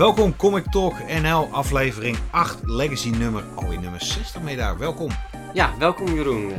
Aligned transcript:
Welkom 0.00 0.36
Comic 0.36 0.64
Talk 0.70 0.94
NL 1.22 1.48
aflevering 1.50 2.18
8 2.30 2.58
Legacy 2.64 3.10
nummer, 3.10 3.44
alweer 3.54 3.80
nummer 3.80 4.00
60 4.00 4.42
mee 4.42 4.56
daar. 4.56 4.78
Welkom. 4.78 5.10
Ja, 5.52 5.74
welkom 5.78 6.14
Jeroen. 6.14 6.52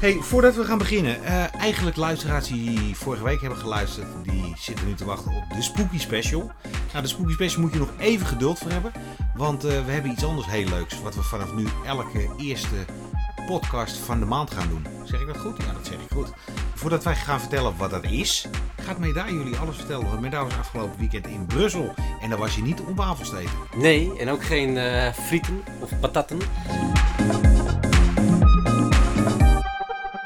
Hey, 0.00 0.12
voordat 0.12 0.54
we 0.54 0.64
gaan 0.64 0.78
beginnen, 0.78 1.24
eh, 1.24 1.54
eigenlijk 1.54 1.96
luisteraars 1.96 2.48
die 2.48 2.96
vorige 2.96 3.24
week 3.24 3.40
hebben 3.40 3.58
geluisterd, 3.58 4.06
die 4.22 4.54
zitten 4.58 4.86
nu 4.86 4.94
te 4.94 5.04
wachten 5.04 5.32
op 5.32 5.44
de 5.54 5.62
Spooky 5.62 5.98
Special. 5.98 6.50
Nou, 6.92 7.02
de 7.02 7.08
Spooky 7.08 7.32
Special 7.32 7.60
moet 7.60 7.72
je 7.72 7.78
nog 7.78 7.92
even 7.98 8.26
geduld 8.26 8.58
voor 8.58 8.70
hebben, 8.70 8.92
want 9.34 9.64
eh, 9.64 9.84
we 9.84 9.92
hebben 9.92 10.10
iets 10.10 10.24
anders 10.24 10.46
heel 10.46 10.68
leuks, 10.68 11.02
wat 11.02 11.14
we 11.14 11.22
vanaf 11.22 11.54
nu 11.54 11.66
elke 11.86 12.30
eerste 12.36 12.76
podcast 13.46 13.96
van 13.96 14.18
de 14.18 14.26
maand 14.26 14.50
gaan 14.50 14.68
doen. 14.68 14.86
Zeg 15.04 15.20
ik 15.20 15.26
dat 15.26 15.36
goed? 15.36 15.56
Ja, 15.58 15.72
dat 15.72 15.86
zeg 15.86 15.98
ik 15.98 16.10
goed. 16.12 16.32
Voordat 16.74 17.04
wij 17.04 17.14
gaan 17.14 17.40
vertellen 17.40 17.76
wat 17.76 17.90
dat 17.90 18.04
is, 18.04 18.48
gaat 18.80 18.98
Meda 18.98 19.28
jullie 19.30 19.56
alles 19.56 19.76
vertellen. 19.76 20.06
Want 20.06 20.20
Meda 20.20 20.44
was 20.44 20.56
afgelopen 20.56 20.98
weekend 20.98 21.26
in 21.26 21.46
Brussel 21.46 21.94
en 22.20 22.28
daar 22.28 22.38
was 22.38 22.54
je 22.54 22.62
niet 22.62 22.80
om 22.80 22.94
wafels 22.94 23.30
te 23.30 23.38
eten. 23.38 23.58
nee, 23.76 24.18
en 24.18 24.28
ook 24.28 24.44
geen 24.44 24.76
eh, 24.76 25.12
frieten 25.12 25.62
of 25.80 26.00
patatten. 26.00 26.38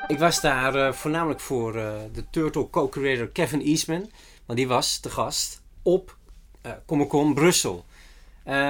Ik 0.07 0.19
was 0.19 0.41
daar 0.41 0.75
eh, 0.75 0.93
voornamelijk 0.93 1.41
voor 1.41 1.77
eh, 1.77 1.93
de 2.13 2.25
Turtle 2.31 2.71
co-creator 2.71 3.29
Kevin 3.29 3.63
Eastman. 3.63 4.11
Want 4.47 4.59
die 4.59 4.69
was 4.69 4.99
te 4.99 5.11
gast 5.11 5.63
op 5.83 6.17
eh 6.63 6.73
Comic 6.87 7.09
Con 7.09 7.35
Brussel. 7.35 7.85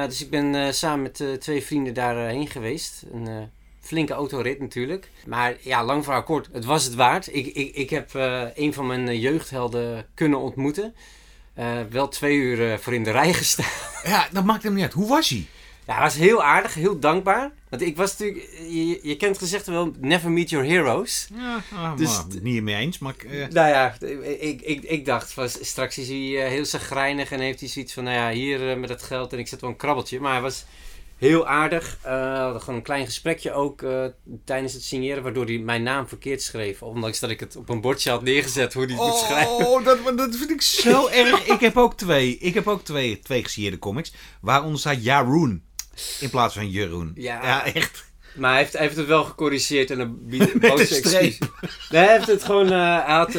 Dus 0.06 0.22
ik 0.22 0.30
ben 0.30 0.74
samen 0.74 1.02
met 1.02 1.40
twee 1.40 1.62
vrienden 1.62 1.94
daarheen 1.94 2.48
geweest. 2.48 3.04
Flinke 3.80 4.12
autorit 4.12 4.60
natuurlijk. 4.60 5.10
Maar 5.26 5.56
ja, 5.60 5.84
lang 5.84 6.04
verhaal 6.04 6.22
kort, 6.22 6.48
het 6.52 6.64
was 6.64 6.84
het 6.84 6.94
waard. 6.94 7.34
Ik, 7.34 7.46
ik, 7.46 7.74
ik 7.74 7.90
heb 7.90 8.14
eh, 8.14 8.42
een 8.54 8.72
van 8.74 8.86
mijn 8.86 9.08
eh, 9.08 9.22
jeugdhelden 9.22 10.06
kunnen 10.14 10.38
ontmoeten. 10.38 10.94
Eh, 11.54 11.66
wel 11.90 12.08
twee 12.08 12.36
uur 12.36 12.78
voor 12.78 12.94
in 12.94 13.04
de 13.04 13.10
rij 13.10 13.32
gestaan. 13.34 13.66
Ja, 14.04 14.28
dat 14.32 14.44
maakt 14.44 14.62
hem 14.62 14.74
niet 14.74 14.82
uit. 14.82 14.92
Hoe 14.92 15.08
was 15.08 15.28
hij? 15.28 15.46
Ja, 15.86 15.92
hij 15.94 16.02
was 16.02 16.14
heel 16.14 16.42
aardig, 16.42 16.74
heel 16.74 16.98
dankbaar. 16.98 17.50
Want 17.68 17.82
ik 17.82 17.96
was 17.96 18.16
natuurlijk, 18.18 18.48
je, 18.68 18.98
je 19.02 19.16
kent 19.16 19.38
gezegd 19.38 19.66
wel, 19.66 19.92
never 20.00 20.30
meet 20.30 20.50
your 20.50 20.66
heroes. 20.66 21.28
Ja, 21.36 21.62
ah, 21.74 21.96
Dus- 21.96 22.16
maar 22.16 22.24
niet 22.42 22.62
mee 22.62 22.74
eens, 22.76 22.98
maar... 22.98 23.14
eh, 23.30 23.46
Nou 23.48 23.68
ja, 23.68 23.96
ik, 24.40 24.60
ik, 24.60 24.82
ik 24.82 25.04
dacht, 25.04 25.32
van, 25.32 25.48
straks 25.48 25.98
is 25.98 26.08
hij 26.08 26.48
heel 26.48 26.64
zagrijnig 26.64 27.30
en 27.32 27.40
heeft 27.40 27.60
hij 27.60 27.68
zoiets 27.68 27.92
van, 27.92 28.04
nou 28.04 28.16
ja, 28.16 28.30
hier 28.30 28.78
met 28.78 28.88
het 28.88 29.02
geld 29.02 29.32
en 29.32 29.38
ik 29.38 29.48
zet 29.48 29.60
wel 29.60 29.70
een 29.70 29.76
krabbeltje. 29.76 30.20
Maar 30.20 30.32
hij 30.32 30.40
was 30.40 30.64
heel 31.20 31.46
aardig. 31.46 31.98
We 32.02 32.08
hadden 32.08 32.60
gewoon 32.60 32.74
een 32.74 32.84
klein 32.84 33.04
gesprekje 33.04 33.52
ook 33.52 33.82
eh, 33.82 34.04
tijdens 34.44 34.72
het 34.72 34.82
signeren, 34.82 35.22
waardoor 35.22 35.44
hij 35.44 35.58
mijn 35.58 35.82
naam 35.82 36.08
verkeerd 36.08 36.42
schreef. 36.42 36.82
Ondanks 36.82 37.20
dat 37.20 37.30
ik 37.30 37.40
het 37.40 37.56
op 37.56 37.68
een 37.68 37.80
bordje 37.80 38.10
had 38.10 38.22
neergezet 38.22 38.72
hoe 38.72 38.84
hij 38.84 38.94
het 38.94 39.02
moet 39.02 39.16
schrijven. 39.16 39.66
Oh, 39.66 39.84
dat, 39.84 39.98
dat 40.16 40.36
vind 40.36 40.50
ik 40.50 40.62
zo 40.62 41.08
erg. 41.22 41.46
Ik 41.46 41.60
heb 41.60 41.76
ook 41.76 41.96
twee. 41.96 42.38
Ik 42.38 42.54
heb 42.54 42.68
ook 42.68 42.84
twee, 42.84 43.18
twee 43.18 43.42
gesigneerde 43.42 43.78
comics. 43.78 44.12
Waaronder 44.40 44.80
staat 44.80 45.04
Jaroen. 45.04 45.64
In 46.20 46.30
plaats 46.30 46.54
van 46.54 46.70
Jeroen. 46.70 47.12
Ja. 47.14 47.64
echt. 47.64 48.08
Maar 48.34 48.50
hij 48.50 48.58
heeft, 48.58 48.72
hij 48.72 48.82
heeft 48.82 48.96
het 48.96 49.06
wel 49.06 49.24
gecorrigeerd 49.24 49.90
en 49.90 50.00
een 50.00 50.18
boze 50.60 50.96
excuus. 50.96 51.38
Nee, 51.90 52.04
hij 52.04 52.12
heeft 52.12 52.26
het 52.26 52.44
gewoon, 52.44 52.72
eh, 52.72 53.06
hij 53.06 53.16
had 53.16 53.34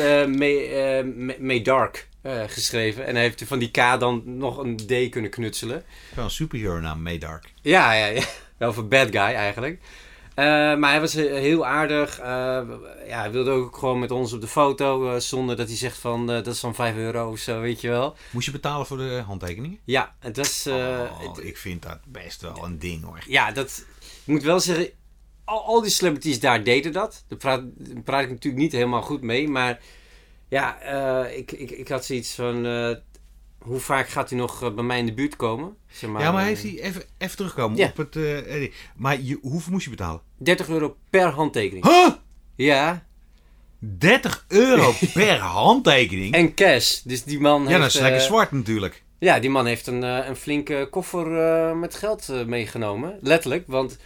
May 1.39 1.61
Dark 1.61 2.09
eh, 2.21 2.41
geschreven. 2.47 3.05
En 3.05 3.13
hij 3.15 3.23
heeft 3.23 3.43
van 3.45 3.59
die 3.59 3.71
K 3.71 3.99
dan 3.99 4.21
nog 4.25 4.57
een 4.57 4.75
D 4.77 5.09
kunnen 5.09 5.31
knutselen. 5.31 5.83
Wel 6.15 6.23
een 6.23 6.29
superhero 6.31 6.79
naam, 6.79 7.01
Maydark. 7.01 7.51
Ja, 7.61 7.93
ja, 7.93 8.05
ja. 8.05 8.23
Wel 8.57 8.73
een 8.77 8.87
bad 8.89 9.07
guy 9.07 9.15
eigenlijk. 9.19 9.79
Eh, 10.35 10.45
maar 10.75 10.91
hij 10.91 10.99
was 10.99 11.13
he- 11.13 11.39
heel 11.39 11.65
aardig. 11.65 12.19
Eh, 12.19 12.25
ja, 13.07 13.19
hij 13.19 13.31
wilde 13.31 13.51
ook 13.51 13.77
gewoon 13.77 13.99
met 13.99 14.11
ons 14.11 14.33
op 14.33 14.41
de 14.41 14.47
foto. 14.47 15.13
eh, 15.13 15.19
zonder 15.19 15.55
dat 15.55 15.67
hij 15.67 15.77
zegt 15.77 15.97
van 15.97 16.21
eh, 16.29 16.35
dat 16.35 16.47
is 16.47 16.59
van 16.59 16.75
5 16.75 16.95
euro 16.95 17.31
of 17.31 17.39
zo, 17.39 17.59
weet 17.61 17.81
je 17.81 17.89
wel. 17.89 18.15
Moest 18.31 18.45
je 18.45 18.51
betalen 18.51 18.85
voor 18.85 18.97
de 18.97 19.23
handtekeningen? 19.25 19.79
Ja, 19.83 20.15
het 20.19 20.37
was. 20.37 20.65
eh, 20.65 20.99
oh, 21.23 21.43
ik 21.43 21.57
vind 21.57 21.81
dat 21.81 21.99
best 22.07 22.41
wel 22.41 22.63
een 22.65 22.79
ding 22.79 23.03
hoor. 23.03 23.19
ja, 23.27 23.51
dat. 23.51 23.85
Ik 23.99 24.33
moet 24.33 24.43
wel 24.43 24.59
zeggen. 24.59 24.89
Al, 25.45 25.63
al 25.65 25.81
die 25.81 25.91
celebrities 25.91 26.39
daar 26.39 26.63
deden 26.63 26.91
dat. 26.91 27.23
Daar 27.27 27.37
praat, 27.37 27.61
daar 27.75 28.03
praat 28.03 28.23
ik 28.23 28.29
natuurlijk 28.29 28.63
niet 28.63 28.71
helemaal 28.71 29.01
goed 29.01 29.21
mee. 29.21 29.47
Maar 29.47 29.79
ja, 30.51 30.79
eh, 30.81 31.37
ik, 31.37 31.51
ik, 31.51 31.71
ik 31.71 31.87
had 31.87 32.05
zoiets 32.05 32.35
van. 32.35 32.65
eh, 32.65 32.95
hoe 33.57 33.79
vaak 33.79 34.09
gaat 34.09 34.29
hij 34.29 34.39
nog 34.39 34.63
eh, 34.63 34.73
bij 34.73 34.83
mij 34.83 34.97
in 34.99 35.05
de 35.05 35.13
buurt 35.13 35.35
komen? 35.35 35.75
Zeg 35.87 36.09
maar, 36.09 36.21
Ja, 36.21 36.31
maar 36.31 36.45
heeft 36.45 36.63
hij 36.63 36.81
even, 36.81 37.03
even 37.17 37.35
terugkomen 37.37 37.85
op 37.89 37.97
het... 37.97 38.15
maar 38.95 39.21
je, 39.21 39.37
hoeveel 39.41 39.71
moest 39.71 39.83
je 39.83 39.89
betalen? 39.89 40.21
30 40.37 40.69
euro 40.69 40.97
per 41.09 41.27
handtekening. 41.27 41.85
Huh? 41.85 42.09
Ja, 42.55 43.05
30 43.79 44.45
euro 44.47 44.93
per 45.13 45.37
handtekening? 45.37 46.33
En 46.33 46.53
cash. 46.53 46.99
Dus 47.01 47.23
die 47.23 47.39
man 47.39 47.61
ja, 47.61 47.67
heeft... 47.67 47.81
dat 47.81 47.93
is 47.93 47.99
lekker 47.99 48.21
zwart 48.21 48.51
natuurlijk. 48.51 49.03
Ja, 49.19 49.39
die 49.39 49.49
man 49.49 49.65
heeft 49.65 49.87
een, 49.87 50.01
een 50.01 50.35
flinke 50.35 50.87
koffer 50.91 51.27
met 51.77 51.95
geld 51.95 52.45
meegenomen. 52.45 53.17
Letterlijk, 53.21 53.63
want 53.67 53.97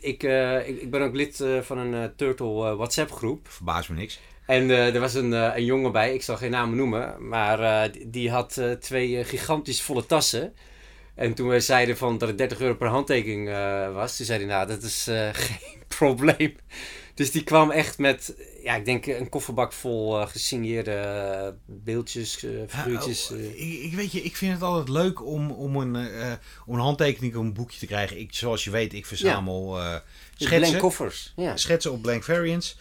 ik, 0.00 0.22
ik, 0.66 0.80
ik 0.80 0.90
ben 0.90 1.02
ook 1.02 1.14
lid 1.14 1.44
van 1.62 1.78
een 1.78 2.12
Turtle 2.16 2.76
WhatsApp 2.76 3.12
groep. 3.12 3.46
Verbaast 3.48 3.88
me 3.88 3.96
niks. 3.96 4.20
En 4.46 4.70
eh, 4.70 4.94
er 4.94 5.00
was 5.00 5.14
een, 5.14 5.32
eh, 5.32 5.56
een 5.56 5.64
jongen 5.64 5.92
bij, 5.92 6.14
ik 6.14 6.22
zal 6.22 6.36
geen 6.36 6.50
namen 6.50 6.76
noemen, 6.76 7.28
maar 7.28 7.60
eh, 7.60 7.92
die, 8.06 8.30
had 8.30 8.60
twee 8.80 9.24
gigantisch 9.24 9.82
volle 9.82 10.06
tassen. 10.06 10.54
En 11.14 11.34
toen 11.34 11.48
wij 11.48 11.60
zeiden 11.60 11.96
van 11.96 12.18
dat 12.18 12.28
het 12.28 12.38
30 12.38 12.60
euro 12.60 12.74
per 12.74 12.88
handtekening 12.88 13.48
was, 13.94 14.16
toen 14.16 14.26
zei 14.26 14.38
hij 14.38 14.48
nou, 14.48 14.66
dat 14.66 14.82
is 14.82 15.02
geen 15.46 15.82
probleem. 15.88 16.56
Dus 17.14 17.30
die 17.30 17.44
kwam 17.44 17.70
echt 17.70 17.98
met, 17.98 18.34
ja, 18.62 18.74
ik 18.74 18.84
denk 18.84 19.06
een 19.06 19.28
kofferbak 19.28 19.72
vol 19.72 20.26
gesigneerde 20.26 21.56
beeldjes, 21.66 22.44
figuurtjes. 22.68 23.28
Ja, 23.28 23.34
oh, 23.34 23.42
ik, 23.42 23.82
ik 23.82 23.92
weet 23.94 24.12
je, 24.12 24.22
ik 24.22 24.36
vind 24.36 24.52
het 24.52 24.62
altijd 24.62 24.88
leuk 24.88 25.26
om, 25.26 25.50
om, 25.50 25.76
een, 25.76 25.96
om 26.66 26.74
een 26.74 26.80
handtekening 26.80 27.36
op 27.36 27.42
een 27.42 27.52
boekje 27.52 27.78
te 27.78 27.86
krijgen. 27.86 28.18
Ik, 28.18 28.34
zoals 28.34 28.64
je 28.64 28.70
weet, 28.70 28.92
ik 28.92 29.06
verzamel 29.06 29.72
Dus 29.72 30.02
schetsen, 30.34 30.58
blank 30.60 30.78
koffers. 30.78 31.32
Ja. 31.36 31.56
schetsen 31.56 31.92
op 31.92 32.02
blank 32.02 32.24
variants. 32.24 32.76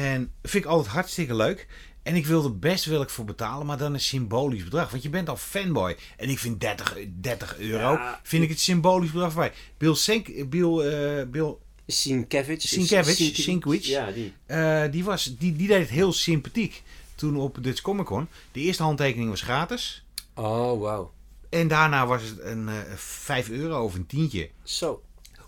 En 0.00 0.32
vind 0.42 0.64
ik 0.64 0.70
altijd 0.70 0.92
hartstikke 0.92 1.34
leuk. 1.34 1.66
En 2.02 2.14
ik 2.14 2.26
wil 2.26 2.44
er 2.44 2.58
best 2.58 2.84
wil 2.84 3.02
ik 3.02 3.10
voor 3.10 3.24
betalen, 3.24 3.66
maar 3.66 3.78
dan 3.78 3.94
een 3.94 4.00
symbolisch 4.00 4.64
bedrag. 4.64 4.90
Want 4.90 5.02
je 5.02 5.08
bent 5.08 5.28
al 5.28 5.36
fanboy. 5.36 5.96
En 6.16 6.28
ik 6.28 6.38
vind 6.38 6.60
30, 6.60 6.96
30 7.20 7.58
euro, 7.58 7.92
Ja. 7.92 8.20
vind 8.22 8.42
ik 8.42 8.48
het 8.48 8.60
symbolisch 8.60 9.10
bedrag 9.10 9.34
bij. 9.34 9.52
Bill, 9.78 9.94
Sink, 9.94 10.50
Bill, 10.50 10.78
eh, 10.78 11.26
Bill 11.26 11.54
Sienkiewicz. 11.86 12.66
Sienkiewicz, 12.66 13.42
Sienkiewicz. 13.42 13.86
Ja, 13.88 14.10
die. 14.10 14.32
eh, 14.46 14.84
die, 14.90 15.04
was, 15.04 15.36
die, 15.38 15.56
die 15.56 15.68
deed 15.68 15.78
het 15.80 15.88
heel 15.88 16.12
sympathiek 16.12 16.82
toen 17.14 17.36
op 17.36 17.58
Dutch 17.60 17.80
Comic 17.80 18.04
Con. 18.06 18.28
De 18.52 18.60
eerste 18.60 18.82
handtekening 18.82 19.28
was 19.30 19.40
gratis. 19.42 20.04
Oh, 20.34 20.80
wauw. 20.80 21.12
En 21.50 21.68
daarna 21.68 22.06
was 22.06 22.22
het 22.22 22.40
een 22.40 22.68
eh 22.68 22.74
5 22.96 23.48
euro 23.50 23.84
of 23.84 23.94
een 23.94 24.06
tientje. 24.06 24.50
Zo. 24.62 25.02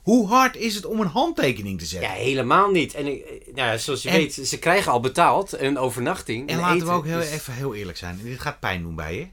Hoe 0.08 0.28
hard 0.28 0.56
is 0.56 0.74
het 0.74 0.84
om 0.84 1.00
een 1.00 1.06
handtekening 1.06 1.78
te 1.78 1.86
zetten? 1.86 2.10
Ja, 2.10 2.14
helemaal 2.16 2.70
niet. 2.70 2.94
En 2.94 3.06
eh, 3.06 3.12
nou, 3.54 3.70
ja, 3.70 3.76
zoals 3.76 4.02
je 4.02 4.08
En- 4.08 4.16
weet, 4.16 4.34
ze 4.34 4.58
krijgen 4.58 4.92
al 4.92 5.00
betaald. 5.00 5.60
Een 5.60 5.78
overnachting. 5.78 6.48
en 6.48 6.54
en 6.54 6.60
laten 6.60 6.74
eten, 6.76 6.86
we 6.86 6.92
ook 6.92 7.04
heel, 7.04 7.18
dus- 7.18 7.30
even 7.30 7.54
heel 7.54 7.74
eerlijk 7.74 7.98
zijn. 7.98 8.20
Dit 8.22 8.40
gaat 8.40 8.60
pijn 8.60 8.82
doen 8.82 8.94
bij 8.94 9.14
je. 9.18 9.26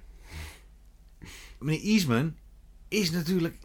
Meneer 1.59 1.81
Eastman 1.83 2.35
is 2.87 3.11
natuurlijk... 3.11 3.55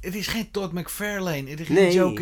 Het 0.00 0.14
is 0.14 0.26
geen 0.26 0.50
Todd 0.50 0.72
McFarlane. 0.72 1.50
Het 1.50 1.60
is 1.60 1.66
geen 1.66 1.76
Nee. 1.76 1.92
Joe. 1.92 2.18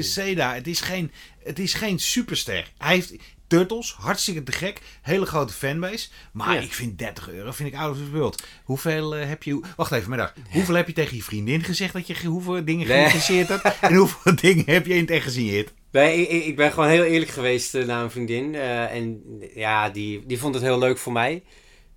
Het 0.54 0.66
is 0.66 0.80
geen, 0.80 1.12
het 1.38 1.58
is 1.58 1.74
geen 1.74 1.98
superster. 1.98 2.72
Hij 2.78 2.94
heeft 2.94 3.14
Turtles, 3.48 3.94
hartstikke 4.00 4.42
te 4.42 4.52
gek. 4.52 4.80
Hele 5.02 5.26
grote 5.26 5.52
fanbase. 5.52 6.08
Maar 6.32 6.54
Ja. 6.54 6.60
ik 6.60 6.72
vind 6.72 6.98
30 6.98 7.30
euro 7.30 7.52
vind 7.52 7.68
ik 7.72 7.78
out 7.78 7.90
of 7.90 7.96
the 7.96 8.10
world. 8.10 8.42
Hoeveel 8.64 9.16
eh, 9.16 9.28
heb 9.28 9.42
je... 9.42 9.60
Wacht 9.76 9.92
even, 9.92 10.08
middag. 10.10 10.34
Hoeveel 10.50 10.74
heb 10.74 10.86
je 10.86 10.92
tegen 10.92 11.16
je 11.16 11.22
vriendin 11.22 11.62
gezegd 11.64 11.92
dat 11.92 12.06
je 12.06 12.26
hoeveel 12.26 12.64
dingen 12.64 12.86
Nee. 12.86 12.96
geïnteresseerd 12.96 13.48
hebt? 13.48 13.78
En 13.80 13.94
hoeveel 13.94 14.36
dingen 14.40 14.64
heb 14.66 14.86
je 14.86 14.94
in 14.94 15.00
het 15.00 15.10
echt 15.10 15.24
gesigneerd? 15.24 15.72
Nee, 15.92 16.26
ik, 16.26 16.44
ik- 16.44 16.56
ben 16.56 16.72
gewoon 16.72 16.88
heel 16.88 17.04
eerlijk 17.04 17.30
geweest 17.30 17.74
eh, 17.74 17.84
naar 17.86 18.02
een 18.02 18.10
vriendin. 18.10 18.54
eh, 18.54 18.94
en 18.94 19.22
ja, 19.54 19.90
die, 19.90 20.26
die 20.26 20.38
vond 20.38 20.54
het 20.54 20.62
heel 20.62 20.78
leuk 20.78 20.98
voor 20.98 21.12
mij. 21.12 21.42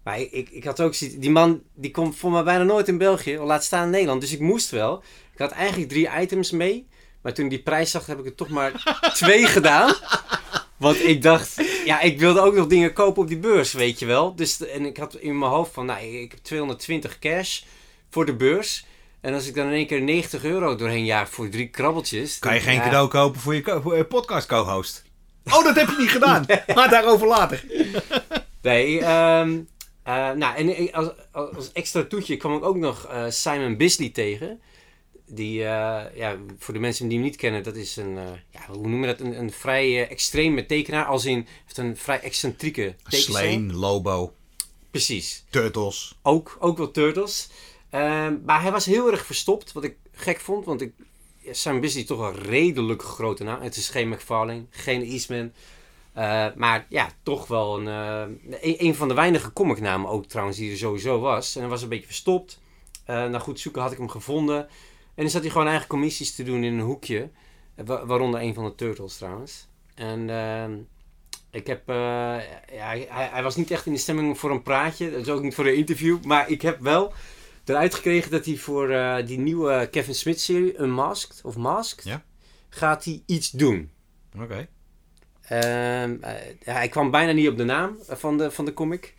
Maar 0.04 0.20
ik, 0.20 0.32
ik, 0.32 0.50
ik 0.50 0.64
had 0.64 0.82
ook. 0.82 0.98
Die 1.00 1.30
man 1.32 1.62
die 1.76 1.92
komt 1.92 2.16
voor 2.18 2.32
mij 2.32 2.44
bijna 2.44 2.64
nooit 2.64 2.88
in 2.88 2.98
België. 2.98 3.38
Al 3.38 3.46
laat 3.46 3.64
staan 3.64 3.84
in 3.84 3.90
Nederland. 3.90 4.22
Dus 4.22 4.32
ik 4.34 4.40
moest 4.40 4.70
wel. 4.70 5.04
Ik 5.34 5.40
had 5.40 5.52
eigenlijk 5.52 5.90
drie 5.90 6.10
items 6.20 6.52
mee. 6.52 6.88
Maar 7.22 7.34
toen 7.34 7.50
die 7.50 7.62
prijs 7.62 7.92
zag, 7.92 8.06
heb 8.06 8.20
ik 8.20 8.26
er 8.26 8.36
toch 8.36 8.50
maar 8.50 8.72
twee 9.14 9.48
gedaan. 9.48 9.94
Want 10.82 11.04
ik 11.04 11.22
dacht... 11.22 11.62
Ja, 11.86 12.02
ik 12.02 12.20
wilde 12.20 12.42
ook 12.42 12.54
nog 12.54 12.68
dingen 12.68 12.94
kopen 12.94 13.22
op 13.22 13.28
die 13.28 13.38
beurs, 13.38 13.74
weet 13.74 14.00
je 14.00 14.06
wel. 14.06 14.36
Dus, 14.36 14.66
en 14.66 14.86
ik 14.86 14.98
had 14.98 15.16
in 15.16 15.38
mijn 15.38 15.52
hoofd 15.52 15.74
van... 15.74 15.86
Nou, 15.86 16.04
ik 16.06 16.32
heb 16.32 16.40
220 16.42 17.20
cash 17.20 17.62
voor 18.10 18.26
de 18.26 18.36
beurs. 18.36 18.86
En 19.22 19.34
als 19.34 19.48
ik 19.48 19.56
dan 19.56 19.66
in 19.66 19.74
één 19.74 19.88
keer 19.88 20.02
90 20.02 20.44
euro 20.44 20.76
doorheen 20.76 21.06
jaag 21.06 21.30
voor 21.30 21.50
drie 21.50 21.68
krabbeltjes... 21.68 22.40
Kan 22.40 22.54
je 22.54 22.60
geen 22.60 22.76
ja, 22.76 22.84
cadeau 22.84 23.08
kopen 23.08 23.42
voor 23.42 23.56
je, 23.56 23.80
voor 23.84 23.98
je 23.98 24.06
podcast 24.06 24.48
co-host? 24.48 25.04
Oh, 25.46 25.64
dat 25.64 25.76
heb 25.76 25.90
je 25.90 25.96
niet 25.98 26.12
gedaan. 26.12 26.46
Maar 26.76 26.90
daarover 26.90 27.28
later. 27.28 27.64
Nee, 28.62 29.00
ehm, 29.00 29.60
eh, 30.04 30.32
nou, 30.32 30.56
en 30.56 30.92
als, 30.92 31.10
als 31.32 31.72
extra 31.72 32.04
toetje 32.04 32.38
kwam 32.38 32.56
ik 32.56 32.64
ook 32.64 32.78
nog 32.78 33.08
eh, 33.08 33.24
Simon 33.30 33.78
Bisley 33.78 34.10
tegen. 34.10 34.62
Die, 35.34 35.64
eh, 35.64 36.16
ja, 36.16 36.38
voor 36.58 36.74
de 36.74 36.80
mensen 36.80 37.08
die 37.08 37.18
hem 37.18 37.26
niet 37.26 37.36
kennen, 37.36 37.64
dat 37.64 37.76
is 37.76 37.96
een, 37.96 38.18
eh, 38.18 38.24
ja, 38.50 38.60
hoe 38.68 38.88
noem 38.88 39.02
je 39.02 39.08
dat? 39.08 39.20
Een, 39.20 39.40
een 39.40 39.52
vrij 39.52 39.86
eh, 39.86 40.12
extreme 40.12 40.66
tekenaar. 40.66 41.06
Als 41.06 41.26
in, 41.26 41.48
heeft 41.64 41.78
een 41.78 41.98
vrij 41.98 42.20
excentrieke 42.22 42.96
tekenstijl. 43.04 43.52
Slane, 43.52 43.74
Lobo, 43.74 44.34
Precies. 44.92 45.44
Turtles. 45.50 46.16
Ook, 46.22 46.58
ook 46.60 46.78
wel 46.78 46.92
Turtles. 46.92 47.50
Ehm, 47.90 48.36
maar 48.46 48.62
hij 48.62 48.72
was 48.72 48.86
heel 48.86 49.12
erg 49.12 49.26
verstopt, 49.26 49.72
wat 49.72 49.84
ik 49.84 49.96
gek 50.12 50.40
vond. 50.40 50.66
Want 50.66 50.82
ik, 50.82 50.94
Sam 51.52 51.84
is 51.84 52.06
toch 52.06 52.20
een 52.20 52.36
redelijk 52.36 53.04
grote 53.04 53.44
naam. 53.44 53.62
Het 53.62 53.76
is 53.76 53.90
geen 53.90 54.10
McFarlane, 54.10 54.66
geen 54.70 55.04
Eastman. 55.04 55.52
Eh, 56.14 56.48
maar 56.56 56.86
ja, 56.90 57.10
toch 57.24 57.48
wel 57.48 57.78
een, 57.78 57.86
een, 57.86 58.86
een 58.86 58.96
van 58.96 59.08
de 59.08 59.14
weinige 59.14 59.54
comicnamen 59.54 60.10
ook 60.10 60.26
trouwens 60.26 60.58
die 60.58 60.72
er 60.72 60.78
sowieso 60.78 61.20
was. 61.20 61.56
En 61.56 61.62
hij 61.62 61.70
was 61.70 61.82
een 61.82 61.90
beetje 61.90 62.06
verstopt. 62.06 62.60
Eh 63.06 63.26
na 63.26 63.40
goed 63.40 63.60
zoeken 63.60 63.82
had 63.82 63.92
ik 63.92 63.98
hem 63.98 64.10
gevonden. 64.10 64.68
En 65.16 65.24
dan 65.24 65.30
zat 65.30 65.42
hij 65.42 65.52
gewoon 65.52 65.68
eigen 65.68 65.88
commissies 65.88 66.36
te 66.36 66.44
doen 66.44 66.64
in 66.64 66.74
een 66.74 66.80
hoekje. 66.86 67.30
Eh, 67.76 67.86
wa- 67.86 68.06
waaronder 68.06 68.42
een 68.42 68.54
van 68.54 68.64
de 68.66 68.76
Turtles 68.76 69.18
trouwens. 69.18 69.68
En 69.96 70.30
ehm, 70.30 70.72
ik 71.52 71.68
heb... 71.68 71.90
eh, 71.90 71.96
ja, 71.96 72.86
hij, 72.88 73.08
hij 73.10 73.44
was 73.44 73.56
niet 73.56 73.72
echt 73.72 73.86
in 73.86 73.94
de 73.94 74.00
stemming 74.00 74.40
voor 74.40 74.52
een 74.52 74.64
praatje. 74.64 75.12
Dat 75.12 75.22
is 75.22 75.30
ook 75.30 75.42
niet 75.42 75.56
voor 75.56 75.66
een 75.66 75.76
interview. 75.76 76.24
Maar 76.24 76.50
ik 76.50 76.62
heb 76.62 76.80
wel 76.80 77.14
eruit 77.66 77.94
gekregen 77.96 78.32
dat 78.32 78.46
hij 78.46 78.56
voor 78.58 78.90
eh, 78.90 79.26
die 79.26 79.40
nieuwe 79.40 79.88
Kevin 79.92 80.16
Smith 80.16 80.40
serie, 80.42 80.80
Unmasked 80.80 81.42
of 81.44 81.56
Masked, 81.58 82.04
Ja. 82.04 82.24
gaat 82.70 83.04
hij 83.06 83.24
iets 83.26 83.50
doen. 83.52 83.92
Oké. 84.42 84.68
Ehm, 85.42 86.18
eh, 86.22 86.34
hij 86.64 86.90
kwam 86.90 87.12
bijna 87.12 87.32
niet 87.32 87.48
op 87.48 87.58
de 87.58 87.64
naam 87.64 87.98
van 88.08 88.38
de, 88.38 88.52
van 88.52 88.66
de 88.66 88.74
comic. 88.74 89.14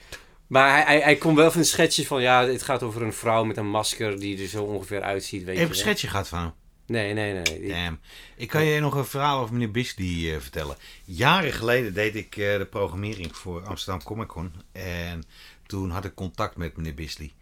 Maar 0.47 0.71
hij, 0.71 0.83
hij, 0.83 1.01
hij 1.01 1.17
kon 1.17 1.35
wel 1.35 1.51
van 1.51 1.61
een 1.61 1.67
schetsje 1.67 2.07
van... 2.07 2.23
Ja, 2.23 2.47
het 2.47 2.63
gaat 2.63 2.83
over 2.83 3.03
een 3.03 3.13
vrouw 3.13 3.45
met 3.45 3.57
een 3.57 3.71
masker 3.71 4.21
die 4.21 4.43
er 4.43 4.49
zo 4.49 4.63
ongeveer 4.63 5.03
uitziet. 5.03 5.45
Weet 5.45 5.57
Even 5.57 5.69
een 5.69 5.75
je, 5.75 5.81
schetsje 5.81 6.09
gaat 6.09 6.29
van 6.29 6.39
hem. 6.39 6.53
Nee, 6.87 7.13
nee, 7.13 7.33
nee. 7.33 7.69
Damn. 7.69 8.01
Ik 8.37 8.49
kan 8.49 8.65
je 8.65 8.81
nog 8.81 8.95
een 8.95 9.05
verhaal 9.05 9.41
over 9.41 9.53
meneer 9.53 9.71
Bisley 9.71 10.35
eh, 10.35 10.41
vertellen. 10.41 10.77
Jaren 11.05 11.53
geleden 11.53 11.95
deed 11.95 12.17
ik 12.17 12.37
eh, 12.37 12.59
de 12.59 12.67
programmering 12.71 13.37
voor 13.37 13.67
Amsterdam 13.67 14.03
Comic 14.03 14.27
Con. 14.27 14.53
En 14.73 15.25
toen 15.67 15.91
had 15.91 16.05
ik 16.05 16.15
contact 16.15 16.57
met 16.57 16.77
meneer 16.77 16.95
Bisley. 16.95 17.33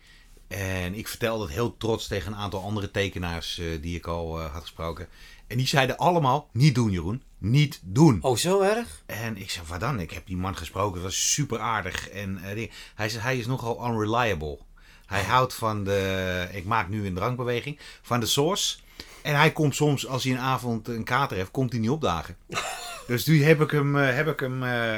En 0.48 0.94
ik 0.94 1.08
vertelde 1.08 1.44
het 1.44 1.52
heel 1.52 1.76
trots 1.76 2.06
tegen 2.06 2.32
een 2.32 2.38
aantal 2.38 2.62
andere 2.62 2.90
tekenaars 2.90 3.58
eh, 3.58 3.66
die 3.80 3.96
ik 3.96 4.06
al 4.06 4.40
had 4.40 4.60
gesproken. 4.60 5.08
En 5.46 5.56
die 5.56 5.66
zeiden 5.66 5.96
allemaal, 5.96 6.48
niet 6.52 6.74
doen 6.74 6.90
Jeroen, 6.90 7.22
niet 7.40 7.80
doen. 7.82 8.18
Oh, 8.22 8.36
zo 8.36 8.60
erg? 8.60 9.02
En 9.06 9.36
ik 9.36 9.50
zei, 9.50 9.66
wat 9.66 9.80
dan? 9.80 10.00
Ik 10.00 10.10
heb 10.10 10.26
die 10.26 10.36
man 10.36 10.56
gesproken, 10.56 10.94
dat 10.94 11.02
was 11.02 11.32
super 11.32 11.58
aardig. 11.58 12.08
En 12.08 12.38
eh, 12.38 12.70
hij 12.94 13.08
zei, 13.08 13.22
hij 13.22 13.38
is 13.38 13.46
nogal 13.46 13.86
unreliable. 13.86 14.58
Hij 15.06 15.22
houdt 15.22 15.54
van 15.54 15.84
de, 15.84 16.48
ik 16.52 16.64
maak 16.64 16.88
nu 16.88 17.06
een 17.06 17.14
drankbeweging, 17.14 17.78
van 18.02 18.20
de 18.20 18.26
source. 18.26 18.78
En 19.22 19.36
hij 19.36 19.52
komt 19.52 19.74
soms, 19.74 20.06
als 20.06 20.24
hij 20.24 20.32
een 20.32 20.38
avond 20.38 20.88
een 20.88 21.04
kater 21.04 21.36
heeft, 21.36 21.50
komt 21.50 21.72
hij 21.72 21.80
niet 21.80 21.90
opdagen. 21.90 22.36
dus 23.06 23.26
nu 23.26 23.44
heb 23.44 23.60
ik 23.60 23.70
hem, 23.70 23.96
eh, 23.96 24.14
heb 24.14 24.28
ik 24.28 24.40
hem, 24.40 24.62
eh, 24.62 24.96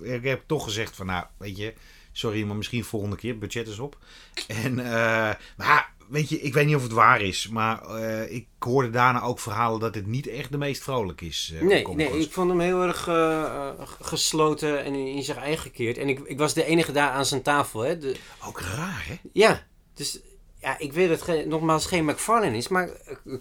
ik 0.00 0.24
heb 0.24 0.42
toch 0.46 0.64
gezegd 0.64 0.96
van, 0.96 1.06
nou, 1.06 1.24
weet 1.36 1.56
je, 1.56 1.74
sorry, 2.12 2.44
maar 2.44 2.56
misschien 2.56 2.84
volgende 2.84 3.16
keer, 3.16 3.38
budget 3.38 3.68
is 3.68 3.78
op. 3.78 3.98
En, 4.46 4.78
eh, 4.78 5.34
maar 5.56 5.92
weet 6.08 6.28
je, 6.28 6.40
ik 6.40 6.54
weet 6.54 6.66
niet 6.66 6.76
of 6.76 6.82
het 6.82 6.92
waar 6.92 7.20
is, 7.20 7.48
maar 7.48 7.82
eh, 7.82 8.32
ik 8.32 8.46
hoorde 8.58 8.90
daarna 8.90 9.22
ook 9.22 9.40
verhalen 9.40 9.80
dat 9.80 9.94
het 9.94 10.06
niet 10.06 10.26
echt 10.26 10.52
de 10.52 10.58
meest 10.58 10.82
vrolijk 10.82 11.20
is. 11.20 11.52
op 11.54 11.62
Nee, 11.62 11.86
nee, 11.86 12.18
ik 12.18 12.32
vond 12.32 12.50
hem 12.50 12.60
heel 12.60 12.82
erg 12.82 13.08
eh, 13.08 13.70
gesloten 14.00 14.84
en 14.84 14.94
in, 14.94 15.06
in 15.06 15.22
zich 15.22 15.36
eigen 15.36 15.62
gekeerd. 15.62 15.98
En 15.98 16.08
ik, 16.08 16.18
ik 16.18 16.38
was 16.38 16.54
de 16.54 16.64
enige 16.64 16.92
daar 16.92 17.10
aan 17.10 17.26
zijn 17.26 17.42
tafel. 17.42 17.80
Hè. 17.80 17.98
De, 17.98 18.16
Ook 18.46 18.60
raar, 18.60 19.04
hè? 19.08 19.18
ja, 19.32 19.66
dus 19.94 20.20
ja, 20.60 20.78
ik 20.78 20.92
weet 20.92 21.08
dat 21.08 21.26
het 21.26 21.46
nogmaals 21.46 21.86
geen 21.86 22.04
McFarlane 22.04 22.56
is. 22.56 22.68
Maar 22.68 22.88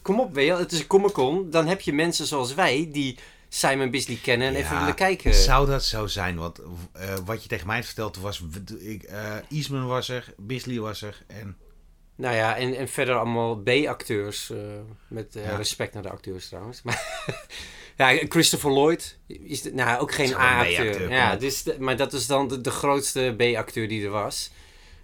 kom 0.01 0.19
op, 0.19 0.33
weet 0.33 0.45
je 0.45 0.51
wel, 0.51 0.59
het 0.59 0.71
is 0.71 0.79
een 0.79 0.87
Comic 0.87 1.11
Con. 1.11 1.49
Dan 1.49 1.67
heb 1.67 1.81
je 1.81 1.93
mensen 1.93 2.25
zoals 2.25 2.53
wij 2.53 2.89
die 2.91 3.17
Simon 3.49 3.91
Bisley 3.91 4.19
kennen 4.23 4.47
en 4.47 4.55
even 4.55 4.79
willen 4.79 4.95
kijken. 4.95 5.33
Zou 5.33 5.67
dat 5.67 5.83
zo 5.83 6.07
zijn? 6.07 6.37
Want 6.37 6.61
wat 7.25 7.43
je 7.43 7.49
tegen 7.49 7.67
mij 7.67 7.83
vertelde 7.83 8.19
was... 8.19 8.43
Ik, 8.79 9.09
Eastman 9.49 9.87
was 9.87 10.09
er, 10.09 10.33
Bisley 10.37 10.79
was 10.79 11.01
er 11.01 11.23
en... 11.27 11.57
Nou 12.17 12.35
ja, 12.35 12.55
en, 12.57 12.75
en 12.77 12.87
verder 12.87 13.15
allemaal 13.15 13.55
B-acteurs. 13.55 14.49
eh, 14.49 14.57
met 15.07 15.35
eh, 15.35 15.45
Ja. 15.45 15.55
respect 15.55 15.93
naar 15.93 16.03
de 16.03 16.09
acteurs 16.09 16.47
trouwens. 16.47 16.81
Maar 16.81 17.25
ja, 17.97 18.17
Christopher 18.29 18.71
Lloyd 18.71 19.17
is 19.27 19.61
de- 19.61 19.73
nou, 19.73 19.99
ook 20.01 20.11
geen 20.13 20.33
A-acteur. 20.33 21.09
Ja, 21.11 21.35
dus 21.35 21.63
de- 21.63 21.75
maar 21.79 21.97
dat 21.97 22.13
is 22.13 22.27
dan 22.27 22.47
de, 22.47 22.61
de 22.61 22.71
grootste 22.71 23.33
B-acteur 23.37 23.87
die 23.87 24.03
er 24.03 24.09
was. 24.09 24.51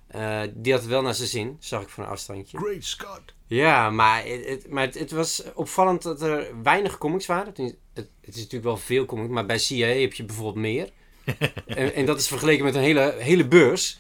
Eh, 0.08 0.42
die 0.54 0.72
had 0.72 0.82
het 0.82 0.90
wel 0.92 1.02
naar 1.02 1.14
zijn 1.16 1.28
zin, 1.30 1.58
zag 1.60 1.82
ik 1.82 1.90
van 1.90 2.04
een 2.04 2.10
afstandje. 2.10 2.58
Great 2.58 2.84
Scott. 2.84 3.22
Ja, 3.48 3.90
maar, 3.90 4.24
het, 4.26 4.46
het- 4.46 4.70
maar 4.70 4.84
het, 4.86 5.00
het 5.00 5.12
was 5.12 5.44
opvallend 5.54 6.02
dat 6.02 6.22
er 6.22 6.48
weinig 6.64 6.98
comics 6.98 7.26
waren. 7.26 7.46
Het, 7.48 7.60
is- 7.60 7.74
het, 7.94 8.10
het 8.22 8.30
is 8.30 8.36
natuurlijk 8.36 8.64
wel 8.64 8.78
veel 8.78 9.06
comics, 9.06 9.30
maar 9.34 9.46
bij 9.46 9.58
CIA 9.58 9.88
heb 9.88 10.14
je 10.14 10.24
bijvoorbeeld 10.24 10.56
meer. 10.56 10.90
en, 11.68 11.94
en 11.94 12.06
dat 12.06 12.20
is 12.20 12.28
vergeleken 12.28 12.64
met 12.66 12.76
een 12.76 12.82
hele, 12.82 13.16
hele 13.18 13.48
beurs. 13.48 14.00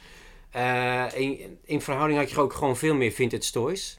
Eh, 0.53 1.05
in, 1.15 1.57
in 1.63 1.81
verhouding 1.81 2.19
had 2.19 2.29
je 2.31 2.39
ook 2.39 2.53
gewoon 2.53 2.77
veel 2.77 2.95
meer 2.95 3.11
vintage 3.11 3.51
toys. 3.51 3.97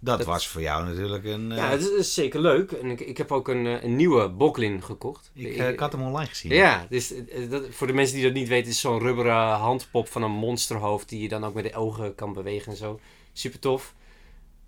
Dat, 0.00 0.18
Dat- 0.18 0.26
was 0.26 0.48
voor 0.48 0.60
jou 0.60 0.84
natuurlijk 0.84 1.24
een... 1.24 1.50
eh, 1.52 1.56
Ja, 1.58 1.70
is, 1.70 1.84
het 1.84 1.92
is 1.92 2.14
zeker 2.14 2.40
leuk. 2.40 2.72
En 2.72 2.90
ik, 2.90 3.00
ik 3.00 3.16
heb 3.18 3.32
ook 3.32 3.48
een, 3.48 3.66
eh, 3.66 3.82
een 3.82 3.96
nieuwe 3.96 4.28
Boklin 4.28 4.82
gekocht. 4.82 5.30
ik, 5.34 5.56
eh, 5.56 5.68
ik 5.68 5.78
had 5.80 5.92
hem 5.92 6.02
online 6.02 6.28
gezien. 6.28 6.52
Ja, 6.52 6.86
dus 6.88 7.12
eh, 7.12 7.50
dat, 7.50 7.62
voor 7.70 7.86
de 7.86 7.92
mensen 7.92 8.14
die 8.14 8.24
dat 8.24 8.32
niet 8.32 8.48
weten, 8.48 8.70
is 8.70 8.80
zo'n 8.80 8.98
rubberen 8.98 9.34
handpop 9.50 10.08
van 10.08 10.22
een 10.22 10.30
monsterhoofd 10.30 11.08
die 11.08 11.22
je 11.22 11.28
dan 11.28 11.44
ook 11.44 11.54
met 11.54 11.64
de 11.64 11.74
ogen 11.74 12.14
kan 12.14 12.32
bewegen 12.32 12.72
en 12.72 12.78
zo. 12.78 13.00
Super 13.32 13.58
tof. 13.58 13.94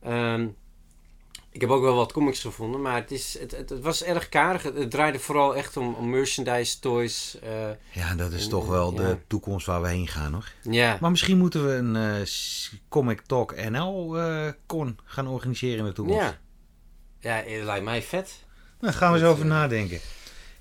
Ehm, 0.02 0.48
ik 1.52 1.60
heb 1.60 1.70
ook 1.70 1.82
wel 1.82 1.94
wat 1.94 2.12
comics 2.12 2.40
gevonden, 2.40 2.80
maar 2.80 2.94
het, 2.94 3.10
is, 3.10 3.38
het, 3.38 3.50
het, 3.56 3.70
het 3.70 3.80
was 3.82 4.02
erg 4.02 4.28
karig. 4.28 4.62
Het, 4.62 4.76
het 4.76 4.90
draaide 4.90 5.18
vooral 5.18 5.56
echt 5.56 5.76
om, 5.76 5.94
om 5.94 6.10
merchandise, 6.10 6.78
toys. 6.78 7.38
eh, 7.42 7.50
Ja, 7.92 8.14
dat 8.14 8.32
is 8.32 8.44
En, 8.44 8.50
toch 8.50 8.66
wel 8.68 8.92
de 8.94 9.18
toekomst 9.26 9.66
waar 9.66 9.82
we 9.82 9.88
heen 9.88 10.08
gaan, 10.08 10.32
hoor. 10.32 10.52
ja. 10.62 10.98
Maar 11.00 11.10
misschien 11.10 11.38
moeten 11.38 11.66
we 11.66 11.72
een 11.72 11.96
eh, 11.96 12.26
Comic 12.88 13.20
Talk 13.20 13.68
NL 13.70 14.18
eh, 14.18 14.48
con 14.66 14.98
gaan 15.04 15.26
organiseren 15.28 15.78
in 15.78 15.84
de 15.84 15.92
toekomst. 15.92 16.20
ja. 16.20 16.40
Ja, 17.18 17.50
het 17.50 17.64
lijkt 17.64 17.84
mij 17.84 18.02
vet. 18.02 18.44
Daar 18.80 18.92
gaan 18.92 19.08
we 19.08 19.14
eens 19.14 19.24
Dat, 19.26 19.32
over 19.34 19.46
nadenken. 19.46 20.00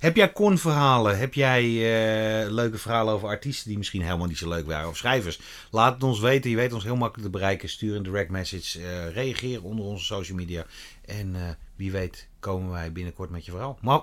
Heb 0.02 0.16
jij 0.16 0.32
con-verhalen? 0.34 1.18
Heb 1.18 1.34
jij 1.34 1.62
eh, 1.64 2.52
leuke 2.52 2.78
verhalen 2.78 3.14
over 3.14 3.28
artiesten 3.28 3.68
die 3.70 3.78
misschien 3.78 4.02
helemaal 4.02 4.28
niet 4.28 4.38
zo 4.38 4.50
leuk 4.50 4.66
waren? 4.66 4.90
Of 4.90 4.98
schrijvers? 4.98 5.40
Laat 5.72 5.94
het 5.94 6.04
ons 6.04 6.20
weten. 6.20 6.50
Je 6.50 6.56
weet 6.56 6.74
ons 6.74 6.84
heel 6.84 6.96
makkelijk 6.96 7.32
te 7.32 7.38
bereiken. 7.38 7.70
Stuur 7.70 7.96
een 7.96 8.04
direct 8.04 8.30
message. 8.30 8.80
eh, 8.80 9.14
reageer 9.14 9.64
onder 9.64 9.86
onze 9.86 10.06
social 10.06 10.38
media. 10.38 10.66
En 11.06 11.36
eh, 11.36 11.42
wie 11.76 11.92
weet 11.92 12.28
komen 12.40 12.72
wij 12.72 12.92
binnenkort 12.92 13.30
met 13.30 13.46
je 13.46 13.52
verhaal. 13.52 13.78
Maar 13.82 14.02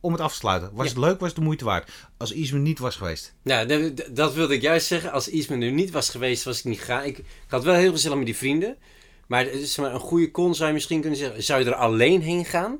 om 0.00 0.12
het 0.12 0.20
af 0.20 0.30
te 0.32 0.38
sluiten. 0.38 0.70
Was 0.72 0.86
Ja. 0.86 0.92
het 0.92 1.00
leuk? 1.00 1.18
Was 1.20 1.28
het 1.28 1.38
de 1.38 1.44
moeite 1.44 1.64
waard? 1.64 1.90
Als 2.16 2.32
Isme 2.32 2.58
niet 2.58 2.78
was 2.78 2.96
geweest. 2.96 3.34
Nou, 3.42 3.92
dat, 4.12 4.34
wilde 4.34 4.54
ik 4.54 4.62
juist 4.62 4.86
zeggen. 4.86 5.12
Als 5.12 5.28
Eastman 5.30 5.60
er 5.60 5.72
niet 5.72 5.90
was 5.90 6.10
geweest, 6.10 6.44
was 6.44 6.58
ik 6.58 6.64
niet 6.64 6.78
gegaan. 6.78 7.04
Ik, 7.04 7.18
ik 7.18 7.24
had 7.48 7.64
wel 7.64 7.74
heel 7.74 7.92
gezellig 7.92 8.16
met 8.16 8.26
die 8.26 8.36
vrienden. 8.36 8.76
Maar 9.26 9.44
het 9.44 9.52
is 9.54 9.76
maar 9.76 9.94
een 9.94 10.00
goede 10.00 10.30
con 10.30 10.54
zou 10.54 10.68
je 10.68 10.74
misschien 10.74 11.00
kunnen 11.00 11.18
zeggen. 11.18 11.42
Zou 11.42 11.60
je 11.64 11.66
er 11.66 11.74
alleen 11.74 12.20
heen 12.22 12.44
gaan? 12.44 12.78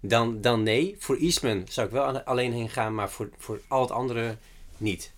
Dan, 0.00 0.40
dan 0.40 0.62
nee. 0.62 0.96
Voor 0.98 1.16
Eastman 1.16 1.64
zou 1.68 1.86
ik 1.86 1.92
wel 1.92 2.18
alleen 2.20 2.52
heen 2.52 2.68
gaan, 2.68 2.94
maar 2.94 3.10
voor, 3.10 3.28
voor 3.38 3.60
al 3.68 3.80
het 3.80 3.90
andere 3.90 4.36
niet. 4.76 5.12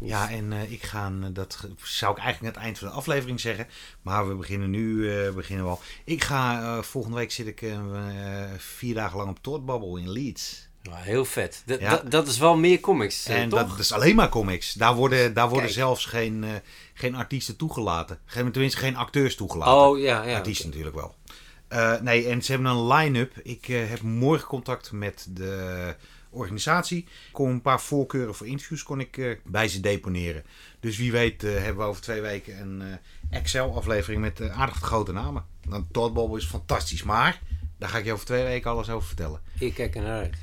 Ja, 0.00 0.30
en 0.30 0.52
eh, 0.52 0.72
ik 0.72 0.82
ga, 0.82 1.12
eh, 1.22 1.26
dat 1.32 1.66
zou 1.82 2.12
ik 2.16 2.18
eigenlijk 2.22 2.38
aan 2.56 2.60
het 2.60 2.68
eind 2.70 2.78
van 2.78 2.88
de 2.88 2.94
aflevering 2.94 3.40
zeggen. 3.40 3.66
Maar 4.02 4.28
we 4.28 4.34
beginnen 4.34 4.70
nu, 4.70 5.12
eh, 5.12 5.32
beginnen 5.34 5.64
we 5.64 5.70
al. 5.70 5.80
Ik 6.04 6.24
ga, 6.24 6.82
volgende 6.82 7.16
week 7.16 7.32
zit 7.32 7.46
ik 7.46 7.64
vier 8.56 8.94
dagen 8.94 9.16
lang 9.16 9.30
op 9.30 9.38
Toortbabbel 9.42 9.96
in 9.96 10.10
Leeds. 10.10 10.66
Nou, 10.82 10.96
heel 11.02 11.24
vet. 11.24 11.62
Dat- 11.66 11.80
Ja. 11.80 12.02
dat, 12.08 12.26
is 12.28 12.38
wel 12.38 12.56
meer 12.56 12.80
comics, 12.80 13.26
En 13.26 13.48
toch? 13.48 13.58
dat, 13.58 13.68
dat 13.68 13.78
is 13.78 13.92
alleen 13.92 14.16
maar 14.16 14.28
comics. 14.28 14.72
Daar 14.72 14.94
worden, 14.94 15.34
daar 15.34 15.46
worden 15.48 15.64
Kijk. 15.64 15.78
zelfs 15.78 16.04
geen, 16.04 16.44
geen 16.94 17.14
artiesten 17.14 17.56
toegelaten. 17.56 18.18
Geen, 18.24 18.52
tenminste, 18.52 18.78
geen 18.80 18.96
acteurs 18.96 19.34
toegelaten. 19.36 19.74
oh, 19.74 19.98
ja, 19.98 20.22
ja. 20.24 20.36
artiesten 20.36 20.68
natuurlijk 20.68 20.96
wel. 20.96 21.14
Eh, 21.68 22.00
nee, 22.00 22.28
en 22.28 22.42
ze 22.42 22.52
hebben 22.52 22.70
een 22.70 22.86
line-up. 22.86 23.32
Ik 23.42 23.68
eh, 23.68 23.88
heb 23.88 24.00
morgen 24.00 24.48
contact 24.48 24.92
met 24.92 25.26
de 25.30 25.94
organisatie. 26.30 26.98
Ik 26.98 27.32
kon 27.32 27.50
een 27.50 27.62
paar 27.62 27.80
voorkeuren 27.80 28.34
voor 28.34 28.46
interviews 28.46 28.82
kon 28.82 29.00
ik, 29.00 29.16
eh, 29.16 29.36
bij 29.44 29.68
ze 29.68 29.80
deponeren. 29.80 30.44
Dus 30.80 30.96
wie 30.96 31.12
weet 31.12 31.42
hebben 31.42 31.76
we 31.76 31.82
over 31.82 32.02
twee 32.02 32.20
weken 32.20 32.60
een 32.60 32.98
Excel-aflevering 33.30 34.20
met 34.20 34.50
aardig 34.50 34.76
grote 34.76 35.12
namen. 35.12 35.44
Dan 35.68 35.88
Todd 35.90 36.36
is 36.36 36.46
fantastisch, 36.46 37.02
maar 37.02 37.40
daar 37.78 37.88
ga 37.88 37.98
ik 37.98 38.04
je 38.04 38.12
over 38.12 38.26
twee 38.26 38.44
weken 38.44 38.70
alles 38.70 38.90
over 38.90 39.06
vertellen. 39.06 39.40
Ik 39.58 39.74
kijk 39.74 39.94
er 39.94 40.02
naar 40.02 40.18
uit. 40.18 40.36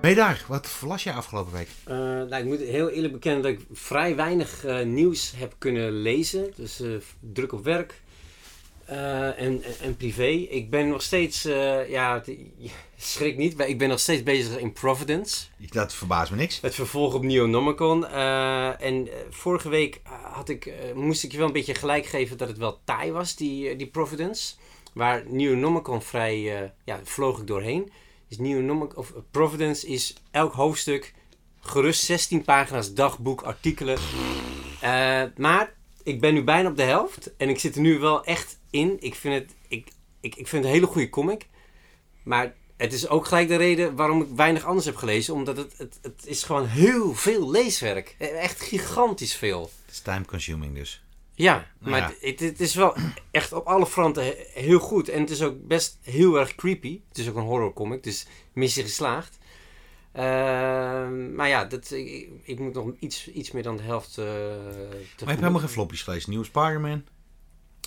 Ben 0.00 0.10
je 0.10 0.16
daar? 0.16 0.44
Wat 0.48 0.68
verlas 0.68 1.02
jij 1.02 1.12
afgelopen 1.12 1.52
week? 1.52 1.68
Nou, 1.86 2.34
ik 2.34 2.44
moet 2.44 2.58
heel 2.58 2.90
eerlijk 2.90 3.12
bekennen 3.12 3.42
dat 3.42 3.52
ik 3.52 3.60
vrij 3.72 4.16
weinig 4.16 4.64
nieuws 4.84 5.32
heb 5.36 5.54
kunnen 5.58 5.92
lezen. 5.92 6.52
Dus 6.56 6.82
druk 7.20 7.52
op 7.52 7.64
werk 7.64 8.00
eh, 8.90 9.40
en, 9.40 9.62
en, 9.80 9.96
privé. 9.96 10.28
Ik 10.28 10.70
ben 10.70 10.88
nog 10.88 11.02
steeds, 11.02 11.44
eh, 11.44 11.88
ja, 11.88 12.22
schrik 12.96 13.36
niet, 13.36 13.56
maar 13.56 13.68
ik 13.68 13.78
ben 13.78 13.88
nog 13.88 14.00
steeds 14.00 14.22
bezig 14.22 14.58
in 14.58 14.72
Providence. 14.72 15.46
Dat 15.56 15.94
verbaast 15.94 16.30
me 16.30 16.36
niks. 16.36 16.60
Het 16.60 16.74
vervolg 16.74 17.14
op 17.14 17.22
Neonomicon. 17.22 18.06
Eh 18.06 18.82
en 18.82 19.08
vorige 19.30 19.68
week 19.68 20.00
had 20.32 20.48
ik, 20.48 20.72
moest 20.94 21.24
ik 21.24 21.32
je 21.32 21.38
wel 21.38 21.46
een 21.46 21.52
beetje 21.52 21.74
gelijk 21.74 22.06
geven 22.06 22.36
dat 22.36 22.48
het 22.48 22.58
wel 22.58 22.80
taai 22.84 23.12
was, 23.12 23.36
die, 23.36 23.76
die 23.76 23.86
Providence. 23.86 24.54
Waar 24.92 25.22
Neonomicon 25.26 26.02
vrij, 26.02 26.72
ja, 26.84 27.00
vloog 27.04 27.40
ik 27.40 27.46
doorheen. 27.46 27.92
Dus 28.28 28.38
Neonomic, 28.38 28.96
of 28.96 29.12
Providence 29.30 29.86
is 29.86 30.14
elk 30.30 30.52
hoofdstuk 30.52 31.14
gerust 31.60 32.04
16 32.04 32.42
pagina's 32.42 32.94
dagboek, 32.94 33.42
artikelen. 33.42 33.98
Maar 35.36 35.74
ik 36.02 36.20
ben 36.20 36.34
nu 36.34 36.44
bijna 36.44 36.68
op 36.68 36.76
de 36.76 36.82
helft. 36.82 37.36
En 37.36 37.48
ik 37.48 37.58
zit 37.58 37.74
er 37.74 37.80
nu 37.80 37.98
wel 37.98 38.24
echt 38.24 38.58
in. 38.70 38.96
Ik 39.00 39.14
vind 39.14 39.34
het, 39.34 39.54
ik, 39.68 39.88
ik, 40.20 40.34
ik 40.34 40.48
vind 40.48 40.50
het 40.50 40.64
een 40.64 40.78
hele 40.78 40.86
goede 40.92 41.08
comic. 41.08 41.46
Maar 42.22 42.54
het 42.76 42.92
is 42.92 43.08
ook 43.08 43.26
gelijk 43.26 43.48
de 43.48 43.56
reden 43.56 43.96
waarom 43.96 44.20
ik 44.22 44.28
weinig 44.36 44.64
anders 44.64 44.86
heb 44.86 44.96
gelezen. 44.96 45.34
Omdat 45.34 45.56
het, 45.56 45.74
het, 45.76 45.98
het 46.02 46.22
is 46.26 46.42
gewoon 46.42 46.66
heel 46.66 47.14
veel 47.14 47.50
leeswerk. 47.50 48.14
Echt 48.18 48.60
gigantisch 48.60 49.34
veel. 49.36 49.62
Het 49.84 49.94
is 49.94 50.00
time 50.00 50.24
consuming 50.24 50.74
dus. 50.74 51.04
Ja, 51.34 51.54
Nou 51.78 51.90
maar 51.90 52.00
ja. 52.00 52.28
Het, 52.28 52.40
het 52.40 52.60
is 52.60 52.74
wel 52.74 52.96
echt 53.30 53.52
op 53.52 53.66
alle 53.66 53.86
fronten 53.86 54.24
he- 54.24 54.44
heel 54.54 54.78
goed. 54.78 55.08
En 55.08 55.20
het 55.20 55.30
is 55.30 55.42
ook 55.42 55.66
best 55.66 55.98
heel 56.02 56.38
erg 56.38 56.54
creepy. 56.54 57.00
Het 57.08 57.18
is 57.18 57.28
ook 57.28 57.36
een 57.36 57.42
horrorcomic, 57.42 58.02
dus 58.02 58.26
missie 58.52 58.82
geslaagd. 58.82 59.38
Ehm, 60.12 61.34
maar 61.34 61.48
ja, 61.48 61.64
dat, 61.64 61.90
ik, 61.90 62.28
ik 62.42 62.58
moet 62.58 62.74
nog 62.74 62.90
iets, 62.98 63.30
iets 63.30 63.50
meer 63.50 63.62
dan 63.62 63.76
de 63.76 63.82
helft 63.82 64.18
eh 64.18 64.24
Maar 64.24 64.34
je 64.34 64.88
hebt 64.90 65.08
tegemoet. 65.16 65.38
helemaal 65.38 65.60
geen 65.60 65.68
floppies 65.68 66.02
gelezen. 66.02 66.30
Nieuwe 66.30 66.44
Spider-Man. 66.44 67.04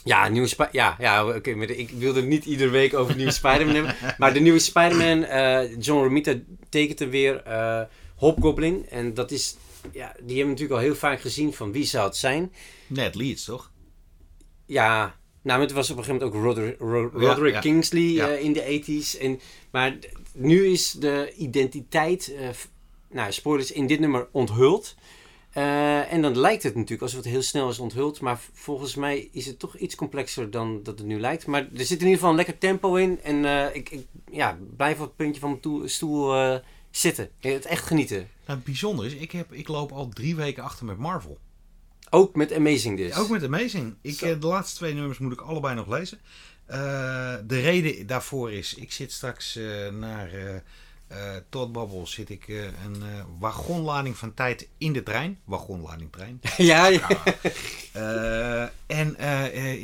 Ja, 0.03 0.27
nieuwe 0.27 0.48
Spi- 0.48 0.68
ja, 0.72 0.96
ja 1.00 1.27
oké, 1.27 1.56
maar 1.56 1.70
ik 1.70 1.89
wilde 1.89 2.20
het 2.20 2.30
niet 2.30 2.46
iedere 2.46 2.70
week 2.70 2.94
over 2.94 3.12
de 3.12 3.18
nieuwe 3.18 3.32
Spider-Man 3.34 3.75
hebben. 3.75 3.96
Maar 4.18 4.34
de 4.34 4.39
nieuwe 4.39 4.60
Spider-Man, 4.60 5.24
eh, 5.24 5.77
John 5.80 6.03
Romita 6.03 6.34
tekent 6.70 7.00
er 7.00 7.10
weer 7.10 7.44
eh, 7.44 7.82
Hobgoblin. 8.15 8.86
En 8.89 9.13
dat 9.13 9.32
is, 9.32 9.56
ja, 9.82 9.89
die 9.92 10.38
hebben 10.38 10.38
we 10.38 10.44
natuurlijk 10.44 10.72
al 10.72 10.77
heel 10.86 10.96
vaak 10.96 11.22
gezien 11.22 11.53
van 11.53 11.72
wie 11.72 11.84
zou 11.86 12.06
het 12.06 12.15
zijn. 12.18 12.51
Ned 12.88 13.15
Leeds, 13.15 13.44
toch? 13.46 13.72
Ja, 14.65 15.15
nou, 15.42 15.62
het 15.62 15.72
was 15.72 15.89
op 15.89 15.98
een 15.98 16.03
gegeven 16.03 16.25
moment 16.32 16.46
ook 16.56 16.80
Roderick, 17.13 17.51
Ja, 17.51 17.56
ja. 17.56 17.60
Kingsley 17.60 18.01
Ja. 18.01 18.27
in 18.27 18.53
de 18.53 18.82
80s. 18.86 19.20
En, 19.20 19.39
maar 19.72 19.98
nu 20.34 20.66
is 20.66 20.92
de 20.92 21.34
identiteit, 21.38 22.34
f- 22.54 22.70
nou, 23.12 23.32
spoilers, 23.32 23.72
in 23.72 23.88
dit 23.88 24.00
nummer 24.00 24.28
onthuld. 24.32 24.96
Eh, 25.52 26.13
en 26.13 26.22
dan 26.22 26.38
lijkt 26.38 26.63
het 26.63 26.74
natuurlijk 26.75 27.02
alsof 27.02 27.18
het 27.18 27.28
heel 27.28 27.42
snel 27.42 27.70
is 27.70 27.80
onthuld. 27.80 28.22
Maar 28.22 28.40
volgens 28.54 28.96
mij 28.96 29.30
is 29.32 29.46
het 29.46 29.60
toch 29.60 29.78
iets 29.78 29.96
complexer 29.96 30.52
dan 30.52 30.84
dat 30.84 30.98
het 30.98 31.08
nu 31.08 31.20
lijkt. 31.20 31.46
Maar 31.48 31.62
er 31.62 31.86
zit 31.86 31.90
in 32.00 32.06
ieder 32.06 32.13
geval 32.13 32.30
een 32.30 32.36
lekker 32.36 32.58
tempo 32.58 32.96
in. 32.96 33.20
En 33.24 33.46
eh, 33.46 33.75
ik, 33.75 33.90
ik 33.90 34.06
ja, 34.32 34.58
blijf 34.78 35.00
op 35.00 35.06
het 35.06 35.16
puntje 35.16 35.40
van 35.42 35.50
mijn 35.50 35.62
toe- 35.62 35.88
stoel 35.88 36.36
eh, 36.36 36.56
zitten. 36.92 37.30
Het 37.40 37.66
echt 37.66 37.86
genieten. 37.86 38.18
Nou, 38.18 38.28
het 38.58 38.63
bijzondere 38.63 39.08
is, 39.08 39.13
ik, 39.16 39.32
heb, 39.32 39.54
ik 39.54 39.68
loop 39.68 39.92
al 39.92 40.10
drie 40.10 40.36
weken 40.36 40.63
achter 40.63 40.86
met 40.86 40.98
Marvel. 40.98 41.38
Ook 42.10 42.36
met 42.36 42.54
Amazing 42.54 42.98
dus. 42.98 43.16
Ook 43.16 43.30
met 43.30 43.44
Amazing. 43.44 43.96
Ik, 44.02 44.13
Zo. 44.18 44.38
de 44.40 44.48
laatste 44.48 44.75
twee 44.78 44.94
nummers 44.94 45.18
moet 45.20 45.34
ik 45.34 45.42
allebei 45.42 45.75
nog 45.75 45.88
lezen. 45.88 46.20
Eh, 46.65 47.36
de 47.46 47.60
reden 47.60 48.08
daarvoor 48.08 48.51
is, 48.51 48.74
ik 48.74 48.91
zit 48.91 49.12
straks 49.12 49.55
eh, 49.55 49.89
naar 49.89 50.34
eh 50.34 50.55
Todd 51.50 51.72
Bubble, 51.72 52.05
zit 52.08 52.29
ik 52.29 52.48
een 52.48 53.03
wagonlading 53.39 54.17
van 54.17 54.34
tijd 54.34 54.67
in 54.77 54.93
de 54.93 55.03
trein. 55.03 55.39
Wagonlading 55.43 56.12
trein. 56.12 56.41
ja, 56.58 56.86
ja. 56.88 57.08
En 58.86 59.10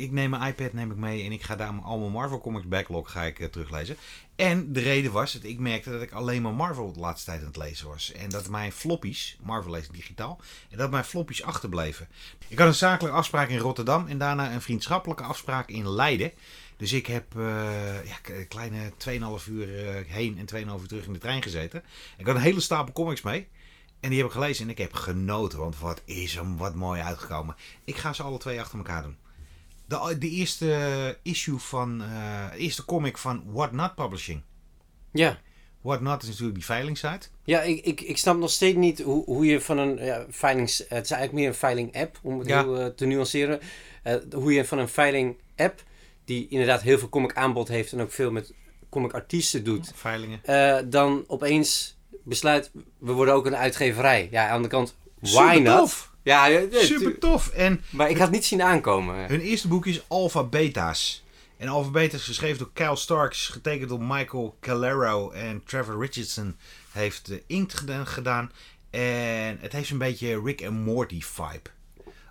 ik 0.00 0.10
neem 0.10 0.30
mijn 0.30 0.42
iPad 0.42 0.72
neem 0.72 0.90
ik 0.90 0.96
mee 0.96 1.24
en 1.24 1.32
ik 1.32 1.42
ga 1.42 1.56
daar 1.56 1.72
mijn- 1.74 1.84
al 1.86 1.98
mijn 1.98 2.12
Marvel 2.12 2.40
Comics 2.40 2.68
backlog 2.68 3.10
ga 3.10 3.22
ik, 3.22 3.48
teruglezen. 3.52 3.96
En 4.36 4.72
de 4.72 4.80
reden 4.80 5.12
was 5.12 5.32
dat 5.32 5.42
ik 5.42 5.58
merkte 5.58 5.90
dat 5.90 6.02
ik 6.02 6.12
alleen 6.12 6.42
maar 6.42 6.54
Marvel 6.54 6.92
de 6.92 7.00
laatste 7.00 7.26
tijd 7.30 7.40
aan 7.40 7.46
het 7.46 7.56
lezen 7.56 7.88
was. 7.88 8.12
En 8.12 8.28
dat 8.30 8.48
mijn 8.48 8.72
floppies, 8.72 9.36
Marvel 9.42 9.76
ik 9.76 9.92
digitaal, 9.92 10.40
en 10.70 10.78
dat 10.78 10.90
mijn 10.90 11.04
floppies 11.04 11.42
achterbleven. 11.42 12.08
Ik 12.48 12.58
had 12.58 12.68
een 12.68 12.74
zakelijke 12.74 13.16
afspraak 13.18 13.48
in 13.48 13.58
Rotterdam 13.58 14.06
en 14.06 14.18
daarna 14.18 14.52
een 14.52 14.62
vriendschappelijke 14.62 15.22
afspraak 15.22 15.68
in 15.68 15.88
Leiden. 15.88 16.32
Dus 16.80 16.92
ik 16.92 17.06
heb 17.06 17.36
eh, 17.36 18.06
ja, 18.06 18.44
kleine 18.48 18.90
2,5 19.40 19.48
uur 19.50 19.86
eh, 19.88 20.04
heen 20.06 20.38
en 20.38 20.64
2,5 20.64 20.80
uur 20.80 20.88
terug 20.88 21.06
in 21.06 21.12
de 21.12 21.18
trein 21.18 21.42
gezeten. 21.42 21.82
Ik 22.18 22.26
had 22.26 22.34
een 22.34 22.40
hele 22.40 22.60
stapel 22.60 22.92
comics 22.92 23.22
mee. 23.22 23.48
En 24.00 24.08
die 24.08 24.18
heb 24.18 24.26
ik 24.26 24.32
gelezen 24.32 24.64
en 24.64 24.70
ik 24.70 24.78
heb 24.78 24.92
genoten, 24.92 25.58
want 25.58 25.78
wat 25.78 26.02
is 26.04 26.34
hem 26.34 26.56
wat 26.56 26.74
mooi 26.74 27.00
uitgekomen. 27.00 27.56
Ik 27.84 27.96
ga 27.96 28.12
ze 28.12 28.22
alle 28.22 28.38
twee 28.38 28.60
achter 28.60 28.78
elkaar 28.78 29.02
doen. 29.02 29.16
De, 29.86 30.16
de 30.18 30.28
eerste 30.30 31.18
issue 31.22 31.58
van, 31.58 31.98
de 31.98 32.56
eerste 32.56 32.84
comic 32.84 33.18
van 33.18 33.42
What 33.52 33.72
Not 33.72 33.94
Publishing. 33.94 34.42
ja. 35.10 35.38
What 35.80 36.00
Not 36.00 36.22
is 36.22 36.28
natuurlijk 36.28 36.54
die 36.54 36.64
veilingsite. 36.64 37.28
Ja, 37.44 37.60
ik, 37.62 37.84
ik, 37.84 38.00
ik 38.00 38.16
snap 38.18 38.36
nog 38.36 38.50
steeds 38.50 38.76
niet 38.76 39.00
hoe, 39.02 39.24
hoe 39.24 39.46
je 39.46 39.60
van 39.60 39.78
een 39.78 40.04
ja, 40.04 40.26
veilings... 40.28 40.78
Het 40.78 41.04
is 41.04 41.10
eigenlijk 41.10 41.32
meer 41.32 41.48
een 41.48 41.54
veiling-app, 41.54 42.18
om 42.22 42.38
het 42.38 42.48
Ja. 42.48 42.62
heel 42.64 42.94
te 42.94 43.06
nuanceren. 43.06 43.60
Hoe 44.32 44.52
je 44.52 44.64
van 44.64 44.78
een 44.78 44.88
veiling-app, 44.88 45.82
die 46.30 46.46
inderdaad 46.48 46.82
heel 46.82 46.98
veel 46.98 47.08
comic 47.08 47.34
aanbod 47.34 47.68
heeft... 47.68 47.92
en 47.92 48.00
ook 48.00 48.12
veel 48.12 48.30
met 48.30 48.52
comic 48.90 49.12
artiesten 49.12 49.64
doet... 49.64 49.92
Veilingen. 49.94 50.40
eh, 50.44 50.78
dan 50.84 51.24
opeens 51.26 51.96
besluit, 52.24 52.70
we 52.98 53.12
worden 53.12 53.34
ook 53.34 53.46
een 53.46 53.56
uitgeverij. 53.56 54.28
Ja, 54.30 54.48
aan 54.48 54.62
de 54.62 54.68
kant, 54.68 54.96
why 55.20 55.28
Super 55.30 55.60
not? 55.62 55.78
tof. 55.78 56.10
Ja, 56.22 56.46
ja, 56.46 56.58
ja, 56.70 56.80
Super 56.84 57.18
tof. 57.18 57.48
En 57.48 57.80
Maar 57.90 58.10
ik 58.10 58.16
had 58.16 58.26
het 58.26 58.34
niet 58.34 58.44
zien 58.44 58.62
aankomen. 58.62 59.26
hun 59.28 59.40
eerste 59.40 59.68
boek 59.68 59.86
is 59.86 60.02
Alpha 60.08 60.42
Beta's. 60.44 61.24
En 61.56 61.68
Alpha 61.68 61.90
Beta's 61.90 62.24
geschreven 62.24 62.58
door 62.58 62.70
Kyle 62.72 62.96
Starks, 62.96 63.48
getekend 63.48 63.88
door 63.88 64.02
Michael 64.02 64.56
Calero 64.60 65.30
en 65.30 65.62
Trevor 65.64 66.00
Richardson 66.00 66.56
heeft 66.92 67.26
de 67.26 67.42
inkt 67.46 67.74
geda- 67.74 68.04
gedaan. 68.04 68.52
En 68.90 69.58
het 69.60 69.72
heeft 69.72 69.90
een 69.90 69.98
beetje 69.98 70.40
Rick 70.44 70.60
en 70.60 70.72
Morty 70.72 71.20
vibe. 71.22 71.70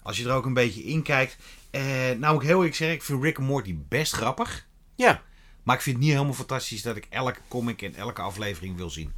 Als 0.03 0.17
je 0.17 0.25
er 0.25 0.31
ook 0.33 0.45
een 0.45 0.53
beetje 0.53 0.83
in 0.83 1.01
kijkt. 1.03 1.37
En 1.71 2.19
nou 2.19 2.35
ik 2.35 2.41
heel 2.41 2.55
eerlijk 2.57 2.75
zeggen, 2.75 2.97
ik 2.97 3.03
vind 3.03 3.23
Rick 3.23 3.37
en 3.37 3.43
Morty 3.43 3.75
best 3.87 4.13
grappig. 4.13 4.67
Ja. 4.95 5.21
Maar 5.63 5.75
ik 5.75 5.81
vind 5.81 5.95
het 5.95 6.05
niet 6.05 6.13
helemaal 6.13 6.33
fantastisch 6.35 6.81
dat 6.81 6.95
ik 6.95 7.07
elke 7.09 7.39
comic 7.47 7.81
en 7.81 7.95
elke 7.95 8.21
aflevering 8.21 8.75
wil 8.75 8.89
zien. 8.89 9.11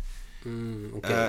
Mm, 0.44 0.94
Oké. 0.94 1.08
Eh, 1.08 1.28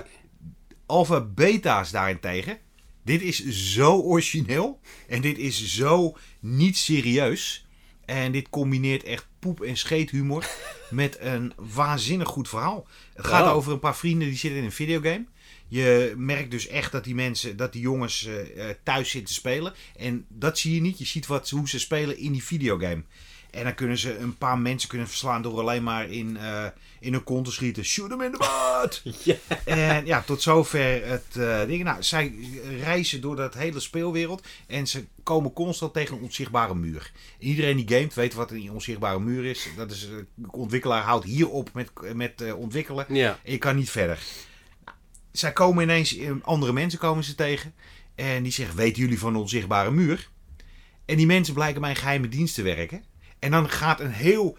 Alpha 0.87 1.21
Beta's 1.21 1.91
daarentegen. 1.91 2.59
Dit 3.05 3.23
is 3.23 3.47
zo 3.49 3.99
origineel. 4.01 4.81
En 5.09 5.21
dit 5.21 5.39
is 5.39 5.67
zo 5.75 6.17
niet 6.41 6.77
serieus. 6.77 7.67
En 8.05 8.33
dit 8.33 8.49
combineert 8.51 9.03
echt 9.03 9.27
poep- 9.39 9.63
en 9.63 9.77
scheethumor 9.77 10.47
met 10.91 11.17
een 11.21 11.53
waanzinnig 11.57 12.29
goed 12.29 12.49
verhaal. 12.49 12.87
Het 13.15 13.27
gaat 13.27 13.45
Wow. 13.47 13.57
over 13.57 13.73
een 13.73 13.79
paar 13.79 13.97
vrienden 13.97 14.29
die 14.29 14.37
zitten 14.39 14.59
in 14.61 14.65
een 14.65 14.73
videogame. 14.73 15.25
Je 15.73 16.15
merkt 16.17 16.51
dus 16.51 16.67
echt 16.67 16.93
dat 16.93 17.05
die 17.05 17.15
mensen, 17.15 17.57
dat 17.57 17.73
die 17.73 17.83
jongens 17.83 18.27
eh, 18.27 18.65
thuis 18.83 19.11
zitten 19.11 19.29
te 19.29 19.41
spelen. 19.41 19.73
En 19.97 20.27
dat 20.29 20.59
zie 20.59 20.75
je 20.75 20.81
niet. 20.81 20.99
Je 20.99 21.05
ziet 21.05 21.27
wat, 21.27 21.51
hoe 21.51 21.69
ze 21.69 21.79
spelen 21.79 22.19
in 22.19 22.33
die 22.33 22.45
videogame. 22.45 23.03
En 23.51 23.65
dan 23.65 23.75
kunnen 23.75 23.99
ze 23.99 24.19
een 24.19 24.39
paar 24.39 24.59
mensen 24.59 24.89
kunnen 24.89 25.09
verslaan 25.09 25.43
door 25.43 25.61
alleen 25.61 25.83
maar 25.83 26.11
in, 26.11 26.37
eh, 26.37 26.67
in 27.01 27.13
hun 27.13 27.25
kont 27.25 27.45
te 27.45 27.53
schieten. 27.53 27.85
Shoot 27.85 28.11
hem 28.11 28.21
in 28.21 28.33
de 28.33 28.39
butt! 28.39 29.03
ja. 29.25 29.37
En 29.65 30.07
ja, 30.07 30.23
tot 30.23 30.43
zover 30.43 31.07
het 31.07 31.37
eh, 31.37 31.65
ding. 31.65 31.85
Nou, 31.85 32.03
zij 32.03 32.35
reizen 32.81 33.21
door 33.21 33.37
dat 33.37 33.55
hele 33.55 33.81
speelwereld. 33.81 34.47
En 34.67 34.87
ze 34.87 35.05
komen 35.23 35.53
constant 35.53 35.93
tegen 35.93 36.17
een 36.17 36.23
onzichtbare 36.23 36.75
muur. 36.75 37.13
Iedereen 37.39 37.77
die 37.77 37.97
gamet 37.97 38.15
weet 38.15 38.35
wat 38.35 38.51
een 38.51 38.71
onzichtbare 38.71 39.21
muur 39.21 39.45
is. 39.45 39.69
Dat 39.77 39.91
is 39.91 40.09
de 40.09 40.27
ontwikkelaar 40.51 41.03
houdt 41.03 41.25
hier 41.25 41.49
op 41.49 41.71
met, 41.73 41.91
met 42.15 42.55
ontwikkelen. 42.55 43.09
En 43.09 43.37
je 43.45 43.59
kan 43.59 43.77
niet 43.77 43.91
verder. 43.91 44.19
Zij 45.33 45.53
komen 45.53 45.83
ineens, 45.83 46.17
eh, 46.17 46.31
andere 46.43 46.73
mensen 46.73 46.99
komen 46.99 47.25
ze 47.25 47.35
tegen. 47.35 47.75
En 48.15 48.43
die 48.43 48.53
zeggen, 48.53 48.77
weten 48.77 49.03
jullie 49.03 49.19
van 49.19 49.33
de 49.33 49.39
onzichtbare 49.39 49.91
muur? 49.91 50.31
En 51.05 51.17
die 51.17 51.27
mensen 51.27 51.55
blijken 51.55 51.81
bij 51.81 51.91
een 51.91 51.97
geheime 51.97 52.29
dienst 52.29 52.55
te 52.55 52.63
werken. 52.63 53.05
En 53.39 53.51
dan 53.51 53.71
gaat 53.71 54.01
een 54.01 54.13
heel 54.13 54.59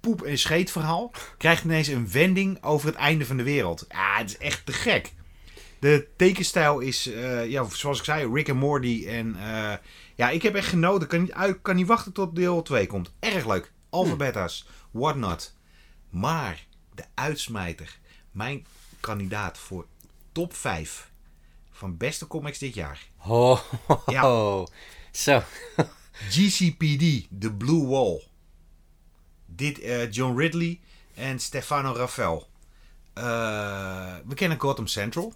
poep- 0.00 0.22
en 0.22 0.38
scheetverhaal... 0.38 1.12
krijgt 1.38 1.64
ineens 1.64 1.88
een 1.88 2.10
wending 2.10 2.62
over 2.62 2.86
het 2.86 2.96
einde 2.96 3.26
van 3.26 3.36
de 3.36 3.42
wereld. 3.42 3.84
Ja, 3.88 4.16
het 4.16 4.30
is 4.30 4.38
echt 4.38 4.66
te 4.66 4.72
gek. 4.72 5.12
De 5.78 6.08
tekenstijl 6.16 6.78
is, 6.78 7.06
eh, 7.06 7.50
ja, 7.50 7.64
zoals 7.68 7.98
ik 7.98 8.04
zei, 8.04 8.32
Rick 8.32 8.48
en 8.48 8.56
Morty. 8.56 9.04
En 9.08 9.36
eh, 9.36 9.74
ja, 10.14 10.30
ik 10.30 10.42
heb 10.42 10.54
echt 10.54 10.68
genoten. 10.68 11.08
Kan 11.08 11.20
niet, 11.20 11.60
kan 11.62 11.76
niet 11.76 11.86
wachten 11.86 12.12
tot 12.12 12.36
deel 12.36 12.62
2 12.62 12.86
komt. 12.86 13.12
Erg 13.18 13.46
leuk. 13.46 13.72
Alphabeta's, 13.90 14.68
what 14.90 15.16
not. 15.16 15.54
Maar 16.10 16.66
de 16.94 17.04
uitsmijter, 17.14 17.98
mijn 18.30 18.66
kandidaat 19.00 19.58
voor 19.58 19.86
top 20.36 20.54
5 20.54 21.10
van 21.70 21.96
beste 21.96 22.26
comics 22.26 22.58
dit 22.58 22.74
jaar. 22.74 23.06
Oh, 23.26 23.60
Ja. 24.06 24.22
Zo. 25.12 25.42
GCPD, 26.28 27.26
The 27.40 27.52
Blue 27.58 27.86
Wall. 27.86 28.22
Dit 29.46 29.80
eh, 29.80 30.10
John 30.12 30.38
Ridley 30.38 30.80
en 31.14 31.38
Stefano 31.38 31.92
Raffel. 31.92 32.48
Eh, 33.12 34.14
we 34.26 34.34
kennen 34.34 34.60
Gotham 34.60 34.86
Central. 34.86 35.34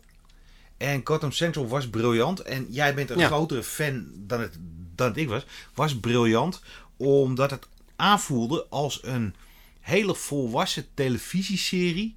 En 0.76 1.00
Gotham 1.04 1.32
Central 1.32 1.68
was 1.68 1.90
briljant. 1.90 2.40
En 2.40 2.66
jij 2.70 2.94
bent 2.94 3.10
een 3.10 3.18
Ja. 3.18 3.26
grotere 3.26 3.62
fan 3.62 4.10
dan 4.16 4.40
het, 4.40 4.56
dan 4.94 5.08
het 5.08 5.16
ik 5.16 5.28
was. 5.28 5.46
Was 5.74 5.98
briljant 6.00 6.60
omdat 6.96 7.50
het 7.50 7.68
aanvoelde 7.96 8.66
als 8.68 9.04
een 9.04 9.34
hele 9.80 10.14
volwassen 10.14 10.86
televisieserie. 10.94 12.16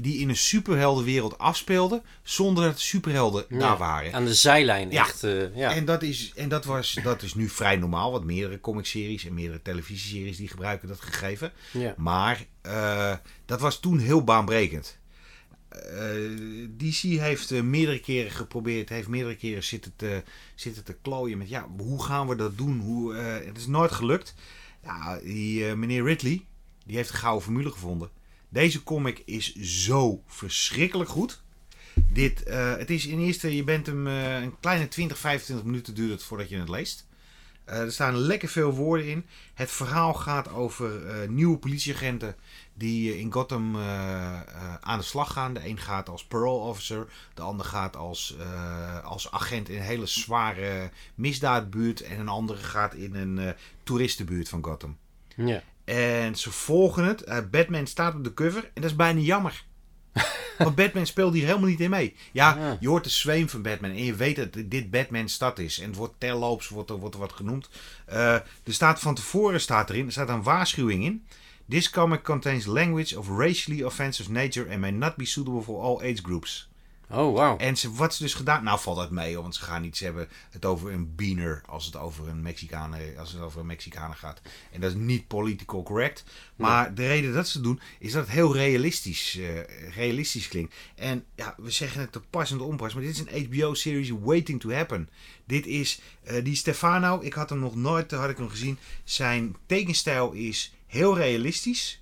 Die 0.00 0.18
in 0.18 0.28
een 0.28 0.36
superheldenwereld 0.36 1.38
afspeelde. 1.38 2.02
Zonder 2.22 2.64
dat 2.64 2.80
superhelden 2.80 3.44
Ja, 3.48 3.58
daar 3.58 3.76
waren. 3.78 4.12
Aan 4.12 4.24
de 4.24 4.34
zijlijn, 4.34 4.90
Ja. 4.90 5.00
echt. 5.04 5.24
eh, 5.24 5.56
ja. 5.56 5.74
En, 5.74 5.84
dat 5.84 6.02
is, 6.02 6.32
en 6.36 6.48
dat, 6.48 6.64
was, 6.64 6.98
dat 7.02 7.22
is 7.22 7.34
nu 7.34 7.48
vrij 7.48 7.76
normaal, 7.76 8.12
want 8.12 8.24
meerdere 8.24 8.60
comicseries 8.60 9.24
en 9.24 9.34
meerdere 9.34 9.62
televisieseries 9.62 10.36
die 10.36 10.48
gebruiken 10.48 10.88
dat 10.88 11.00
gegeven. 11.00 11.52
ja. 11.72 11.94
Maar 11.96 12.44
eh, 12.60 13.14
dat 13.46 13.60
was 13.60 13.80
toen 13.80 13.98
heel 13.98 14.24
baanbrekend. 14.24 14.98
eh, 15.68 15.78
DC 16.76 16.96
heeft 17.20 17.62
meerdere 17.62 17.98
keren 18.00 18.30
geprobeerd, 18.30 18.88
heeft 18.88 19.08
meerdere 19.08 19.36
keren 19.36 19.64
zitten 19.64 19.92
te, 19.96 20.22
zitten 20.54 20.84
te 20.84 20.96
klooien 21.02 21.38
met 21.38 21.48
ja, 21.48 21.66
hoe 21.78 22.02
gaan 22.04 22.28
we 22.28 22.36
dat 22.36 22.56
doen? 22.58 22.80
Hoe, 22.80 23.14
het 23.14 23.56
is 23.56 23.66
nooit 23.66 23.92
gelukt. 23.92 24.34
Ja, 24.82 25.18
die 25.22 25.64
meneer 25.64 26.04
Ridley, 26.04 26.44
die 26.86 26.96
heeft 26.96 27.10
een 27.10 27.16
gouden 27.16 27.42
formule 27.42 27.70
gevonden. 27.70 28.10
Deze 28.48 28.82
comic 28.82 29.22
is 29.24 29.54
zo 29.54 30.22
verschrikkelijk 30.26 31.10
goed. 31.10 31.42
Dit, 32.12 32.42
eh, 32.42 32.76
het 32.76 32.90
is 32.90 33.06
in 33.06 33.18
eerste, 33.18 33.56
je 33.56 33.64
bent 33.64 33.86
hem 33.86 34.06
eh, 34.06 34.40
een 34.40 34.60
kleine 34.60 34.88
20, 34.88 35.18
25 35.18 35.66
minuten 35.66 35.94
duurt 35.94 36.10
het 36.10 36.22
voordat 36.22 36.48
je 36.48 36.58
het 36.58 36.68
leest. 36.68 37.06
Eh, 37.64 37.80
er 37.80 37.92
staan 37.92 38.16
lekker 38.16 38.48
veel 38.48 38.72
woorden 38.72 39.06
in. 39.06 39.26
Het 39.54 39.70
verhaal 39.70 40.14
gaat 40.14 40.48
over 40.48 40.90
nieuwe 41.28 41.58
politieagenten 41.58 42.36
die 42.74 43.18
in 43.18 43.32
Gotham 43.32 43.76
aan 44.80 44.98
de 44.98 45.04
slag 45.04 45.32
gaan. 45.32 45.54
De 45.54 45.68
een 45.68 45.78
gaat 45.78 46.08
als 46.08 46.24
parole 46.24 46.64
officer, 46.64 47.06
de 47.34 47.42
ander 47.42 47.66
gaat 47.66 47.96
als, 47.96 48.36
als 49.04 49.30
agent 49.30 49.68
in 49.68 49.76
een 49.76 49.82
hele 49.82 50.06
zware 50.06 50.90
misdaadbuurt 51.14 52.00
en 52.00 52.20
een 52.20 52.28
andere 52.28 52.58
gaat 52.58 52.94
in 52.94 53.14
een 53.14 53.54
toeristenbuurt 53.82 54.48
van 54.48 54.64
Gotham. 54.64 54.96
Ja. 55.36 55.62
En 55.88 56.36
ze 56.36 56.50
volgen 56.50 57.04
het. 57.04 57.22
Eh, 57.22 57.38
Batman 57.50 57.86
staat 57.86 58.14
op 58.14 58.24
de 58.24 58.34
cover 58.34 58.64
en 58.64 58.82
dat 58.82 58.90
is 58.90 58.96
bijna 58.96 59.20
jammer. 59.20 59.64
Want 60.58 60.74
Batman 60.74 61.06
speelt 61.06 61.32
hier 61.34 61.46
helemaal 61.46 61.68
niet 61.68 61.80
in 61.80 61.90
mee. 61.90 62.16
Ja, 62.32 62.76
je 62.80 62.88
hoort 62.88 63.04
de 63.04 63.10
zweem 63.10 63.48
van 63.48 63.62
Batman 63.62 63.90
en 63.90 64.04
je 64.04 64.14
weet 64.14 64.36
dat 64.36 64.70
dit 64.70 64.90
Batman 64.90 65.28
stad 65.28 65.58
is. 65.58 65.78
En 65.78 65.86
het 65.86 65.96
wordt 65.96 66.14
terloops, 66.18 66.68
wordt 66.68 66.90
er, 66.90 66.96
wordt 66.96 67.14
er 67.14 67.20
wat 67.20 67.32
genoemd. 67.32 67.68
Eh, 68.06 68.34
er 68.34 68.44
staat 68.64 69.00
van 69.00 69.14
tevoren 69.14 69.60
staat 69.60 69.90
erin, 69.90 70.06
er 70.06 70.12
staat 70.12 70.28
een 70.28 70.42
waarschuwing 70.42 71.04
in. 71.04 71.24
This 71.68 71.90
comic 71.90 72.22
contains 72.22 72.66
language 72.66 73.18
of 73.18 73.28
racially 73.28 73.82
offensive 73.82 74.30
nature 74.32 74.70
and 74.70 74.80
may 74.80 74.90
not 74.90 75.16
be 75.16 75.24
suitable 75.24 75.62
for 75.62 75.82
all 75.82 76.00
age 76.00 76.22
groups. 76.22 76.68
Oh, 77.10 77.34
wauw. 77.34 77.56
En 77.56 77.76
ze, 77.76 77.92
wat 77.92 78.14
ze 78.14 78.22
dus 78.22 78.34
gedaan... 78.34 78.64
Nou 78.64 78.80
valt 78.80 78.96
dat 78.96 79.10
mee, 79.10 79.38
want 79.38 79.54
ze 79.54 79.62
gaan 79.62 79.82
niet... 79.82 79.96
Ze 79.96 80.04
hebben 80.04 80.28
het 80.50 80.64
over 80.64 80.92
een 80.92 81.14
beaner 81.14 81.62
als 81.66 81.86
het 81.86 81.96
over 81.96 82.28
een 82.28 82.42
Mexicaner, 82.42 83.18
als 83.18 83.32
het 83.32 83.42
over 83.42 83.60
een 83.60 83.66
Mexicaner 83.66 84.16
gaat. 84.16 84.40
En 84.72 84.80
dat 84.80 84.90
is 84.90 84.96
niet 84.96 85.26
political 85.26 85.82
correct. 85.82 86.24
Maar 86.56 86.94
de 86.94 87.06
reden 87.06 87.32
dat 87.34 87.48
ze 87.48 87.56
het 87.56 87.66
doen, 87.66 87.80
is 87.98 88.12
dat 88.12 88.24
het 88.24 88.32
heel 88.34 88.52
realistisch, 88.54 89.38
eh, 89.38 89.90
realistisch 89.94 90.48
klinkt. 90.48 90.74
En 90.94 91.24
ja, 91.34 91.54
we 91.56 91.70
zeggen 91.70 92.00
het 92.00 92.12
te 92.12 92.20
pas 92.20 92.50
en 92.50 92.56
te 92.58 92.62
onpas, 92.64 92.94
maar 92.94 93.02
dit 93.02 93.12
is 93.12 93.24
een 93.26 93.44
HBO-series 93.44 94.10
waiting 94.22 94.60
to 94.60 94.70
happen. 94.70 95.08
Dit 95.44 95.66
is... 95.66 96.00
eh, 96.22 96.44
die 96.44 96.56
Stefano, 96.56 97.20
ik 97.22 97.32
had 97.32 97.50
hem 97.50 97.58
nog 97.58 97.74
nooit 97.74 98.10
had 98.10 98.30
ik 98.30 98.36
hem 98.36 98.48
gezien. 98.48 98.78
Zijn 99.04 99.56
tekenstijl 99.66 100.32
is 100.32 100.72
heel 100.86 101.16
realistisch. 101.16 102.00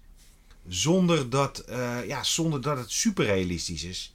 Zonder 0.68 1.30
dat, 1.30 1.58
eh, 1.58 2.06
ja, 2.06 2.22
zonder 2.22 2.60
dat 2.60 2.78
het 2.78 2.90
super 2.90 3.24
realistisch 3.24 3.84
is. 3.84 4.14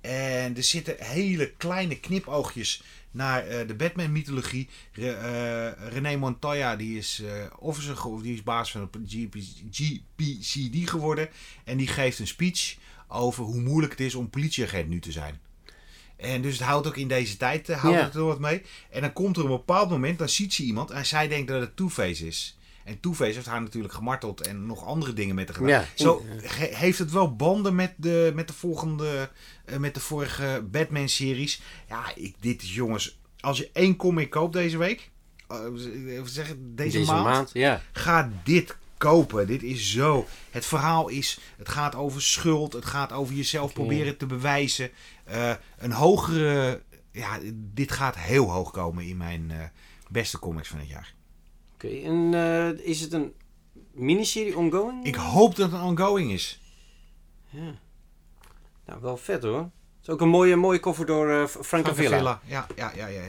En 0.00 0.56
er 0.56 0.62
zitten 0.62 0.96
hele 0.98 1.52
kleine 1.56 2.00
knipoogjes 2.00 2.82
naar 3.10 3.46
eh, 3.46 3.66
de 3.66 3.74
Batman-mythologie. 3.74 4.68
Re, 4.92 5.10
eh, 5.10 5.88
René 5.92 6.16
Montoya, 6.16 6.76
die 6.76 6.98
is 6.98 7.20
eh 7.20 7.46
officer, 7.58 8.06
of 8.06 8.22
die 8.22 8.34
is 8.34 8.42
baas 8.42 8.70
van 8.70 8.88
de 8.92 8.98
GP, 9.06 9.34
GPCD 9.70 10.90
geworden. 10.90 11.28
En 11.64 11.76
die 11.76 11.86
geeft 11.86 12.18
een 12.18 12.26
speech 12.26 12.76
over 13.08 13.44
hoe 13.44 13.60
moeilijk 13.60 13.92
het 13.92 14.00
is 14.00 14.14
om 14.14 14.30
politieagent 14.30 14.88
nu 14.88 15.00
te 15.00 15.12
zijn. 15.12 15.40
En 16.16 16.42
dus 16.42 16.58
het 16.58 16.66
houdt 16.66 16.86
ook 16.86 16.96
in 16.96 17.08
deze 17.08 17.36
tijd 17.36 17.68
houdt 17.68 18.00
het 18.00 18.14
er 18.14 18.24
wat 18.24 18.38
mee. 18.38 18.62
En 18.90 19.00
dan 19.00 19.12
komt 19.12 19.36
er 19.36 19.42
een 19.42 19.48
bepaald 19.48 19.90
moment, 19.90 20.18
dan 20.18 20.28
ziet 20.28 20.54
ze 20.54 20.62
iemand 20.62 20.90
en 20.90 21.06
zij 21.06 21.28
denkt 21.28 21.48
dat 21.48 21.60
het 21.60 21.76
Two-Face 21.76 22.26
is. 22.26 22.57
En 22.88 23.00
Two-Face 23.00 23.32
heeft 23.32 23.46
haar 23.46 23.62
natuurlijk 23.62 23.94
gemarteld 23.94 24.46
en 24.46 24.66
nog 24.66 24.84
andere 24.84 25.12
dingen 25.12 25.34
met 25.34 25.48
haar 25.48 25.56
gedaan. 25.56 25.70
Ja. 25.80 25.86
Zo 25.94 26.22
heeft 26.56 26.98
het 26.98 27.10
wel 27.10 27.36
banden 27.36 27.74
met 27.74 27.94
de, 27.96 28.32
met 28.34 28.46
de 28.46 28.52
volgende, 28.52 29.30
eh, 29.64 29.76
met 29.76 29.94
de 29.94 30.00
vorige 30.00 30.64
Batman-series. 30.70 31.60
Ja, 31.88 32.04
ik, 32.14 32.34
dit 32.40 32.62
is 32.62 32.74
jongens, 32.74 33.18
als 33.40 33.58
je 33.58 33.70
één 33.72 33.96
comic 33.96 34.30
koopt 34.30 34.52
deze 34.52 34.78
week, 34.78 35.10
eh, 35.48 35.58
even 36.06 36.28
zeggen, 36.28 36.74
deze, 36.76 37.00
maand, 37.04 37.50
ja. 37.52 37.82
ga 37.92 38.32
dit 38.44 38.76
kopen. 38.96 39.46
Dit 39.46 39.62
is 39.62 39.90
zo. 39.90 40.26
Het 40.50 40.66
verhaal 40.66 41.08
is, 41.08 41.38
het 41.56 41.68
gaat 41.68 41.94
over 41.94 42.22
schuld, 42.22 42.72
het 42.72 42.84
gaat 42.84 43.12
over 43.12 43.34
jezelf 43.34 43.72
proberen 43.72 44.16
te 44.16 44.26
bewijzen. 44.26 44.90
Eh, 45.24 45.52
een 45.78 45.92
hogere, 45.92 46.82
ja, 47.10 47.38
dit 47.54 47.92
gaat 47.92 48.16
heel 48.16 48.50
hoog 48.50 48.70
komen 48.70 49.04
in 49.04 49.16
mijn 49.16 49.72
beste 50.10 50.38
comics 50.38 50.68
van 50.68 50.78
het 50.78 50.88
jaar. 50.88 51.16
Oké, 51.84 51.88
en 51.88 52.34
eh, 52.34 52.86
is 52.86 53.00
het 53.00 53.12
een 53.12 53.32
miniserie 53.92 54.56
ongoing? 54.56 55.04
Ik 55.04 55.14
hoop 55.14 55.56
dat 55.56 55.70
het 55.70 55.80
een 55.80 55.86
ongoing 55.86 56.32
is. 56.32 56.60
Ja. 57.50 57.74
Nou, 58.86 59.00
wel 59.00 59.16
vet 59.16 59.42
hoor. 59.42 59.58
Het 59.60 59.70
is 60.02 60.08
ook 60.08 60.20
een 60.20 60.28
mooie, 60.28 60.56
mooie 60.56 60.80
cover 60.80 61.06
door 61.06 61.30
eh, 61.30 61.46
Frank 61.46 61.88
Avila. 61.88 62.14
Avila. 62.14 62.40
Ja, 62.46 62.66
ja, 62.76 62.92
ja, 62.96 63.06
ja. 63.06 63.20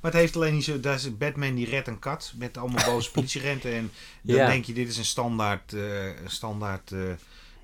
Maar 0.00 0.10
het 0.10 0.12
heeft 0.12 0.36
alleen 0.36 0.54
niet 0.54 0.64
zo. 0.64 0.80
Daar 0.80 0.94
is 0.94 1.16
Batman 1.16 1.54
die 1.54 1.66
redt 1.68 1.88
een 1.88 1.98
kat 1.98 2.32
met 2.36 2.56
allemaal 2.56 2.84
boze 2.84 3.10
politieagenten. 3.16 3.72
En 3.72 3.90
dan 4.22 4.36
Ja. 4.36 4.46
denk 4.46 4.64
je, 4.64 4.72
dit 4.72 4.88
is 4.88 4.96
een 4.96 5.04
standaard, 5.04 5.72
eh, 5.72 6.10
standaard 6.26 6.92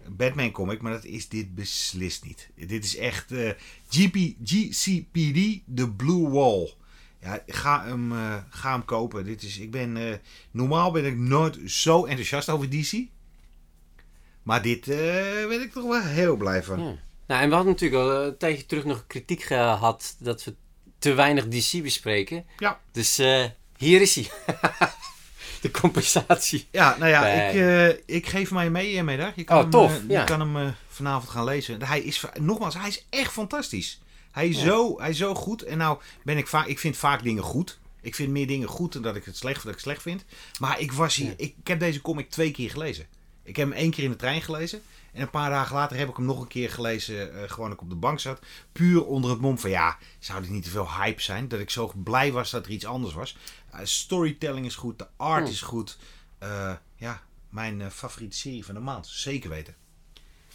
Batman 0.09 0.51
comic. 0.51 0.81
Maar 0.81 0.93
dat 0.93 1.05
is 1.05 1.29
dit 1.29 1.55
beslist 1.55 2.25
niet. 2.25 2.49
Dit 2.55 2.85
is 2.85 2.97
echt 2.97 3.33
GP, 3.89 4.17
GCPD, 4.45 5.61
The 5.77 5.91
Blue 5.97 6.29
Wall. 6.29 6.79
Ja, 7.23 7.43
ga 7.47 7.85
hem, 7.85 8.13
eh, 8.13 8.35
ga 8.51 8.73
hem 8.73 8.85
kopen. 8.85 9.25
Dit 9.25 9.43
is, 9.43 9.59
ik 9.59 9.71
ben, 9.71 9.97
eh, 9.97 10.15
normaal 10.51 10.91
ben 10.91 11.05
ik 11.05 11.17
nooit 11.17 11.59
zo 11.67 12.05
enthousiast 12.05 12.49
over 12.49 12.71
DC. 12.71 12.93
Maar 14.43 14.63
dit 14.63 14.89
eh 14.89 15.47
ben 15.49 15.61
ik 15.63 15.73
toch 15.73 15.85
wel 15.89 16.03
heel 16.03 16.37
blij 16.37 16.63
van. 16.63 16.79
Ja. 16.79 16.95
Nou, 17.27 17.43
en 17.43 17.49
we 17.49 17.55
hadden 17.55 17.73
natuurlijk 17.73 18.03
al 18.03 18.25
een 18.25 18.37
tijdje 18.37 18.67
terug 18.67 18.85
nog 18.85 19.05
kritiek 19.07 19.43
gehad 19.43 20.17
dat 20.19 20.45
we 20.45 20.55
te 20.99 21.13
weinig 21.13 21.49
DC 21.49 21.83
bespreken. 21.83 22.45
Ja. 22.59 22.81
Dus 22.93 23.17
hier 23.77 24.01
is 24.01 24.15
hij. 24.15 24.31
De 25.61 25.71
compensatie. 25.71 26.69
Ja, 26.71 26.97
nou 26.99 27.11
ja, 27.11 27.27
ik, 27.27 28.03
ik 28.07 28.27
geef 28.27 28.51
mij 28.51 28.71
mee, 28.71 28.97
eh, 28.97 29.05
Medag. 29.05 29.35
Je 29.37 29.45
kan 29.45 29.57
Oh, 29.57 29.63
hem, 29.63 29.71
tof, 29.71 30.01
ja. 30.09 30.21
Je 30.21 30.27
kan 30.27 30.55
hem 30.55 30.75
vanavond 30.89 31.31
gaan 31.31 31.45
lezen. 31.45 31.83
Hij 31.83 32.01
is, 32.01 32.25
nogmaals, 32.41 32.75
hij 32.75 32.89
is 32.89 33.07
echt 33.11 33.33
fantastisch. 33.33 34.01
Hij 34.31 34.49
is, 34.49 34.59
zo, 34.61 34.99
hij 35.01 35.11
is 35.11 35.19
zo 35.19 35.35
goed. 35.35 35.63
En 35.63 35.79
nou 35.79 36.01
ben 36.25 36.37
ik 36.37 36.47
vaak, 36.47 36.67
ik 36.67 36.79
vind 36.79 36.97
vaak 36.97 37.23
dingen 37.23 37.43
goed. 37.43 37.79
Ik 38.01 38.15
vind 38.15 38.31
meer 38.31 38.47
dingen 38.47 38.69
goed 38.69 38.93
dan 38.93 39.03
dat 39.03 39.17
ik 39.17 39.25
het 39.25 39.37
slecht, 39.37 39.57
dat 39.57 39.67
ik 39.67 39.73
het 39.73 39.81
slecht 39.81 40.03
vind. 40.03 40.25
Maar 40.61 40.81
ik 40.81 40.93
was 40.93 41.17
hier, 41.17 41.27
Ja. 41.29 41.35
ik, 41.37 41.55
ik 41.61 41.67
heb 41.67 41.79
deze 41.81 42.01
comic 42.01 42.31
twee 42.31 42.51
keer 42.51 42.71
gelezen. 42.71 43.07
Ik 43.43 43.57
heb 43.57 43.69
hem 43.69 43.77
één 43.79 43.91
keer 43.91 44.05
in 44.05 44.11
de 44.11 44.17
trein 44.17 44.43
gelezen. 44.43 44.83
En 45.13 45.23
een 45.23 45.31
paar 45.31 45.51
dagen 45.51 45.75
later 45.77 45.97
heb 45.97 46.09
ik 46.09 46.17
hem 46.17 46.25
nog 46.25 46.41
een 46.41 46.47
keer 46.49 46.71
gelezen, 46.71 47.43
eh, 47.43 47.51
gewoon 47.51 47.73
ik 47.73 47.81
op 47.83 47.89
de 47.89 47.95
bank 47.97 48.21
zat. 48.21 48.41
Puur 48.73 49.05
onder 49.05 49.31
het 49.31 49.41
mom 49.41 49.59
van 49.59 49.71
ja, 49.71 49.99
zou 50.19 50.41
dit 50.41 50.51
niet 50.51 50.65
te 50.65 50.71
veel 50.71 50.93
hype 50.93 51.23
zijn? 51.23 51.49
Dat 51.49 51.61
ik 51.61 51.71
zo 51.71 51.93
blij 51.97 52.33
was 52.33 52.51
dat 52.51 52.65
er 52.67 52.71
iets 52.71 52.85
anders 52.87 53.15
was. 53.15 53.37
Eh, 53.71 53.81
storytelling 53.83 54.67
is 54.67 54.75
goed, 54.75 54.99
de 54.99 55.07
art 55.17 55.43
Hmm. 55.43 55.53
is 55.53 55.61
goed. 55.63 55.99
Eh, 56.39 56.73
ja, 56.97 57.23
mijn 57.49 57.91
favoriete 57.91 58.37
serie 58.37 58.65
van 58.65 58.75
de 58.75 58.81
maand, 58.81 59.07
zeker 59.07 59.51
weten. 59.51 59.75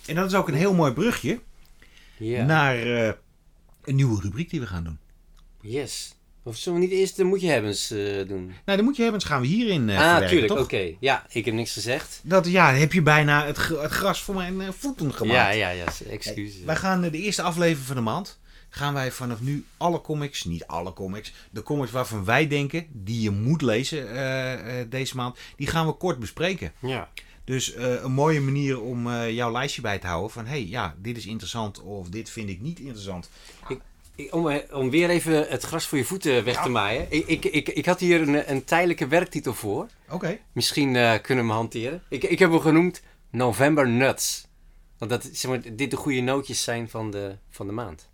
En 0.06 0.16
dat 0.16 0.26
is 0.26 0.36
ook 0.36 0.48
een 0.48 0.54
heel 0.54 0.74
mooi 0.74 0.92
brugje 0.94 1.40
Ja. 2.18 2.46
naar 2.46 2.76
een 3.86 3.96
nieuwe 3.96 4.22
rubriek 4.22 4.50
die 4.50 4.60
we 4.60 4.68
gaan 4.68 4.84
doen. 4.84 5.00
Yes. 5.62 6.16
Of 6.44 6.58
zullen 6.58 6.80
we 6.80 6.86
niet 6.86 6.96
eerst 6.96 7.16
de 7.16 7.24
moet 7.24 7.42
je 7.42 7.48
hebbens 7.48 7.92
eh, 7.92 8.28
doen? 8.28 8.46
Nou, 8.46 8.78
dan 8.78 8.84
moet 8.84 8.96
je 8.96 9.04
hebben, 9.04 9.22
gaan 9.22 9.42
we 9.42 9.48
hierin 9.48 9.90
eh 9.90 10.16
ah, 10.16 10.28
tuurlijk. 10.28 10.60
Oké. 10.60 10.96
Ja, 11.00 11.26
ik 11.30 11.46
heb 11.46 11.54
niks 11.54 11.74
gezegd. 11.74 12.20
Dat, 12.24 12.48
ja, 12.48 12.74
heb 12.74 12.94
je 12.94 13.02
bijna 13.02 13.46
het, 13.46 13.58
het 13.58 13.92
gras 13.92 14.22
voor 14.22 14.36
mijn 14.36 14.62
eh, 14.62 14.68
voeten 14.78 15.14
gemaakt. 15.14 15.38
Ja, 15.38 15.50
ja, 15.50 15.70
ja. 15.70 15.86
Excuses. 16.10 16.64
Wij 16.66 16.76
gaan 16.76 17.02
de 17.02 17.12
eerste 17.12 17.42
aflevering 17.42 17.88
van 17.88 17.96
de 17.96 18.02
maand. 18.02 18.40
Gaan 18.70 18.94
wij 18.94 19.12
vanaf 19.12 19.42
nu 19.42 19.66
alle 19.78 20.02
comics, 20.02 20.44
niet 20.44 20.68
alle 20.68 20.94
comics, 20.94 21.34
de 21.52 21.64
comics 21.64 21.92
waarvan 21.92 22.26
wij 22.26 22.48
denken 22.48 22.86
die 22.92 23.22
je 23.22 23.32
moet 23.32 23.62
lezen 23.62 24.90
deze 24.90 25.16
maand, 25.16 25.38
die 25.56 25.68
gaan 25.68 25.86
we 25.86 25.94
kort 25.94 26.20
bespreken. 26.20 26.72
Ja. 26.80 27.10
Dus 27.46 27.74
eh, 27.74 28.04
een 28.04 28.12
mooie 28.12 28.42
manier 28.42 28.82
om 28.82 29.08
eh, 29.12 29.32
jouw 29.32 29.52
lijstje 29.52 29.82
bij 29.82 30.00
te 30.00 30.08
houden 30.08 30.32
van 30.32 30.46
hey, 30.46 30.66
ja, 30.66 30.96
dit 30.98 31.18
is 31.18 31.26
interessant 31.26 31.82
of 31.82 32.10
dit 32.10 32.30
vind 32.30 32.50
ik 32.50 32.62
niet 32.62 32.80
interessant. 32.80 33.30
Ik- 33.68 34.34
Om, 34.34 34.50
eh, 34.50 34.76
om 34.78 34.90
weer 34.90 35.10
even 35.10 35.48
het 35.50 35.64
gras 35.64 35.88
voor 35.88 35.98
je 35.98 36.04
voeten 36.04 36.44
weg 36.44 36.56
Ja. 36.56 36.64
te 36.64 36.70
maaien. 36.70 37.06
Ik, 37.10 37.28
ik, 37.28 37.46
ik, 37.46 37.70
ik 37.70 37.86
had 37.86 38.00
hier 38.00 38.22
een, 38.22 38.52
een 38.52 38.64
tijdelijke 38.64 39.08
werktitel 39.08 39.54
voor. 39.54 39.88
Oké. 40.10 40.38
Misschien 40.52 40.92
kunnen 40.94 41.22
we 41.28 41.34
hem 41.34 41.50
hanteren. 41.50 42.04
Ik, 42.10 42.24
ik 42.24 42.40
heb 42.40 42.52
hem 42.52 42.60
genoemd 42.60 43.02
November 43.30 43.88
Nuts. 43.90 44.48
Want 44.98 45.12
dat 45.12 45.30
zeg 45.32 45.52
maar, 45.52 45.76
dit 45.76 45.92
de 45.92 45.98
goede 45.98 46.22
nootjes 46.22 46.64
zijn 46.64 46.90
van 46.90 47.12
de, 47.12 47.36
van 47.50 47.68
de 47.68 47.74
maand. 47.74 48.10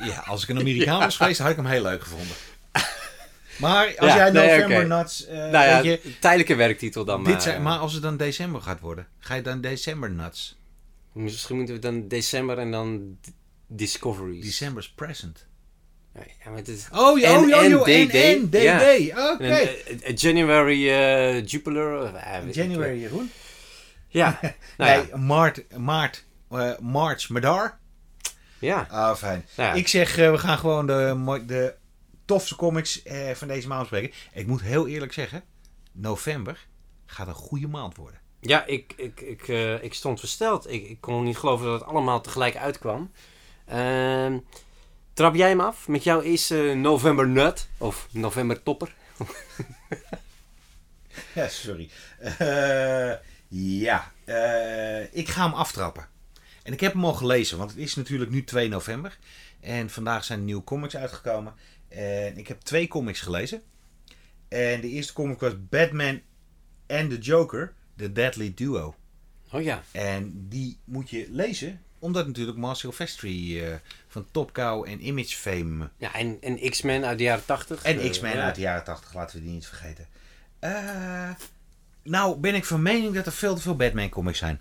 Ja, 0.00 0.18
als 0.26 0.42
ik 0.42 0.48
een 0.48 0.58
Amerikaan 0.58 1.00
was 1.00 1.16
geweest, 1.16 1.38
had 1.40 1.50
ik 1.50 1.56
hem 1.56 1.66
heel 1.66 1.82
leuk 1.82 2.02
gevonden. 2.02 2.36
Maar 3.58 3.86
als 3.98 4.10
Ja, 4.10 4.16
jij 4.16 4.30
nee, 4.30 4.58
November. 4.60 4.86
Nuts, 4.98 5.26
eh, 5.26 5.36
nou 5.36 5.50
ja, 5.66 5.82
weet 5.82 6.02
je, 6.02 6.18
tijdelijke 6.18 6.54
werktitel 6.54 7.04
dan 7.04 7.22
maar. 7.22 7.32
dit 7.32 7.42
zijn, 7.42 7.62
maar 7.62 7.78
als 7.78 7.92
het 7.92 8.02
dan 8.02 8.16
december 8.16 8.60
gaat 8.60 8.80
worden, 8.80 9.06
ga 9.18 9.34
je 9.34 9.42
dan 9.42 9.60
December 9.60 10.10
Nuts? 10.10 10.58
Misschien 11.12 11.56
moeten 11.56 11.74
we 11.74 11.80
dan 11.80 12.08
december 12.08 12.58
en 12.58 12.70
dan 12.70 13.18
Discoveries. 13.66 14.44
December's 14.44 14.88
Present. 14.90 15.46
Ja, 16.14 16.22
maar 16.48 16.56
het 16.56 16.68
is... 16.68 16.86
Oh, 16.92 17.18
ja, 17.18 17.28
En- 17.28 17.54
oh, 17.54 17.64
en 17.64 18.06
DD. 18.08 18.14
en, 18.14 18.48
DD. 18.50 19.10
Oké. 19.18 19.44
En, 19.44 19.50
eh, 19.50 19.62
eh, 19.62 20.16
January 20.16 20.88
eh, 20.90 21.46
Jupiler. 21.46 22.14
eh, 22.14 22.46
ik 22.46 22.54
January. 22.54 23.00
Jeroen? 23.00 23.30
Ja. 24.08 24.38
nou 24.76 24.90
ja. 24.90 24.96
nee, 24.96 25.16
maart, 25.24 25.78
maart 25.78 26.24
eh, 26.50 26.70
March 26.80 27.28
Madar. 27.28 27.78
Ja. 28.58 28.86
Ah, 28.90 29.16
fijn. 29.16 29.44
Nou 29.56 29.68
ja. 29.68 29.74
Ik 29.74 29.88
zeg, 29.88 30.18
eh, 30.18 30.30
we 30.30 30.38
gaan 30.38 30.58
gewoon 30.58 30.86
de, 30.86 31.42
de 31.46 31.74
tofste 32.26 32.56
comics 32.56 33.02
eh, 33.02 33.30
van 33.30 33.48
deze 33.48 33.68
maand 33.68 33.80
bespreken. 33.80 34.16
Ik 34.32 34.46
moet 34.46 34.62
heel 34.62 34.86
eerlijk 34.86 35.12
zeggen, 35.12 35.44
november 35.92 36.66
gaat 37.06 37.26
een 37.26 37.34
goede 37.34 37.68
maand 37.68 37.96
worden. 37.96 38.20
Ja, 38.40 38.64
ik, 38.66 38.92
ik, 38.96 39.20
ik, 39.20 39.48
eh, 39.48 39.82
ik 39.82 39.94
stond 39.94 40.18
versteld. 40.18 40.70
Ik, 40.70 40.88
ik 40.88 41.00
kon 41.00 41.24
niet 41.24 41.38
geloven 41.38 41.66
dat 41.66 41.80
het 41.80 41.88
allemaal 41.88 42.20
tegelijk 42.20 42.56
uitkwam. 42.56 43.10
Ehm, 43.64 44.38
trap 45.12 45.34
jij 45.34 45.48
hem 45.48 45.60
af 45.60 45.88
met 45.88 46.02
jouw 46.02 46.20
eerste 46.20 46.56
November 46.76 47.28
Nut? 47.28 47.68
Of 47.78 48.08
November 48.10 48.62
Topper? 48.62 48.94
Ja, 51.34 51.48
sorry. 51.48 51.90
Eh, 52.18 53.12
ja, 53.48 54.12
eh, 54.24 55.14
ik 55.14 55.28
ga 55.28 55.44
hem 55.44 55.52
aftrappen. 55.52 56.08
En 56.62 56.72
ik 56.72 56.80
heb 56.80 56.92
hem 56.92 57.04
al 57.04 57.14
gelezen, 57.14 57.58
want 57.58 57.70
het 57.70 57.78
is 57.78 57.94
natuurlijk 57.94 58.30
nu 58.30 58.44
2 58.44 58.68
november. 58.68 59.18
En 59.60 59.90
vandaag 59.90 60.24
zijn 60.24 60.44
nieuwe 60.44 60.64
comics 60.64 60.96
uitgekomen. 60.96 61.54
En 61.88 62.38
ik 62.38 62.48
heb 62.48 62.60
twee 62.60 62.88
comics 62.88 63.20
gelezen. 63.20 63.62
En 64.48 64.80
de 64.80 64.88
eerste 64.88 65.12
comic 65.12 65.40
was 65.40 65.52
Batman 65.68 66.20
and 66.86 67.10
the 67.10 67.18
Joker, 67.18 67.72
The 67.96 68.12
Deadly 68.12 68.52
Duo. 68.54 68.94
Oh 69.52 69.62
ja. 69.62 69.82
En 69.92 70.48
die 70.48 70.78
moet 70.84 71.10
je 71.10 71.26
lezen, 71.30 71.80
omdat 71.98 72.26
natuurlijk 72.26 72.58
Marcel 72.58 72.92
Vestry 72.92 73.62
eh, 73.62 73.74
van 74.08 74.26
Top 74.30 74.52
Cow 74.52 74.88
en 74.88 75.06
Image 75.06 75.36
Fame 75.36 75.88
Ja, 75.96 76.14
en, 76.14 76.38
en 76.40 76.70
X-Men 76.70 77.04
uit 77.04 77.18
de 77.18 77.24
jaren 77.24 77.44
80. 77.44 77.82
en 77.82 78.00
Eh, 78.00 78.10
X-Men 78.10 78.36
ja. 78.36 78.44
uit 78.44 78.54
de 78.54 78.60
jaren 78.60 78.84
80, 78.84 79.14
laten 79.14 79.38
we 79.38 79.44
die 79.44 79.52
niet 79.52 79.66
vergeten. 79.66 80.06
Eh, 80.58 81.30
nou 82.02 82.36
ben 82.36 82.54
ik 82.54 82.64
van 82.64 82.82
mening 82.82 83.14
dat 83.14 83.26
er 83.26 83.32
veel 83.32 83.54
te 83.54 83.60
veel 83.60 83.76
Batman 83.76 84.08
comics 84.08 84.38
zijn. 84.38 84.60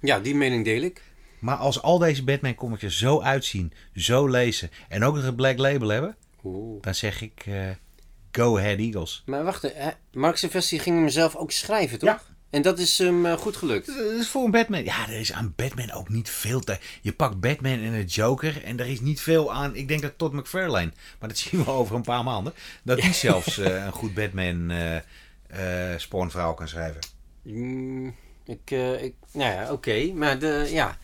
Ja, 0.00 0.20
die 0.20 0.34
mening 0.34 0.64
deel 0.64 0.82
ik. 0.82 1.02
Maar 1.38 1.56
als 1.56 1.82
al 1.82 1.98
deze 1.98 2.24
Batman 2.24 2.54
comics 2.54 2.82
er 2.82 2.92
zo 2.92 3.20
uitzien, 3.20 3.72
zo 3.94 4.26
lezen 4.26 4.70
en 4.88 5.04
ook 5.04 5.14
nog 5.14 5.24
een 5.24 5.34
black 5.34 5.58
label 5.58 5.88
hebben, 5.88 6.16
Oeh. 6.44 6.82
dan 6.82 6.94
zeg 6.94 7.22
ik 7.22 7.42
eh, 7.46 7.70
go 8.32 8.58
ahead 8.58 8.78
Eagles. 8.78 9.22
Maar 9.26 9.44
wacht, 9.44 9.62
hè, 9.62 9.90
Mark 10.12 10.36
Silvestri 10.36 10.78
ging 10.78 10.98
hem 10.98 11.08
zelf 11.08 11.36
ook 11.36 11.50
schrijven, 11.50 11.98
toch? 11.98 12.08
Ja. 12.08 12.20
En 12.50 12.62
dat 12.62 12.78
is 12.78 12.98
hem 12.98 13.26
eh, 13.26 13.32
goed 13.32 13.56
gelukt. 13.56 13.86
Dat 13.86 13.96
is 13.96 14.28
voor 14.28 14.44
een 14.44 14.50
Batman. 14.50 14.84
Ja, 14.84 15.08
er 15.08 15.20
is 15.20 15.32
aan 15.32 15.52
Batman 15.56 15.92
ook 15.92 16.08
niet 16.08 16.30
veel 16.30 16.60
te. 16.60 16.78
Je 17.00 17.12
pakt 17.12 17.40
Batman 17.40 17.80
en 17.80 17.92
de 17.92 18.04
Joker 18.04 18.64
en 18.64 18.80
er 18.80 18.86
is 18.86 19.00
niet 19.00 19.20
veel 19.20 19.52
aan. 19.52 19.76
Ik 19.76 19.88
denk 19.88 20.02
dat 20.02 20.18
Todd 20.18 20.32
McFarlane, 20.32 20.92
maar 21.18 21.28
dat 21.28 21.38
zien 21.38 21.64
we 21.64 21.70
over 21.80 21.96
een 21.96 22.02
paar 22.02 22.24
maanden, 22.24 22.52
dat 22.82 23.00
die 23.00 23.12
zelfs 23.12 23.58
eh, 23.58 23.84
een 23.84 23.92
goed 23.92 24.14
Batman 24.14 24.70
eh 24.70 24.96
eh 25.46 25.98
spawnverhaal 25.98 26.54
kan 26.54 26.68
schrijven. 26.68 27.00
Mm, 27.42 28.14
ik, 28.44 28.70
eh, 28.70 29.02
ik, 29.02 29.14
nou 29.32 29.52
ja, 29.52 29.72
oké. 29.72 30.12
Maar 30.14 30.38
de, 30.38 30.68
ja. 30.70 30.98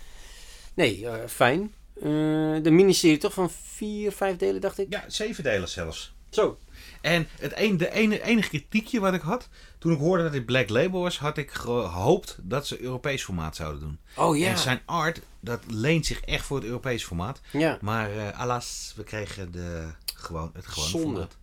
Nee, 0.74 1.08
eh, 1.08 1.28
fijn. 1.28 1.72
Eh, 1.96 2.62
de 2.62 2.70
miniserie 2.70 3.18
toch 3.18 3.32
van 3.32 3.50
vier, 3.50 4.12
vijf 4.12 4.36
delen, 4.36 4.60
dacht 4.60 4.78
ik? 4.78 4.86
Ja, 4.90 5.04
zeven 5.08 5.44
delen 5.44 5.68
zelfs. 5.68 6.14
Zo. 6.30 6.58
En 7.00 7.28
het 7.38 7.52
een, 7.56 7.76
de 7.76 7.92
ene, 7.92 8.22
enige 8.22 8.48
kritiekje 8.48 9.00
wat 9.00 9.14
ik 9.14 9.20
had, 9.20 9.48
toen 9.78 9.92
ik 9.92 9.98
hoorde 9.98 10.22
dat 10.22 10.32
dit 10.32 10.46
Black 10.46 10.68
Label 10.68 11.00
was, 11.00 11.18
had 11.18 11.38
ik 11.38 11.50
gehoopt 11.50 12.36
dat 12.42 12.66
ze 12.66 12.80
Europees 12.80 13.24
formaat 13.24 13.56
zouden 13.56 13.80
doen. 13.80 13.98
Oh 14.16 14.38
ja. 14.38 14.48
En 14.48 14.58
zijn 14.58 14.80
art, 14.84 15.20
dat 15.40 15.60
leent 15.66 16.06
zich 16.06 16.20
echt 16.20 16.44
voor 16.44 16.56
het 16.56 16.66
Europees 16.66 17.04
formaat. 17.04 17.40
Ja. 17.52 17.78
Maar 17.80 18.10
eh 18.16 18.40
alas, 18.40 18.92
we 18.96 19.04
kregen 19.04 19.52
de, 19.52 19.88
gewoon, 20.14 20.50
het 20.54 20.66
gewone 20.66 20.88
Zonde. 20.88 21.06
formaat. 21.06 21.36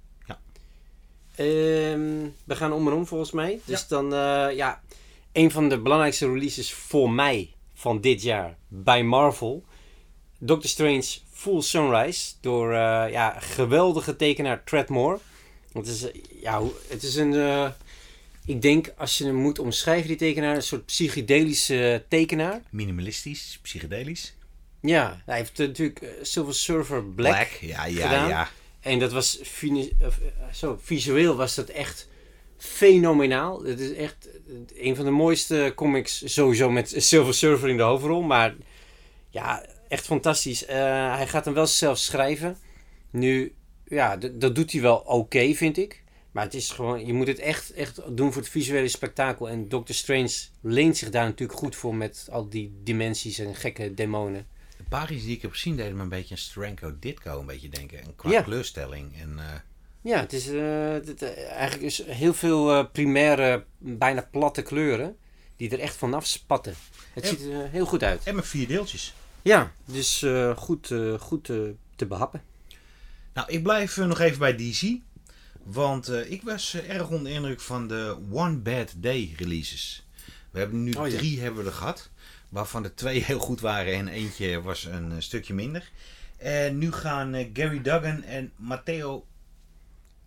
Ehm, 1.36 2.28
we 2.44 2.56
gaan 2.56 2.72
om 2.72 2.88
en 2.88 2.94
om 2.94 3.08
volgens 3.08 3.32
mij. 3.32 3.60
Dus 3.66 3.88
dan, 3.88 4.14
eh, 4.14 4.56
ja, 4.56 4.82
een 5.32 5.52
van 5.52 5.70
de 5.70 5.80
belangrijkste 5.80 6.28
releases 6.28 6.74
voor 6.74 7.12
mij 7.12 7.54
van 7.74 8.02
dit 8.02 8.22
jaar 8.22 8.58
bij 8.68 9.04
Marvel. 9.04 9.64
Doctor 10.46 10.70
Strange 10.70 11.04
Full 11.32 11.62
Sunrise 11.62 12.32
door 12.42 12.74
eh, 12.74 13.12
ja, 13.12 13.40
geweldige 13.40 14.16
tekenaar 14.16 14.64
Treadmore. 14.64 15.20
Het 15.74 15.88
is, 15.88 16.08
ja, 16.42 16.62
het 16.88 17.04
is 17.04 17.16
een, 17.16 17.34
eh, 17.34 17.70
ik 18.46 18.62
denk 18.62 18.94
als 18.98 19.18
je 19.18 19.26
hem 19.26 19.36
moet 19.36 19.60
omschrijven, 19.60 20.08
die 20.08 20.18
tekenaar, 20.18 20.56
een 20.56 20.64
soort 20.64 20.86
psychedelische 20.86 22.04
tekenaar. 22.08 22.62
Minimalistisch, 22.70 23.60
psychedelisch. 23.62 24.34
Ja, 24.82 25.22
hij 25.26 25.38
heeft 25.38 25.60
eh, 25.60 25.68
natuurlijk 25.68 26.06
Silver 26.22 26.54
Surfer 26.56 27.04
Black. 27.04 27.48
ja, 27.62 27.86
ja, 27.86 28.08
gedaan. 28.08 28.30
ja. 28.30 28.50
En 28.80 29.00
dat 29.00 29.12
was 29.12 29.40
zo, 30.52 30.80
visueel 30.84 31.36
was 31.36 31.56
dat 31.56 31.70
echt 31.70 32.08
fenomenaal. 32.58 33.64
Het 33.64 33.80
is 33.80 33.94
echt 33.94 34.30
een 34.76 34.96
van 34.96 35.06
de 35.06 35.12
mooiste 35.12 35.72
comics 35.76 36.34
sowieso 36.34 36.70
met 36.70 36.94
Silver 36.98 37.34
Surfer 37.34 37.70
in 37.70 37.78
de 37.78 37.84
hoofdrol. 37.84 38.22
Maar 38.22 38.56
ja, 39.30 39.66
echt 39.94 40.06
fantastisch. 40.06 40.66
Eh, 40.66 41.16
hij 41.16 41.28
gaat 41.28 41.46
hem 41.46 41.54
wel 41.54 41.68
zelf 41.68 41.98
schrijven. 41.98 42.58
Nu, 43.10 43.56
ja, 43.86 44.18
dat 44.18 44.56
doet 44.56 44.72
hij 44.72 44.82
wel 44.82 44.96
oké, 44.98 45.54
vind 45.54 45.78
ik. 45.78 46.02
Maar 46.32 46.44
het 46.44 46.54
is 46.54 46.70
gewoon, 46.72 47.06
je 47.06 47.14
moet 47.14 47.28
het 47.28 47.40
echt, 47.40 47.74
echt 47.74 48.02
doen 48.18 48.34
voor 48.34 48.42
het 48.42 48.52
visuele 48.52 48.88
spektakel. 48.88 49.50
En 49.50 49.70
Doctor 49.70 49.96
Strange 49.96 50.32
leent 50.62 50.98
zich 50.98 51.10
daar 51.10 51.26
natuurlijk 51.26 51.60
goed 51.60 51.76
voor 51.76 51.96
met 51.96 52.28
al 52.32 52.50
die 52.50 52.74
dimensies 52.84 53.40
en 53.40 53.56
gekke 53.56 53.94
demonen. 53.94 54.48
De 54.78 54.84
pagina's 54.90 55.24
die 55.24 55.36
ik 55.36 55.42
heb 55.42 55.52
gezien 55.52 55.76
deden 55.76 55.96
me 55.96 56.02
een 56.04 56.10
beetje 56.10 56.34
een 56.34 56.42
Stranko 56.42 56.94
Ditko 57.00 57.40
een 57.40 57.46
beetje 57.46 57.70
denken. 57.70 58.00
En 58.04 58.16
qua 58.16 58.30
Ja. 58.32 58.42
kleurstelling. 58.42 59.20
En, 59.22 59.40
eh, 59.40 59.46
Ja, 60.02 60.20
het 60.20 60.34
is 60.34 60.48
eh, 60.50 60.92
het, 60.92 61.24
eigenlijk 61.48 61.82
is 61.82 62.04
heel 62.06 62.34
veel 62.34 62.88
primaire, 62.88 63.66
bijna 63.78 64.28
platte 64.32 64.62
kleuren 64.62 65.18
die 65.58 65.70
er 65.70 65.80
echt 65.80 65.96
vanaf 65.96 66.26
spatten. 66.26 66.76
Het 67.14 67.28
ziet 67.28 67.42
er 67.42 67.70
heel 67.70 67.86
goed 67.86 68.04
uit. 68.04 68.24
en 68.24 68.36
met 68.36 68.48
vier 68.48 68.68
deeltjes. 68.68 69.14
Ja, 69.44 69.72
dus 69.86 70.22
eh, 70.22 70.58
goed, 70.58 70.92
eh, 70.92 71.20
goed 71.20 71.50
eh, 71.50 71.58
te 71.96 72.06
behappen. 72.06 72.42
Nou, 73.34 73.52
ik 73.52 73.64
blijf 73.64 73.98
nog 73.98 74.20
even 74.20 74.40
bij 74.40 74.56
DC. 74.56 74.98
Want 75.64 76.10
ik 76.10 76.42
was 76.42 76.76
erg 76.76 77.10
onder 77.10 77.24
de 77.24 77.32
indruk 77.32 77.62
van 77.62 77.88
de 77.88 78.18
One 78.32 78.56
Bad 78.58 78.94
Day 78.98 79.34
releases. 79.38 80.06
We 80.52 80.60
hebben 80.60 80.84
nu 80.84 80.92
Oh, 80.92 81.08
ja. 81.08 81.18
drie 81.18 81.42
hebben 81.42 81.64
we 81.64 81.70
er 81.70 81.76
gehad. 81.76 82.10
Waarvan 82.50 82.84
er 82.84 82.96
twee 82.96 83.24
heel 83.26 83.40
goed 83.40 83.60
waren 83.60 83.94
en 83.94 84.08
eentje 84.08 84.62
was 84.62 84.84
een 84.84 85.24
stukje 85.24 85.54
minder. 85.54 85.92
En 86.38 86.78
nu 86.78 86.92
gaan 86.92 87.50
Gary 87.54 87.82
Duggan 87.82 88.24
en 88.24 88.52
Matteo, 88.56 89.26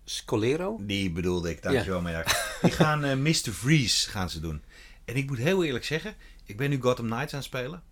Scolero? 0.04 0.78
die 0.80 1.10
bedoelde 1.10 1.50
ik, 1.50 1.62
dankjewel 1.62 2.00
Merk. 2.00 2.58
Die 2.62 2.70
gaan 2.70 3.22
Mr. 3.22 3.52
Freeze 3.52 4.10
gaan 4.10 4.30
ze 4.30 4.40
doen. 4.40 4.62
En 5.04 5.16
ik 5.16 5.26
moet 5.26 5.38
heel 5.38 5.64
eerlijk 5.64 5.84
zeggen, 5.84 6.14
ik 6.44 6.56
ben 6.56 6.70
nu 6.70 6.80
Gotham 6.80 7.06
Knights 7.06 7.32
aan 7.32 7.38
het 7.38 7.48
spelen. 7.48 7.82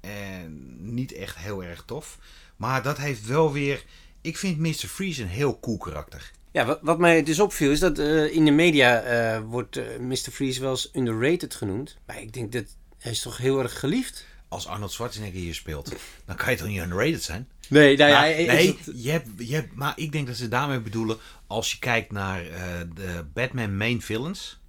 En 0.00 0.76
niet 0.94 1.12
echt 1.12 1.36
heel 1.36 1.64
erg 1.64 1.82
tof. 1.86 2.18
Maar 2.56 2.82
dat 2.82 2.96
heeft 2.98 3.26
wel 3.26 3.52
weer... 3.52 3.84
Ik 4.20 4.36
vind 4.36 4.58
Mr. 4.58 4.72
Freeze 4.72 5.22
een 5.22 5.28
heel 5.28 5.60
cool 5.60 5.76
karakter. 5.78 6.30
Ja, 6.50 6.64
wat, 6.66 6.78
wat 6.82 6.98
mij 6.98 7.22
dus 7.22 7.40
opviel 7.40 7.70
is 7.70 7.78
dat 7.80 7.98
eh, 7.98 8.34
in 8.34 8.44
de 8.44 8.50
media 8.50 9.00
eh, 9.00 9.40
wordt 9.46 9.76
eh, 9.76 9.98
Mr. 9.98 10.14
Freeze 10.16 10.60
wel 10.60 10.70
eens 10.70 10.90
underrated 10.94 11.54
genoemd. 11.54 11.96
Maar 12.06 12.20
ik 12.20 12.32
denk 12.32 12.52
dat 12.52 12.64
hij 12.98 13.12
is 13.12 13.20
toch 13.22 13.36
heel 13.36 13.58
erg 13.62 13.78
geliefd. 13.78 14.26
Als 14.48 14.66
Arnold 14.66 14.92
Schwarzenegger 14.92 15.40
hier 15.40 15.54
speelt, 15.54 15.92
dan 16.26 16.36
kan 16.36 16.50
je 16.50 16.58
toch 16.58 16.68
niet 16.68 16.80
underrated 16.80 17.22
zijn? 17.22 17.48
Nee, 17.68 17.96
nou 17.96 18.12
Maar, 18.12 18.28
ja, 18.28 18.52
nee, 18.52 18.66
het- 18.66 19.02
je 19.02 19.10
hebt, 19.10 19.28
je 19.38 19.54
hebt, 19.54 19.74
maar 19.74 19.92
ik 19.96 20.12
denk 20.12 20.26
dat 20.26 20.36
ze 20.36 20.48
daarmee 20.48 20.80
bedoelen... 20.80 21.16
als 21.46 21.72
je 21.72 21.78
kijkt 21.78 22.12
naar 22.12 22.42
de 22.94 23.24
Batman 23.34 23.76
main 23.76 24.02
villains... 24.02 24.60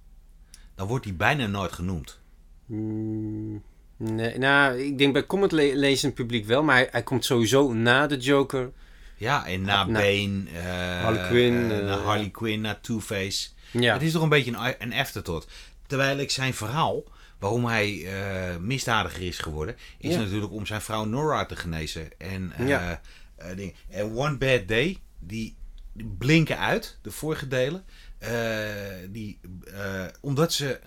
dan 0.74 0.86
wordt 0.86 1.04
hij 1.04 1.16
bijna 1.16 1.46
nooit 1.46 1.72
genoemd. 1.72 2.18
Mm, 2.66 3.62
nee, 4.02 4.38
nou, 4.38 4.78
ik 4.78 4.98
denk 4.98 5.12
bij 5.12 5.26
comment 5.26 5.52
le 5.52 5.72
lezend 5.76 6.14
publiek 6.14 6.44
wel, 6.46 6.62
maar 6.62 6.74
hij, 6.76 6.88
hij 6.90 7.02
komt 7.02 7.24
sowieso 7.24 7.72
na 7.72 8.06
de 8.06 8.16
Joker. 8.16 8.70
Ja, 9.16 9.46
en 9.46 9.62
na 9.62 9.84
Na- 9.84 9.92
Bane, 10.00 10.42
eh, 10.54 11.00
Harley 11.02 11.26
Quinn, 11.28 11.70
eh, 11.70 11.78
naar 11.84 11.98
Harley 11.98 12.30
Quinn, 12.30 12.60
naar 12.62 12.80
Two-Face. 12.80 13.48
Ja, 13.70 13.92
Het 13.92 14.02
is 14.02 14.12
toch 14.12 14.22
een 14.22 14.28
beetje 14.28 14.52
een, 14.56 14.74
een 14.78 14.92
afterthought. 14.92 15.48
Terwijl 15.86 16.18
ik 16.18 16.30
zijn 16.30 16.54
verhaal, 16.54 17.02
waarom 17.38 17.64
hij 17.66 18.04
eh, 18.06 18.56
misdadiger 18.56 19.22
is 19.22 19.38
geworden, 19.38 19.76
is 19.98 20.14
Ja. 20.14 20.20
natuurlijk 20.20 20.52
om 20.52 20.66
zijn 20.66 20.80
vrouw 20.80 21.04
Nora 21.04 21.46
te 21.46 21.56
genezen. 21.56 22.08
En, 22.18 22.52
Ja. 22.66 23.00
ding. 23.56 23.74
en 23.90 24.16
One 24.16 24.36
Bad 24.36 24.68
Day, 24.68 24.98
die, 25.18 25.56
die 25.92 26.14
blinken 26.18 26.58
uit, 26.58 26.98
de 27.02 27.10
vorige 27.10 27.48
delen. 27.48 27.84
die, 29.10 29.40
omdat 30.20 30.52
ze 30.52 30.80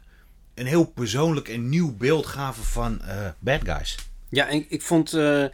een 0.56 0.66
heel 0.66 0.86
persoonlijk 0.86 1.48
en 1.48 1.70
nieuw 1.70 1.96
beeld 1.98 2.26
gaven 2.26 2.64
van 2.64 3.02
eh, 3.02 3.28
bad 3.40 3.62
guys. 3.64 3.96
ja 4.30 4.48
en 4.48 4.66
ik 4.70 4.82
vond 4.82 5.14
eh, 5.14 5.46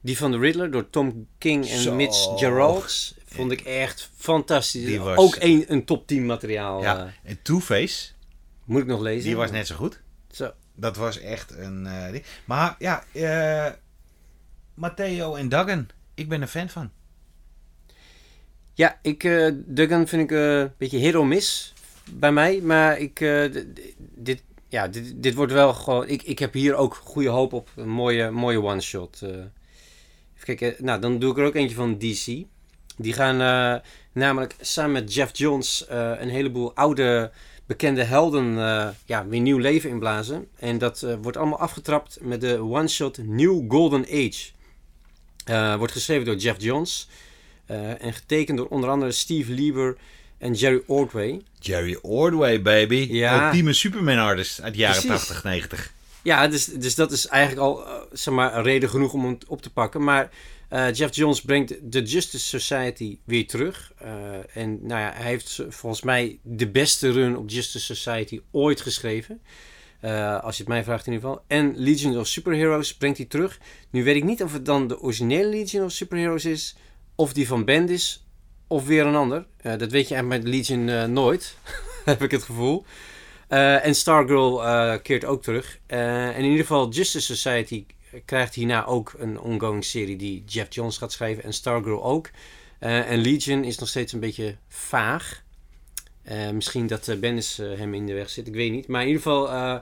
die 0.00 0.16
van 0.18 0.30
de 0.30 0.38
Riddler 0.38 0.70
door 0.70 0.90
Tom 0.90 1.26
King 1.38 1.68
en 1.68 1.78
Zo. 1.78 1.94
Mitch 1.94 2.38
Geralds, 2.38 3.14
vond 3.26 3.52
ik 3.52 3.60
echt 3.60 4.10
fantastisch. 4.16 4.84
Die 4.84 5.00
was- 5.00 5.16
Ook 5.18 5.36
een, 5.38 5.64
een 5.68 5.84
top 5.84 6.06
10 6.06 6.26
materiaal. 6.26 6.82
ja. 6.82 6.98
eh, 7.22 7.30
En 7.30 7.38
Two-Face, 7.42 8.10
moet 8.64 8.80
ik 8.80 8.86
nog 8.86 9.00
lezen. 9.00 9.24
die 9.24 9.36
was 9.36 9.50
net 9.50 9.66
zo 9.66 9.74
goed. 9.76 10.00
Zo. 10.30 10.52
Dat 10.76 10.96
was 10.96 11.20
echt 11.20 11.50
een. 11.56 11.88
Maar 12.44 12.76
ja, 12.78 13.04
Matteo 14.74 15.34
en 15.34 15.48
Duggan, 15.48 15.86
ik 16.14 16.28
ben 16.28 16.42
een 16.42 16.48
fan 16.48 16.68
van. 16.68 16.90
Ja, 18.74 18.98
ik, 19.02 19.20
Duggan 19.66 20.06
vind 20.08 20.22
ik 20.22 20.30
een 20.30 20.72
beetje 20.78 20.98
hero 20.98 21.24
miss 21.24 21.72
bij 22.12 22.32
mij. 22.32 22.60
Maar 22.60 22.98
ik, 22.98 23.20
eh, 23.20 23.44
dit, 23.98 24.42
ja, 24.68 24.88
dit, 24.88 25.12
dit 25.22 25.34
wordt 25.34 25.52
wel 25.52 25.74
gewoon... 25.74 26.08
Ik, 26.08 26.22
ik 26.22 26.38
heb 26.38 26.52
hier 26.52 26.74
ook 26.74 26.94
goede 26.94 27.28
hoop 27.28 27.52
op. 27.52 27.68
Een 27.76 27.88
mooie, 27.88 28.30
mooie 28.30 28.62
one-shot. 28.62 29.22
eh. 29.22 29.28
even 29.30 30.56
kijken. 30.56 30.84
Nou, 30.84 31.00
dan 31.00 31.18
doe 31.18 31.30
ik 31.30 31.38
er 31.38 31.44
ook 31.44 31.54
eentje 31.54 31.76
van 31.76 31.98
DC. 31.98 32.26
Die 32.96 33.12
gaan 33.12 33.40
eh, 33.40 33.80
namelijk 34.12 34.54
samen 34.60 34.92
met 34.92 35.14
Jeff 35.14 35.36
Johns 35.38 35.86
eh, 35.86 36.12
een 36.18 36.28
heleboel 36.28 36.74
oude 36.74 37.30
bekende 37.66 38.02
helden 38.02 38.58
eh, 38.58 38.88
ja, 39.04 39.26
weer 39.26 39.40
nieuw 39.40 39.58
leven 39.58 39.90
inblazen. 39.90 40.48
En 40.58 40.78
dat 40.78 41.02
eh, 41.02 41.14
wordt 41.22 41.36
allemaal 41.36 41.58
afgetrapt 41.58 42.18
met 42.20 42.40
de 42.40 42.58
one-shot 42.58 43.18
New 43.18 43.70
Golden 43.70 44.04
Age. 44.04 44.50
Eh, 45.44 45.76
wordt 45.76 45.92
geschreven 45.92 46.24
door 46.24 46.36
Jeff 46.36 46.62
Johns. 46.62 47.08
eh, 47.66 48.02
en 48.04 48.12
getekend 48.12 48.58
door 48.58 48.68
onder 48.68 48.90
andere 48.90 49.12
Steve 49.12 49.52
Lieber 49.52 49.96
en 50.38 50.52
Jerry 50.52 50.82
Ordway. 50.86 51.42
Jerry 51.58 51.98
Ordway, 52.02 52.62
baby. 52.62 53.06
Ja. 53.10 53.46
Ultieme 53.46 53.72
Superman 53.72 54.18
artist 54.18 54.62
uit 54.62 54.72
de 54.72 54.78
jaren 54.78 55.02
Precies. 55.02 55.26
80, 55.26 55.44
90. 55.44 55.92
Ja, 56.24 56.48
dus, 56.48 56.64
dus 56.64 56.94
dat 56.94 57.12
is 57.12 57.26
eigenlijk 57.26 57.66
al 57.66 57.86
eh, 57.86 57.92
zeg 58.12 58.34
maar, 58.34 58.62
reden 58.62 58.88
genoeg 58.88 59.12
om 59.12 59.26
het 59.26 59.46
op 59.46 59.62
te 59.62 59.72
pakken. 59.72 60.04
Maar 60.04 60.30
eh, 60.68 60.92
Jeff 60.92 61.16
Johns 61.16 61.42
brengt 61.42 61.92
de 61.92 62.02
Justice 62.02 62.58
Society 62.58 63.18
weer 63.24 63.46
terug. 63.46 63.92
Eh, 63.98 64.56
en 64.56 64.86
nou 64.86 65.00
ja, 65.00 65.12
hij 65.14 65.26
heeft 65.26 65.62
volgens 65.68 66.02
mij 66.02 66.38
de 66.42 66.70
beste 66.70 67.12
run 67.12 67.36
op 67.36 67.50
Justice 67.50 67.94
Society 67.94 68.40
ooit 68.50 68.80
geschreven. 68.80 69.40
Als 70.40 70.56
je 70.56 70.62
het 70.62 70.72
mij 70.72 70.84
vraagt 70.84 71.06
in 71.06 71.12
ieder 71.12 71.28
geval. 71.28 71.44
En 71.46 71.72
Legion 71.76 72.18
of 72.18 72.26
Superheroes 72.26 72.96
brengt 72.96 73.16
hij 73.16 73.26
terug. 73.26 73.58
Nu 73.90 74.04
weet 74.04 74.16
ik 74.16 74.24
niet 74.24 74.42
of 74.42 74.52
het 74.52 74.66
dan 74.66 74.88
de 74.88 75.00
originele 75.00 75.48
Legion 75.48 75.84
of 75.84 75.92
Superheroes 75.92 76.44
is. 76.44 76.76
Of 77.14 77.32
die 77.32 77.46
van 77.46 77.64
Bendis. 77.64 78.23
Of 78.66 78.86
weer 78.86 79.06
een 79.06 79.14
ander. 79.14 79.46
Dat 79.62 79.90
weet 79.90 80.08
je 80.08 80.14
eigenlijk 80.14 80.44
met 80.44 80.54
Legion 80.54 80.88
eh, 80.88 81.04
nooit. 81.04 81.56
heb 82.04 82.22
ik 82.22 82.30
het 82.30 82.42
gevoel. 82.42 82.84
Eh, 83.48 83.86
en 83.86 83.94
Stargirl 83.94 84.64
eh, 84.64 84.94
keert 85.02 85.24
ook 85.24 85.42
terug. 85.42 85.78
En 85.86 86.34
in 86.34 86.44
ieder 86.44 86.60
geval 86.60 86.88
Justice 86.88 87.34
Society 87.34 87.86
krijgt 88.24 88.54
hierna 88.54 88.84
ook 88.84 89.14
een 89.18 89.40
ongoing 89.40 89.84
serie 89.84 90.16
die 90.16 90.44
Jeff 90.46 90.74
Johns 90.74 90.98
gaat 90.98 91.12
schrijven. 91.12 91.44
En 91.44 91.52
Stargirl 91.52 92.04
ook. 92.04 92.30
En 92.78 93.18
Legion 93.18 93.64
is 93.64 93.78
nog 93.78 93.88
steeds 93.88 94.12
een 94.12 94.20
beetje 94.20 94.56
vaag. 94.68 95.42
Misschien 96.52 96.86
dat 96.86 97.16
Bendis 97.20 97.58
eh, 97.58 97.78
hem 97.78 97.94
in 97.94 98.06
de 98.06 98.12
weg 98.12 98.30
zit, 98.30 98.46
ik 98.46 98.54
weet 98.54 98.70
niet. 98.70 98.88
Maar 98.88 99.00
in 99.00 99.06
ieder 99.06 99.22
geval 99.22 99.80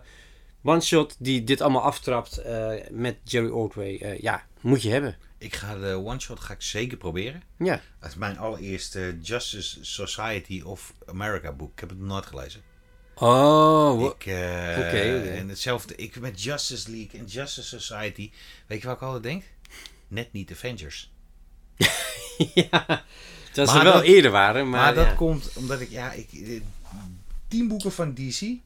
One 0.62 0.80
Shot 0.80 1.16
die 1.18 1.44
dit 1.44 1.60
allemaal 1.60 1.82
aftrapt 1.82 2.42
met 2.90 3.16
Jerry 3.24 3.50
Ordway. 3.50 4.18
ja, 4.20 4.46
moet 4.62 4.82
je 4.82 4.90
hebben. 4.90 5.16
Ik 5.38 5.54
ga 5.54 5.74
de 5.78 5.94
one-shot 6.04 6.40
ga 6.40 6.52
ik 6.54 6.62
zeker 6.62 6.96
proberen. 6.96 7.42
Ja. 7.58 7.80
Dat 8.00 8.08
is 8.10 8.14
mijn 8.16 8.38
allereerste 8.38 9.18
Justice 9.22 9.84
Society 9.84 10.62
of 10.64 10.94
America 11.06 11.52
boek. 11.52 11.72
Ik 11.72 11.80
heb 11.80 11.88
het 11.88 11.98
nog 11.98 12.08
nooit 12.08 12.26
gelezen. 12.26 12.60
Oh, 13.14 14.00
Ik, 14.02 14.26
eh, 14.26 14.76
Oké. 14.78 15.20
En 15.30 15.48
hetzelfde, 15.48 15.94
ik 15.96 16.20
met 16.20 16.42
Justice 16.42 16.90
League 16.90 17.20
en 17.20 17.26
Justice 17.26 17.80
Society. 17.80 18.30
Weet 18.66 18.80
je 18.80 18.86
wat 18.86 18.96
ik 18.96 19.02
altijd 19.02 19.22
denk? 19.22 19.42
Net 20.08 20.32
niet 20.32 20.50
Avengers. 20.52 21.10
ja. 22.54 23.04
Dat 23.52 23.68
ze 23.68 23.74
Maar 23.74 23.84
wel 23.84 23.92
dat- 23.92 24.02
eerder 24.02 24.30
waren, 24.30 24.68
maar, 24.70 24.80
Maar, 24.94 25.04
dat 25.04 25.14
komt 25.14 25.52
omdat 25.54 25.80
ik, 25.80 25.90
ja, 25.90 26.12
ik, 26.12 26.32
eh, 26.32 26.60
tien 27.48 27.68
boeken 27.68 27.92
van 27.92 28.14
DC, 28.14 28.40
I'm 28.40 28.60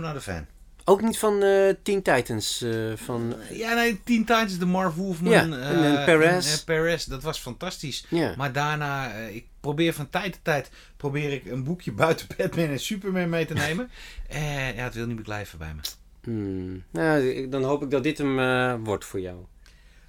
not 0.00 0.16
a 0.16 0.20
fan. 0.20 0.46
Ook 0.84 1.02
niet 1.02 1.18
van 1.18 1.42
eh 1.42 1.74
Teen 1.82 2.02
Titans. 2.02 2.62
eh, 2.62 2.92
van, 2.96 3.34
Ja, 3.50 3.74
nee, 3.74 4.00
Teen 4.04 4.18
Titans, 4.24 4.58
de 4.58 4.66
Marv 4.66 4.94
Wolfman. 4.94 5.32
Ja, 5.32 5.40
eh, 5.40 5.70
en 5.70 5.82
dan 5.94 6.04
Perez. 6.04 6.46
en, 6.52 6.58
eh, 6.58 6.64
Perez, 6.64 7.04
dat 7.04 7.22
was 7.22 7.38
fantastisch. 7.38 8.06
ja. 8.08 8.34
Maar 8.36 8.52
daarna, 8.52 9.12
eh, 9.14 9.34
ik 9.34 9.46
probeer 9.60 9.92
van 9.92 10.10
tijd 10.10 10.32
tot 10.32 10.44
tijd 10.44 10.70
probeer 10.96 11.32
ik 11.32 11.46
een 11.46 11.64
boekje 11.64 11.92
buiten 12.02 12.26
Batman 12.36 12.68
en 12.68 12.80
Superman 12.80 13.28
mee 13.28 13.46
te 13.46 13.54
nemen. 13.54 13.90
En 14.28 14.74
ja, 14.74 14.84
het 14.84 14.94
wil 14.94 15.06
niet 15.06 15.14
meer 15.14 15.24
blijven 15.24 15.58
bij 15.58 15.74
me. 15.74 15.80
Hmm. 16.22 16.84
Nou, 16.90 17.48
dan 17.48 17.62
hoop 17.64 17.82
ik 17.82 17.90
dat 17.90 18.02
dit 18.02 18.18
hem 18.18 18.38
eh, 18.38 18.74
wordt 18.82 19.04
voor 19.04 19.20
jou. 19.20 19.36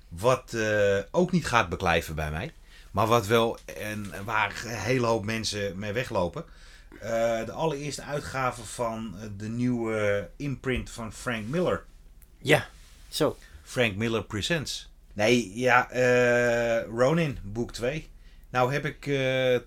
Wat 0.09 0.53
eh, 0.53 0.97
ook 1.11 1.31
niet 1.31 1.45
gaat 1.45 1.69
beklijven 1.69 2.15
bij 2.15 2.31
mij. 2.31 2.51
Maar 2.91 3.07
wat 3.07 3.27
wel, 3.27 3.57
en 3.79 4.05
waar 4.25 4.61
een 4.65 4.75
hele 4.77 5.05
hoop 5.05 5.25
mensen 5.25 5.79
mee 5.79 5.91
weglopen. 5.93 6.45
Eh, 6.99 7.45
de 7.45 7.51
allereerste 7.51 8.01
uitgave 8.01 8.63
van 8.63 9.15
eh, 9.19 9.27
de 9.37 9.47
nieuwe 9.47 10.29
imprint 10.35 10.89
van 10.89 11.13
Frank 11.13 11.47
Miller. 11.47 11.83
Ja, 12.37 12.67
zo. 13.07 13.37
Frank 13.63 13.95
Miller 13.95 14.23
Presents. 14.23 14.91
Nee, 15.13 15.51
ja, 15.57 15.89
eh, 15.89 16.83
Ronin, 16.87 17.37
boek 17.43 17.71
2. 17.71 18.09
Nou 18.49 18.73
heb 18.73 18.85
ik, 18.85 19.09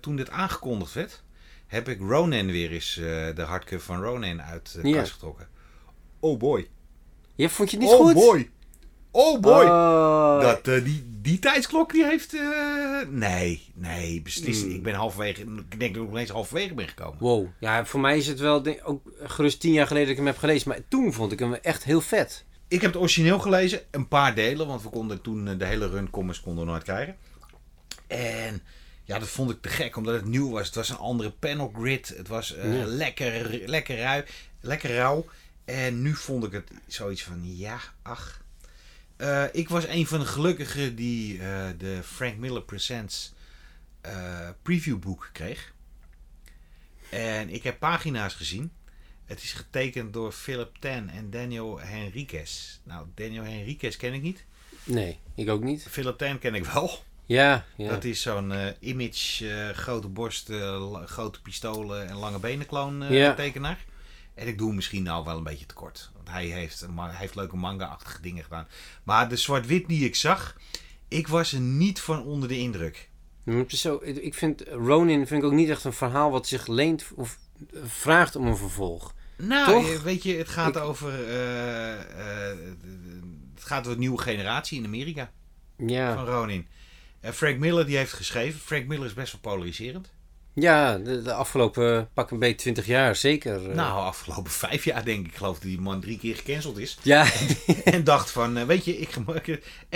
toen 0.01 0.15
dit 0.15 0.29
aangekondigd 0.29 0.93
werd, 0.93 1.23
heb 1.67 1.87
ik 1.87 1.99
Ronin 1.99 2.51
weer 2.51 2.71
eens, 2.71 2.93
de 3.35 3.43
hardcover 3.47 3.85
van 3.85 4.01
Ronin 4.01 4.41
uit 4.41 4.73
de 4.81 4.87
Ja. 4.89 4.97
kast 4.97 5.11
getrokken. 5.11 5.47
Oh 6.19 6.39
boy. 6.39 6.67
Ja, 7.35 7.49
vond 7.49 7.71
je 7.71 7.77
het 7.77 7.85
niet 7.85 7.95
oh 7.95 8.01
goed? 8.05 8.13
boy. 8.13 8.49
Oh 9.11 9.39
boy. 9.39 9.63
Oh. 9.65 10.41
Dat, 10.41 10.67
eh, 10.67 10.83
die, 10.83 11.09
die 11.21 11.39
tijdsklok 11.39 11.91
die 11.91 12.05
heeft... 12.05 12.33
eh, 12.33 12.41
nee, 13.09 13.71
nee, 13.73 14.21
beslist. 14.21 14.61
Hmm. 14.61 14.71
Ik 14.71 14.83
ben 14.83 14.93
halverwege... 14.93 15.41
Ik 15.41 15.79
denk 15.79 15.93
dat 15.93 16.03
ik 16.03 16.09
nog 16.09 16.17
eens 16.19 16.29
halverwege 16.29 16.73
ben 16.73 16.87
gekomen. 16.87 17.17
Wow. 17.19 17.47
Ja, 17.59 17.85
voor 17.85 17.99
mij 17.99 18.17
is 18.17 18.27
het 18.27 18.39
wel 18.39 18.61
denk, 18.61 18.79
ook 18.83 19.11
gerust 19.23 19.59
tien 19.59 19.73
jaar 19.73 19.87
geleden 19.87 20.07
dat 20.07 20.17
ik 20.17 20.23
hem 20.23 20.31
heb 20.33 20.37
gelezen. 20.37 20.69
Maar 20.69 20.79
toen 20.87 21.13
vond 21.13 21.31
ik 21.31 21.39
hem 21.39 21.53
echt 21.53 21.83
heel 21.83 22.01
vet. 22.01 22.45
Ik 22.67 22.81
heb 22.81 22.91
het 22.93 23.01
origineel 23.01 23.39
gelezen, 23.39 23.81
een 23.91 24.07
paar 24.07 24.35
delen, 24.35 24.67
want 24.67 24.83
we 24.83 24.89
konden 24.89 25.21
toen 25.21 25.47
eh, 25.47 25.57
de 25.57 25.65
hele 25.65 25.87
run 25.89 26.09
comics 26.09 26.41
konden 26.41 26.65
nooit 26.65 26.83
krijgen. 26.83 27.15
En 28.07 28.61
ja, 29.03 29.19
dat 29.19 29.27
vond 29.27 29.49
ik 29.51 29.61
te 29.61 29.69
gek, 29.69 29.95
omdat 29.97 30.13
het 30.13 30.25
nieuw 30.25 30.49
was. 30.51 30.65
Het 30.65 30.75
was 30.75 30.89
een 30.89 30.97
andere 30.97 31.31
panel 31.31 31.71
grid. 31.79 32.13
Het 32.17 32.27
was 32.27 32.55
Ja. 32.63 32.85
lekker, 32.85 33.61
lekker, 33.65 33.97
rauw, 33.97 34.21
lekker 34.61 34.95
rauw. 34.95 35.25
En 35.65 36.01
nu 36.01 36.15
vond 36.15 36.43
ik 36.43 36.51
het 36.51 36.71
zoiets 36.87 37.23
van, 37.23 37.39
ja, 37.43 37.77
ach. 38.01 38.38
Eh, 39.19 39.43
ik 39.51 39.69
was 39.69 39.87
een 39.87 40.07
van 40.07 40.19
de 40.19 40.25
gelukkigen 40.25 40.95
die 40.95 41.33
eh, 41.41 41.67
de 41.77 41.99
Frank 42.03 42.37
Miller 42.37 42.61
Presents 42.61 43.33
eh 44.01 44.49
previewboek 44.61 45.29
kreeg. 45.33 45.73
En 47.09 47.49
ik 47.49 47.63
heb 47.63 47.79
pagina's 47.79 48.33
gezien. 48.33 48.71
Het 49.25 49.43
is 49.43 49.53
getekend 49.53 50.13
door 50.13 50.31
Philip 50.31 50.75
Tan 50.79 51.09
en 51.09 51.29
Daniel 51.29 51.79
Henriquez. 51.79 52.79
Nou, 52.83 53.05
Daniel 53.15 53.43
Henriquez 53.43 53.95
ken 53.97 54.13
ik 54.13 54.21
niet. 54.21 54.45
Nee, 54.83 55.19
ik 55.35 55.49
ook 55.49 55.63
niet. 55.63 55.85
Philip 55.89 56.17
Tan 56.17 56.39
ken 56.39 56.55
ik 56.55 56.65
wel. 56.65 57.03
Ja, 57.25 57.65
ja. 57.77 57.89
Dat 57.89 58.03
is 58.03 58.21
zo'n 58.21 58.53
image, 58.79 59.71
grote 59.75 60.07
borst, 60.07 60.49
grote 61.05 61.41
pistolen 61.41 62.07
en 62.07 62.15
lange 62.15 62.39
benen 62.39 62.65
kloon 62.65 63.13
Ja. 63.13 63.33
tekenaar. 63.33 63.85
En 64.39 64.47
ik 64.47 64.57
doe 64.57 64.67
hem 64.67 64.75
misschien 64.75 65.03
nou 65.03 65.25
wel 65.25 65.37
een 65.37 65.43
beetje 65.43 65.65
tekort. 65.65 66.11
Want 66.15 66.29
hij 66.29 66.45
heeft, 66.45 66.85
hij 66.95 67.09
heeft 67.15 67.35
leuke 67.35 67.55
manga-achtige 67.55 68.21
dingen 68.21 68.43
gedaan. 68.43 68.67
Maar 69.03 69.29
de 69.29 69.35
zwart-wit 69.35 69.87
die 69.87 70.05
ik 70.05 70.15
zag, 70.15 70.55
ik 71.07 71.27
was 71.27 71.53
er 71.53 71.59
niet 71.59 71.99
van 72.01 72.23
onder 72.23 72.49
de 72.49 72.57
indruk. 72.57 73.09
Zo, 73.67 73.99
ik 74.03 74.33
vind 74.33 74.61
Ronin 74.67 75.27
vind 75.27 75.41
ik 75.43 75.47
ook 75.49 75.55
niet 75.55 75.69
echt 75.69 75.83
een 75.83 75.93
verhaal 75.93 76.31
wat 76.31 76.47
zich 76.47 76.67
leent 76.67 77.05
of 77.15 77.37
vraagt 77.83 78.35
om 78.35 78.47
een 78.47 78.57
vervolg. 78.57 79.13
Nou, 79.37 79.65
Toch? 79.71 79.89
eh, 79.93 79.99
weet 79.99 80.23
je, 80.23 80.35
het 80.35 80.49
gaat 80.49 80.75
Ik- 80.75 80.81
over. 80.81 81.13
eh, 81.27 81.93
eh, 82.51 82.57
het 83.55 83.63
gaat 83.63 83.79
over 83.79 83.91
een 83.91 83.99
nieuwe 83.99 84.21
generatie 84.21 84.77
in 84.79 84.85
Amerika 84.85 85.31
Ja, 85.77 86.13
van 86.15 86.25
Ronin. 86.25 86.67
En 87.19 87.33
Frank 87.33 87.57
Miller 87.57 87.85
die 87.85 87.97
heeft 87.97 88.13
geschreven. 88.13 88.59
Frank 88.59 88.85
Miller 88.85 89.05
is 89.05 89.13
best 89.13 89.31
wel 89.31 89.41
polariserend. 89.41 90.11
Ja 90.53 90.97
de, 90.97 91.21
de 91.21 91.33
afgelopen 91.33 92.09
pak 92.13 92.31
een 92.31 92.39
beetje 92.39 92.55
20 92.55 92.85
jaar 92.85 93.15
zeker. 93.15 93.69
eh. 93.69 93.75
Nou, 93.75 93.99
afgelopen 93.99 94.51
vijf 94.51 94.83
jaar 94.83 95.05
denk 95.05 95.19
ik. 95.25 95.31
Ik 95.31 95.37
geloof 95.37 95.53
dat 95.53 95.61
die 95.63 95.79
man 95.81 96.01
drie 96.01 96.17
keer 96.17 96.35
gecanceld 96.35 96.77
is. 96.77 96.97
Ja, 97.01 97.27
en 97.83 98.03
dacht 98.03 98.31
van, 98.31 98.57
eh, 98.57 98.65
weet 98.65 98.85
je, 98.85 98.97
ik, 98.97 99.15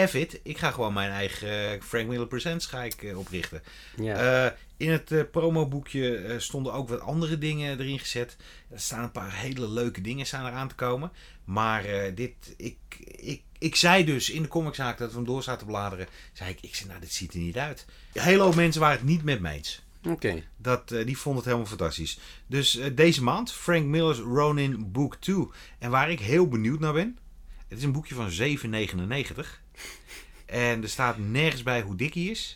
F 0.10 0.14
it, 0.14 0.40
ik 0.44 0.58
ga 0.58 0.72
gewoon 0.72 0.94
mijn 0.94 1.12
eigen 1.12 1.72
eh, 1.72 1.82
Frank 1.82 2.08
Miller 2.08 2.28
Presents 2.28 2.66
ga 2.66 2.84
ik, 2.84 3.14
oprichten. 3.16 3.62
ja. 3.96 4.56
In 4.78 4.92
het 4.92 5.32
promoboekje 5.32 6.16
eh, 6.18 6.40
stonden 6.40 6.74
ook 6.74 6.90
wat 6.90 7.00
andere 7.00 7.38
dingen 7.38 7.80
erin 7.80 8.00
gezet. 8.00 8.36
Er 8.70 8.80
staan 8.80 9.04
een 9.04 9.12
paar 9.12 9.34
hele 9.34 9.70
leuke 9.70 10.02
dingen 10.02 10.26
staan 10.26 10.46
eraan 10.48 10.68
te 10.68 10.76
komen. 10.76 11.12
Maar 11.44 11.84
dit, 12.16 12.34
ik, 12.58 12.78
ik, 13.16 13.42
ik 13.60 13.76
zei 13.76 14.06
dus 14.06 14.30
in 14.30 14.42
de 14.42 14.48
comiczaak 14.48 14.98
dat 14.98 15.10
we 15.10 15.16
hem 15.16 15.26
door 15.26 15.44
zaten 15.44 15.68
bladeren. 15.68 16.08
Zei 16.34 16.50
ik, 16.50 16.58
ik 16.62 16.76
zei, 16.76 16.90
nou 16.90 17.00
dit 17.02 17.14
ziet 17.14 17.34
er 17.34 17.40
niet 17.40 17.58
uit. 17.58 17.86
Een 18.14 18.22
hele 18.22 18.42
hoop 18.44 18.56
mensen 18.56 18.82
waren 18.82 18.98
het 18.98 19.08
niet 19.08 19.24
met 19.24 19.40
me 19.40 19.50
eens. 19.50 19.82
Oké. 20.08 20.44
Dat, 20.58 20.92
eh, 20.92 21.06
die 21.06 21.18
vonden 21.18 21.42
het 21.42 21.52
helemaal 21.52 21.70
fantastisch. 21.78 22.20
Dus 22.48 22.78
eh, 22.78 22.92
deze 22.96 23.24
maand, 23.24 23.52
Frank 23.52 23.86
Miller's 23.86 24.20
Ronin 24.20 24.92
Book 24.92 25.16
2. 25.16 25.48
En 25.80 25.92
waar 25.92 26.12
ik 26.12 26.20
heel 26.20 26.48
benieuwd 26.48 26.80
naar 26.80 26.94
ben. 26.94 27.18
Het 27.68 27.78
is 27.78 27.84
een 27.84 27.92
boekje 27.92 28.16
van 28.16 28.32
7,99. 28.32 29.62
En 30.46 30.82
er 30.84 30.90
staat 30.90 31.18
nergens 31.18 31.64
bij 31.64 31.82
hoe 31.82 31.96
dik 31.96 32.14
hij 32.14 32.24
is. 32.24 32.56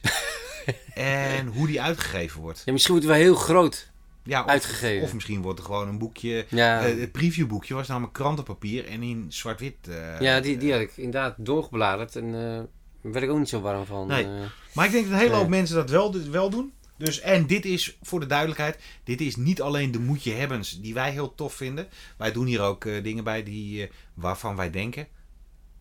en 0.93 1.47
hoe 1.47 1.67
die 1.67 1.81
uitgegeven 1.81 2.41
wordt. 2.41 2.61
Ja, 2.65 2.71
misschien 2.71 2.93
wordt 2.93 3.07
het 3.09 3.17
wel 3.17 3.25
heel 3.25 3.35
groot 3.35 3.91
Ja, 4.23 4.43
of, 4.43 4.49
uitgegeven. 4.49 5.03
of 5.03 5.13
misschien 5.13 5.41
wordt 5.41 5.59
er 5.59 5.65
gewoon 5.65 5.87
een 5.87 5.97
boekje. 5.97 6.45
ja, 6.49 6.85
eh, 6.85 6.99
het 6.99 7.11
previewboekje 7.11 7.73
was 7.73 7.87
namelijk 7.87 8.13
krantenpapier 8.13 8.85
en 8.87 9.03
in 9.03 9.25
zwart-wit. 9.29 9.75
ja 10.19 10.39
die, 10.39 10.57
die 10.57 10.71
had 10.71 10.81
ik 10.81 10.97
inderdaad 10.97 11.35
doorgebladerd 11.37 12.15
en 12.15 12.31
daar 12.31 12.65
werd 13.13 13.23
ik 13.25 13.31
ook 13.31 13.37
niet 13.39 13.49
zo 13.49 13.61
warm 13.61 13.85
van. 13.85 14.07
Nee. 14.07 14.27
Maar 14.73 14.85
ik 14.85 14.91
denk 14.91 15.03
dat 15.03 15.13
een 15.13 15.19
hele 15.19 15.35
hoop 15.35 15.47
mensen 15.47 15.75
dat 15.75 15.89
wel, 15.89 16.29
wel 16.29 16.49
doen. 16.49 16.73
Dus, 16.97 17.19
en 17.19 17.47
dit 17.47 17.65
is, 17.65 17.97
voor 18.01 18.19
de 18.19 18.25
duidelijkheid, 18.25 18.77
dit 19.03 19.21
is 19.21 19.35
niet 19.35 19.61
alleen 19.61 19.91
de 19.91 19.99
moetje 19.99 20.31
hebbens 20.31 20.81
die 20.81 20.93
wij 20.93 21.11
heel 21.11 21.35
tof 21.35 21.53
vinden. 21.53 21.87
Wij 22.17 22.31
doen 22.31 22.45
hier 22.45 22.61
ook 22.61 22.85
eh, 22.85 23.03
dingen 23.03 23.23
bij 23.23 23.43
die, 23.43 23.83
eh, 23.83 23.89
waarvan 24.13 24.55
wij 24.55 24.69
denken, 24.69 25.07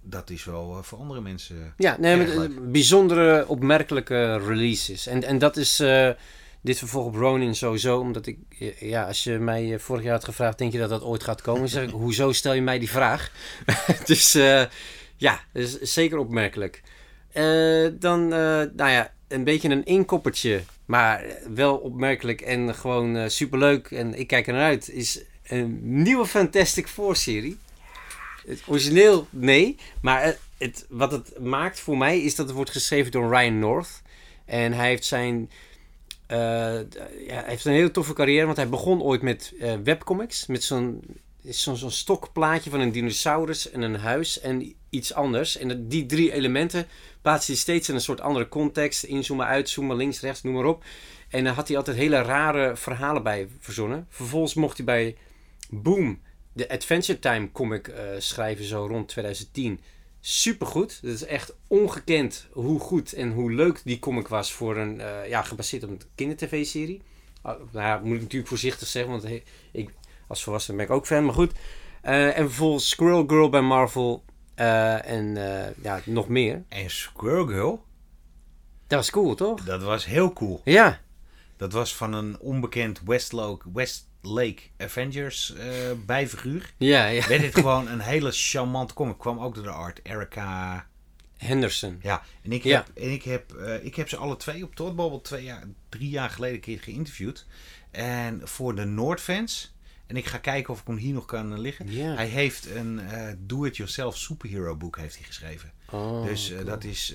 dat 0.03 0.31
is 0.31 0.45
wel 0.45 0.77
eh, 0.77 0.83
voor 0.83 0.99
andere 0.99 1.21
mensen 1.21 1.75
Ja, 1.77 1.97
nee, 2.01 2.49
bijzondere, 2.49 3.49
opmerkelijke 3.49 4.39
releases. 4.39 5.07
En, 5.07 5.23
en 5.23 5.39
dat 5.39 5.57
is 5.57 5.83
dit 6.67 6.79
vervolg 6.79 7.07
op 7.07 7.15
Ronin 7.15 7.55
sowieso, 7.55 7.99
omdat 7.99 8.27
ik, 8.27 8.39
ja, 8.79 9.07
als 9.07 9.25
je 9.25 9.39
mij 9.39 9.79
vorig 9.79 10.03
jaar 10.03 10.13
had 10.13 10.25
gevraagd, 10.25 10.59
denk 10.59 10.73
je 10.73 10.79
dat 10.79 10.89
dat 10.89 11.03
ooit 11.03 11.23
gaat 11.23 11.43
komen? 11.43 11.69
zeg 11.69 11.85
ik, 11.85 11.91
hoezo 12.05 12.33
stel 12.33 12.53
je 12.53 12.63
mij 12.63 12.79
die 12.79 12.91
vraag? 12.91 13.31
dus 14.07 14.35
eh, 14.35 14.65
ja, 15.17 15.41
is 15.53 15.81
zeker 15.81 16.19
opmerkelijk. 16.19 16.83
Dan, 17.99 18.29
nou 18.29 18.91
ja, 18.91 19.13
een 19.29 19.45
beetje 19.45 19.69
een 19.69 19.85
inkoppertje, 19.85 20.63
maar 20.87 21.25
wel 21.55 21.77
opmerkelijk 21.77 22.41
en 22.41 22.75
gewoon 22.75 23.17
eh, 23.17 23.29
superleuk. 23.29 23.91
En 23.91 24.19
ik 24.19 24.27
kijk 24.27 24.47
er 24.47 24.53
naar 24.53 24.63
uit, 24.63 24.91
is 24.91 25.21
een 25.47 25.79
nieuwe 26.03 26.27
Fantastic 26.27 26.87
Four 26.87 27.17
serie. 27.17 27.59
Het 28.47 28.63
origineel, 28.67 29.27
nee. 29.31 29.77
Maar 30.01 30.23
het, 30.23 30.39
het- 30.59 30.87
wat 30.89 31.13
het 31.13 31.39
maakt 31.41 31.81
voor 31.81 31.97
mij 31.99 32.21
is 32.21 32.35
dat 32.35 32.47
het 32.47 32.55
wordt 32.57 32.71
geschreven 32.71 33.13
door 33.13 33.29
Ryan 33.37 33.59
North. 33.59 34.03
En 34.45 34.73
hij 34.73 34.89
heeft 34.89 35.05
zijn. 35.05 35.51
eh, 36.27 36.37
ja, 36.39 36.87
hij 37.27 37.45
heeft 37.47 37.65
een 37.65 37.73
hele 37.73 37.91
toffe 37.91 38.13
carrière, 38.13 38.45
want 38.45 38.57
hij 38.57 38.69
begon 38.69 39.03
ooit 39.03 39.23
met 39.23 39.53
eh, 39.61 39.75
webcomics. 39.85 40.47
Met 40.47 40.65
zo'n 40.65 41.01
zo'n 41.49 41.77
zo'n 41.77 41.91
stokplaatje 41.91 42.71
van 42.71 42.81
een 42.81 42.93
dinosaurus 42.93 43.71
en 43.71 43.83
een 43.83 43.97
huis 43.97 44.41
en 44.41 44.75
iets 44.91 45.15
anders. 45.15 45.57
En 45.57 45.89
die 45.89 46.07
drie 46.07 46.33
elementen 46.33 46.87
plaatst 47.23 47.47
hij 47.47 47.57
steeds 47.57 47.89
in 47.89 47.95
een 47.95 48.01
soort 48.01 48.21
andere 48.21 48.49
context. 48.49 49.03
Inzoomen, 49.03 49.47
uitzoomen, 49.47 49.97
links, 49.97 50.21
rechts, 50.21 50.43
noem 50.43 50.55
maar 50.55 50.65
op. 50.65 50.85
En 51.29 51.45
daar 51.45 51.55
had 51.55 51.69
hij 51.69 51.77
altijd 51.77 51.97
hele 51.97 52.23
rare 52.23 52.77
verhalen 52.77 53.23
bij 53.23 53.49
verzonnen. 53.61 54.07
Vervolgens 54.11 54.55
mocht 54.55 54.77
hij 54.77 54.87
bij 54.87 55.17
Boom 55.71 56.21
de 56.53 56.69
Adventure 56.69 57.19
Time 57.19 57.53
comic 57.53 57.89
eh, 57.89 58.05
schrijven, 58.19 58.65
zo 58.65 58.87
rond 58.87 59.09
2010. 59.09 59.81
Supergoed. 60.21 60.99
Dat 61.03 61.15
is 61.15 61.25
echt 61.25 61.55
ongekend 61.67 62.47
hoe 62.53 62.81
goed 62.81 63.13
en 63.13 63.33
hoe 63.33 63.53
leuk 63.53 63.81
die 63.85 63.99
comic 63.99 64.29
was 64.29 64.53
voor 64.53 64.77
een, 64.77 65.01
eh, 65.01 65.29
ja, 65.29 65.43
gebaseerd 65.43 65.85
op 65.85 65.91
een 65.91 66.01
kindertv-serie. 66.15 67.03
Nou 67.73 68.05
moet 68.05 68.17
ik 68.17 68.23
natuurlijk 68.23 68.49
voorzichtig 68.49 68.89
zeggen, 68.89 69.11
want 69.11 69.25
ik, 69.73 69.91
als 70.27 70.43
volwassene 70.43 70.77
ben 70.77 70.87
ik 70.87 70.93
ook 70.93 71.07
fan, 71.07 71.25
maar 71.25 71.35
goed. 71.35 71.53
Eh, 72.03 72.27
en 72.39 72.45
vervolgens 72.47 72.89
Squirrel 72.89 73.25
Girl 73.27 73.49
bij 73.49 73.61
Marvel 73.61 74.25
eh, 74.55 75.11
en 75.11 75.37
eh, 75.67 75.75
ja, 75.83 76.01
nog 76.05 76.29
meer. 76.29 76.65
En 76.69 76.91
Squirrel 76.91 77.47
Girl, 77.47 77.85
Dat 78.87 78.99
was 78.99 79.11
cool, 79.11 79.35
toch? 79.35 79.65
dat 79.65 79.83
was 79.83 80.05
heel 80.07 80.33
cool. 80.33 80.61
Ja. 80.65 81.01
Dat 81.57 81.73
was 81.73 81.95
van 81.97 82.13
een 82.13 82.39
onbekend 82.41 83.01
Westlake, 83.05 83.73
Westlake 83.73 84.63
Avengers 84.79 85.55
bijfiguur. 86.07 86.73
Ja, 86.77 87.07
ja. 87.07 87.27
Werd 87.29 87.41
dit 87.41 87.55
gewoon 87.55 87.89
een 87.93 88.01
hele 88.01 88.31
charmante 88.33 88.95
comic. 88.95 89.19
Kwam 89.19 89.39
ook 89.41 89.55
door 89.55 89.65
de 89.65 89.71
art. 89.71 90.01
Erica. 90.03 90.87
Henderson. 91.37 91.99
Ja, 92.03 92.23
en 92.43 92.53
ik 92.53 92.63
Ja. 92.65 92.77
heb, 92.77 92.97
en 93.05 93.13
ik 93.13 93.23
heb, 93.23 93.53
ik 93.83 93.95
heb 93.95 94.09
ze 94.09 94.17
alle 94.17 94.37
twee 94.37 94.65
op 94.65 94.75
Toddbubble 94.75 95.21
twee 95.21 95.45
jaar, 95.45 95.63
drie 95.89 96.09
jaar 96.09 96.31
geleden 96.31 96.55
een 96.55 96.61
keer 96.61 96.79
geïnterviewd. 96.81 97.47
En 97.91 98.41
voor 98.45 98.75
de 98.75 98.85
Noordfans. 98.85 99.76
En 100.07 100.17
ik 100.17 100.27
ga 100.27 100.39
kijken 100.39 100.73
of 100.73 100.81
ik 100.81 100.87
hem 100.87 100.97
hier 100.97 101.13
nog 101.13 101.25
kan 101.25 101.53
eh, 101.53 101.59
liggen. 101.59 101.89
Hij 101.89 102.27
heeft 102.27 102.71
een 102.71 103.01
eh, 103.01 103.33
do-it-yourself 103.39 104.17
superhero 104.17 104.77
boek 104.77 104.97
heeft 104.97 105.17
hij 105.17 105.25
geschreven. 105.25 105.73
Oh, 105.91 106.25
dus 106.25 106.51
eh, 106.51 106.57
cool. 106.57 106.69
dat 106.69 106.85
is, 106.85 107.15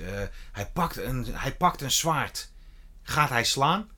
hij, 0.52 0.70
pakt 0.74 0.98
een, 0.98 1.26
hij 1.32 1.56
pakt 1.56 1.82
een 1.82 1.92
zwaard. 1.92 2.52
Gaat 3.02 3.30
hij 3.30 3.44
slaan? 3.44 3.90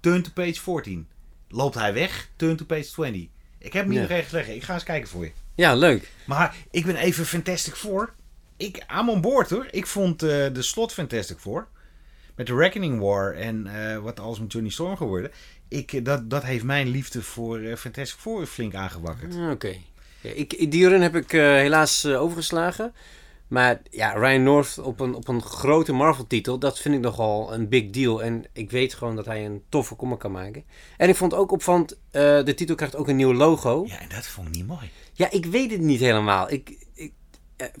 Turn 0.00 0.22
to 0.22 0.30
page 0.34 0.60
14. 0.60 1.08
Loopt 1.48 1.74
hij 1.74 1.92
weg? 1.92 2.28
Turn 2.36 2.56
to 2.56 2.64
page 2.64 2.90
20. 2.90 3.26
Ik 3.58 3.72
heb 3.72 3.82
hem 3.82 3.92
hier 3.92 4.00
nog 4.00 4.10
ergens 4.10 4.32
liggen. 4.32 4.54
Ik 4.54 4.62
ga 4.62 4.74
eens 4.74 4.82
kijken 4.82 5.08
voor 5.08 5.24
je. 5.24 5.32
Ja, 5.54 5.74
leuk. 5.74 6.12
Maar 6.26 6.56
ik 6.70 6.84
ben 6.84 6.96
even 6.96 7.26
Fantastic 7.26 7.74
Four. 7.74 8.14
Ik 8.56 8.84
aan 8.86 9.08
on 9.08 9.20
boord 9.20 9.50
hoor. 9.50 9.66
Ik 9.70 9.86
vond 9.86 10.20
de 10.20 10.62
slot 10.62 10.92
Fantastic 10.92 11.38
Four. 11.38 11.68
Met 12.34 12.46
de 12.46 12.54
Reckoning 12.54 13.00
War 13.00 13.34
en 13.34 14.02
wat 14.02 14.20
alles 14.20 14.40
met 14.40 14.52
Johnny 14.52 14.70
Storm 14.70 14.96
geworden. 14.96 15.30
Ik, 15.68 15.92
eh, 15.92 16.04
dat, 16.04 16.30
dat 16.30 16.42
heeft 16.42 16.64
mijn 16.64 16.88
liefde 16.88 17.22
voor 17.22 17.58
eh, 17.58 17.76
Fantastic 17.76 18.20
Four 18.20 18.46
flink 18.46 18.74
aangewakkerd. 18.74 19.34
Ah, 19.36 19.50
Oké. 19.50 19.76
Ja, 20.20 20.30
ik, 20.30 20.70
die 20.70 20.88
run 20.88 21.00
heb 21.00 21.16
ik 21.16 21.32
eh, 21.32 21.40
helaas 21.40 22.06
overgeslagen. 22.06 22.92
Maar 23.48 23.80
ja, 23.90 24.12
Ryan 24.12 24.42
North 24.42 24.78
op 24.78 25.00
een, 25.00 25.14
op 25.14 25.28
een 25.28 25.42
grote 25.42 25.92
Marvel-titel, 25.92 26.58
dat 26.58 26.78
vind 26.78 26.94
ik 26.94 27.00
nogal 27.00 27.54
een 27.54 27.68
big 27.68 27.90
deal. 27.90 28.22
En 28.22 28.44
ik 28.52 28.70
weet 28.70 28.94
gewoon 28.94 29.16
dat 29.16 29.24
hij 29.26 29.44
een 29.46 29.62
toffe 29.68 29.96
comic 29.96 30.18
kan 30.18 30.32
maken. 30.32 30.64
En 30.96 31.08
ik 31.08 31.16
vond 31.16 31.34
ook 31.34 31.52
opvallend, 31.52 31.92
eh, 32.10 32.44
de 32.44 32.54
titel 32.54 32.74
krijgt 32.74 32.96
ook 32.96 33.08
een 33.08 33.16
nieuw 33.16 33.34
logo. 33.34 33.84
Ja, 33.86 33.94
Ja, 33.94 34.00
en 34.00 34.08
dat 34.08 34.26
vond 34.26 34.48
ik 34.48 34.54
niet 34.54 34.66
mooi. 34.66 34.90
ik 35.30 35.46
weet 35.46 35.70
het 35.70 35.80
niet 35.80 36.00
helemaal. 36.00 36.50
Ik, 36.50 36.86
ik, 36.94 37.12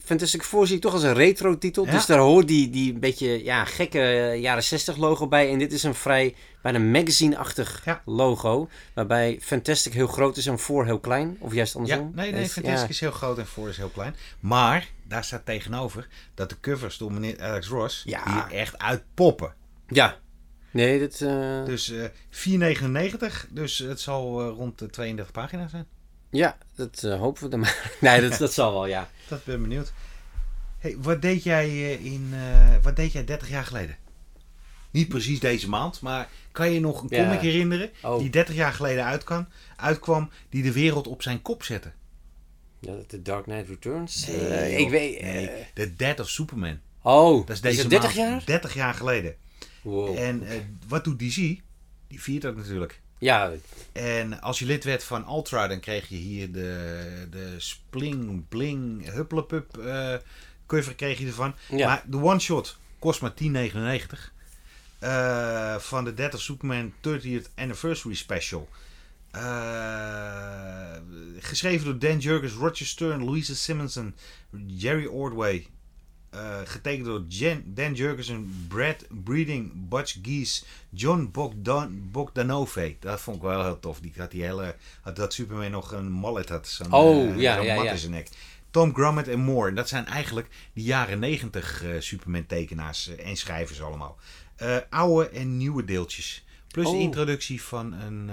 Fantastic 0.04 0.42
Four 0.42 0.66
zie 0.66 0.76
ik 0.76 0.82
toch 0.82 0.92
als 0.92 1.02
een 1.02 1.14
retro-titel. 1.14 1.84
Ja. 1.86 1.90
Dus 1.92 2.06
daar 2.06 2.18
hoort 2.18 2.48
die, 2.48 2.70
die 2.70 2.92
een 2.94 3.00
beetje 3.00 3.44
ja, 3.44 3.64
gekke 3.64 4.00
eh, 4.00 4.40
jaren 4.40 4.62
60 4.62 4.96
logo 4.96 5.28
bij. 5.28 5.50
En 5.52 5.58
dit 5.58 5.72
is 5.72 5.82
een 5.82 5.94
vrij, 5.94 6.34
bijna 6.62 6.78
magazine-achtig 6.78 7.82
Ja. 7.84 8.02
logo. 8.04 8.68
Waarbij 8.94 9.38
Fantastic 9.42 9.92
heel 9.92 10.06
groot 10.06 10.36
is 10.36 10.46
en 10.46 10.58
Four 10.58 10.84
heel 10.84 10.98
klein. 11.00 11.36
Of 11.40 11.54
juist 11.54 11.72
Ja, 11.72 11.78
andersom. 11.78 12.12
nee, 12.14 12.32
nee, 12.32 12.40
Dus, 12.42 12.52
Fantastic 12.52 12.82
ja. 12.86 12.88
is 12.94 13.00
heel 13.00 13.10
groot 13.10 13.38
en 13.38 13.46
Four 13.46 13.68
is 13.68 13.76
heel 13.76 13.88
klein. 13.88 14.14
Maar 14.40 14.88
daar 15.08 15.24
staat 15.24 15.44
tegenover 15.46 16.08
dat 16.34 16.48
de 16.48 16.56
covers 16.60 16.98
door 16.98 17.12
meneer 17.12 17.42
Alex 17.42 17.68
Ross 17.68 18.02
Ja. 18.06 18.22
hier 18.48 18.58
echt 18.58 18.78
uitpoppen. 18.78 19.54
Ja. 19.88 20.16
Nee, 20.70 21.00
dat... 21.00 21.20
eh, 21.20 21.64
Dus 21.64 21.90
eh 21.90 22.04
4,99. 22.30 23.46
Dus 23.50 23.78
het 23.78 24.00
zal 24.00 24.40
eh, 24.40 24.48
rond 24.56 24.78
de 24.78 24.86
32 24.90 25.32
pagina's 25.34 25.70
zijn. 25.70 25.86
Ja, 26.30 26.58
dat 26.74 27.02
eh, 27.04 27.18
hopen 27.18 27.42
we 27.42 27.48
dan 27.48 27.60
maar. 27.60 27.90
nee, 28.00 28.28
dat, 28.28 28.38
dat 28.38 28.52
zal 28.52 28.72
wel, 28.72 28.86
ja. 28.86 29.08
Dat 29.28 29.44
ben 29.44 29.54
ik 29.56 29.62
benieuwd. 29.62 29.92
Hey, 30.78 30.96
wat 30.98 31.22
deed 31.22 31.42
jij 31.42 31.66
eh, 31.66 32.04
in 32.04 32.30
eh, 32.32 32.74
wat 32.82 32.96
deed 32.96 33.12
jij 33.12 33.24
30 33.24 33.48
jaar 33.48 33.64
geleden? 33.64 33.96
Niet 34.90 35.08
precies 35.08 35.40
deze 35.40 35.68
maand, 35.68 36.00
maar 36.00 36.28
kan 36.52 36.70
je 36.72 36.80
nog 36.80 37.02
een 37.02 37.06
Ja. 37.10 37.24
comic 37.24 37.40
herinneren 37.40 37.90
Oh. 38.02 38.18
die 38.18 38.30
30 38.30 38.54
jaar 38.54 38.72
geleden 38.72 39.04
uitkwam, 39.04 39.48
uitkwam, 39.76 40.30
die 40.48 40.62
de 40.62 40.72
wereld 40.72 41.06
op 41.06 41.22
zijn 41.22 41.42
kop 41.42 41.62
zette? 41.62 41.92
ja 42.80 42.92
The 43.06 43.22
Dark 43.22 43.44
Knight 43.44 43.68
Returns. 43.68 44.26
Nee, 44.26 44.76
ik 44.76 44.90
weet... 44.90 45.20
Nee, 45.22 45.50
The 45.74 45.96
Death 45.96 46.20
of 46.20 46.28
Superman. 46.28 46.78
oh, 47.02 47.46
Dat 47.46 47.56
is 47.56 47.60
deze 47.62 47.80
het 47.80 47.90
30 47.90 48.16
maand 48.16 48.28
jaar? 48.30 48.44
30 48.44 48.74
jaar 48.74 48.94
geleden. 48.94 49.34
Wow. 49.82 50.18
En 50.18 50.42
wat 50.88 51.04
doet 51.04 51.18
DC? 51.18 51.34
Die 52.08 52.22
viert 52.22 52.42
dat 52.42 52.56
natuurlijk. 52.56 53.00
Ja, 53.18 53.52
En 53.92 54.40
als 54.40 54.58
je 54.58 54.64
lid 54.64 54.84
werd 54.84 55.04
van 55.04 55.28
Ultra, 55.28 55.66
dan 55.68 55.80
kreeg 55.80 56.08
je 56.08 56.16
hier 56.16 56.52
de, 56.52 57.26
de 57.30 57.54
Spling 57.56 58.48
Bling 58.48 59.12
Hupplepup 59.12 59.78
eh 59.78 60.14
cover 60.68 60.94
kreeg 60.94 61.18
je 61.18 61.26
ervan. 61.26 61.54
Ja. 61.68 61.86
Maar 61.86 62.02
de 62.06 62.16
one 62.16 62.38
shot 62.38 62.78
kost 62.98 63.20
maar 63.20 63.32
10,99. 63.42 64.36
Eh, 64.98 65.76
van 65.78 66.04
de 66.04 66.14
Death 66.14 66.34
of 66.34 66.40
Superman 66.40 66.92
30th 66.92 67.54
Anniversary 67.54 68.14
Special. 68.14 68.68
Eh, 69.30 70.96
geschreven 71.38 71.84
door 71.84 71.98
Dan 71.98 72.18
Jurgens, 72.18 72.52
Roger 72.52 72.86
Stern, 72.86 73.24
Louisa 73.24 73.54
Simonson, 73.54 74.14
Jerry 74.66 75.06
Ordway. 75.06 75.66
Eh, 76.30 76.58
getekend 76.64 77.04
door 77.06 77.24
Jen, 77.28 77.74
Dan 77.74 77.94
Jurgensen, 77.94 78.66
Brad 78.68 79.04
Breeding, 79.24 79.88
Butch 79.88 80.16
Geese, 80.22 80.64
John 80.90 81.28
Bogdan, 81.32 82.08
Bogdanove. 82.10 82.96
Dat 83.00 83.20
vond 83.20 83.36
ik 83.36 83.42
wel 83.42 83.64
heel 83.64 83.78
tof. 83.80 84.00
Die 84.00 84.12
had 84.16 84.30
die 84.30 84.42
hele, 84.42 84.74
had 85.00 85.16
dat 85.16 85.32
Superman 85.32 85.70
nog 85.70 85.92
een 85.92 86.10
mallet 86.10 86.48
had. 86.48 86.68
Zo'n, 86.68 86.92
Oh, 86.92 87.28
eh, 87.30 87.38
ja, 87.40 87.56
zo'n 87.56 87.64
ja, 87.64 87.90
in 87.90 87.98
zijn 87.98 88.10
nek. 88.12 88.28
Tom 88.70 88.94
Grummett 88.94 89.28
en 89.28 89.38
Moore. 89.40 89.72
Dat 89.72 89.88
zijn 89.88 90.06
eigenlijk 90.06 90.48
die 90.72 90.84
jaren 90.84 91.18
negentig 91.18 91.82
eh, 91.84 91.90
Superman 91.98 92.46
tekenaars 92.46 93.16
en 93.16 93.36
schrijvers 93.36 93.82
allemaal. 93.82 94.16
Oude 94.90 95.28
en 95.28 95.56
nieuwe 95.56 95.84
deeltjes. 95.84 96.44
Plus 96.68 96.84
de 96.84 96.90
Oh. 96.96 97.00
introductie 97.00 97.62
van 97.62 97.92
een 97.92 98.30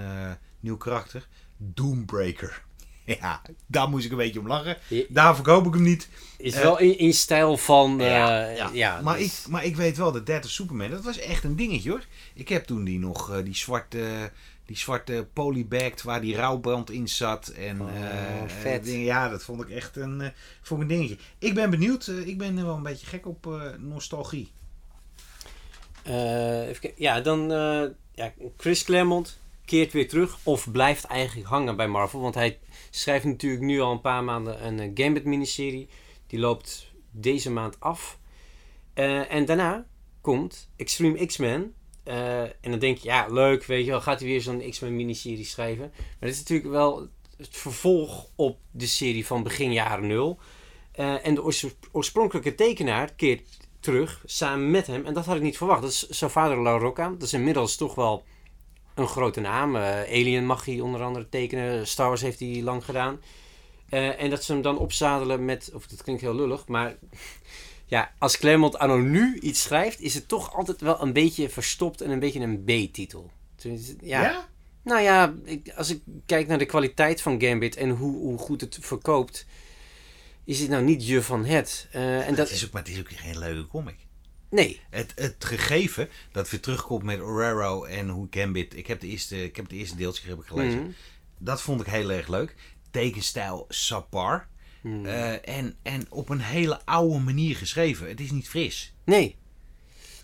nieuw 0.60 0.76
karakter. 0.76 1.26
Doombreaker. 1.56 2.64
Ja, 3.20 3.42
daar 3.66 3.88
moest 3.88 4.04
ik 4.04 4.10
een 4.10 4.16
beetje 4.16 4.40
om 4.40 4.46
lachen. 4.46 4.76
Daar 5.08 5.34
verkoop 5.34 5.66
ik 5.66 5.72
hem 5.72 5.82
niet. 5.82 6.08
is 6.38 6.54
Eh, 6.54 6.62
wel 6.62 6.78
in, 6.78 6.98
in 6.98 7.12
stijl 7.14 7.56
van... 7.56 8.00
eh, 8.00 8.06
Ja, 8.10 8.48
ja, 8.48 8.70
ja. 8.72 9.00
maar, 9.00 9.18
dus- 9.18 9.40
ik, 9.44 9.48
maar 9.50 9.64
ik 9.64 9.76
weet 9.76 9.96
wel, 9.96 10.12
de 10.12 10.22
Death 10.22 10.44
of 10.44 10.50
Superman, 10.50 10.90
dat 10.90 11.04
was 11.04 11.18
echt 11.18 11.44
een 11.44 11.56
dingetje 11.56 11.90
hoor. 11.90 12.04
Ik 12.34 12.48
heb 12.48 12.64
toen 12.64 12.84
die 12.84 12.98
nog, 12.98 13.30
eh, 13.32 13.44
die 13.44 13.54
zwarte, 13.56 14.30
die 14.66 14.76
zwarte 14.76 15.26
polybagged 15.32 16.02
waar 16.02 16.20
die 16.20 16.36
rouwbrand 16.36 16.90
in 16.90 17.08
zat. 17.08 17.48
En, 17.48 17.80
Oh, 17.82 17.88
eh, 17.88 18.48
vet. 18.60 18.86
eh, 18.86 19.04
ja, 19.04 19.28
dat 19.28 19.42
vond 19.42 19.62
ik 19.62 19.70
echt 19.70 19.96
een, 19.96 20.20
eh, 20.20 20.28
vond 20.62 20.82
ik 20.82 20.88
een 20.90 20.96
dingetje. 20.96 21.16
Ik 21.38 21.54
ben 21.54 21.70
benieuwd, 21.70 22.06
eh, 22.06 22.26
ik 22.26 22.38
ben 22.38 22.64
wel 22.64 22.76
een 22.76 22.82
beetje 22.82 23.06
gek 23.06 23.26
op 23.26 23.46
eh, 23.46 23.60
nostalgie. 23.78 24.50
Eh, 26.02 26.68
even 26.68 26.90
ja, 26.96 27.20
dan... 27.20 27.52
eh, 27.52 27.82
ja, 28.14 28.32
Chris 28.56 28.84
Claremont 28.84 29.38
keert 29.64 29.92
weer 29.92 30.08
terug. 30.08 30.38
Of 30.42 30.70
blijft 30.72 31.04
eigenlijk 31.04 31.48
hangen 31.48 31.76
bij 31.76 31.88
Marvel. 31.88 32.20
Want 32.20 32.34
hij 32.34 32.58
schrijft 32.96 33.24
natuurlijk 33.24 33.62
nu 33.62 33.80
al 33.80 33.92
een 33.92 34.00
paar 34.00 34.24
maanden 34.24 34.66
een 34.66 34.80
eh, 34.80 34.90
Gambit 34.94 35.24
miniserie. 35.24 35.88
Die 36.26 36.38
loopt 36.38 36.92
deze 37.10 37.50
maand 37.50 37.80
af. 37.80 38.18
Eh, 38.94 39.32
en 39.32 39.44
daarna 39.44 39.86
komt 40.20 40.70
Extreme 40.76 41.26
X-Men. 41.26 41.74
Eh, 42.02 42.40
en 42.40 42.70
dan 42.70 42.78
denk 42.78 42.98
je, 42.98 43.08
ja, 43.08 43.26
leuk, 43.28 43.64
weet 43.64 43.84
je 43.84 43.90
wel, 43.90 44.00
gaat 44.00 44.20
hij 44.20 44.28
weer 44.28 44.40
zo'n 44.40 44.70
X-Men 44.70 44.96
miniserie 44.96 45.44
schrijven. 45.44 45.92
Maar 45.96 46.28
dit 46.28 46.32
is 46.32 46.38
natuurlijk 46.38 46.70
wel 46.70 47.08
het 47.36 47.56
vervolg 47.56 48.28
op 48.34 48.58
de 48.70 48.86
serie 48.86 49.26
van 49.26 49.42
begin 49.42 49.72
jaren 49.72 50.06
nul. 50.06 50.38
En 50.96 51.34
de 51.34 51.42
oors- 51.42 51.66
oorspronkelijke 51.92 52.54
tekenaar 52.54 53.14
keert 53.14 53.58
terug 53.80 54.22
samen 54.24 54.70
met 54.70 54.86
hem. 54.86 55.04
En 55.04 55.14
dat 55.14 55.26
had 55.26 55.36
ik 55.36 55.42
niet 55.42 55.56
verwacht. 55.56 55.82
Dat 55.82 55.90
is 55.90 56.08
zijn 56.08 56.30
vader 56.30 56.58
La 56.58 56.78
Rocca. 56.78 57.08
Dat 57.08 57.22
is 57.22 57.32
inmiddels 57.32 57.76
toch 57.76 57.94
wel 57.94 58.24
een 58.96 59.08
grote 59.08 59.40
naam. 59.40 59.76
Eh, 59.76 60.00
Alien 60.00 60.46
mag 60.46 60.64
hij 60.64 60.80
onder 60.80 61.02
andere 61.02 61.28
tekenen. 61.28 61.86
Star 61.86 62.08
Wars 62.08 62.20
heeft 62.20 62.40
hij 62.40 62.62
lang 62.62 62.84
gedaan. 62.84 63.20
Eh, 63.88 64.22
en 64.22 64.30
dat 64.30 64.44
ze 64.44 64.52
hem 64.52 64.62
dan 64.62 64.78
opzadelen 64.78 65.44
met... 65.44 65.70
Of 65.74 65.86
dat 65.86 66.02
klinkt 66.02 66.22
heel 66.22 66.34
lullig, 66.34 66.66
maar... 66.66 66.96
Ja, 67.88 68.12
als 68.18 68.38
Claremont 68.38 68.78
anno 68.78 68.96
nu 68.96 69.38
iets 69.38 69.62
schrijft... 69.62 70.00
is 70.00 70.14
het 70.14 70.28
toch 70.28 70.54
altijd 70.54 70.80
wel 70.80 71.02
een 71.02 71.12
beetje 71.12 71.48
verstopt 71.48 72.00
en 72.00 72.10
een 72.10 72.18
beetje 72.18 72.40
een 72.40 72.62
B-titel. 72.64 73.30
Tenminste, 73.56 73.96
Ja, 74.00 74.48
nou 74.82 75.02
ja, 75.02 75.34
ik, 75.44 75.72
als 75.76 75.90
ik 75.90 76.00
kijk 76.26 76.46
naar 76.46 76.58
de 76.58 76.66
kwaliteit 76.66 77.22
van 77.22 77.40
Gambit 77.40 77.76
en 77.76 77.90
hoe, 77.90 78.16
hoe 78.16 78.38
goed 78.38 78.60
het 78.60 78.78
verkoopt, 78.80 79.46
is 80.44 80.60
het 80.60 80.68
nou 80.68 80.84
niet 80.84 81.06
je 81.06 81.22
van 81.22 81.44
het. 81.44 81.88
Eh, 81.90 82.20
en 82.20 82.26
Dat 82.26 82.36
dat 82.36 82.50
is 82.50 82.64
ook, 82.64 82.72
maar 82.72 82.82
het 82.82 82.90
is 82.90 82.98
ook 82.98 83.10
geen 83.10 83.38
leuke 83.38 83.66
comic. 83.66 84.05
Nee, 84.48 84.80
Het, 84.90 85.12
het 85.14 85.44
gegeven 85.44 86.08
dat 86.32 86.50
weer 86.50 86.60
terugkomt 86.60 87.02
met 87.02 87.20
Orero 87.20 87.84
en 87.84 88.08
hoe 88.08 88.26
Gambit. 88.30 88.76
Ik 88.76 88.86
heb, 88.86 89.00
de 89.00 89.06
eerste, 89.06 89.44
ik 89.44 89.56
heb 89.56 89.64
het 89.64 89.74
eerste 89.74 89.96
deeltje 89.96 90.28
heb 90.28 90.38
ik 90.38 90.46
gelezen. 90.46 90.80
Mhm. 90.80 90.90
Dat 91.38 91.62
vond 91.62 91.80
ik 91.80 91.86
heel 91.86 92.10
erg 92.10 92.28
leuk. 92.28 92.54
Tekenstijl 92.90 93.64
Sapar. 93.68 94.48
Mhm. 94.82 95.06
Eh, 95.06 95.48
en, 95.48 95.76
en 95.82 96.06
op 96.08 96.28
een 96.28 96.40
hele 96.40 96.80
oude 96.84 97.18
manier 97.18 97.56
geschreven. 97.56 98.08
Het 98.08 98.20
is 98.20 98.30
niet 98.30 98.48
fris. 98.48 98.92
nee. 99.04 99.36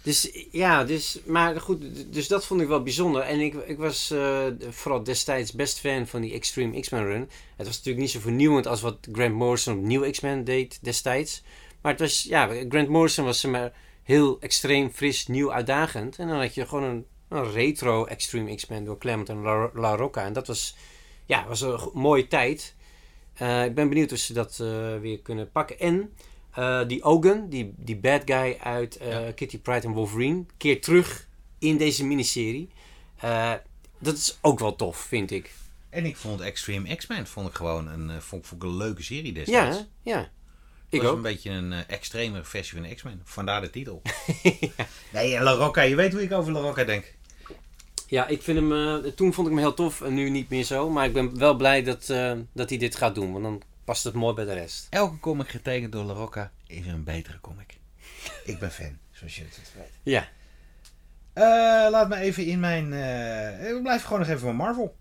Dus 0.03 0.47
ja, 0.51 0.85
dus, 0.85 1.19
maar 1.25 1.61
goed, 1.61 2.13
dus 2.13 2.29
dat 2.29 2.47
vond 2.47 2.61
ik 2.61 2.69
wel 2.69 2.83
bijzonder. 2.83 3.23
En 3.23 3.41
ik, 3.41 3.55
ik 3.55 3.79
was 3.79 4.11
eh, 4.11 4.47
vooral 4.71 5.03
destijds 5.03 5.53
best 5.53 5.79
fan 5.81 6.07
van 6.07 6.21
die 6.21 6.33
Extreme 6.33 6.81
X-Men 6.81 7.05
run. 7.05 7.31
Het 7.57 7.67
was 7.67 7.77
natuurlijk 7.77 7.99
niet 7.99 8.11
zo 8.11 8.21
vernieuwend 8.21 8.67
als 8.67 8.81
wat 8.81 8.99
Grant 9.13 9.35
Morrison 9.35 9.79
op 9.79 9.83
Nieuw 9.85 10.11
X-Men 10.11 10.45
deed 10.45 10.79
destijds. 10.83 11.43
Maar 11.83 11.93
het 11.93 12.01
was, 12.01 12.23
ja, 12.23 12.49
Grant 12.69 12.89
Morrison 12.89 13.25
was 13.25 13.41
zeg 13.41 13.51
maar 13.51 13.73
heel 14.03 14.41
extreem, 14.41 14.91
fris, 14.91 15.27
nieuw, 15.27 15.53
uitdagend. 15.53 16.19
En 16.19 16.29
dan 16.29 16.41
had 16.41 16.55
je 16.55 16.67
gewoon 16.67 16.85
een, 16.85 17.07
een 17.29 17.53
retro 17.53 18.05
Extreme 18.05 18.55
X-Men 18.55 18.85
door 18.85 18.99
Clement 18.99 19.29
en 19.29 19.43
La, 19.43 19.71
La 19.75 19.97
Rocca. 19.97 20.25
En 20.25 20.33
dat 20.33 20.47
was, 20.47 20.77
ja, 21.27 21.47
was 21.47 21.61
een 21.61 21.91
mooie 21.93 22.27
tijd. 22.27 22.75
Eh, 23.35 23.65
ik 23.65 23.75
ben 23.75 23.89
benieuwd 23.89 24.13
of 24.13 24.19
ze 24.19 24.33
dat 24.33 24.61
eh, 24.61 24.99
weer 24.99 25.19
kunnen 25.19 25.51
pakken. 25.51 25.79
En 25.79 26.13
eh, 26.55 26.81
die 26.87 27.03
Ogun, 27.03 27.49
die, 27.49 27.75
die 27.77 27.97
bad 27.97 28.23
guy 28.25 28.57
uit 28.63 28.99
Ja. 29.01 29.33
Kitty 29.33 29.59
Pryde 29.59 29.87
en 29.87 29.93
Wolverine, 29.93 30.45
keert 30.57 30.83
terug 30.83 31.29
in 31.59 31.77
deze 31.77 32.05
miniserie. 32.05 32.69
Dat 33.99 34.17
is 34.17 34.39
ook 34.41 34.59
wel 34.59 34.77
tof, 34.77 34.97
vind 34.97 35.31
ik. 35.31 35.51
En 35.91 36.05
ik 36.05 36.17
vond 36.17 36.41
Extreme 36.41 36.97
X-Men 36.97 37.27
vond 37.27 37.49
ik 37.49 37.55
gewoon 37.55 37.89
een, 37.89 38.23
vond, 38.23 38.47
vond 38.47 38.63
ik 38.63 38.69
een 38.69 38.77
leuke 38.77 39.03
serie 39.03 39.33
destijds. 39.33 39.77
Ja, 39.77 39.87
ja. 40.03 40.31
Ik 40.93 41.01
was 41.01 41.11
ook. 41.11 41.17
een 41.17 41.23
beetje 41.23 41.51
een 41.51 41.73
eh, 41.73 41.79
extremere 41.87 42.45
versie 42.45 42.81
van 42.83 42.95
X-Men. 42.95 43.21
Vandaar 43.25 43.61
de 43.61 43.71
titel. 43.71 44.03
Nee, 45.13 45.37
en 45.37 45.43
La 45.43 45.53
Rocca. 45.53 45.83
Je 45.83 45.95
weet 45.97 46.13
hoe 46.13 46.23
ik 46.23 46.33
over 46.33 46.53
La 46.53 46.61
Rocca 46.61 46.85
denk. 46.85 47.15
Ja, 48.07 48.27
ik 48.27 48.43
vind 48.43 48.59
hem. 48.59 48.73
eh, 48.73 49.11
toen 49.13 49.33
vond 49.33 49.47
ik 49.49 49.53
hem 49.55 49.63
heel 49.63 49.75
tof 49.75 50.01
en 50.01 50.15
nu 50.15 50.31
niet 50.31 50.49
meer 50.49 50.65
zo. 50.65 50.91
Maar 50.91 51.07
ik 51.07 51.13
ben 51.13 51.39
wel 51.39 51.55
blij 51.55 51.83
dat, 51.83 52.11
eh, 52.11 52.33
dat 52.53 52.69
hij 52.69 52.79
dit 52.79 52.97
gaat 52.97 53.15
doen, 53.15 53.33
want 53.33 53.45
dan 53.45 53.63
past 53.85 54.05
het 54.05 54.15
mooi 54.15 54.35
bij 54.35 54.45
de 54.45 54.53
rest. 54.53 54.87
Elke 54.91 55.19
comic 55.19 55.49
getekend 55.49 55.93
door 55.93 56.05
La 56.05 56.13
Rocca 56.13 56.53
is 56.67 56.87
een 56.87 57.05
betere 57.05 57.41
comic. 57.41 57.77
Ik 58.45 58.59
ben 58.59 58.71
fan, 58.71 58.99
zoals 59.13 59.37
je 59.37 59.43
het 59.43 59.73
weet. 59.77 59.91
Ja, 60.03 60.29
Eh, 61.33 61.43
laat 61.91 62.09
me 62.09 62.17
even 62.17 62.45
in 62.47 62.61
mijn. 62.61 62.85
eh, 62.93 63.71
we 63.73 63.79
blijven 63.83 64.05
gewoon 64.07 64.19
nog 64.21 64.29
even 64.29 64.41
van 64.41 64.57
Marvel. 64.57 64.97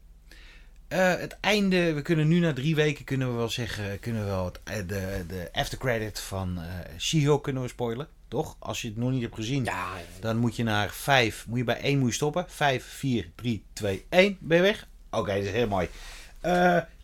Eh, 0.92 1.16
het 1.20 1.38
einde, 1.39 1.94
we 1.94 2.02
kunnen 2.02 2.28
nu 2.28 2.39
na 2.39 2.54
drie 2.54 2.76
weken 2.76 3.06
kunnen 3.06 3.32
we 3.32 3.38
wel 3.38 3.50
zeggen, 3.50 4.00
kunnen 4.00 4.22
we 4.24 4.28
wel 4.28 4.46
het, 4.46 4.60
eh, 4.64 4.76
de, 4.88 5.24
de 5.28 5.50
aftercredit 5.52 6.20
van 6.20 6.62
eh 6.62 6.70
She-Hulk 6.98 7.44
kunnen 7.44 7.62
we 7.62 7.68
spoilen, 7.68 8.08
toch? 8.28 8.56
Als 8.60 8.82
je 8.82 8.88
het 8.88 8.98
nog 8.98 9.12
niet 9.12 9.22
hebt 9.22 9.36
gezien, 9.36 9.64
ja, 9.64 9.88
dan 10.20 10.38
moet 10.38 10.56
je 10.56 10.64
naar 10.64 10.89
5, 10.89 11.48
moet 11.48 11.58
je 11.58 11.64
bij 11.64 11.82
1 11.82 12.00
moet 12.00 12.10
je 12.10 12.16
stoppen. 12.16 12.46
5, 12.48 12.86
4, 12.86 13.32
3, 13.36 13.66
2, 13.74 14.06
1, 14.10 14.38
ben 14.39 14.58
je 14.58 14.64
weg? 14.64 14.88
Oké, 15.10 15.34
dat 15.34 15.44
is 15.44 15.52
heel 15.52 15.68
mooi. 15.68 15.89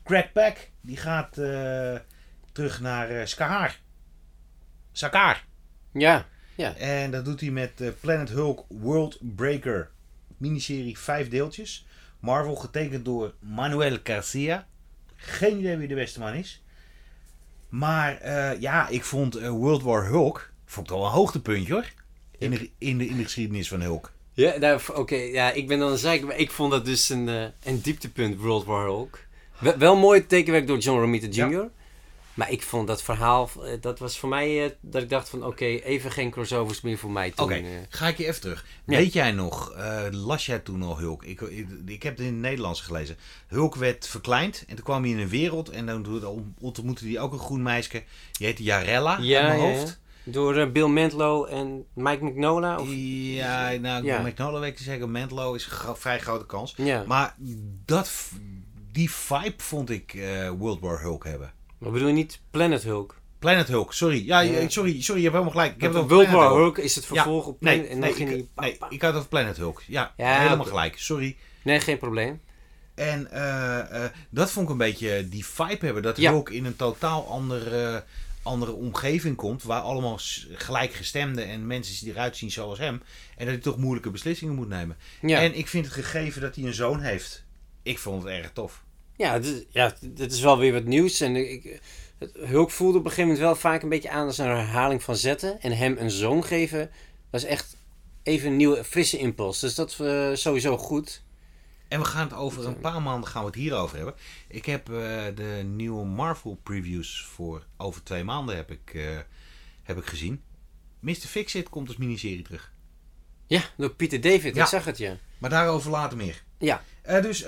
Greg 0.04 0.32
Pak, 0.32 0.70
die 0.82 0.98
gaat 0.98 1.34
terug 2.52 2.82
naar 2.82 3.28
Skahar. 3.28 3.80
Sakaar. 4.92 5.46
ja, 6.56 6.76
En 6.76 7.12
dat 7.12 7.26
doet 7.26 7.42
hij 7.42 7.50
met 7.50 8.00
Planet 8.00 8.30
Hulk 8.30 8.66
World 8.70 9.18
Breaker. 9.22 9.90
Miniserie, 10.38 10.98
vijf 10.98 11.30
deeltjes. 11.30 11.87
Marvel 12.28 12.56
getekend 12.56 13.06
door 13.06 13.34
Manuel 13.40 13.98
Garcia. 14.04 14.68
Geen 15.16 15.60
idee 15.60 15.78
wie 15.78 15.88
de 15.88 15.96
beste 15.96 16.20
man 16.20 16.34
is. 16.34 16.64
Maar 17.70 18.18
eh, 18.18 18.62
ja, 18.62 18.88
ik 18.88 19.04
vond 19.04 19.36
eh, 19.36 19.50
World 19.50 19.84
War 19.84 20.06
Hulk. 20.06 20.52
Vond 20.66 20.90
ik 20.90 20.96
wel 20.96 21.06
een 21.06 21.12
hoogtepuntje 21.12 21.74
hoor. 21.74 21.86
In 22.38 22.52
de, 22.52 22.70
in, 22.78 22.98
de, 22.98 23.08
in 23.08 23.18
de 23.18 23.24
geschiedenis 23.24 23.68
van 23.68 23.82
Hulk. 23.82 24.12
Ja, 24.34 24.58
nou, 24.58 24.82
oké, 24.94 25.16
ja, 25.16 25.52
ik 25.52 25.68
ben 25.68 25.80
dan 25.80 25.92
een 25.92 25.98
zeker, 25.98 26.28
maar 26.28 26.38
ik 26.38 26.52
vond 26.52 26.72
dat 26.72 26.86
dus 26.86 27.10
een, 27.10 27.30
eh, 27.30 27.46
een 27.64 27.82
dieptepunt, 27.82 28.38
World 28.38 28.66
War 28.66 28.84
Hulk. 28.84 29.20
Wel, 29.60 29.78
wel 29.78 29.96
mooi 29.96 30.26
tekenwerk 30.26 30.68
door 30.68 30.78
John 30.78 31.00
Romita 31.00 31.28
Jr. 31.28 31.70
Maar 32.38 32.52
ik 32.52 32.62
vond 32.62 32.88
dat 32.88 33.02
verhaal, 33.02 33.50
eh, 33.64 33.72
dat 33.82 34.00
was 34.00 34.20
voor 34.20 34.30
mij 34.30 34.66
eh, 34.66 34.72
dat 34.82 35.02
ik 35.02 35.10
dacht 35.10 35.30
van 35.30 35.46
oké, 35.46 35.66
even 35.66 36.12
geen 36.12 36.32
crossovers 36.32 36.82
meer 36.82 36.98
voor 36.98 37.12
mij 37.12 37.32
toen. 37.32 37.46
Oké, 37.46 37.54
eh. 37.56 37.64
ga 37.90 38.08
ik 38.08 38.18
je 38.18 38.28
even 38.28 38.42
terug. 38.42 38.66
Ja. 38.86 38.98
Weet 38.98 39.14
jij 39.14 39.32
nog, 39.32 39.74
las 40.12 40.46
jij 40.46 40.60
toen 40.60 40.84
al 40.84 40.98
Hulk? 41.00 41.24
Ik, 41.24 41.42
ik, 41.42 41.68
ik 41.86 42.04
heb 42.04 42.18
het 42.18 42.26
in 42.26 42.34
het 42.34 42.42
Nederlands 42.42 42.82
gelezen. 42.82 43.18
Hulk 43.48 43.76
werd 43.76 44.08
verkleind 44.08 44.64
en 44.68 44.76
toen 44.76 44.84
kwam 44.84 45.02
hij 45.02 45.12
in 45.12 45.20
een 45.20 45.30
wereld. 45.30 45.70
En 45.70 45.86
dan 45.86 46.54
ontmoette 46.60 47.08
hij 47.08 47.20
ook 47.20 47.34
een 47.34 47.40
groen 47.40 47.62
meisje. 47.62 48.04
Die 48.32 48.48
heette 48.48 48.64
Jarella 48.64 49.18
ja, 49.22 49.40
in 49.40 49.46
mijn 49.46 49.60
hoofd. 49.60 50.00
ja. 50.24 50.32
Door 50.32 50.72
Bill 50.72 50.88
Mantlo 50.88 51.46
en 51.46 51.86
Mike 51.94 52.24
Mignola? 52.24 52.80
Of? 52.80 52.88
Ja, 52.92 53.72
nou, 53.72 54.04
Ja. 54.04 54.22
McNullen 54.22 54.62
weet 54.62 54.72
ik 54.72 54.78
te 54.78 54.84
zeggen. 54.84 55.12
Mantlo 55.12 55.54
is 55.54 55.70
een 55.88 55.96
vrij 55.96 56.20
grote 56.20 56.46
kans. 56.46 56.74
Ja. 56.76 57.04
Maar 57.08 57.36
dat, 57.86 58.12
die 58.92 59.12
vibe 59.12 59.54
vond 59.58 59.90
ik 59.90 60.18
World 60.58 60.80
War 60.80 61.02
Hulk 61.02 61.24
hebben. 61.24 61.56
Maar 61.78 61.92
bedoel 61.92 62.08
je 62.08 62.14
niet 62.14 62.40
Planet 62.52 62.84
Hulk? 62.84 63.16
Planet 63.40 63.68
Hulk, 63.68 63.94
sorry. 63.94 64.26
Ja, 64.26 64.40
Ja. 64.40 64.60
je- 64.60 64.70
sorry, 64.70 65.02
sorry, 65.02 65.22
je 65.22 65.28
hebt 65.30 65.38
helemaal 65.38 65.50
gelijk. 65.52 65.76
Ik 65.76 65.82
heb 65.82 65.94
het 65.94 66.00
over 66.02 66.16
World 66.16 66.30
Planet 66.30 66.48
War 66.50 66.58
Hulk. 66.58 66.76
Hulk 66.76 66.86
is 66.86 66.96
het 66.96 67.06
vervolg 67.06 67.46
op 67.46 67.62
Nee, 67.62 67.74
Planet 67.76 67.92
en 67.92 68.00
nee, 68.00 68.14
ging 68.14 68.30
ik, 68.32 68.46
nee, 68.56 68.72
ik 68.90 69.02
had 69.02 69.10
het 69.10 69.16
over 69.16 69.28
Planet 69.30 69.58
Hulk. 69.58 69.84
Ja, 69.88 70.14
Ja, 70.18 70.40
helemaal 70.42 70.66
gelijk. 70.66 70.98
Sorry. 71.00 71.38
Nee, 71.62 71.80
geen 71.80 71.98
probleem. 71.98 72.42
En 72.96 73.32
eh, 73.32 74.04
eh, 74.06 74.12
dat 74.30 74.52
vond 74.52 74.66
ik 74.66 74.72
een 74.72 74.78
beetje 74.78 75.28
die 75.30 75.46
vibe 75.46 75.86
hebben. 75.86 76.04
Dat. 76.04 76.18
Hulk 76.18 76.50
in 76.50 76.66
een 76.66 76.76
totaal 76.76 77.28
andere, 77.30 78.04
andere 78.42 78.72
omgeving 78.72 79.36
komt. 79.36 79.64
Waar 79.64 79.82
allemaal 79.82 80.20
gelijkgestemden 80.52 81.48
en 81.48 81.68
mensen 81.68 82.06
die 82.06 82.14
eruit 82.14 82.38
zien 82.38 82.52
zoals 82.52 82.78
hem. 82.80 82.94
En 83.36 83.46
dat 83.46 83.48
hij 83.48 83.58
toch 83.58 83.78
moeilijke 83.78 84.10
beslissingen 84.12 84.56
moet 84.56 84.68
nemen. 84.70 84.98
Ja, 85.22 85.40
En 85.40 85.58
ik 85.58 85.68
vind 85.68 85.86
het 85.86 85.94
gegeven 85.94 86.42
dat 86.42 86.56
hij 86.56 86.64
een 86.66 86.74
zoon 86.74 87.00
heeft. 87.00 87.44
Ik 87.84 88.00
vond 88.00 88.24
het 88.24 88.32
erg 88.32 88.52
tof. 88.54 88.84
Ja, 89.18 89.34
het 89.34 89.46
is, 89.46 89.64
ja, 89.70 89.94
dit 90.02 90.32
is 90.32 90.42
wel 90.42 90.58
weer 90.58 90.74
wat 90.74 90.84
nieuws. 90.84 91.22
En 91.22 91.36
ik, 91.36 91.82
het, 92.18 92.32
Hulk 92.40 92.72
voelde 92.72 92.98
op 92.98 93.04
een 93.04 93.10
gegeven 93.10 93.30
moment 93.32 93.46
wel 93.46 93.56
vaak 93.56 93.82
een 93.82 93.90
beetje 93.90 94.10
aan 94.10 94.26
als 94.26 94.38
een 94.38 94.46
herhaling 94.46 95.04
van 95.04 95.16
zetten. 95.16 95.62
En 95.62 95.78
hem 95.78 95.98
een 95.98 96.12
zoon 96.12 96.44
geven, 96.44 96.90
was 97.30 97.44
echt 97.44 97.78
even 98.24 98.50
een 98.50 98.58
nieuwe, 98.58 98.84
frisse 98.84 99.18
impuls. 99.18 99.60
Dus 99.60 99.76
dat 99.76 99.98
uh, 100.02 100.30
sowieso 100.34 100.78
goed. 100.78 101.24
En 101.88 102.00
we 102.00 102.06
gaan 102.06 102.28
het 102.28 102.34
over 102.34 102.66
een 102.66 102.80
paar 102.80 103.02
maanden 103.02 103.30
gaan 103.30 103.42
we 103.42 103.48
het 103.48 103.56
hierover 103.56 103.96
hebben. 103.96 104.16
Ik 104.48 104.66
heb 104.66 104.90
uh, 104.90 104.98
de 105.36 105.62
nieuwe 105.66 106.06
Marvel 106.06 106.60
previews 106.64 107.26
voor 107.26 107.66
over 107.78 108.04
twee 108.04 108.24
maanden 108.24 108.56
heb 108.56 108.72
ik, 108.72 108.94
uh, 108.94 109.18
heb 109.84 109.98
ik 109.98 110.06
gezien. 110.06 110.44
Mr. 111.00 111.14
Fixit 111.14 111.70
komt 111.70 111.88
als 111.88 111.98
miniserie 111.98 112.44
terug. 112.44 112.72
Ja, 113.48 113.62
door 113.78 113.90
Peter 113.90 114.22
David. 114.22 114.56
Ja. 114.56 114.62
Ik 114.62 114.68
zag 114.68 114.86
het, 114.86 114.98
ja. 114.98 115.18
Maar 115.38 115.50
daarover 115.50 115.92
later 115.92 116.18
meer. 116.18 116.44
Ja. 116.58 116.84
Uh, 117.10 117.22
dus 117.22 117.46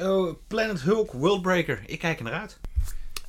Planet 0.48 0.82
Hulk 0.82 1.12
Worldbreaker. 1.12 1.82
Ik 1.86 2.00
kijk 2.00 2.18
er 2.18 2.24
naar 2.24 2.40
uit. 2.40 2.60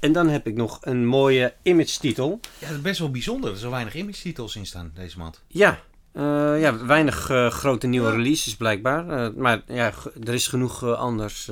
En 0.00 0.12
dan 0.12 0.28
heb 0.28 0.46
ik 0.46 0.54
nog 0.54 0.78
een 0.80 1.06
mooie 1.06 1.54
image-titel. 1.62 2.40
Ja, 2.58 2.66
dat 2.66 2.76
is 2.76 2.82
best 2.82 2.98
wel 2.98 3.10
bijzonder. 3.10 3.50
Er 3.50 3.56
zijn 3.56 3.70
weinig 3.70 3.94
image-titels 3.94 4.56
in 4.56 4.66
staan 4.66 4.92
deze 4.94 5.18
maand. 5.18 5.42
Ja, 5.46 5.80
uh, 6.12 6.60
ja, 6.60 6.86
weinig 6.86 7.30
uh, 7.30 7.50
grote 7.50 7.86
nieuwe 7.86 8.10
releases 8.10 8.56
blijkbaar. 8.56 9.06
Uh, 9.06 9.36
maar 9.36 9.62
ja, 9.66 9.92
er 10.24 10.34
is 10.34 10.46
genoeg 10.46 10.84
anders. 10.84 11.50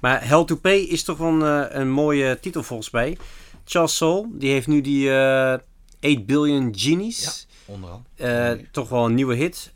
Maar 0.00 0.28
Hell 0.28 0.44
to 0.44 0.56
Pay 0.56 0.78
is 0.78 1.02
toch 1.02 1.18
wel 1.18 1.28
een, 1.28 1.80
een 1.80 1.90
mooie 1.90 2.38
titel 2.40 2.62
volgens 2.62 2.90
mij. 2.90 3.18
Charles 3.64 3.96
Soule, 3.96 4.28
die 4.32 4.50
heeft 4.50 4.66
nu 4.66 4.80
die 4.80 5.12
8 5.12 5.60
Billion 6.00 6.68
Genies. 6.76 7.46
Ja, 7.66 7.72
onderhand. 7.72 8.72
toch 8.72 8.88
wel 8.88 9.04
een 9.04 9.14
nieuwe 9.14 9.34
hit. 9.34 9.72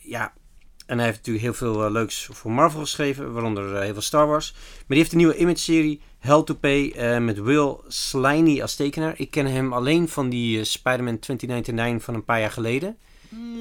ja, 0.00 0.32
en 0.86 0.96
hij 0.96 1.06
heeft 1.06 1.18
natuurlijk 1.18 1.44
heel 1.44 1.54
veel 1.54 1.90
leuks 1.90 2.28
voor 2.32 2.50
Marvel 2.50 2.80
geschreven. 2.80 3.32
Waaronder 3.32 3.82
heel 3.82 3.92
veel 3.92 4.02
Star 4.02 4.26
Wars. 4.26 4.52
Maar 4.52 4.84
die 4.88 4.98
heeft 4.98 5.12
een 5.12 5.18
nieuwe 5.18 5.36
image-serie. 5.36 6.00
Hell 6.18 6.42
to 6.42 6.54
Pay 6.54 6.92
met 7.20 7.42
Will 7.42 7.76
Sliney 7.88 8.62
als 8.62 8.76
tekenaar. 8.76 9.14
Ik 9.16 9.30
ken 9.30 9.46
hem 9.46 9.72
alleen 9.72 10.08
van 10.08 10.28
die 10.28 10.64
Spider-Man 10.64 11.18
2099 11.18 12.04
van 12.04 12.14
een 12.14 12.24
paar 12.24 12.40
jaar 12.40 12.50
geleden. 12.50 12.96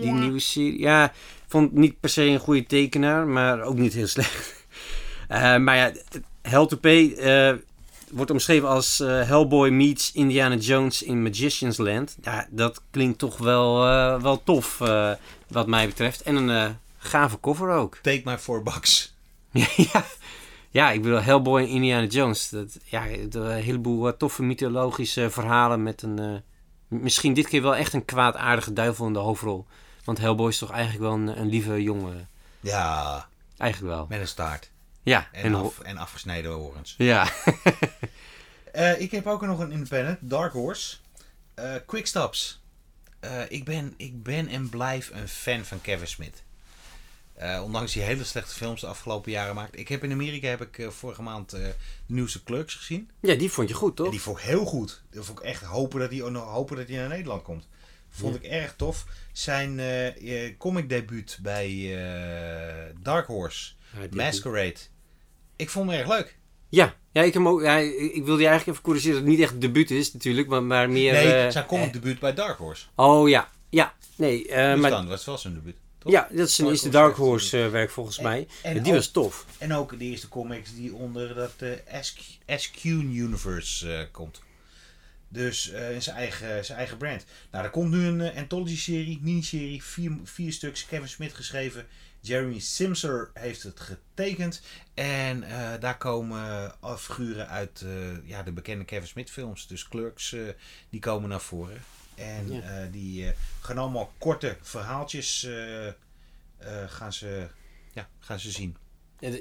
Die 0.02 0.12
nieuwe 0.12 0.40
serie. 0.40 0.80
Ja, 0.80 1.14
vond 1.48 1.74
niet 1.74 2.00
per 2.00 2.10
se 2.10 2.24
een 2.24 2.40
goede 2.40 2.66
tekenaar, 2.66 3.28
maar 3.28 3.62
ook 3.62 3.78
niet 3.78 3.94
heel 3.94 4.08
slecht. 4.18 4.66
Eh, 5.28 5.58
maar 5.58 5.76
ja, 5.76 5.92
Hell 6.42 6.66
to 6.66 6.78
Pay 6.78 7.14
eh, 7.14 7.54
wordt 8.12 8.32
omschreven 8.32 8.68
als 8.70 9.00
eh, 9.00 9.28
Hellboy 9.28 9.70
meets 9.70 10.12
Indiana 10.12 10.56
Jones 10.56 11.04
in 11.04 11.24
Magician's 11.24 11.78
Land. 11.78 12.18
Ja, 12.22 12.48
dat 12.50 12.82
klinkt 12.92 13.20
toch 13.20 13.38
wel, 13.38 13.86
eh, 13.88 14.22
wel 14.22 14.44
tof, 14.44 14.82
eh, 14.82 15.12
wat 15.48 15.68
mij 15.68 15.88
betreft. 15.88 16.22
En 16.22 16.36
een 16.36 16.50
eh, 16.50 16.70
gave 17.04 17.40
cover 17.40 17.70
ook. 17.70 17.98
Take 18.02 18.22
my 18.26 18.38
four 18.38 18.64
bucks. 18.64 19.16
ja. 19.94 20.06
ja, 20.70 20.92
ik 20.92 21.02
bedoel, 21.02 21.22
Hellboy 21.22 21.62
en 21.62 21.68
Indiana 21.68 22.08
Jones. 22.08 22.50
Dat, 22.50 22.78
ja, 22.84 23.06
een 23.08 23.52
heleboel 23.52 24.08
eh, 24.08 24.14
toffe 24.18 24.44
mythologische 24.44 25.30
verhalen 25.30 25.84
met 25.84 26.02
een... 26.02 26.20
eh, 26.20 27.00
misschien 27.00 27.34
dit 27.34 27.48
keer 27.48 27.62
wel 27.62 27.76
echt 27.76 27.94
een 27.94 28.06
kwaadaardige 28.06 28.74
duivel 28.74 29.06
in 29.08 29.14
de 29.14 29.20
hoofdrol. 29.20 29.66
Want 30.04 30.18
Hellboy 30.18 30.50
is 30.50 30.58
toch 30.58 30.72
eigenlijk 30.72 31.02
wel 31.02 31.14
een, 31.14 31.40
een 31.40 31.50
lieve 31.50 31.84
jongen. 31.84 32.30
Ja, 32.60 33.28
Eigenlijk 33.58 33.94
wel. 33.94 34.06
met 34.10 34.20
een 34.20 34.28
staart. 34.28 34.72
Ja, 35.04 35.28
En, 35.32 35.44
en, 35.44 35.56
af, 35.56 35.80
en 35.80 35.98
afgesneden 35.98 36.52
horens. 36.52 36.96
ja. 36.98 37.28
Eh, 38.72 39.02
ik 39.02 39.12
heb 39.12 39.28
ook 39.28 39.42
nog 39.42 39.60
een 39.60 39.72
independent, 39.72 40.18
Dark 40.22 40.54
Horse. 40.54 40.96
Eh 41.54 41.76
Quickstops. 41.86 42.62
Eh, 43.20 43.42
ik, 43.48 43.66
ben, 43.66 43.94
ik 43.98 44.24
ben 44.24 44.48
en 44.48 44.70
blijf 44.70 45.10
een 45.14 45.28
fan 45.28 45.64
van 45.66 45.82
Kevin 45.82 46.08
Smith. 46.08 46.44
Eh, 47.44 47.64
ondanks 47.64 47.94
die 47.94 48.02
hele 48.02 48.24
slechte 48.24 48.56
films 48.56 48.82
de 48.82 48.88
afgelopen 48.88 49.32
jaren 49.32 49.56
maakt. 49.56 49.80
Ik 49.80 49.88
heb 49.88 50.04
in 50.04 50.12
Amerika 50.12 50.48
heb 50.48 50.62
ik 50.62 50.78
eh, 50.78 50.90
vorige 50.90 51.22
maand 51.22 51.54
eh, 51.54 51.62
de 52.06 52.14
nieuwste 52.14 52.44
Clerks 52.44 52.76
gezien. 52.76 53.10
ja, 53.20 53.36
die 53.36 53.52
vond 53.52 53.70
je 53.70 53.74
goed, 53.76 53.90
En 53.90 53.96
toch? 53.96 54.10
die 54.12 54.22
vond 54.22 54.38
ik 54.38 54.44
heel 54.44 54.66
goed. 54.66 55.02
Dat 55.12 55.26
vond 55.26 55.40
ik 55.40 55.46
echt 55.46 55.64
hopen 55.64 56.00
dat 56.00 56.12
nog 56.32 56.44
hopen 56.50 56.78
dat 56.78 56.88
naar 56.88 57.08
Nederland 57.10 57.42
komt. 57.42 57.68
Vond 58.10 58.36
ik 58.36 58.44
erg 58.44 58.74
tof. 58.76 59.06
Zijn 59.32 59.82
comic 60.58 60.90
debuut 60.90 61.40
bij 61.42 61.98
Dark 63.02 63.28
Horse, 63.28 63.72
Ja, 63.94 64.08
die- 64.08 64.16
Masquerade. 64.16 64.76
Ik 65.56 65.70
vond 65.70 65.90
hem 65.90 66.00
erg 66.00 66.08
leuk. 66.08 66.38
Ja, 66.70 66.96
ja, 67.12 67.22
ik, 67.22 67.34
hem 67.34 67.48
ook, 67.48 67.62
ja, 67.62 67.78
ik 67.78 68.26
wilde 68.26 68.42
je 68.42 68.48
eigenlijk 68.48 68.68
even 68.68 68.82
corrigeren 68.82 69.16
dat 69.16 69.22
het 69.24 69.32
niet 69.32 69.42
echt 69.42 69.62
debuut 69.62 69.92
is 69.92 70.14
natuurlijk, 70.14 70.48
maar, 70.48 70.64
maar 70.64 70.90
meer... 70.90 71.14
Nee, 71.14 71.52
zijn 71.52 71.66
comic 71.66 71.94
debuut 71.94 72.20
bij 72.20 72.34
Dark 72.34 72.58
Horse. 72.58 72.86
Oh 72.96 73.30
ja, 73.30 73.50
ja, 73.70 73.94
nee. 74.16 74.44
Dus 74.44 74.80
maar, 74.80 74.90
dan 74.90 75.08
was 75.08 75.26
wel 75.26 75.38
zijn 75.38 75.54
debuut. 75.54 75.76
Toch? 76.04 76.12
ja, 76.12 76.28
dat 76.32 76.48
is 76.48 76.58
een 76.58 76.66
Dark 76.66 76.72
eerste 76.72 76.88
Horse 76.88 76.90
Dark 76.90 77.10
echt 77.10 77.18
Horse 77.20 77.64
eh, 77.64 77.70
werk 77.72 77.92
volgens 77.92 78.18
En- 78.18 78.24
mij. 78.24 78.48
en 78.64 78.74
die 78.84 78.92
ook- 78.92 78.98
was 78.98 79.12
tof. 79.12 79.46
En 79.58 79.74
ook 79.74 80.00
de 80.00 80.06
eerste 80.06 80.28
comics 80.28 80.74
die 80.76 80.94
onder 80.94 81.36
dat 81.36 81.54
eh, 81.58 82.02
SQ, 82.02 82.20
SQ 82.48 82.84
Universe 82.84 83.94
eh, 83.96 84.06
komt. 84.12 84.42
Dus 85.30 85.72
eh, 85.72 85.92
in 85.94 86.02
zijn 86.02 86.16
eigen, 86.16 86.66
zijn 86.66 86.78
eigen 86.78 86.98
brand. 86.98 87.26
Nou, 87.52 87.64
er 87.66 87.70
komt 87.72 87.92
nu 87.92 88.06
een 88.06 88.36
anthology-serie, 88.36 89.20
miniserie, 89.22 89.84
vier, 89.84 90.18
vier 90.24 90.52
stuks. 90.54 90.86
Kevin 90.86 91.08
Smith 91.10 91.34
geschreven. 91.34 91.86
Jeremy 92.22 92.60
Simser 92.60 93.30
heeft 93.34 93.64
het 93.64 93.80
getekend. 93.80 94.62
En 94.94 95.44
eh, 95.44 95.70
daar 95.80 95.98
komen 95.98 96.74
uh, 96.84 96.98
figuren 96.98 97.50
uit 97.50 97.82
eh, 97.86 98.28
ja, 98.30 98.44
de 98.44 98.52
bekende 98.52 98.84
Kevin 98.86 99.08
Smith 99.08 99.30
films. 99.32 99.68
Dus 99.68 99.88
Clerks, 99.88 100.34
eh, 100.34 100.42
die 100.90 101.00
komen 101.00 101.30
naar 101.30 101.42
voren. 101.42 101.82
En 102.16 102.52
Ja. 102.54 102.62
eh, 102.62 102.92
die 102.92 103.26
eh, 103.28 103.32
gaan 103.62 103.78
allemaal 103.78 104.14
korte 104.18 104.58
verhaaltjes 104.62 105.44
eh, 105.44 106.74
gaan, 106.88 107.14
ze, 107.14 107.48
ja, 107.94 108.08
gaan 108.20 108.40
ze 108.40 108.52
zien. 108.52 108.76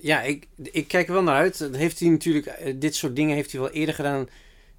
Ja, 0.03 0.23
ik, 0.23 0.47
ik 0.62 0.89
kijk 0.89 1.07
er 1.07 1.12
wel 1.12 1.23
naar 1.23 1.35
uit. 1.37 1.59
Dat 1.59 1.75
heeft 1.77 2.01
hij 2.01 2.09
natuurlijk, 2.09 2.75
dit 2.81 2.95
soort 2.95 3.16
dingen 3.16 3.35
heeft 3.35 3.53
hij 3.53 3.61
wel 3.61 3.70
eerder 3.70 3.95
gedaan. 3.95 4.29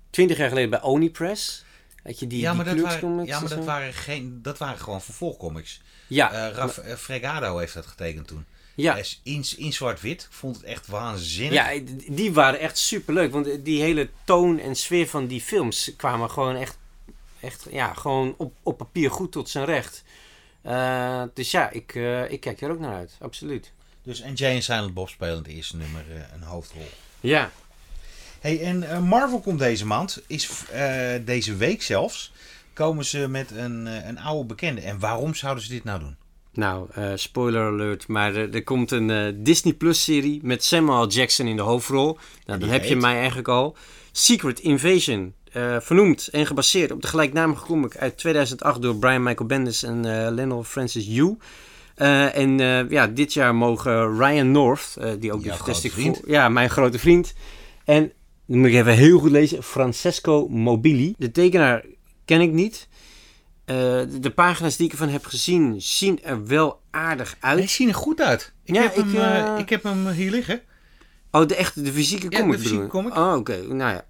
Twintig 0.10 0.38
jaar 0.38 0.50
geleden 0.50 0.70
bij 0.70 0.82
Onipress. 0.82 1.66
Weet 2.04 2.20
je, 2.20 2.28
die, 2.28 2.40
ja, 2.40 2.48
die 2.48 2.56
maar 2.58 2.66
dat 2.66 2.76
Clerks 2.84 3.02
waren, 3.02 3.26
ja, 3.26 3.40
maar 3.40 3.50
dat 3.50 3.66
waren, 3.66 3.94
geen, 3.94 4.40
dat 4.42 4.58
waren 4.58 4.80
gewoon 4.80 5.02
vervolgcomics. 5.02 5.82
Ja, 6.08 6.50
Raf 6.50 6.80
Fregado 6.98 7.58
heeft 7.58 7.74
dat 7.74 7.86
getekend 7.86 8.28
toen. 8.28 8.46
ja. 8.76 8.98
In, 9.24 9.46
in 9.58 9.74
zwart-wit. 9.74 10.22
Ik 10.22 10.28
vond 10.36 10.56
het 10.56 10.66
echt 10.66 10.88
waanzinnig. 10.88 11.54
Ja, 11.54 11.80
die 12.08 12.34
waren 12.34 12.60
echt 12.60 12.78
superleuk. 12.78 13.32
Want 13.32 13.66
die 13.66 13.82
hele 13.82 14.10
toon 14.24 14.60
en 14.60 14.76
sfeer 14.76 15.08
van 15.08 15.28
die 15.28 15.42
films 15.42 15.92
kwamen 15.98 16.30
gewoon 16.30 16.56
echt, 16.56 16.78
echt 17.44 17.68
ja, 17.72 17.94
gewoon 17.94 18.36
op, 18.38 18.54
op 18.64 18.78
papier 18.78 19.12
goed 19.12 19.32
tot 19.32 19.50
zijn 19.50 19.66
recht. 19.66 20.04
Eh, 20.62 21.24
dus 21.34 21.52
ja, 21.52 21.70
ik, 21.70 21.96
eh, 21.96 22.32
ik 22.32 22.40
kijk 22.40 22.62
er 22.62 22.72
ook 22.72 22.80
naar 22.80 22.96
uit. 22.96 23.18
Absoluut. 23.20 23.72
Dus, 24.04 24.22
en 24.22 24.34
Jay 24.34 24.56
en 24.56 24.64
Silent 24.64 24.94
Bob 24.94 25.10
spelen 25.10 25.38
het 25.38 25.48
eerste 25.48 25.78
nummer 25.78 26.06
eh, 26.12 26.22
een 26.34 26.44
hoofdrol. 26.44 26.88
Ja. 27.20 27.52
Hey, 28.40 28.62
en 28.62 29.04
Marvel 29.04 29.40
komt 29.40 29.60
deze 29.60 29.86
maand, 29.86 30.22
is 30.28 30.66
eh, 30.72 31.14
deze 31.26 31.56
week 31.56 31.82
zelfs, 31.82 32.32
komen 32.74 33.06
ze 33.06 33.28
met 33.28 33.52
een, 33.52 33.86
een 33.86 34.20
oude 34.20 34.46
bekende. 34.46 34.82
En 34.82 35.00
waarom 35.00 35.36
zouden 35.36 35.64
ze 35.64 35.70
dit 35.70 35.84
nou 35.84 36.00
doen? 36.00 36.16
Nou, 36.54 36.88
eh, 36.92 37.12
spoiler 37.16 37.66
alert, 37.66 38.08
maar 38.08 38.36
er, 38.36 38.54
er 38.56 38.64
komt 38.64 38.92
een 38.92 39.10
eh, 39.10 39.34
Disney 39.36 39.74
Plus 39.74 40.04
serie 40.04 40.40
met 40.44 40.64
Samuel 40.64 41.08
Jackson 41.08 41.48
in 41.48 41.56
de 41.56 41.62
hoofdrol. 41.62 42.18
Nou, 42.46 42.60
die 42.60 42.68
dan 42.68 42.70
heb 42.70 42.84
je 42.84 42.96
mij 42.96 43.16
eigenlijk 43.16 43.48
al. 43.48 43.76
Secret 44.12 44.60
Invasion, 44.60 45.34
eh, 45.54 45.76
vernoemd 45.80 46.28
en 46.28 46.46
gebaseerd 46.46 46.92
op 46.92 47.02
de 47.02 47.08
gelijknamige 47.08 47.66
comic 47.66 47.98
uit 47.98 48.18
2008 48.18 48.82
door 48.82 48.96
Brian 48.96 49.24
Michael 49.24 49.48
Bendis 49.48 49.84
en 49.84 50.30
Lionel 50.34 50.64
Francis 50.64 51.06
Yu. 51.08 51.38
Eh, 51.96 52.38
en 52.38 52.58
ja, 52.90 53.08
dit 53.08 53.34
jaar 53.34 53.56
mogen 53.56 54.18
Ryan 54.18 54.52
North, 54.52 54.98
die 55.20 55.34
ook 55.34 55.44
de 55.44 55.54
Fantastic. 55.54 55.92
Four- 55.92 56.20
Ja, 56.26 56.50
mijn 56.50 56.70
grote 56.70 57.00
vriend. 57.00 57.34
En, 57.86 58.12
dan 58.46 58.58
moet 58.60 58.68
ik 58.68 58.74
even 58.74 58.94
heel 58.94 59.20
goed 59.20 59.32
lezen, 59.32 59.64
Francesco 59.64 60.48
Mobili. 60.48 61.14
De 61.18 61.32
tekenaar 61.32 61.84
ken 62.26 62.42
ik 62.42 62.52
niet. 62.52 62.88
De, 63.66 64.08
de 64.22 64.30
pagina's 64.32 64.76
die 64.78 64.86
ik 64.86 64.92
ervan 64.92 65.10
heb 65.10 65.26
gezien, 65.26 65.82
zien 65.82 66.24
er 66.24 66.48
wel 66.48 66.82
aardig 66.92 67.36
uit. 67.40 67.58
Hij 67.60 67.68
ziet 67.68 67.88
er 67.88 67.94
goed 67.96 68.22
uit. 68.22 68.54
Ik, 68.64 68.76
Ja, 68.76 68.82
heb, 68.82 68.94
ik, 68.96 69.06
hem, 69.14 69.58
ik 69.58 69.70
heb 69.70 69.84
hem 69.84 70.08
hier 70.10 70.32
liggen. 70.32 70.62
Oh, 71.32 71.48
de 71.48 71.56
echte, 71.56 71.82
de 71.82 71.92
fysieke 71.94 72.26
Ja, 72.30 72.40
comic 72.40 72.56
de 72.58 72.62
fysieke 72.64 72.88
comic. 72.88 73.18
Oh, 73.18 73.36
oké. 73.36 73.58
Nou 73.68 73.92
ja. 73.92 74.06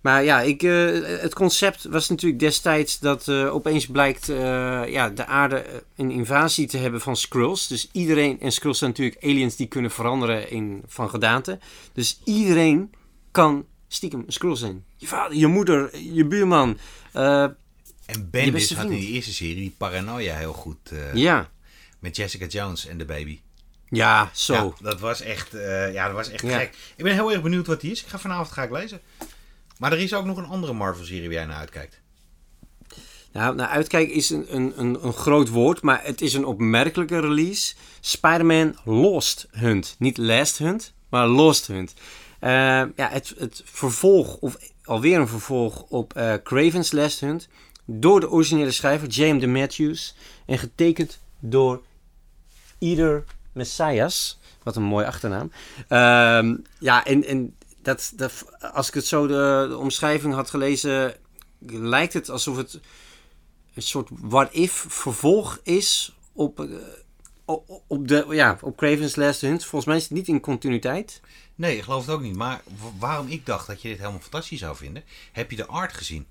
Maar 0.00 0.24
ja, 0.24 0.40
ik, 0.40 0.62
eh, 0.62 1.20
het 1.20 1.34
concept 1.34 1.84
was 1.84 2.08
natuurlijk 2.08 2.40
destijds 2.40 2.98
dat 2.98 3.28
eh, 3.28 3.54
opeens 3.54 3.86
blijkt 3.86 4.28
eh, 4.28 4.82
ja, 4.88 5.08
de 5.08 5.26
aarde 5.26 5.82
een 5.96 6.10
invasie 6.10 6.66
te 6.66 6.76
hebben 6.78 7.00
van 7.00 7.16
Skrulls. 7.16 7.66
Dus 7.66 7.88
iedereen, 7.92 8.40
en 8.40 8.52
Skrulls 8.52 8.78
zijn 8.78 8.90
natuurlijk 8.90 9.24
aliens 9.24 9.56
die 9.56 9.66
kunnen 9.66 9.90
veranderen 9.90 10.50
in, 10.50 10.82
van 10.86 11.10
gedaante. 11.10 11.58
Dus 11.92 12.20
iedereen 12.24 12.90
kan 13.30 13.66
stiekem 13.88 14.24
een 14.26 14.32
Skrull 14.32 14.56
zijn. 14.56 14.84
Je 14.96 15.06
vader, 15.06 15.36
je 15.36 15.46
moeder, 15.46 15.98
je 15.98 16.24
buurman. 16.26 16.78
En 17.12 18.30
Bendis 18.30 18.74
had 18.74 18.84
in 18.84 18.90
die 18.98 19.08
eerste 19.08 19.32
serie 19.32 19.54
die 19.54 19.74
paranoia 19.76 20.36
heel 20.36 20.52
goed. 20.52 20.92
ja. 21.14 21.50
Met 21.98 22.16
Jessica 22.16 22.46
Jones 22.46 22.86
en 22.86 22.98
de 22.98 23.04
baby. 23.04 23.40
Ja, 23.88 24.30
zo. 24.32 24.54
Ja, 24.54 24.72
dat 24.90 25.00
was 25.00 25.20
echt, 25.20 25.48
ja, 25.92 26.06
dat 26.06 26.14
was 26.14 26.30
echt 26.30 26.42
Ja. 26.42 26.58
gek. 26.58 26.76
Ik 26.96 27.04
ben 27.04 27.12
heel 27.12 27.32
erg 27.32 27.42
benieuwd 27.42 27.66
wat 27.66 27.80
die 27.80 27.90
is. 27.90 28.02
Ik 28.02 28.08
ga 28.08 28.18
vanavond 28.18 28.52
ga 28.52 28.62
ik 28.62 28.70
lezen. 28.70 29.00
Maar 29.80 29.92
er 29.92 29.98
is 29.98 30.14
ook 30.14 30.24
nog 30.24 30.36
een 30.36 30.46
andere 30.46 30.72
Marvel-serie 30.72 31.22
waar 31.22 31.32
jij 31.32 31.44
naar 31.44 31.56
uitkijkt. 31.56 32.00
Nou, 33.32 33.54
nou 33.54 33.68
uitkijken 33.68 34.14
is 34.14 34.30
een, 34.30 34.56
een, 34.56 34.72
een, 34.76 35.04
een 35.04 35.12
groot 35.12 35.48
woord, 35.48 35.82
maar 35.82 36.00
het 36.04 36.20
is 36.20 36.34
een 36.34 36.44
opmerkelijke 36.44 37.20
release. 37.20 37.74
Spider-Man 38.00 38.76
Lost 38.84 39.48
Hunt. 39.50 39.96
Niet 39.98 40.16
Last 40.16 40.58
Hunt, 40.58 40.92
maar 41.08 41.26
Lost 41.26 41.66
Hunt. 41.66 41.94
Eh, 42.38 42.50
ja, 42.96 43.08
het, 43.08 43.34
het 43.38 43.62
vervolg, 43.64 44.36
of 44.36 44.56
alweer 44.84 45.18
een 45.18 45.28
vervolg 45.28 45.82
op 45.82 46.14
eh, 46.14 46.34
Craven's 46.44 46.92
Last 46.92 47.20
Hunt. 47.20 47.48
Door 47.84 48.20
de 48.20 48.30
originele 48.30 48.70
schrijver 48.70 49.08
James 49.08 49.40
de 49.40 49.46
Matthews. 49.46 50.14
En 50.46 50.58
getekend 50.58 51.20
door 51.38 51.82
Ieder 52.78 53.24
Messias. 53.52 54.38
Wat 54.62 54.76
een 54.76 54.82
mooie 54.82 55.06
achternaam. 55.06 55.52
Ehm, 55.88 56.56
ja, 56.78 57.04
en, 57.04 57.24
en 57.24 57.54
dat, 57.82 58.12
dat, 58.16 58.32
als 58.72 58.88
ik 58.88 58.94
het 58.94 59.06
zo 59.06 59.26
de, 59.26 59.66
de 59.68 59.76
omschrijving 59.76 60.34
had 60.34 60.50
gelezen, 60.50 61.14
lijkt 61.68 62.12
het 62.12 62.28
alsof 62.28 62.56
het 62.56 62.80
een 63.74 63.82
soort 63.82 64.08
what-if 64.12 64.84
vervolg 64.88 65.60
is 65.62 66.16
op, 66.32 66.60
eh, 66.60 66.66
op, 67.44 67.82
op, 67.86 68.08
de, 68.08 68.26
ja, 68.30 68.58
op 68.60 68.76
Craven's 68.76 69.16
Last 69.16 69.40
Hunt. 69.40 69.64
Volgens 69.64 69.84
mij 69.84 69.96
is 69.96 70.02
het 70.02 70.12
niet 70.12 70.28
in 70.28 70.40
continuïteit. 70.40 71.20
Nee, 71.54 71.76
ik 71.76 71.82
geloof 71.82 72.06
het 72.06 72.14
ook 72.14 72.22
niet. 72.22 72.36
Maar 72.36 72.62
waarom 72.98 73.28
ik 73.28 73.46
dacht 73.46 73.66
dat 73.66 73.82
je 73.82 73.88
dit 73.88 73.98
helemaal 73.98 74.20
fantastisch 74.20 74.58
zou 74.58 74.76
vinden, 74.76 75.04
heb 75.32 75.50
je 75.50 75.56
de 75.56 75.66
art 75.66 75.92
gezien? 75.92 76.28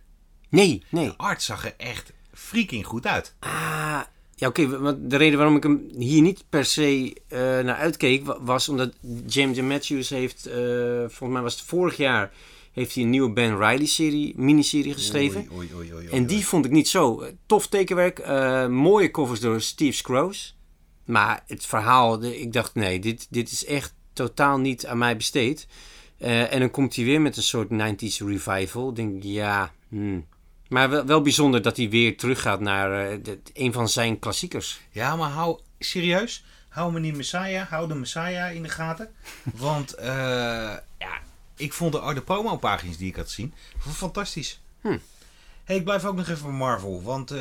Nee, 0.49 0.83
nee. 0.89 1.05
De 1.05 1.17
art 1.17 1.43
zag 1.43 1.65
er 1.65 1.73
echt 1.77 2.11
freaking 2.33 2.85
goed 2.85 3.07
uit. 3.07 3.35
Ah, 3.39 4.01
ja, 4.39 4.47
oké. 4.47 4.79
want 4.79 5.09
de 5.09 5.17
reden 5.17 5.37
waarom 5.37 5.55
ik 5.55 5.63
hem 5.63 5.89
hier 5.97 6.21
niet 6.21 6.43
per 6.49 6.65
se 6.65 7.13
eh, 7.27 7.39
naar 7.39 7.75
uitkeek, 7.75 8.25
wa- 8.25 8.41
was 8.41 8.69
omdat 8.69 8.93
James 9.27 9.61
Matthews 9.61 10.09
heeft, 10.09 10.45
eh, 10.45 10.55
volgens 10.97 11.29
mij 11.31 11.41
was 11.41 11.53
het 11.53 11.63
vorig 11.63 11.97
jaar, 11.97 12.31
heeft 12.71 12.93
hij 12.95 13.03
een 13.03 13.09
nieuwe 13.09 13.31
Ben 13.31 13.57
Riley-serie, 13.57 14.33
miniserie 14.37 14.93
geschreven. 14.93 15.47
Oei, 15.55 15.69
oei, 15.75 15.93
oei, 15.93 15.93
oei, 15.93 16.07
En 16.07 16.25
die 16.25 16.45
vond 16.45 16.65
ik 16.65 16.71
niet 16.71 16.87
zo. 16.87 17.21
Eh, 17.21 17.31
Tof 17.45 17.67
tekenwerk, 17.67 18.27
mooie 18.69 19.11
covers 19.11 19.39
door 19.39 19.61
Steve 19.61 19.97
Scrooge. 19.97 20.49
Maar 21.05 21.43
het 21.47 21.65
verhaal, 21.65 22.23
ik 22.23 22.53
dacht 22.53 22.75
nee, 22.75 22.99
dit, 22.99 23.27
dit 23.29 23.51
is 23.51 23.65
echt 23.65 23.93
totaal 24.13 24.57
niet 24.57 24.85
aan 24.85 24.97
mij 24.97 25.17
besteed. 25.17 25.67
En 26.17 26.59
dan 26.59 26.71
komt 26.71 26.95
hij 26.95 27.05
weer 27.05 27.21
met 27.21 27.37
een 27.37 27.43
soort 27.43 27.69
90s 27.71 28.17
revival. 28.25 28.89
Ik 28.89 28.95
denk, 28.95 29.23
ja, 29.23 29.73
hmm. 29.89 30.25
Maar 30.69 30.89
wel, 30.89 31.05
wel 31.05 31.21
bijzonder 31.21 31.61
dat 31.61 31.77
hij 31.77 31.89
weer 31.89 32.17
teruggaat 32.17 32.59
naar 32.59 33.11
eh, 33.11 33.17
de- 33.23 33.39
een 33.53 33.73
van 33.73 33.89
zijn 33.89 34.19
klassiekers. 34.19 34.79
Ja, 34.91 35.15
maar 35.15 35.29
hou, 35.29 35.59
serieus, 35.79 36.43
hou 36.69 36.91
me 36.91 36.99
niet 36.99 37.15
Messiah, 37.15 37.67
hou 37.69 37.87
de 37.87 37.95
Messiah 37.95 38.53
in 38.55 38.63
de 38.63 38.69
gaten. 38.69 39.09
Want 39.43 39.93
eh, 39.93 40.07
ja, 40.97 41.19
ik 41.55 41.73
vond 41.73 41.93
de, 41.93 42.11
de 42.13 42.21
promo-pagina's 42.21 42.97
die 42.97 43.07
ik 43.09 43.15
had 43.15 43.25
gezien 43.27 43.53
fantastisch. 43.79 44.59
Hm. 44.81 44.97
Hey, 45.69 45.77
ik 45.77 45.83
blijf 45.83 46.05
ook 46.05 46.15
nog 46.15 46.29
even 46.29 46.43
bij 46.43 46.51
Marvel, 46.55 47.01
want 47.03 47.31
eh, 47.31 47.39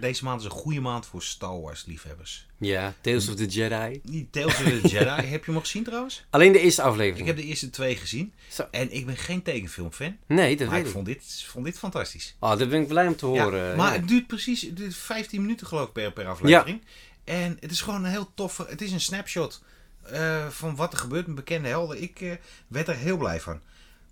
deze 0.00 0.24
maand 0.24 0.40
is 0.40 0.44
een 0.46 0.50
goede 0.52 0.80
maand 0.80 1.06
voor 1.06 1.22
Star 1.22 1.60
Wars 1.60 1.84
liefhebbers. 1.86 2.46
Ja, 2.58 2.94
Tales 3.00 3.28
of 3.28 3.34
the 3.34 3.46
Jedi. 3.46 4.00
Tales 4.30 4.46
of 4.58 4.62
the 4.62 4.88
Jedi, 4.94 5.08
heb 5.26 5.40
je 5.40 5.44
hem 5.44 5.54
al 5.54 5.60
gezien 5.60 5.84
trouwens? 5.84 6.24
Alleen 6.30 6.52
de 6.52 6.60
eerste 6.60 6.82
aflevering. 6.82 7.18
Ik 7.20 7.26
heb 7.26 7.36
de 7.36 7.42
eerste 7.44 7.70
twee 7.70 7.96
gezien. 7.96 8.32
Zo. 8.48 8.66
En 8.70 8.92
ik 8.92 9.06
ben 9.06 9.16
geen 9.16 9.42
tekenfilmfan, 9.42 10.16
Nee, 10.26 10.56
dat 10.56 10.66
maar 10.66 10.76
weet 10.76 10.80
ik 10.80 10.86
ik. 10.86 10.92
vond 10.94 11.06
dit, 11.06 11.44
vond 11.46 11.64
dit 11.64 11.78
fantastisch. 11.78 12.36
Oh, 12.38 12.58
daar 12.58 12.68
ben 12.68 12.80
ik 12.80 12.88
blij 12.88 13.06
om 13.06 13.16
te 13.16 13.26
Ja, 13.28 13.42
horen. 13.42 13.76
maar 13.76 13.92
ja. 13.92 13.98
het 13.98 14.08
duurt 14.08 14.26
precies 14.26 14.62
het 14.62 14.76
duurt 14.76 14.94
15 14.94 15.40
minuten 15.40 15.66
geloof 15.66 15.86
ik 15.86 15.92
per, 15.92 16.12
per 16.12 16.26
aflevering. 16.26 16.82
En 17.24 17.56
het 17.60 17.70
is 17.70 17.80
gewoon 17.80 18.04
een 18.04 18.10
heel 18.10 18.30
toffe... 18.34 18.66
Het 18.68 18.80
is 18.80 18.92
een 18.92 19.00
snapshot 19.00 19.62
eh, 20.02 20.48
van 20.48 20.76
wat 20.76 20.92
er 20.92 20.98
gebeurt 20.98 21.26
met 21.26 21.36
bekende 21.36 21.68
helden. 21.68 22.02
Ik 22.02 22.20
eh, 22.20 22.30
werd 22.66 22.88
er 22.88 22.96
heel 22.96 23.16
blij 23.16 23.40
van. 23.40 23.60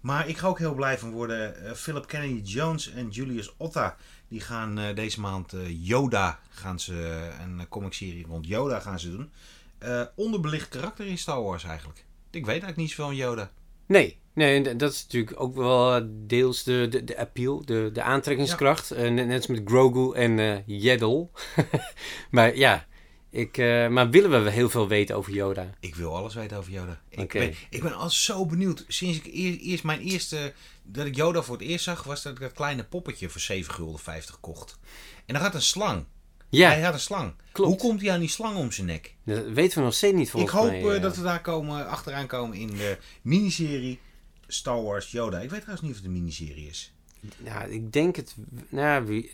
Maar 0.03 0.29
ik 0.29 0.37
ga 0.37 0.47
ook 0.47 0.59
heel 0.59 0.75
blij 0.75 0.99
van 0.99 1.11
worden. 1.11 1.65
Eh, 1.65 1.73
Philip 1.73 2.07
Kennedy 2.07 2.41
Jones 2.43 2.93
en 2.93 3.09
Julius 3.09 3.55
Otta... 3.57 3.97
die 4.29 4.41
gaan 4.41 4.79
eh, 4.79 4.95
deze 4.95 5.21
maand 5.21 5.53
eh, 5.53 5.61
Yoda... 5.87 6.41
gaan 6.51 6.81
ze 6.81 7.29
een 7.41 7.69
comicserie 7.69 8.27
rond 8.27 8.47
Yoda 8.47 8.81
gaan 8.81 9.01
ze 9.01 9.11
doen. 9.11 9.31
Onderbelicht 10.15 10.69
karakter 10.69 11.07
in 11.07 11.19
Star 11.19 11.43
Wars 11.43 11.65
eigenlijk. 11.65 12.05
Ik 12.31 12.45
weet 12.45 12.47
eigenlijk 12.47 12.77
niet 12.77 12.91
zoveel 12.91 13.05
van 13.05 13.17
Yoda. 13.17 13.51
Nee, 13.87 14.21
nee, 14.35 14.65
en 14.65 14.79
dat 14.79 14.93
is 14.93 15.03
natuurlijk 15.03 15.41
ook 15.41 15.55
wel 15.55 16.09
deels 16.27 16.63
de, 16.63 16.87
de, 16.91 17.05
de 17.05 17.19
appeal, 17.19 17.65
de, 17.65 17.91
de 17.93 18.03
aantrekkingskracht. 18.03 18.91
Net, 18.91 19.13
net 19.13 19.37
als 19.37 19.47
met 19.47 19.63
Grogu 19.65 20.13
en 20.15 20.63
Yaddle. 20.67 21.29
maar 22.31 22.57
ja, 22.57 22.87
ik, 23.33 23.59
eh, 23.59 23.89
maar 23.89 24.11
willen 24.11 24.45
we 24.45 24.51
heel 24.51 24.71
veel 24.71 24.89
weten 24.89 25.17
over 25.17 25.33
Yoda? 25.33 25.71
Ik 25.81 25.95
wil 25.95 26.17
alles 26.17 26.35
weten 26.35 26.57
over 26.57 26.73
Yoda. 26.73 27.01
Ik, 27.09 27.33
ben, 27.33 27.55
ik 27.71 27.83
ben 27.83 27.95
al 27.95 28.11
zo 28.11 28.47
benieuwd. 28.47 28.85
Sinds 28.89 29.19
ik 29.19 29.27
eer- 29.35 29.59
eerst 29.59 29.85
mijn 29.85 30.01
eerste. 30.01 30.53
dat 30.83 31.07
ik 31.07 31.17
Yoda 31.17 31.43
voor 31.43 31.57
het 31.59 31.67
eerst 31.67 31.85
zag. 31.85 32.03
was 32.03 32.23
dat 32.23 32.33
ik 32.33 32.41
dat 32.41 32.53
kleine 32.53 32.85
poppetje 32.85 33.29
voor 33.29 33.41
7 33.41 33.75
gulden 33.75 34.01
50 34.01 34.41
kocht. 34.41 34.79
En 35.27 35.35
dan 35.35 35.43
had 35.43 35.55
een 35.55 35.63
slang. 35.63 36.05
Ja, 36.49 36.69
Hij 36.71 36.81
had 36.83 36.95
een 36.95 37.01
slang. 37.01 37.35
Klopt. 37.53 37.71
Hoe 37.71 37.79
komt 37.89 38.01
hij 38.01 38.11
aan 38.13 38.21
die 38.21 38.29
slang 38.29 38.57
om 38.57 38.73
zijn 38.73 38.87
nek? 38.87 39.15
dat 39.25 39.47
weten 39.47 39.79
we 39.79 39.85
nog 39.85 39.95
steeds 39.95 40.15
niet 40.17 40.27
ik 40.27 40.31
volgens 40.33 40.53
hoop 40.53 40.67
mij. 40.71 40.81
eh, 40.83 40.97
eh. 40.97 41.03
dat 41.03 41.17
we 41.17 41.23
daar 41.23 41.41
komen, 41.41 41.87
achteraan 41.89 42.27
komen 42.27 42.57
in 42.57 42.67
de 42.67 42.99
miniserie 43.23 43.99
Star 44.47 44.83
Wars 44.83 45.11
Yoda. 45.11 45.41
Ik 45.41 45.51
weet 45.51 45.61
trouwens 45.61 45.81
niet 45.83 45.91
of 45.91 45.97
het 45.97 46.07
een 46.07 46.13
miniserie 46.13 46.69
is. 46.69 46.93
Nou, 47.39 47.71
ik 47.71 47.93
denk 47.93 48.17
het. 48.17 48.35
Nou, 48.69 49.07
wie, 49.07 49.33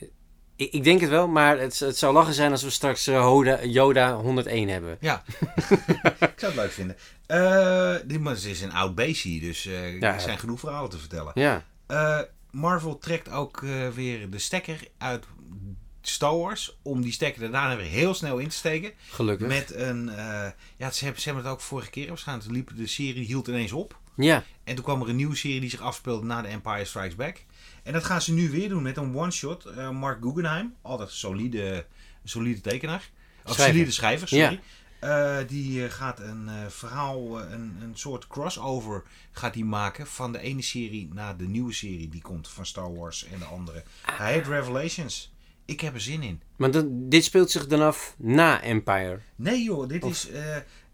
ik, 0.59 0.72
ik 0.72 0.84
denk 0.84 1.00
het 1.00 1.11
wel, 1.11 1.28
maar 1.28 1.59
het, 1.59 1.78
het 1.78 1.98
zou 1.98 2.12
lachen 2.14 2.34
zijn 2.34 2.50
als 2.50 2.62
we 2.62 2.70
straks 2.70 3.06
eh, 3.06 3.20
Hoda, 3.20 3.64
Yoda 3.64 4.14
101 4.14 4.68
hebben. 4.68 4.96
Ja, 5.00 5.22
ik 6.20 6.32
zou 6.36 6.52
het 6.52 6.54
leuk 6.54 6.70
vinden. 6.72 6.96
Eh, 7.26 7.94
dit 8.04 8.20
maar 8.20 8.32
is 8.46 8.61
een 8.61 8.72
oud 8.72 8.94
beestje, 8.94 9.40
dus 9.40 9.66
eh, 9.66 10.00
Ja. 10.00 10.14
er 10.14 10.20
zijn 10.20 10.38
genoeg 10.38 10.61
verhalen 10.61 10.90
te 10.90 10.98
vertellen. 10.98 11.32
Ja, 11.34 11.64
Eh, 11.86 12.20
Marvel 12.50 12.98
trekt 12.98 13.30
ook 13.30 13.62
eh, 13.62 13.88
weer 13.88 14.30
de 14.30 14.38
stekker 14.38 14.80
uit 14.98 15.24
Star 16.02 16.36
Wars. 16.38 16.76
Om 16.82 17.00
die 17.02 17.12
stekker 17.12 17.42
er 17.42 17.50
daarna 17.50 17.76
weer 17.76 17.86
heel 17.86 18.14
snel 18.14 18.38
in 18.38 18.48
te 18.48 18.56
steken. 18.56 18.92
gelukkig. 19.11 19.46
Met 19.48 19.74
een. 19.74 20.09
eh, 20.09 20.50
ja, 20.76 20.90
ze 20.90 21.04
hebben, 21.04 21.22
ze 21.22 21.28
hebben 21.28 21.44
het 21.44 21.52
ook 21.52 21.61
vorige 21.61 21.90
keer 21.90 22.09
waarschijnlijk. 22.09 22.46
Toen 22.48 22.56
liep 22.56 22.70
de 22.76 22.86
serie 22.86 23.24
hield 23.24 23.48
ineens 23.48 23.72
op. 23.72 23.98
Ja, 24.16 24.44
En 24.64 24.74
toen 24.74 24.84
kwam 24.84 25.02
er 25.02 25.09
een 25.09 25.16
nieuwe 25.16 25.36
serie 25.36 25.61
die 25.61 25.70
zich 25.70 25.80
afspeelde 25.80 26.26
na 26.26 26.42
de 26.42 26.48
Empire 26.48 26.84
Strikes 26.84 27.14
Back. 27.14 27.36
En 27.89 27.95
dat 27.95 28.05
gaan 28.05 28.22
ze 28.22 28.32
nu 28.32 28.51
weer 28.51 28.68
doen 28.68 28.82
met 28.82 28.97
een 28.97 29.16
one-shot. 29.16 29.64
Eh, 29.64 29.91
Mark 29.91 30.22
Guggenheim, 30.22 30.74
altijd 30.82 31.09
een 31.09 31.14
solide, 31.14 31.86
solide 32.24 32.61
tekenaar. 32.61 33.11
Of 33.45 33.53
Schrijver. 33.53 33.74
solide 33.74 33.91
schrijver, 33.91 34.28
sorry. 34.28 34.61
Ja. 35.01 35.41
Eh, 35.41 35.49
die 35.49 35.84
eh, 35.84 35.91
gaat 35.91 36.20
een 36.20 36.51
verhaal, 36.68 37.41
een, 37.41 37.76
een 37.82 37.93
soort 37.95 38.26
crossover 38.26 39.03
gaat 39.32 39.55
die 39.55 39.64
maken 39.64 40.07
van 40.07 40.32
de 40.32 40.39
ene 40.39 40.62
serie 40.62 41.09
naar 41.12 41.36
de 41.36 41.49
nieuwe 41.49 41.72
serie 41.72 42.09
die 42.09 42.22
komt 42.22 42.49
van 42.49 42.66
Star 42.66 42.95
Wars 42.95 43.24
en 43.24 43.39
de 43.39 43.45
andere. 43.45 43.82
Hij 44.03 44.32
heet 44.32 44.47
Revelations. 44.47 45.32
Ik 45.64 45.80
heb 45.80 45.95
er 45.95 46.01
zin 46.01 46.22
in. 46.22 46.43
maar 46.57 46.70
dan, 46.70 47.09
dit 47.09 47.24
speelt 47.24 47.51
zich 47.51 47.66
dan 47.66 47.80
af 47.80 48.14
na 48.18 48.62
Empire. 48.62 49.18
Nee 49.36 49.62
joh, 49.62 49.89
dit 49.89 50.03
Of- 50.05 50.11
is... 50.11 50.28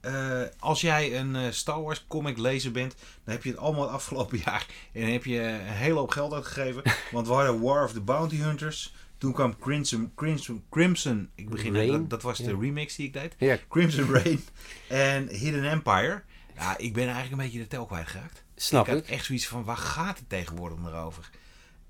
eh, 0.05 0.49
als 0.59 0.81
jij 0.81 1.19
een 1.19 1.37
eh, 1.37 1.51
Star 1.51 1.83
Wars 1.83 2.05
comic 2.09 2.39
lezer 2.39 2.71
bent, 2.73 2.95
dan 3.25 3.35
heb 3.35 3.45
je 3.45 3.51
het 3.51 3.59
allemaal 3.59 3.83
het 3.83 3.91
afgelopen 3.93 4.39
jaar. 4.45 4.67
En 4.93 5.01
dan 5.01 5.11
heb 5.11 5.25
je 5.25 5.41
een 5.41 5.61
hele 5.61 5.99
hoop 5.99 6.11
geld 6.11 6.33
uitgegeven. 6.33 6.83
want 7.13 7.27
we 7.27 7.33
hadden 7.33 7.61
War 7.61 7.85
of 7.85 7.93
the 7.93 8.01
Bounty 8.01 8.37
Hunters. 8.37 8.95
Toen 9.19 9.33
kwam 9.33 9.59
Crimson, 9.59 10.13
Crimson, 10.15 10.65
Crimson 10.71 11.31
ik 11.35 11.49
begin, 11.51 11.75
Rain? 11.75 11.91
dat, 11.93 12.11
dat 12.11 12.23
was 12.23 12.39
de 12.39 12.45
Ja. 12.51 12.59
remix 12.61 12.97
die 12.97 13.07
ik 13.07 13.13
deed. 13.13 13.35
Ja, 13.39 13.59
Crimson 13.69 14.11
Rain 14.15 14.45
en 14.89 15.29
Hidden 15.29 15.65
Empire. 15.65 16.23
Ja, 16.57 16.79
ik 16.79 16.93
ben 16.93 17.03
eigenlijk 17.05 17.33
een 17.33 17.39
beetje 17.49 17.59
de 17.59 17.67
tel 17.69 17.87
kwijtgeraakt. 17.87 18.45
snap 18.57 18.87
ik 18.87 18.93
had 18.93 19.03
ik. 19.03 19.09
echt 19.09 19.25
zoiets 19.25 19.47
van, 19.47 19.65
waar 19.65 19.77
gaat 19.77 20.19
het 20.19 20.29
tegenwoordig 20.29 20.79
om 20.79 20.87
erover? 20.87 21.31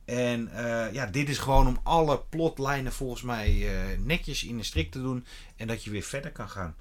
En 0.04 0.48
eh, 0.48 0.92
ja, 0.92 1.06
dit 1.06 1.28
is 1.28 1.38
gewoon 1.38 1.66
om 1.66 1.78
alle 1.82 2.20
plotlijnen 2.28 2.92
volgens 2.92 3.22
mij 3.22 3.66
netjes 3.98 4.44
in 4.44 4.56
de 4.56 4.62
strik 4.62 4.90
te 4.90 5.02
doen. 5.02 5.26
En 5.56 5.66
dat 5.66 5.84
je 5.84 5.90
weer 5.90 6.02
verder 6.02 6.32
kan 6.32 6.48
gaan. 6.48 6.74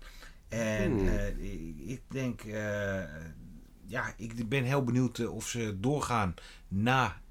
En 0.53 0.91
Hmm. 0.91 1.07
eh, 1.07 1.89
ik, 1.89 2.01
denk, 2.07 2.41
eh, 2.41 3.03
ja, 3.85 4.13
ik 4.17 4.49
ben 4.49 4.63
heel 4.63 4.83
benieuwd 4.83 5.19
eh, 5.19 5.35
of 5.35 5.47
ze 5.47 5.79
doorgaan 5.79 6.33
na 6.67 7.21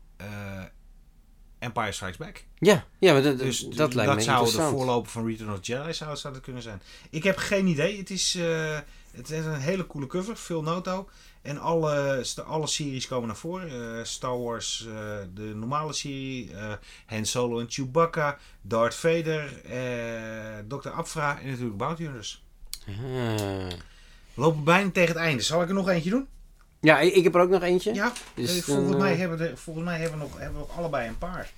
Empire 1.58 1.92
Strikes 1.92 2.16
Back. 2.16 2.44
Ja, 2.58 2.86
ja 2.98 3.12
maar 3.12 3.22
dat, 3.22 3.38
Dus 3.38 3.60
dat 3.68 3.94
lijkt 3.94 4.14
me 4.14 4.20
zou 4.20 4.50
de 4.50 4.62
voorloper 4.62 5.10
van 5.10 5.26
Return 5.26 5.52
of 5.52 5.60
the 5.60 5.72
Jedi 5.72 5.94
zou, 5.94 6.16
zou 6.16 6.34
dat 6.34 6.42
kunnen 6.42 6.62
zijn. 6.62 6.82
Ik 7.10 7.22
heb 7.22 7.36
geen 7.36 7.66
idee. 7.66 7.98
Het 7.98 8.10
is, 8.10 8.38
het 9.12 9.30
is 9.30 9.44
een 9.44 9.60
hele 9.60 9.86
coole 9.86 10.06
cover. 10.06 10.36
Phil 10.36 10.62
Noto. 10.62 11.08
En 11.42 11.58
alle, 11.58 12.24
alle 12.44 12.66
series 12.66 13.06
komen 13.06 13.26
naar 13.26 13.36
voren. 13.36 14.06
Star 14.06 14.42
Wars, 14.42 14.88
de 15.34 15.52
normale 15.54 15.92
serie. 15.92 16.50
Han 17.06 17.26
Solo 17.26 17.60
en 17.60 17.66
Chewbacca. 17.70 18.38
Darth 18.60 18.94
Vader. 18.94 19.62
Dr. 20.68 20.88
Afra. 20.88 21.40
En 21.40 21.48
natuurlijk 21.48 21.76
Bounty 21.76 22.02
Hunters. 22.02 22.41
We 22.86 24.40
lopen 24.40 24.64
bijna 24.64 24.90
tegen 24.90 25.14
het 25.14 25.22
einde. 25.24 25.42
Zal 25.42 25.62
ik 25.62 25.68
er 25.68 25.74
nog 25.74 25.88
eentje 25.88 26.10
doen? 26.10 26.26
Ja, 26.80 26.98
ik, 27.00 27.24
heb 27.24 27.34
er 27.34 27.40
ook 27.40 27.50
nog 27.50 27.62
eentje. 27.62 27.94
Ja. 27.94 28.12
Dus 28.34 28.56
Eh, 28.56 28.62
volgens, 28.62 28.90
dan, 28.90 29.00
mij 29.00 29.12
eh, 29.12 29.18
hebben 29.18 29.38
we, 29.38 29.52
volgens 29.56 29.84
mij 29.84 29.98
hebben 30.00 30.18
we, 30.18 30.24
nog, 30.24 30.38
hebben 30.38 30.60
we 30.60 30.66
allebei 30.76 31.08
een 31.08 31.18
paar. 31.18 31.50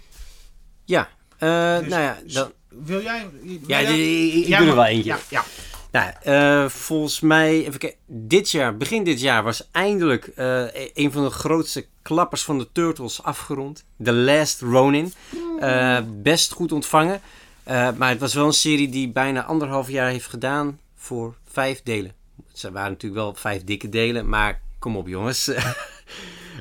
Ja, 0.85 1.09
eh, 1.39 1.79
Dus- 1.79 1.89
nou 1.89 2.03
ja, 2.03 2.19
dan, 2.27 2.53
Wil 2.69 3.03
jij? 3.03 3.27
wil 3.43 3.59
ja, 3.67 3.83
jij- 3.83 3.99
ik, 4.29 4.47
Ja, 4.47 4.59
doe 4.59 4.69
er 4.69 4.75
wel 4.75 4.85
eentje. 4.85 5.11
Ja, 5.11 5.19
ja. 5.29 5.45
Nou, 5.91 6.13
eh, 6.23 6.69
volgens 6.71 7.21
mij, 7.21 7.67
even 7.67 7.79
kijken, 7.79 7.99
dit 8.07 8.51
jaar, 8.51 8.77
begin 8.77 9.05
dit 9.05 9.21
jaar, 9.21 9.43
was 9.43 9.69
eindelijk 9.73 10.27
eh, 10.27 10.65
een 10.95 11.13
van 11.13 11.25
de 11.25 11.31
grootste 11.31 11.87
klappers 12.03 12.43
van 12.45 12.59
de 12.59 12.69
Turtles 12.73 13.23
afgerond. 13.23 13.85
The 14.03 14.13
Last 14.13 14.61
Ronin. 14.61 15.13
Eh, 15.61 15.99
best 16.23 16.53
goed 16.53 16.73
ontvangen. 16.73 17.21
Eh, 17.63 17.89
maar 17.97 18.09
het 18.09 18.21
was 18.21 18.35
wel 18.35 18.47
een 18.47 18.53
serie 18.53 18.89
die 18.89 19.09
bijna 19.09 19.45
anderhalf 19.45 19.91
jaar 19.91 20.09
heeft 20.11 20.27
gedaan 20.29 20.79
voor 21.05 21.35
vijf 21.45 21.83
delen. 21.83 22.13
Ze 22.53 22.73
waren 22.73 22.91
natuurlijk 22.91 23.21
wel 23.21 23.35
vijf 23.35 23.65
dikke 23.65 23.89
delen, 23.89 24.29
maar 24.29 24.61
kom 24.79 24.97
op 24.97 25.09
jongens. 25.09 25.51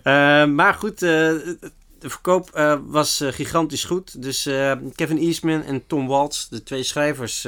Eh, 0.03 0.45
maar 0.45 0.73
goed, 0.73 1.01
eh, 1.01 1.09
de 1.09 2.09
verkoop 2.09 2.49
eh, 2.49 2.79
was 2.85 3.23
gigantisch 3.25 3.83
goed. 3.83 4.21
Dus 4.21 4.43
Kevin 4.95 5.17
Eastman 5.17 5.63
en 5.63 5.87
Tom 5.87 6.07
Waltz, 6.07 6.47
de 6.47 6.63
twee 6.63 6.83
schrijvers... 6.83 7.47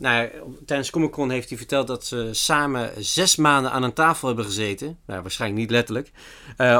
nou, 0.00 0.28
tijdens 0.66 0.90
Comic 0.90 1.10
Con 1.10 1.30
heeft 1.30 1.48
hij 1.48 1.58
verteld 1.58 1.86
dat 1.86 2.06
ze 2.06 2.28
samen 2.32 2.90
zes 2.98 3.36
maanden 3.36 3.72
aan 3.72 3.82
een 3.82 3.92
tafel 3.92 4.26
hebben 4.26 4.44
gezeten. 4.44 4.98
Nou, 5.06 5.22
waarschijnlijk 5.22 5.60
niet 5.60 5.70
letterlijk. 5.70 6.10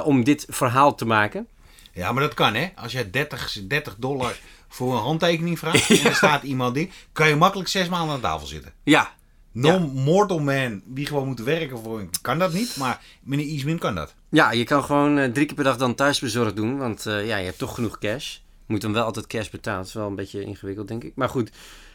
om 0.05 0.25
dit 0.25 0.47
verhaal 0.49 0.95
te 0.95 1.05
maken. 1.05 1.49
Ja, 1.93 2.13
maar 2.13 2.23
dat 2.23 2.35
kan 2.35 2.55
hè. 2.55 2.69
Als 2.77 2.93
jij 2.93 3.11
30, 3.11 3.59
30 3.67 3.97
dollar 3.99 4.39
voor 4.73 4.93
een 4.93 5.03
handtekening 5.03 5.59
vraagt 5.59 5.91
en 5.91 6.05
er 6.05 6.15
staat 6.15 6.43
iemand 6.43 6.75
die, 6.75 6.91
kan 7.13 7.29
je 7.29 7.37
makkelijk 7.37 7.69
zes 7.69 7.89
maanden 7.89 8.15
aan 8.15 8.21
tafel 8.21 8.47
zitten. 8.47 8.73
Ja, 8.83 9.13
Non-mortal 9.53 10.39
man 10.39 10.83
die 10.85 11.07
gewoon 11.07 11.27
moet 11.27 11.41
werken 11.41 11.79
voor 11.79 12.01
een, 12.01 12.11
kan 12.23 12.39
dat 12.39 12.53
niet, 12.53 12.77
maar 12.77 13.01
meneer 13.23 13.47
Eastman 13.47 13.79
kan 13.79 13.95
dat. 13.95 14.15
ja 14.31 14.53
je 14.53 14.65
kan 14.65 14.85
gewoon 14.85 15.19
eh, 15.19 15.31
drie 15.31 15.47
keer 15.47 15.55
per 15.55 15.65
dag 15.65 15.77
dan 15.77 15.95
thuisbezorgd 15.95 16.57
doen. 16.57 16.79
Want 16.79 17.07
eh, 17.07 17.27
ja, 17.27 17.37
je 17.37 17.45
hebt 17.45 17.59
toch 17.59 17.75
genoeg 17.75 17.99
cash. 17.99 18.35
Je 18.67 18.73
moet 18.73 18.81
dan 18.81 18.93
wel 18.93 19.05
altijd 19.05 19.27
cash 19.27 19.49
betalen. 19.49 19.79
Dat 19.79 19.89
is 19.89 19.95
wel 19.95 20.07
een 20.07 20.15
beetje 20.15 20.45
ingewikkeld, 20.45 20.89
denk 20.89 21.05
ik. 21.05 21.13
Maar 21.15 21.29
goed. 21.29 21.51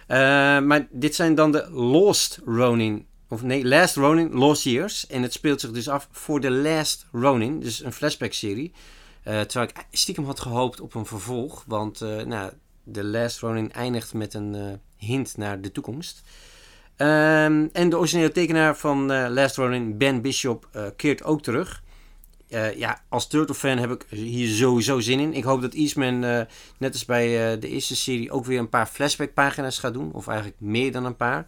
Eh, 0.08 0.18
maar 0.60 0.88
dit 0.92 1.16
zijn 1.16 1.36
dan 1.36 1.52
de 1.52 1.70
Lost 1.72 2.40
Ronin. 2.46 3.06
Of 3.30 3.42
nee, 3.42 3.68
Last 3.68 3.96
Ronin, 3.96 4.34
Lost 4.34 4.64
Years. 4.64 5.08
En 5.08 5.22
het 5.22 5.34
speelt 5.34 5.62
zich 5.62 5.72
dus 5.72 5.90
af 5.90 6.08
voor 6.12 6.40
de 6.40 6.52
Last 6.52 7.06
Ronin. 7.12 7.60
Dus 7.60 7.84
een 7.84 7.94
flashback-serie. 7.94 8.72
Eh, 9.24 9.42
terwijl 9.42 9.70
ik 9.70 9.86
stiekem 9.92 10.26
had 10.26 10.40
gehoopt 10.40 10.82
op 10.82 10.96
een 10.96 11.06
vervolg. 11.06 11.64
Want 11.68 12.02
eh, 12.02 12.22
nou, 12.22 12.52
de 12.88 13.04
Last 13.04 13.40
Ronin 13.40 13.72
eindigt 13.72 14.14
met 14.14 14.34
een 14.34 14.56
eh, 14.56 15.08
hint 15.08 15.38
naar 15.38 15.62
de 15.62 15.72
toekomst. 15.72 16.24
Ehm, 16.96 17.68
en 17.74 17.90
de 17.90 17.98
originele 17.98 18.32
tekenaar 18.32 18.78
van 18.78 19.12
eh, 19.12 19.28
Last 19.30 19.56
Ronin, 19.56 19.98
Ben 19.98 20.22
Bishop, 20.22 20.68
eh, 20.72 20.86
keert 20.96 21.24
ook 21.24 21.42
terug. 21.42 21.86
Ja, 22.76 23.02
als 23.10 23.28
Turtle-fan 23.28 23.78
heb 23.78 23.92
ik 23.92 24.06
hier 24.10 24.56
sowieso 24.56 25.00
zin 25.00 25.20
in. 25.20 25.34
Ik 25.34 25.44
hoop 25.44 25.62
dat 25.62 25.74
Eastman, 25.74 26.20
net 26.78 26.94
als 26.94 27.06
bij 27.06 27.60
de 27.60 27.68
eerste 27.68 27.96
serie, 27.96 28.32
ook 28.32 28.46
weer 28.46 28.60
een 28.60 28.70
paar 28.70 28.86
flashback-pagina's 28.86 29.80
gaat 29.80 29.94
doen. 29.94 30.12
Of 30.14 30.28
eigenlijk 30.28 30.60
meer 30.60 30.92
dan 30.92 31.06
een 31.06 31.16
paar. 31.16 31.48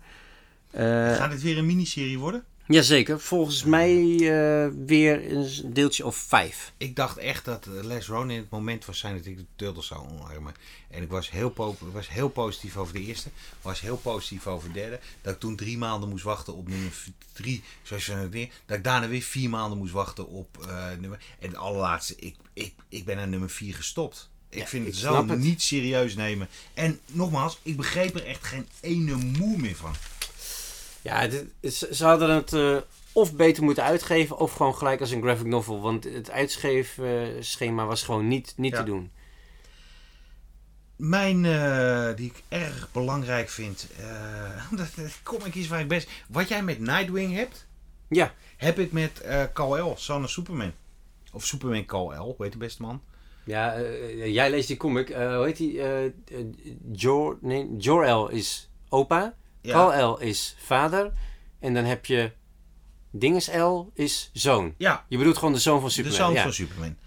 Gaat 1.16 1.32
dit 1.32 1.42
weer 1.42 1.58
een 1.58 1.66
miniserie 1.66 2.20
worden? 2.20 2.44
Jazeker, 2.74 3.20
volgens 3.20 3.64
mij 3.64 3.98
eh, 4.16 4.72
weer 4.86 5.32
een 5.32 5.74
deeltje 5.74 6.06
of 6.06 6.16
vijf. 6.16 6.74
Ik 6.78 6.96
dacht 6.96 7.18
echt 7.18 7.46
dat 7.46 7.66
eh, 7.66 7.84
Les 7.84 8.08
Ronin 8.08 8.38
het 8.38 8.50
moment 8.50 8.86
was 8.86 9.00
zijn 9.00 9.18
dat 9.18 9.26
ik 9.26 9.38
de 9.38 9.46
Turtles 9.56 9.88
zou 9.88 10.08
omarmen. 10.10 10.54
En 10.90 11.02
ik 11.04 11.10
was 11.10 11.32
heel, 11.32 11.78
was 11.80 12.10
heel 12.10 12.30
positief 12.30 12.78
over 12.78 12.94
de 12.94 13.00
eerste. 13.06 13.30
Was 13.62 13.82
heel 13.82 13.98
positief 13.98 14.48
over 14.48 14.68
de 14.68 14.74
derde. 14.74 15.00
Dat 15.22 15.34
ik 15.34 15.40
toen 15.40 15.56
drie 15.56 15.78
maanden 15.78 16.10
moest 16.10 16.24
wachten 16.24 16.56
op 16.56 16.68
nummer 16.68 16.94
drie. 17.34 17.64
Zoals 17.84 18.06
je 18.06 18.12
het 18.12 18.32
weer. 18.32 18.50
Dat 18.66 18.78
ik 18.78 18.84
daarna 18.84 19.08
weer 19.08 19.22
vier 19.22 19.50
maanden 19.50 19.78
moest 19.78 19.94
wachten 19.94 20.28
op 20.28 20.66
eh, 20.68 20.86
nummer... 21.00 21.20
En 21.40 21.48
het 21.48 21.58
allerlaatste, 21.58 22.16
ik, 22.16 22.36
ik, 22.54 22.74
ik 22.90 23.06
ben 23.06 23.18
aan 23.18 23.30
nummer 23.30 23.50
vier 23.50 23.76
gestopt. 23.76 24.30
Ik 24.50 24.60
Ja, 24.60 24.66
vind 24.68 24.86
ik 24.88 24.92
het 24.92 25.02
zo 25.02 25.28
het. 25.28 25.40
niet 25.40 25.62
serieus 25.62 26.16
nemen. 26.16 26.48
En 26.74 27.00
nogmaals, 27.06 27.60
ik 27.62 27.78
begreep 27.78 28.16
er 28.16 28.26
echt 28.26 28.44
geen 28.44 28.68
ene 28.80 29.16
moe 29.16 29.58
meer 29.58 29.76
van. 29.76 29.94
Ja, 31.02 31.28
dit, 31.28 31.46
ze 31.92 32.06
hadden 32.06 32.30
het 32.30 32.54
eh, 32.54 32.78
of 33.14 33.36
beter 33.36 33.64
moeten 33.64 33.84
uitgeven 33.84 34.38
of 34.38 34.54
gewoon 34.54 34.76
gelijk 34.76 35.00
als 35.00 35.12
een 35.12 35.22
graphic 35.22 35.46
novel. 35.48 35.82
Want 35.82 36.04
het 36.04 36.32
uitschreefschema 36.32 37.86
was 37.86 38.04
gewoon 38.04 38.28
niet, 38.28 38.54
niet 38.58 38.72
Ja. 38.72 38.78
te 38.80 38.84
doen. 38.86 39.12
Mijn, 40.96 41.46
eh, 41.46 42.16
die 42.16 42.26
ik 42.26 42.44
erg 42.48 42.90
belangrijk 42.92 43.50
vind, 43.50 43.88
eh 44.00 44.72
dat, 44.78 44.88
dat 44.96 45.20
comic 45.24 45.56
is 45.56 45.68
waar 45.68 45.80
ik 45.80 45.88
best... 45.88 46.10
Wat 46.30 46.48
jij 46.48 46.64
met 46.64 46.80
Nightwing 46.80 47.34
hebt, 47.36 47.68
Ja, 48.10 48.34
heb 48.58 48.80
ik 48.80 48.92
met 48.92 49.22
Kal-El, 49.54 49.96
Son 49.98 50.24
of 50.24 50.30
Superman. 50.30 50.72
Of 51.32 51.46
Superman 51.46 51.86
Kal-El, 51.86 52.24
hoe 52.26 52.36
heet 52.38 52.52
de 52.52 52.58
beste 52.58 52.82
man? 52.82 53.02
ja 53.44 53.82
jij 54.26 54.50
leest 54.50 54.68
die 54.68 54.78
comic. 54.78 55.08
hoe 55.14 55.44
heet 55.46 55.58
die? 55.58 55.82
Jor, 56.92 57.38
nee, 57.42 57.76
Jor-El 57.78 58.30
is 58.30 58.70
opa. 58.90 59.36
Ja. 59.62 59.74
Kal-El 59.74 60.20
is 60.20 60.56
vader. 60.60 61.12
En 61.60 61.74
dan 61.74 61.84
heb 61.86 62.06
je 62.06 62.32
Dinges-El 63.12 63.92
is 63.94 64.30
zoon. 64.34 64.74
Ja, 64.78 65.06
Je 65.08 65.18
bedoelt 65.18 65.38
gewoon 65.38 65.54
de 65.54 65.60
zoon 65.60 65.80
van 65.80 65.88
de 65.88 65.94
Superman. 65.94 66.20
zoon 66.20 66.34
ja. 66.34 66.42
van 66.42 66.54
Superman. 66.54 66.98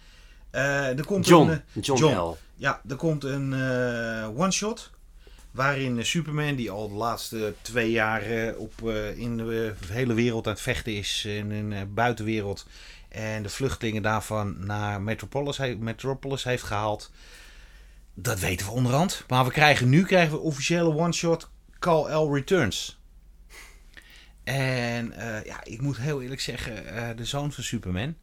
Eh, 0.51 0.99
er 0.99 1.05
komt 1.07 1.27
John. 1.27 1.49
Een, 1.49 1.63
eh, 1.75 1.83
John, 1.83 2.01
John. 2.01 2.17
L. 2.17 2.39
ja, 2.55 2.81
er 2.89 2.97
komt 2.97 3.25
een 3.25 3.53
eh, 3.53 4.29
one-shot. 4.41 4.91
Waarin 5.51 6.05
Superman, 6.07 6.55
die 6.55 6.71
al 6.71 6.89
de 6.89 6.95
laatste 6.95 7.55
twee 7.63 7.91
jaar 7.91 8.55
op, 8.57 8.89
in 9.17 9.37
de 9.37 9.75
hele 9.87 10.15
wereld 10.15 10.47
aan 10.47 10.53
het 10.53 10.63
vechten 10.63 10.97
is. 10.97 11.25
In 11.25 11.51
een 11.51 11.73
eh, 11.73 11.81
buitenwereld. 11.89 12.67
En 13.09 13.43
de 13.43 13.49
vluchtelingen 13.49 14.03
daarvan 14.03 14.57
naar 14.67 15.03
Metropolis, 15.03 15.57
he- 15.57 15.75
Metropolis 15.79 16.45
heeft 16.45 16.63
gehaald. 16.63 17.11
Dat 18.15 18.39
weten 18.41 18.67
we 18.67 18.73
onderhand. 18.73 19.25
Maar 19.29 19.45
we 19.45 19.51
krijgen 19.51 19.89
nu 19.89 20.05
krijgen 20.05 20.33
we 20.35 20.41
officiële 20.41 20.95
one-shot 20.95 21.51
Call-L 21.83 22.35
Returns. 22.35 22.99
En 24.45 25.13
eh, 25.13 25.45
ja, 25.45 25.65
ik 25.65 25.81
moet 25.81 25.97
heel 25.97 26.23
eerlijk 26.23 26.41
zeggen, 26.41 26.87
eh, 26.87 27.17
de 27.17 27.25
zoon 27.25 27.53
van 27.53 27.65
Superman 27.65 28.15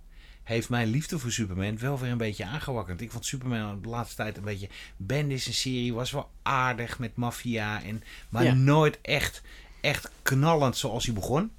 heeft 0.44 0.70
mijn 0.70 0.88
liefde 0.88 1.20
voor 1.20 1.32
Superman 1.32 1.78
wel 1.80 2.00
weer 2.00 2.12
een 2.12 2.18
beetje 2.18 2.46
aangewakkerd. 2.46 3.02
Ik 3.02 3.12
vond 3.12 3.26
Superman 3.26 3.82
de 3.82 3.90
laatste 3.90 4.16
tijd 4.16 4.38
een 4.38 4.44
beetje... 4.44 4.70
Bendis 4.98 5.46
een 5.48 5.54
serie 5.54 5.94
was 5.94 6.12
wel 6.12 6.30
aardig 6.42 7.00
met 7.00 7.16
maffia, 7.16 7.84
en, 7.84 8.04
maar 8.30 8.44
Ja. 8.44 8.54
nooit 8.54 9.00
echt, 9.02 9.42
echt 9.82 10.12
knallend 10.22 10.78
zoals 10.78 11.06
hij 11.06 11.14
begon. 11.14 11.52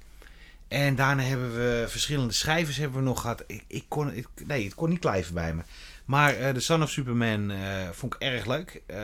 En 0.71 0.95
daarna 0.95 1.23
hebben 1.23 1.53
we 1.53 1.85
verschillende 1.87 2.33
schrijvers 2.33 2.77
hebben 2.77 2.97
we 2.97 3.03
nog 3.03 3.21
gehad. 3.21 3.43
Ik, 3.47 3.63
ik 3.67 3.85
kon, 3.87 4.13
ik, 4.13 4.27
nee, 4.45 4.63
het 4.63 4.75
kon 4.75 4.89
niet 4.89 4.99
blijven 4.99 5.33
bij 5.33 5.53
me. 5.53 5.61
Maar 6.05 6.35
eh, 6.35 6.53
de 6.53 6.59
Son 6.59 6.83
of 6.83 6.89
Superman 6.89 7.51
eh, 7.51 7.89
vond 7.91 8.13
ik 8.13 8.21
erg 8.21 8.45
leuk. 8.45 8.81
Eh 8.85 8.99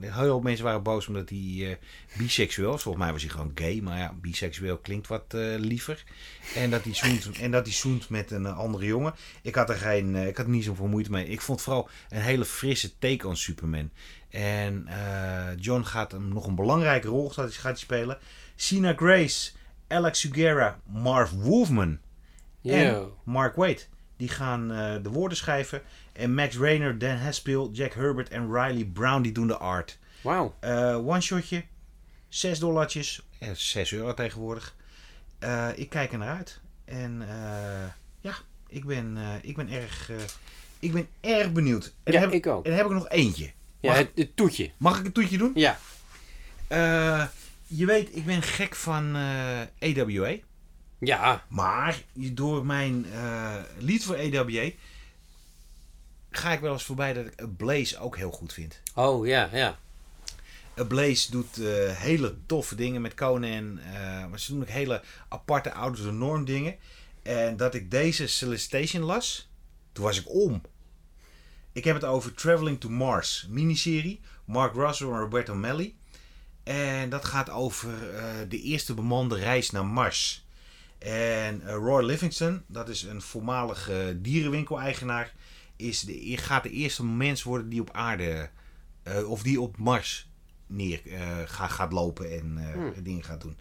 heel 0.00 0.12
veel 0.12 0.40
mensen 0.40 0.64
waren 0.64 0.82
boos 0.82 1.06
omdat 1.06 1.28
hij 1.28 1.78
biseksueel 2.18 2.70
was. 2.70 2.82
Volgens 2.82 3.04
mij 3.04 3.12
was 3.12 3.22
hij 3.22 3.30
gewoon 3.30 3.52
gay. 3.54 3.80
Maar 3.80 3.98
ja, 3.98 4.14
biseksueel 4.20 4.78
klinkt 4.78 5.06
wat 5.06 5.34
liever. 5.58 6.04
En 6.54 6.70
dat 6.70 6.84
hij 6.84 6.94
zoent, 6.94 7.38
en 7.38 7.50
dat 7.50 7.68
zoent 7.68 8.08
met 8.08 8.30
een 8.30 8.46
andere 8.46 8.86
jongen. 8.86 9.14
Ik 9.42 9.54
had 9.54 9.70
er 9.70 9.76
geen, 9.76 10.16
ik 10.16 10.36
had 10.36 10.46
niet 10.46 10.64
zoveel 10.64 10.86
moeite 10.86 11.10
mee. 11.10 11.26
Ik 11.26 11.40
vond 11.40 11.62
vooral 11.62 11.88
een 12.08 12.20
hele 12.20 12.44
frisse 12.44 12.98
take 12.98 13.28
on 13.28 13.36
Superman. 13.36 13.90
En 14.30 14.88
John 15.56 15.82
gaat 15.82 16.12
hem 16.12 16.28
nog 16.28 16.46
een 16.46 16.54
belangrijke 16.54 17.08
rol 17.08 17.30
gaat 17.30 17.56
hij 17.62 17.74
spelen. 17.74 18.18
Sina 18.56 18.92
Grace, 18.96 19.50
Alex 19.94 20.20
Sugera, 20.20 20.80
Marv 20.86 21.30
Wolfman 21.30 21.98
en. 22.62 23.12
Mark 23.24 23.56
Wade. 23.56 23.80
Die 24.16 24.28
gaan 24.28 24.72
eh, 24.72 25.02
de 25.02 25.08
woorden 25.10 25.36
schrijven. 25.36 25.82
En 26.12 26.34
Max 26.34 26.56
Rayner, 26.56 26.98
Dan 26.98 27.16
Haspel, 27.16 27.70
Jack 27.72 27.94
Herbert 27.94 28.28
en 28.28 28.46
Riley 28.52 28.84
Brown 28.84 29.22
die 29.22 29.32
doen 29.32 29.46
de 29.46 29.56
art. 29.56 29.98
Wauw. 30.20 30.54
Eh 30.60 30.96
one 31.06 31.20
shotje, 31.20 31.64
6 32.28 32.58
dollartjes, 32.58 33.22
eh, 33.38 33.48
6 33.52 33.92
euro 33.92 34.14
tegenwoordig. 34.14 34.74
Eh, 35.38 35.68
ik 35.74 35.88
kijk 35.88 36.12
er 36.12 36.18
naar 36.18 36.36
uit. 36.36 36.60
En 36.84 37.26
ja, 38.20 38.34
ik 38.68 38.84
ben, 38.84 39.18
ik 39.42 39.56
ben 39.56 39.68
erg, 39.70 40.10
ik 40.78 40.92
ben 40.92 41.08
erg 41.20 41.52
benieuwd. 41.52 41.94
En 42.02 42.12
Ja, 42.12 42.20
heb, 42.20 42.32
ik 42.32 42.46
ook. 42.46 42.64
En 42.64 42.70
dan 42.70 42.78
heb 42.78 42.86
ik 42.86 42.92
nog 42.92 43.08
eentje. 43.08 43.50
Ja, 43.80 43.94
het, 43.94 44.10
het 44.14 44.36
toetje. 44.36 44.70
Mag 44.76 44.98
ik 44.98 45.04
een 45.04 45.12
toetje 45.12 45.38
doen? 45.38 45.52
Ja. 45.54 45.78
Je 47.76 47.86
weet, 47.86 48.16
ik 48.16 48.24
ben 48.24 48.42
gek 48.42 48.74
van 48.74 49.16
eh 49.16 49.60
AWA. 49.98 50.36
Ja. 50.98 51.44
Maar 51.48 52.02
door 52.12 52.66
mijn 52.66 53.06
eh 53.12 53.62
lied 53.78 54.04
voor 54.04 54.16
AWA 54.16 54.70
ga 56.30 56.52
ik 56.52 56.60
wel 56.60 56.72
eens 56.72 56.84
voorbij 56.84 57.12
dat 57.12 57.26
ik 57.26 57.56
Blaze 57.56 57.98
ook 57.98 58.16
heel 58.16 58.30
goed 58.30 58.52
vind. 58.52 58.80
Oh, 58.94 59.26
ja, 59.26 59.48
ja. 59.52 59.78
Blaze 60.88 61.30
doet 61.30 61.58
eh, 61.58 61.96
hele 61.96 62.36
toffe 62.46 62.74
dingen 62.74 63.00
met 63.00 63.14
Conan. 63.14 63.74
maar 64.30 64.40
ze 64.40 64.52
doen 64.52 64.62
ook 64.62 64.68
hele 64.68 65.02
aparte 65.28 65.72
of 65.80 65.96
the 65.96 66.12
norm 66.12 66.44
dingen. 66.44 66.76
En 67.22 67.56
dat 67.56 67.74
ik 67.74 67.90
deze 67.90 68.26
Solicitation 68.26 69.02
las, 69.02 69.48
toen 69.92 70.04
was 70.04 70.20
ik 70.20 70.30
om. 70.30 70.62
Ik 71.72 71.84
heb 71.84 71.94
het 71.94 72.04
over 72.04 72.34
Traveling 72.34 72.80
to 72.80 72.88
Mars, 72.88 73.46
miniserie. 73.48 74.20
Mark 74.44 74.74
Russell 74.74 75.06
en 75.06 75.18
Roberto 75.18 75.54
Melli. 75.54 75.96
En 76.64 77.08
dat 77.10 77.24
gaat 77.24 77.50
over 77.50 78.14
eh, 78.14 78.24
de 78.48 78.60
eerste 78.60 78.94
bemande 78.94 79.36
reis 79.36 79.70
naar 79.70 79.86
Mars. 79.86 80.46
En 80.98 81.62
eh, 81.66 81.74
Roy 81.74 82.04
Livingston, 82.04 82.62
dat 82.66 82.88
is 82.88 83.02
een 83.02 83.22
voormalige 83.22 84.18
dierenwinkel-eigenaar, 84.20 85.32
is 85.76 86.00
de, 86.00 86.36
gaat 86.36 86.62
de 86.62 86.70
eerste 86.70 87.04
mens 87.04 87.42
worden 87.42 87.68
die 87.68 87.80
op 87.80 87.90
aarde, 87.92 88.50
eh, 89.02 89.30
of 89.30 89.42
die 89.42 89.60
op 89.60 89.76
Mars 89.76 90.28
neer 90.66 91.00
gaat, 91.46 91.70
gaat 91.70 91.92
lopen 91.92 92.32
en 92.32 92.72
Hmm. 92.72 93.02
dingen 93.02 93.24
gaat 93.24 93.40
doen. 93.40 93.58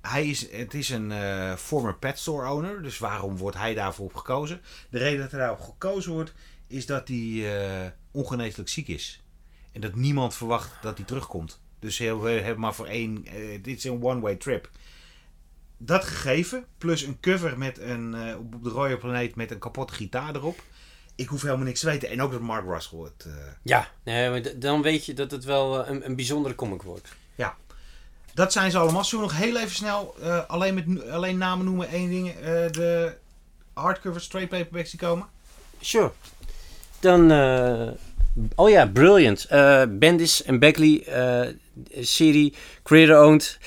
Hij 0.00 0.28
is, 0.28 0.50
het 0.52 0.74
is 0.74 0.88
een 0.88 1.12
former 1.58 1.94
pet 1.94 2.18
store 2.18 2.50
owner, 2.50 2.82
dus 2.82 2.98
waarom 2.98 3.36
wordt 3.36 3.56
hij 3.56 3.74
daarvoor 3.74 4.06
op 4.06 4.14
gekozen? 4.14 4.60
De 4.90 4.98
reden 4.98 5.20
dat 5.20 5.30
hij 5.30 5.40
daarop 5.40 5.60
gekozen 5.60 6.12
wordt, 6.12 6.32
is 6.66 6.86
dat 6.86 7.08
hij 7.08 7.94
ongeneeslijk 8.10 8.68
ziek 8.68 8.88
is. 8.88 9.22
En 9.72 9.80
dat 9.80 9.94
niemand 9.94 10.34
verwacht 10.34 10.82
dat 10.82 10.96
hij 10.96 11.06
terugkomt. 11.06 11.59
Dus 11.80 11.98
we 11.98 12.30
hebben 12.30 12.60
maar 12.60 12.74
voor 12.74 12.86
één, 12.86 13.26
eh, 13.26 13.62
dit 13.62 13.76
is 13.76 13.84
een 13.84 14.02
one-way 14.02 14.36
trip. 14.36 14.70
Dat 15.76 16.04
gegeven, 16.04 16.64
plus 16.78 17.02
een 17.02 17.20
cover 17.20 17.58
met 17.58 17.78
een, 17.78 18.14
eh, 18.14 18.36
op 18.38 18.64
de 18.64 18.70
rode 18.70 18.96
planeet 18.96 19.36
met 19.36 19.50
een 19.50 19.58
kapotte 19.58 19.94
gitaar 19.94 20.34
erop. 20.34 20.58
Ik 21.14 21.28
hoef 21.28 21.42
helemaal 21.42 21.64
niks 21.64 21.80
te 21.80 21.86
weten. 21.86 22.08
En 22.08 22.22
ook 22.22 22.32
dat 22.32 22.40
Mark 22.40 22.66
Russell 22.66 22.98
het... 22.98 23.24
eh, 23.26 23.32
Ja, 23.62 23.88
nee, 24.02 24.30
maar 24.30 24.42
dan 24.58 24.82
weet 24.82 25.06
je 25.06 25.12
dat 25.14 25.30
het 25.30 25.44
wel 25.44 25.88
een, 25.88 26.06
een 26.06 26.16
bijzondere 26.16 26.54
comic 26.54 26.82
wordt. 26.82 27.08
Dat 28.34 28.52
zijn 28.52 28.70
ze 28.70 28.78
allemaal. 28.78 29.04
Zullen 29.04 29.26
we 29.26 29.32
nog 29.32 29.40
heel 29.42 29.56
even 29.56 29.74
snel 29.74 30.14
alleen, 30.46 30.74
met, 30.74 31.10
alleen 31.10 31.38
namen 31.38 31.64
noemen? 31.64 31.88
één 31.88 32.10
ding. 32.10 32.34
de 32.70 33.16
hardcover 33.72 34.20
straight 34.20 34.50
paperbacks 34.50 34.90
die 34.90 35.00
komen. 35.00 35.26
Sure. 35.80 36.12
Dan, 37.00 37.30
oh 38.54 38.70
ja, 38.70 38.86
Brilliant. 38.86 39.46
Bendis 39.98 40.42
en 40.42 40.58
Beckley 40.58 41.02
eh, 41.06 41.54
serie, 42.00 42.54
creator-owned. 42.82 43.58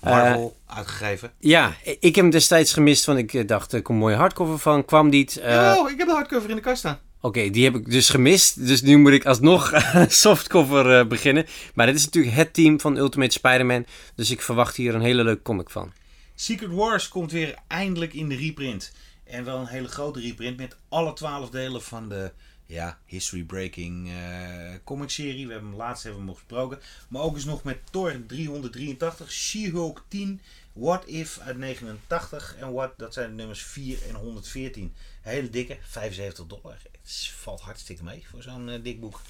Eh, 0.00 0.10
Marvel 0.10 0.56
uitgegeven. 0.66 1.32
ja, 1.38 1.76
ik 1.82 2.14
heb 2.14 2.14
hem 2.14 2.30
destijds 2.30 2.72
gemist, 2.72 3.04
want 3.04 3.18
ik 3.18 3.34
eh, 3.34 3.46
dacht, 3.46 3.72
er 3.72 3.82
komt 3.82 3.98
een 3.98 4.04
mooie 4.04 4.16
hardcover 4.16 4.58
van. 4.58 4.84
Kwam 4.84 5.08
niet. 5.08 5.36
Eh, 5.36 5.74
oh, 5.78 5.90
ik 5.90 5.98
heb 5.98 6.06
de 6.06 6.14
hardcover 6.14 6.50
in 6.50 6.56
de 6.56 6.62
kast 6.62 6.78
staan. 6.78 6.98
Oké, 7.20 7.50
die 7.50 7.64
heb 7.64 7.74
ik 7.74 7.90
dus 7.90 8.08
gemist. 8.08 8.66
Dus 8.66 8.82
nu 8.82 8.96
moet 8.96 9.12
ik 9.12 9.26
alsnog 9.26 9.72
softcover 10.08 10.98
eh, 10.98 11.06
beginnen. 11.06 11.46
Maar 11.74 11.86
dit 11.86 11.94
is 11.94 12.04
natuurlijk 12.04 12.34
het 12.34 12.54
team 12.54 12.80
van 12.80 12.96
Ultimate 12.96 13.32
Spider-Man. 13.32 13.86
Dus 14.14 14.30
ik 14.30 14.42
verwacht 14.42 14.76
hier 14.76 14.94
een 14.94 15.00
hele 15.00 15.24
leuke 15.24 15.42
comic 15.42 15.70
van. 15.70 15.92
Secret 16.34 16.70
Wars 16.70 17.08
komt 17.08 17.32
weer 17.32 17.54
eindelijk 17.66 18.14
in 18.14 18.28
de 18.28 18.36
reprint. 18.36 18.92
En 19.24 19.44
wel 19.44 19.58
een 19.58 19.66
hele 19.66 19.88
grote 19.88 20.20
reprint 20.20 20.56
met 20.56 20.76
alle 20.88 21.12
twaalf 21.12 21.50
delen 21.50 21.82
van 21.82 22.08
de 22.08 22.32
ja, 22.68 22.98
history 23.06 23.44
breaking 23.44 24.08
eh 24.08 24.74
comic 24.84 25.10
serie. 25.10 25.46
We 25.46 25.52
hebben 25.52 25.70
hem 25.70 25.78
laatst 25.78 26.02
hebben 26.02 26.20
we 26.20 26.26
hem 26.26 26.36
besproken. 26.36 26.78
Maar 27.08 27.22
ook 27.22 27.34
eens 27.34 27.44
nog 27.44 27.62
met 27.62 27.78
Thor 27.90 28.26
383, 28.26 29.32
She-Hulk 29.32 30.04
10, 30.08 30.40
What 30.72 31.06
If 31.06 31.38
uit 31.38 31.58
89 31.58 32.56
en 32.58 32.72
What, 32.72 32.92
dat 32.96 33.14
zijn 33.14 33.28
de 33.28 33.34
nummers 33.34 33.62
4 33.62 33.98
en 34.08 34.14
114. 34.14 34.92
Hele 35.20 35.50
dikke, 35.50 35.76
75 35.82 36.46
dollar. 36.46 36.76
Het 37.02 37.30
valt 37.36 37.60
hartstikke 37.60 38.04
mee 38.04 38.24
voor 38.30 38.42
zo'n 38.42 38.68
eh, 38.68 38.82
dik 38.82 39.00
boek. 39.00 39.20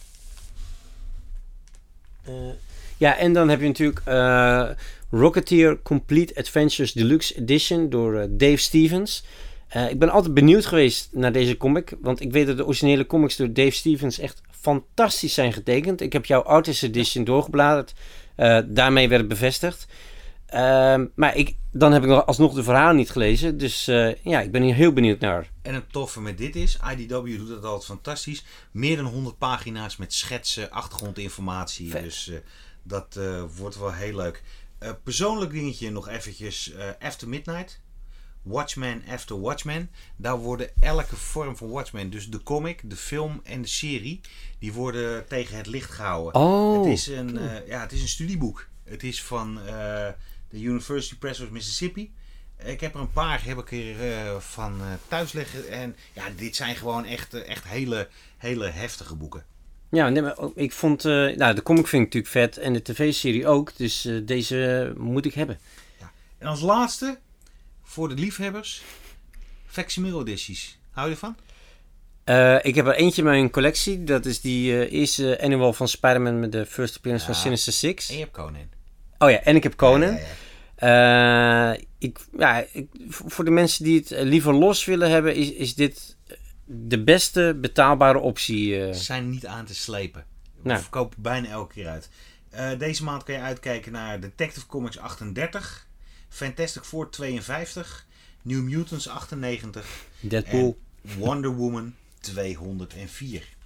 Eh, 2.22 2.34
ja, 2.96 3.16
en 3.16 3.32
dan 3.32 3.48
heb 3.48 3.60
je 3.60 3.66
natuurlijk 3.66 4.02
Rocketeer 5.10 5.82
Complete 5.82 6.34
Adventures 6.36 6.92
Deluxe 6.92 7.36
Edition 7.36 7.90
door 7.90 8.26
Dave 8.30 8.56
Stevens. 8.56 9.24
Eh, 9.68 9.90
ik 9.90 9.98
ben 9.98 10.10
altijd 10.10 10.34
benieuwd 10.34 10.66
geweest 10.66 11.08
naar 11.12 11.32
deze 11.32 11.56
comic, 11.56 11.94
want 12.00 12.20
ik 12.20 12.32
weet 12.32 12.46
dat 12.46 12.56
de 12.56 12.64
originele 12.64 13.06
comics 13.06 13.36
door 13.36 13.52
Dave 13.52 13.70
Stevens 13.70 14.18
echt 14.18 14.40
fantastisch 14.50 15.34
zijn 15.34 15.52
getekend. 15.52 16.00
Ik 16.00 16.12
heb 16.12 16.24
jouw 16.24 16.42
Artist 16.42 16.82
Edition 16.82 17.24
doorgebladerd, 17.24 17.94
Eh, 18.34 18.60
daarmee 18.66 19.08
werd 19.08 19.20
het 19.20 19.30
bevestigd. 19.30 19.86
Ehm, 20.46 21.06
maar 21.14 21.36
ik, 21.36 21.56
dan 21.72 21.92
heb 21.92 22.02
ik 22.02 22.08
nog 22.08 22.26
alsnog 22.26 22.54
de 22.54 22.62
verhalen 22.62 22.96
niet 22.96 23.10
gelezen, 23.10 23.58
dus 23.58 23.88
eh, 23.88 24.14
ja, 24.14 24.40
ik 24.40 24.52
ben 24.52 24.62
hier 24.62 24.74
heel 24.74 24.92
benieuwd 24.92 25.20
naar. 25.20 25.50
En 25.62 25.74
het 25.74 25.92
toffe 25.92 26.20
met 26.20 26.38
dit 26.38 26.56
is, 26.56 26.78
IDW 26.92 27.36
doet 27.36 27.48
dat 27.48 27.64
altijd 27.64 27.84
fantastisch. 27.84 28.44
Meer 28.70 28.96
dan 28.96 29.04
100 29.04 29.38
pagina's 29.38 29.96
met 29.96 30.12
schetsen, 30.14 30.70
achtergrondinformatie. 30.70 31.90
Vet. 31.90 32.02
Dus 32.02 32.30
dat 32.82 33.18
wordt 33.56 33.78
wel 33.78 33.92
heel 33.92 34.16
leuk. 34.16 34.42
Persoonlijk 35.02 35.50
dingetje 35.50 35.90
nog 35.90 36.08
eventjes. 36.08 36.72
After 36.98 37.28
Midnight. 37.28 37.80
Watchmen 38.48 39.02
After 39.08 39.40
Watchmen. 39.40 39.90
Daar 40.16 40.36
worden 40.38 40.70
elke 40.80 41.16
vorm 41.16 41.56
van 41.56 41.68
Watchmen, 41.70 42.10
dus 42.10 42.28
de 42.28 42.42
comic, 42.42 42.80
de 42.84 42.96
film 42.96 43.40
en 43.44 43.62
de 43.62 43.68
serie, 43.68 44.20
die 44.58 44.72
worden 44.72 45.26
tegen 45.28 45.56
het 45.56 45.66
licht 45.66 45.90
gehouden. 45.90 46.34
Oh, 46.40 46.82
het, 46.84 46.92
is 46.92 47.06
een, 47.06 47.38
eh, 47.38 47.66
ja, 47.66 47.80
het 47.80 47.92
is 47.92 48.00
een 48.02 48.08
studieboek. 48.08 48.68
Het 48.84 49.02
is 49.02 49.22
van 49.22 49.58
eh, 49.60 50.06
de 50.50 50.60
University 50.60 51.16
Press 51.18 51.40
of 51.40 51.50
Mississippi. 51.50 52.12
Ik 52.64 52.80
heb 52.80 52.94
er 52.94 53.00
een 53.00 53.12
paar 53.12 53.44
heb 53.44 53.58
ik 53.58 53.70
eh, 53.70 54.36
van 54.38 54.80
thuis 55.08 55.32
liggen. 55.32 55.68
En 55.68 55.96
ja, 56.12 56.24
dit 56.36 56.56
zijn 56.56 56.76
gewoon 56.76 57.04
echt, 57.04 57.34
echt 57.34 57.64
hele, 57.64 58.08
hele 58.36 58.66
heftige 58.66 59.14
boeken. 59.14 59.44
Ja, 59.90 60.08
nee, 60.08 60.22
maar 60.22 60.38
ook- 60.38 60.56
ik 60.56 60.72
vond, 60.72 61.02
nou, 61.04 61.54
de 61.54 61.62
comic 61.62 61.86
vind 61.86 62.02
ik 62.06 62.14
natuurlijk 62.14 62.32
vet 62.32 62.56
en 62.64 62.72
de 62.72 62.82
tv-serie 62.82 63.46
ook, 63.46 63.76
dus 63.76 64.08
deze 64.22 64.92
moet 64.96 65.24
ik 65.26 65.34
hebben. 65.34 65.58
En 66.38 66.46
als 66.46 66.60
laatste, 66.60 67.18
voor 67.98 68.08
de 68.08 68.14
liefhebbers, 68.14 68.82
facsimile 69.66 70.20
edities. 70.20 70.78
Hou 70.90 71.08
je 71.08 71.14
ervan? 71.14 71.36
Eh, 72.24 72.56
ik 72.64 72.74
heb 72.74 72.86
er 72.86 72.94
eentje 72.94 73.22
in 73.22 73.28
mijn 73.28 73.50
collectie, 73.50 74.04
dat 74.04 74.26
is 74.26 74.40
die 74.40 74.72
eh, 74.86 74.92
eerste 75.00 75.40
annual 75.42 75.72
van 75.72 75.88
Spider-Man 75.88 76.40
met 76.40 76.52
de 76.52 76.66
first 76.66 76.96
appearance 76.96 77.26
Ja. 77.26 77.32
van 77.32 77.42
Sinister 77.42 77.72
Six. 77.72 78.08
En 78.08 78.14
je 78.14 78.20
hebt 78.20 78.32
Conan. 78.34 78.68
Oh 79.18 79.30
ja, 79.30 79.40
en 79.40 79.56
ik 79.56 79.62
heb 79.62 79.76
Conan. 79.76 80.12
Ja, 80.14 80.18
ja, 80.18 80.26
ja. 80.78 81.74
Eh, 81.74 81.82
ik, 81.98 82.18
ja, 82.38 82.64
ik, 82.72 82.86
voor 83.08 83.44
de 83.44 83.50
mensen 83.50 83.84
die 83.84 83.98
het 83.98 84.10
liever 84.10 84.54
los 84.54 84.84
willen 84.84 85.10
hebben, 85.10 85.34
is, 85.34 85.52
is 85.52 85.74
dit 85.74 86.16
de 86.64 87.02
beste 87.04 87.56
betaalbare 87.60 88.18
optie. 88.18 88.72
Ze 88.94 89.02
zijn 89.02 89.30
niet 89.30 89.46
aan 89.46 89.64
te 89.64 89.74
slepen. 89.74 90.24
We 90.62 90.68
Nou. 90.68 90.80
verkopen 90.80 91.22
bijna 91.22 91.48
elke 91.48 91.74
keer 91.74 91.88
uit. 91.88 92.08
Deze 92.78 93.04
maand 93.04 93.22
kan 93.22 93.34
je 93.34 93.40
uitkijken 93.40 93.92
naar 93.92 94.20
Detective 94.20 94.66
Comics 94.66 94.98
38, 94.98 95.86
Fantastic 96.28 96.84
Four 96.84 97.10
52, 97.10 98.06
New 98.42 98.62
Mutants 98.62 99.08
98 99.08 99.86
Deadpool. 100.20 100.78
en 101.02 101.18
Wonder 101.18 101.50
Woman 101.50 101.94
204. 102.20 103.56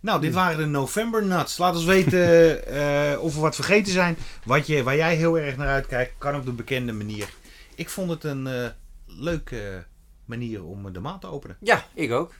Nou, 0.00 0.20
dit 0.20 0.34
waren 0.34 0.58
de 0.58 0.66
November 0.66 1.24
Nuts. 1.24 1.58
Laat 1.58 1.74
ons 1.74 1.84
weten 1.84 2.66
eh, 2.66 3.22
of 3.22 3.34
we 3.34 3.40
wat 3.40 3.54
vergeten 3.54 3.92
zijn. 3.92 4.16
Wat 4.44 4.66
je, 4.66 4.82
waar 4.82 4.96
jij 4.96 5.16
heel 5.16 5.38
erg 5.38 5.56
naar 5.56 5.68
uitkijkt, 5.68 6.12
kan 6.18 6.36
op 6.36 6.44
de 6.44 6.52
bekende 6.52 6.92
manier. 6.92 7.28
Ik 7.74 7.88
vond 7.88 8.10
het 8.10 8.24
een 8.24 8.46
eh, 8.46 8.68
leuke 9.06 9.84
manier 10.24 10.64
om 10.64 10.92
de 10.92 11.00
maand 11.00 11.20
te 11.20 11.26
openen. 11.26 11.56
Ja, 11.60 11.86
ik 11.94 12.12
ook. 12.12 12.34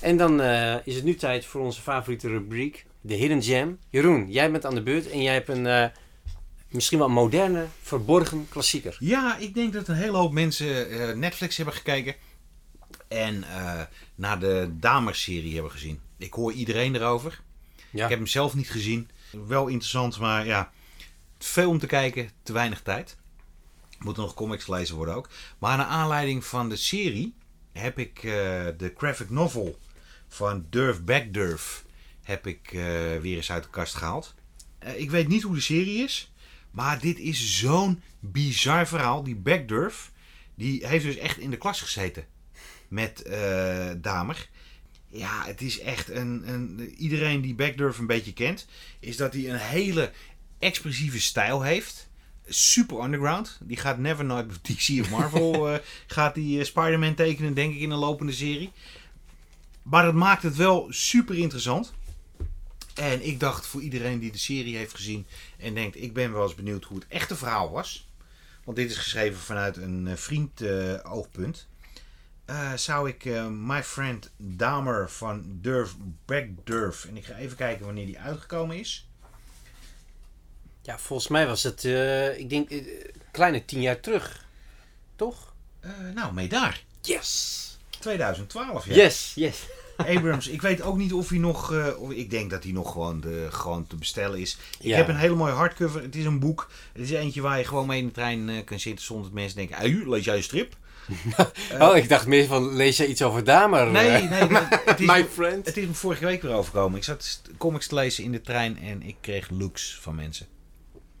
En 0.00 0.16
dan 0.16 0.40
eh, 0.40 0.74
is 0.84 0.94
het 0.94 1.04
nu 1.04 1.14
tijd 1.14 1.44
voor 1.44 1.60
onze 1.60 1.82
favoriete 1.82 2.28
rubriek, 2.28 2.86
de 3.00 3.14
Hidden 3.14 3.42
Gem. 3.42 3.78
Jeroen, 3.90 4.30
jij 4.30 4.50
bent 4.50 4.64
aan 4.64 4.74
de 4.74 4.82
beurt 4.82 5.10
en 5.10 5.22
jij 5.22 5.34
hebt 5.34 5.48
een 5.48 5.66
eh, 5.66 5.86
misschien 6.76 6.98
wel 6.98 7.08
moderne, 7.08 7.66
verborgen 7.82 8.46
klassieker. 8.48 8.96
Ja, 8.98 9.36
ik 9.36 9.54
denk 9.54 9.72
dat 9.72 9.88
een 9.88 9.94
hele 9.94 10.16
hoop 10.16 10.32
mensen 10.32 10.90
eh, 10.90 11.16
Netflix 11.16 11.56
hebben 11.56 11.74
gekeken. 11.74 12.14
En 13.08 13.44
eh, 13.44 13.82
naar 14.14 14.38
de 14.40 14.70
Damers-serie 14.72 15.54
hebben 15.54 15.70
gezien. 15.70 16.00
Ik 16.16 16.32
hoor 16.32 16.52
iedereen 16.52 16.94
erover. 16.94 17.40
Ja. 17.90 18.04
Ik 18.04 18.10
heb 18.10 18.18
hem 18.18 18.26
zelf 18.26 18.54
niet 18.54 18.70
gezien. 18.70 19.10
Wel 19.46 19.66
interessant, 19.66 20.18
maar 20.18 20.46
ja. 20.46 20.72
Veel 21.38 21.70
om 21.70 21.78
te 21.78 21.86
kijken, 21.86 22.30
te 22.42 22.52
weinig 22.52 22.82
tijd. 22.82 23.16
Moeten 23.98 24.22
nog 24.22 24.34
comics 24.34 24.64
gelezen 24.64 24.96
worden 24.96 25.14
ook. 25.14 25.28
Maar 25.58 25.76
naar 25.76 25.86
aanleiding 25.86 26.44
van 26.44 26.68
de 26.68 26.76
serie 26.76 27.34
heb 27.72 27.98
ik 27.98 28.16
eh, 28.16 28.22
de 28.76 28.92
graphic 28.96 29.30
novel 29.30 29.78
van 30.28 30.66
Durf 30.70 31.02
Back 31.02 31.32
Durf 31.32 31.84
heb 32.22 32.46
ik 32.46 32.68
weer 33.20 33.36
eens 33.36 33.50
uit 33.50 33.62
de 33.62 33.70
kast 33.70 33.94
gehaald. 33.94 34.34
Eh, 34.86 35.00
ik 35.00 35.10
weet 35.10 35.28
niet 35.28 35.42
hoe 35.42 35.54
de 35.54 35.60
serie 35.60 36.04
is. 36.04 36.32
Maar 36.76 37.00
dit 37.00 37.18
is 37.18 37.58
zo'n 37.58 38.02
bizar 38.20 38.86
verhaal. 38.86 39.22
Die 39.22 39.36
Backdurf, 39.36 40.12
die 40.54 40.86
heeft 40.86 41.04
dus 41.04 41.16
echt 41.16 41.38
in 41.38 41.50
de 41.50 41.56
klas 41.56 41.80
gezeten 41.80 42.24
met 42.88 43.22
eh, 43.22 43.90
Damer. 43.96 44.48
Ja, 45.08 45.44
het 45.46 45.60
is 45.60 45.80
echt 45.80 46.10
een, 46.10 46.42
een... 46.48 46.94
Iedereen 46.96 47.40
die 47.40 47.54
Backdurf 47.54 47.98
een 47.98 48.06
beetje 48.06 48.32
kent, 48.32 48.66
is 49.00 49.16
dat 49.16 49.32
hij 49.32 49.50
een 49.50 49.58
hele 49.58 50.12
expressieve 50.58 51.20
stijl 51.20 51.62
heeft. 51.62 52.08
Super 52.46 53.04
underground. 53.04 53.58
Die 53.62 53.76
gaat 53.76 53.98
never 53.98 54.24
nooit 54.24 54.46
bij 54.46 54.56
DC 54.62 55.00
of 55.00 55.10
Marvel 55.10 55.68
eh, 55.68 55.78
gaat 56.06 56.34
die 56.34 56.58
eh, 56.58 56.64
Spider-Man 56.64 57.14
tekenen, 57.14 57.54
denk 57.54 57.74
ik, 57.74 57.80
in 57.80 57.90
een 57.90 57.98
lopende 57.98 58.32
serie. 58.32 58.72
Maar 59.82 60.04
dat 60.04 60.14
maakt 60.14 60.42
het 60.42 60.56
wel 60.56 60.86
super 60.90 61.38
interessant. 61.38 61.94
En 62.96 63.26
ik 63.26 63.40
dacht 63.40 63.66
voor 63.66 63.80
iedereen 63.80 64.18
die 64.18 64.32
de 64.32 64.38
serie 64.38 64.76
heeft 64.76 64.94
gezien 64.94 65.26
en 65.58 65.74
denkt, 65.74 65.96
ik 65.96 66.12
ben 66.12 66.32
wel 66.32 66.42
eens 66.42 66.54
benieuwd 66.54 66.84
hoe 66.84 66.98
het 66.98 67.06
echte 67.08 67.36
verhaal 67.36 67.70
was. 67.70 68.08
Want 68.64 68.76
dit 68.76 68.90
is 68.90 68.96
geschreven 68.96 69.40
vanuit 69.40 69.76
een 69.76 70.06
eh, 70.06 70.16
vriend 70.16 70.60
eh, 70.60 70.94
oogpunt. 71.02 71.66
Eh, 72.44 72.72
zou 72.72 73.08
ik 73.08 73.24
My 73.50 73.82
Friend 73.82 74.30
Dahmer 74.36 75.10
van 75.10 75.58
Durf 75.60 75.94
Back 76.24 76.46
Durf. 76.64 77.04
En 77.04 77.16
ik 77.16 77.24
ga 77.24 77.36
even 77.36 77.56
kijken 77.56 77.86
wanneer 77.86 78.06
die 78.06 78.18
uitgekomen 78.18 78.78
is. 78.78 79.08
Ja, 80.82 80.98
volgens 80.98 81.28
mij 81.28 81.46
was 81.46 81.62
het, 81.62 81.84
ik 82.38 82.50
denk, 82.50 82.70
kleine 83.30 83.64
tien 83.64 83.80
jaar 83.80 84.00
terug. 84.00 84.46
Toch? 85.16 85.54
Nou, 86.14 86.32
mee 86.32 86.48
daar. 86.48 86.82
Yes! 87.00 87.78
2012, 87.98 88.86
ja. 88.86 88.94
Yes, 88.94 89.32
yes. 89.34 89.66
Abrams, 89.96 90.48
ik 90.48 90.62
weet 90.62 90.82
ook 90.82 90.96
niet 90.96 91.12
of 91.12 91.28
hij 91.28 91.38
nog. 91.38 91.72
eh, 91.72 91.86
ik 92.08 92.30
denk 92.30 92.50
dat 92.50 92.62
hij 92.62 92.72
nog 92.72 92.92
gewoon, 92.92 93.20
de, 93.20 93.46
gewoon 93.50 93.86
te 93.86 93.96
bestellen 93.96 94.38
is. 94.40 94.56
Ik 94.78 94.86
Ja. 94.86 94.96
heb 94.96 95.08
een 95.08 95.16
hele 95.16 95.34
mooie 95.34 95.52
hardcover. 95.52 96.02
Het 96.02 96.16
is 96.16 96.24
een 96.24 96.38
boek. 96.38 96.70
Het 96.92 97.02
is 97.02 97.10
eentje 97.10 97.40
waar 97.40 97.58
je 97.58 97.64
gewoon 97.64 97.86
mee 97.86 97.98
in 98.00 98.06
de 98.06 98.12
trein 98.12 98.48
eh, 98.48 98.64
kan 98.64 98.80
zitten 98.80 99.04
zonder 99.04 99.24
dat 99.24 99.34
mensen 99.34 99.56
denken: 99.56 99.76
"Ui, 99.76 100.08
lees 100.08 100.24
jij 100.24 100.36
een 100.36 100.42
strip? 100.42 100.76
oh, 101.78 101.96
ik 101.96 102.08
dacht 102.08 102.26
meer 102.26 102.46
van, 102.46 102.74
lees 102.76 102.96
jij 102.96 103.06
iets 103.06 103.22
over 103.22 103.44
Damer? 103.44 103.86
Nee, 103.90 104.08
eh? 104.10 104.30
nee. 104.48 104.58
Het 104.84 105.00
is, 105.00 105.06
My 105.12 105.24
friend. 105.32 105.66
het 105.66 105.76
is 105.76 105.86
me 105.86 105.94
vorige 105.94 106.24
week 106.24 106.42
weer 106.42 106.52
overkomen. 106.52 106.98
Ik 106.98 107.04
zat 107.04 107.40
comics 107.58 107.86
te 107.86 107.94
lezen 107.94 108.24
in 108.24 108.32
de 108.32 108.40
trein 108.40 108.78
en 108.78 109.02
ik 109.02 109.16
kreeg 109.20 109.50
looks 109.50 109.98
van 110.00 110.14
mensen. 110.14 110.46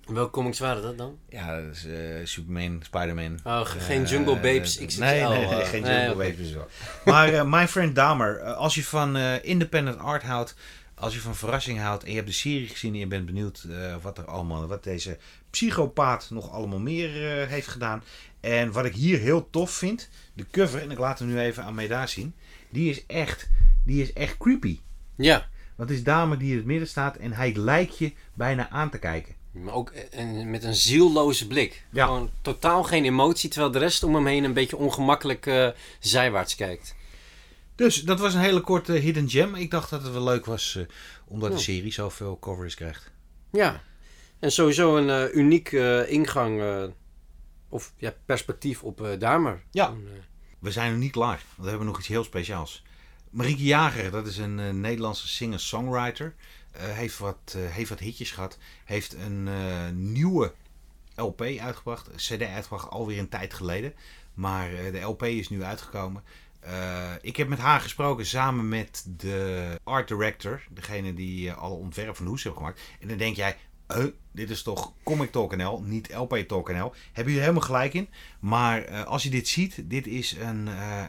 Welke 0.06 0.30
comics 0.30 0.58
waren 0.58 0.82
dat 0.82 0.98
dan? 0.98 1.18
Ja, 1.28 1.60
dat 1.60 1.74
is, 1.74 1.84
eh, 1.86 1.94
Superman, 2.24 2.80
Spider-Man. 2.84 3.38
Oh, 3.44 3.60
ge- 3.60 3.80
geen 3.80 4.02
Eh, 4.04 4.10
Jungle 4.10 4.34
Babes 4.34 4.76
XXL. 4.78 5.00
Nee, 5.00 5.22
nee, 5.22 5.38
nee, 5.46 5.60
eh. 5.60 5.68
geen 5.68 5.82
Nee, 5.82 6.04
Jungle. 6.06 6.30
Babes 6.30 6.52
wel. 6.52 6.68
Maar 7.04 7.32
eh, 7.32 7.44
My 7.46 7.68
Friend 7.68 7.94
Dahmer, 7.94 8.38
eh, 8.38 8.56
als 8.56 8.74
je 8.74 8.84
van 8.84 9.16
independent 9.42 9.98
art 9.98 10.22
houdt, 10.22 10.54
als 10.94 11.14
je 11.14 11.20
van 11.20 11.34
verrassing 11.36 11.78
houdt 11.80 12.02
en 12.04 12.08
je 12.10 12.14
hebt 12.16 12.26
de 12.28 12.32
serie 12.34 12.66
gezien 12.68 12.92
en 12.92 12.98
je 12.98 13.06
bent 13.06 13.26
benieuwd 13.26 13.66
wat 14.02 14.18
er 14.18 14.24
allemaal, 14.24 14.66
wat 14.66 14.84
deze 14.84 15.18
psychopaat 15.50 16.26
nog 16.30 16.50
allemaal 16.50 16.78
meer 16.78 17.10
heeft 17.48 17.68
gedaan. 17.68 18.02
En 18.40 18.72
wat 18.72 18.84
ik 18.84 18.94
hier 18.94 19.18
heel 19.18 19.50
tof 19.50 19.70
vind, 19.70 20.08
de 20.34 20.46
cover, 20.50 20.80
en 20.82 20.90
ik 20.90 20.98
laat 20.98 21.18
hem 21.18 21.28
nu 21.28 21.38
even 21.40 21.64
aan 21.64 21.74
mij 21.74 21.86
daar 21.88 22.08
zien, 22.08 22.34
die 22.70 22.90
is 22.90 23.06
echt, 23.06 23.48
die 23.84 24.02
is 24.02 24.12
echt 24.12 24.36
creepy. 24.36 24.80
Ja, 25.16 25.48
Want 25.76 25.88
het 25.88 25.98
is 25.98 26.04
dame 26.04 26.36
die 26.36 26.50
in 26.50 26.56
het 26.56 26.66
midden 26.66 26.88
staat 26.88 27.16
en 27.16 27.32
hij 27.32 27.54
lijkt 27.54 27.98
je 27.98 28.12
bijna 28.34 28.68
aan 28.70 28.90
te 28.90 28.98
kijken. 28.98 29.34
Maar 29.62 29.74
ook 29.74 29.90
eh, 29.90 30.02
een- 30.20 30.50
met 30.50 30.64
een 30.64 30.74
zielloze 30.74 31.46
blik. 31.46 31.84
Ja. 31.92 32.04
Gewoon 32.04 32.30
totaal 32.42 32.82
geen 32.82 33.04
emotie, 33.04 33.50
terwijl 33.50 33.72
de 33.72 33.78
rest 33.78 34.02
om 34.02 34.14
hem 34.14 34.26
heen 34.26 34.44
een 34.44 34.52
beetje 34.52 34.76
ongemakkelijk 34.76 35.46
eh, 35.46 35.68
zijwaarts 36.00 36.54
kijkt. 36.54 36.94
Dus 37.74 38.02
dat 38.02 38.20
was 38.20 38.34
een 38.34 38.40
hele 38.40 38.60
korte 38.60 38.92
hidden 38.92 39.28
gem. 39.30 39.54
Ik 39.54 39.70
dacht 39.70 39.90
dat 39.90 40.02
het 40.02 40.12
wel 40.12 40.24
leuk 40.24 40.44
was, 40.46 40.76
eh, 40.76 40.82
omdat 41.26 41.50
de 41.50 41.56
Ja. 41.56 41.62
serie 41.62 41.92
zoveel 41.92 42.38
coverage 42.40 42.76
krijgt. 42.76 43.10
Ja, 43.52 43.82
en 44.38 44.52
sowieso 44.52 44.96
een 44.96 45.10
eh, 45.10 45.34
uniek 45.34 45.72
eh, 45.72 46.10
ingang 46.10 46.60
eh, 46.60 46.84
of 47.68 47.92
ja, 47.96 48.14
perspectief 48.26 48.82
op 48.82 49.00
eh 49.04 49.18
Damer. 49.18 49.62
Ja. 49.70 49.86
En, 49.88 50.06
eh, 50.12 50.18
We 50.58 50.70
zijn 50.70 50.90
nog 50.90 51.00
niet 51.00 51.12
klaar, 51.12 51.42
want 51.48 51.62
we 51.62 51.68
hebben 51.68 51.86
nog 51.86 51.98
iets 51.98 52.08
heel 52.08 52.24
speciaals. 52.24 52.82
Marieke 53.30 53.62
Jager, 53.64 54.10
dat 54.10 54.26
is 54.26 54.36
een 54.38 54.58
eh, 54.60 54.70
Nederlandse 54.70 55.28
singer-songwriter. 55.28 56.34
Eh, 56.78 56.88
heeft, 56.88 57.18
wat, 57.18 57.54
eh, 57.56 57.70
heeft 57.70 57.88
wat 57.88 57.98
hitjes 57.98 58.30
gehad. 58.30 58.58
Heeft 58.84 59.14
een 59.14 59.48
eh, 59.48 59.88
nieuwe 59.92 60.52
LP 61.14 61.40
uitgebracht. 61.40 62.10
CD 62.16 62.42
uitgebracht 62.42 62.90
alweer 62.90 63.18
een 63.18 63.28
tijd 63.28 63.54
geleden. 63.54 63.94
Maar 64.34 64.70
de 64.70 65.00
LP 65.00 65.22
is 65.22 65.48
nu 65.48 65.62
uitgekomen. 65.62 66.22
Ik 67.20 67.36
heb 67.36 67.48
met 67.48 67.58
haar 67.58 67.80
gesproken 67.80 68.26
samen 68.26 68.68
met 68.68 69.04
de 69.16 69.80
art 69.84 70.08
director, 70.08 70.62
degene 70.70 71.14
die 71.14 71.52
alle 71.52 71.74
ontwerpen 71.74 72.16
van 72.16 72.26
hoes 72.26 72.42
heeft 72.42 72.56
gemaakt. 72.56 72.80
En 73.00 73.08
dan 73.08 73.16
denk 73.16 73.36
jij, 73.36 73.56
uh, 73.96 74.04
dit 74.32 74.50
is 74.50 74.62
toch 74.62 74.92
Comic 75.02 75.30
Talk 75.30 75.56
NL, 75.56 75.82
niet 75.82 76.14
LP 76.14 76.36
Talk 76.36 76.72
NL. 76.72 76.92
Hebben 77.06 77.24
jullie 77.24 77.40
helemaal 77.40 77.60
gelijk 77.62 77.94
in. 77.94 78.08
Maar 78.40 79.04
als 79.04 79.22
je 79.22 79.30
dit 79.30 79.48
ziet, 79.48 79.82
dit 79.84 80.06
is 80.06 80.32
een, 80.32 80.66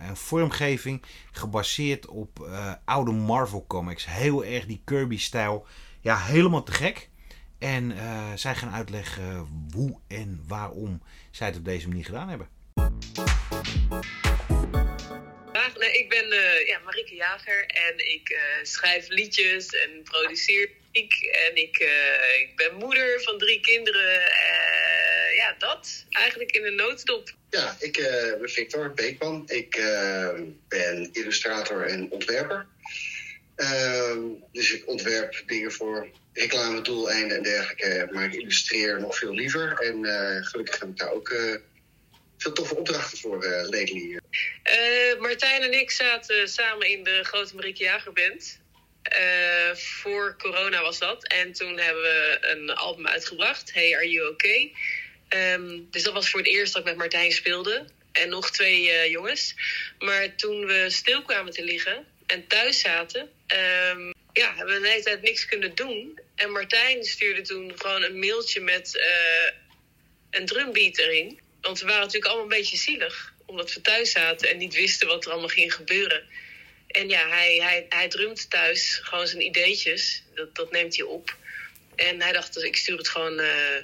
een 0.07 0.15
vormgeving 0.15 1.03
gebaseerd 1.31 2.05
op 2.05 2.49
oude 2.85 3.11
Marvel 3.11 3.65
comics. 3.67 4.05
Heel 4.05 4.45
erg 4.45 4.65
die 4.65 4.81
Kirby-stijl. 4.83 5.65
Ja, 5.99 6.17
helemaal 6.17 6.63
te 6.63 6.71
gek. 6.71 7.09
En 7.57 7.93
zij 8.35 8.55
gaan 8.55 8.71
uitleggen 8.71 9.47
hoe 9.73 9.97
en 10.07 10.43
waarom 10.47 11.01
zij 11.31 11.47
het 11.47 11.57
op 11.57 11.65
deze 11.65 11.87
manier 11.87 12.05
gedaan 12.05 12.29
hebben. 12.29 12.47
Ik 15.97 16.09
ben 16.09 16.33
uh, 16.33 16.67
ja, 16.67 16.79
Marike 16.79 17.15
Jager 17.15 17.65
en 17.65 17.97
ik 17.97 18.29
uh, 18.29 18.37
schrijf 18.63 19.07
liedjes 19.09 19.67
en 19.69 20.03
produceer 20.03 20.69
muziek. 20.91 21.13
En 21.21 21.55
ik, 21.55 21.79
uh, 21.79 22.39
ik 22.39 22.51
ben 22.55 22.75
moeder 22.75 23.21
van 23.21 23.37
drie 23.37 23.59
kinderen. 23.59 24.21
ja, 25.35 25.55
dat 25.57 26.05
eigenlijk 26.09 26.51
in 26.51 26.65
een 26.65 26.75
notendop. 26.75 27.29
Ja, 27.49 27.75
ik 27.79 27.93
ben 28.39 28.49
Victor 28.49 28.93
Beekman. 28.93 29.43
Ik 29.47 29.81
ben 30.67 31.09
illustrator 31.11 31.85
en 31.85 32.11
ontwerper. 32.11 32.65
Ehm, 33.55 34.19
dus 34.51 34.71
ik 34.71 34.87
ontwerp 34.87 35.43
dingen 35.45 35.71
voor 35.71 36.07
reclamedoeleinden 36.33 37.37
en 37.37 37.43
dergelijke. 37.43 38.07
Maar 38.11 38.25
ik 38.25 38.33
illustreer 38.33 38.99
nog 38.99 39.17
veel 39.17 39.33
liever. 39.33 39.79
En 39.79 40.05
gelukkig 40.43 40.79
heb 40.79 40.89
ik 40.89 40.97
daar 40.97 41.11
ook 41.11 41.59
veel 42.47 42.55
toffe 42.55 42.75
opdrachten 42.75 43.17
voor 43.17 43.45
uh, 43.45 43.51
lately. 43.51 44.19
Uh, 44.63 45.19
Martijn 45.19 45.61
en 45.61 45.73
ik 45.73 45.91
zaten 45.91 46.49
samen 46.49 46.89
in 46.89 47.03
de 47.03 47.23
Grote 47.23 47.55
Marieke 47.55 47.83
Jagerband. 47.83 48.59
Uh, 49.19 49.75
voor 49.75 50.35
corona 50.37 50.81
was 50.81 50.99
dat. 50.99 51.27
En 51.27 51.53
toen 51.53 51.77
hebben 51.77 52.01
we 52.01 52.37
een 52.41 52.69
album 52.69 53.07
uitgebracht. 53.07 53.73
Hey, 53.73 53.95
are 53.95 54.09
you 54.09 54.29
okay? 54.29 54.73
Um, 55.29 55.87
dus 55.91 56.03
dat 56.03 56.13
was 56.13 56.29
voor 56.29 56.39
het 56.39 56.49
eerst 56.49 56.73
dat 56.73 56.81
ik 56.81 56.87
met 56.87 56.97
Martijn 56.97 57.31
speelde. 57.31 57.85
En 58.11 58.29
nog 58.29 58.51
twee 58.51 59.09
jongens. 59.09 59.55
Maar 59.99 60.35
toen 60.35 60.65
we 60.65 60.85
stil 60.89 61.21
kwamen 61.21 61.53
te 61.53 61.63
liggen 61.63 62.05
en 62.25 62.47
thuis 62.47 62.79
zaten... 62.79 63.21
Um, 63.91 64.15
ja, 64.33 64.55
hebben 64.55 64.75
we 64.75 64.81
de 64.81 64.89
hele 64.89 65.03
tijd 65.03 65.21
niks 65.21 65.45
kunnen 65.45 65.75
doen. 65.75 66.19
En 66.35 66.51
Martijn 66.51 67.03
stuurde 67.03 67.41
toen 67.41 67.73
gewoon 67.75 68.03
een 68.03 68.19
mailtje 68.19 68.61
met 68.61 69.01
een 70.29 70.45
drumbeat 70.45 70.97
erin. 70.97 71.39
Want 71.67 71.79
we 71.79 71.85
waren 71.85 72.01
natuurlijk 72.01 72.25
allemaal 72.25 72.51
een 72.51 72.57
beetje 72.57 72.77
zielig. 72.77 73.33
Omdat 73.45 73.73
we 73.73 73.81
thuis 73.81 74.11
zaten 74.11 74.49
en 74.49 74.57
niet 74.57 74.73
wisten 74.73 75.07
wat 75.07 75.25
er 75.25 75.31
allemaal 75.31 75.49
ging 75.49 75.73
gebeuren. 75.73 76.23
En 76.87 77.09
ja, 77.09 77.27
hij, 77.27 77.55
hij, 77.55 77.85
hij 77.89 78.07
drumt 78.07 78.49
thuis 78.49 78.99
gewoon 79.03 79.27
zijn 79.27 79.41
ideetjes. 79.41 80.23
Dat, 80.35 80.55
dat 80.55 80.71
neemt 80.71 80.95
hij 80.95 81.05
op. 81.05 81.35
En 81.95 82.21
hij 82.21 82.31
dacht, 82.31 82.53
dus 82.53 82.63
ik 82.63 82.75
stuur 82.75 82.97
het 82.97 83.09
gewoon 83.09 83.39
uh, 83.39 83.75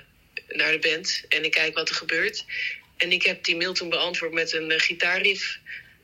naar 0.48 0.72
de 0.72 0.80
band. 0.80 1.24
En 1.30 1.44
ik 1.44 1.52
kijk 1.52 1.76
wat 1.76 1.90
er 1.90 1.96
gebeurt. 1.96 2.46
En 2.98 3.12
ik 3.12 3.24
heb 3.24 3.44
die 3.44 3.56
mail 3.56 3.74
toen 3.74 3.90
beantwoord 3.90 4.34
met 4.34 4.54
een 4.54 4.72
uh. 4.72 5.58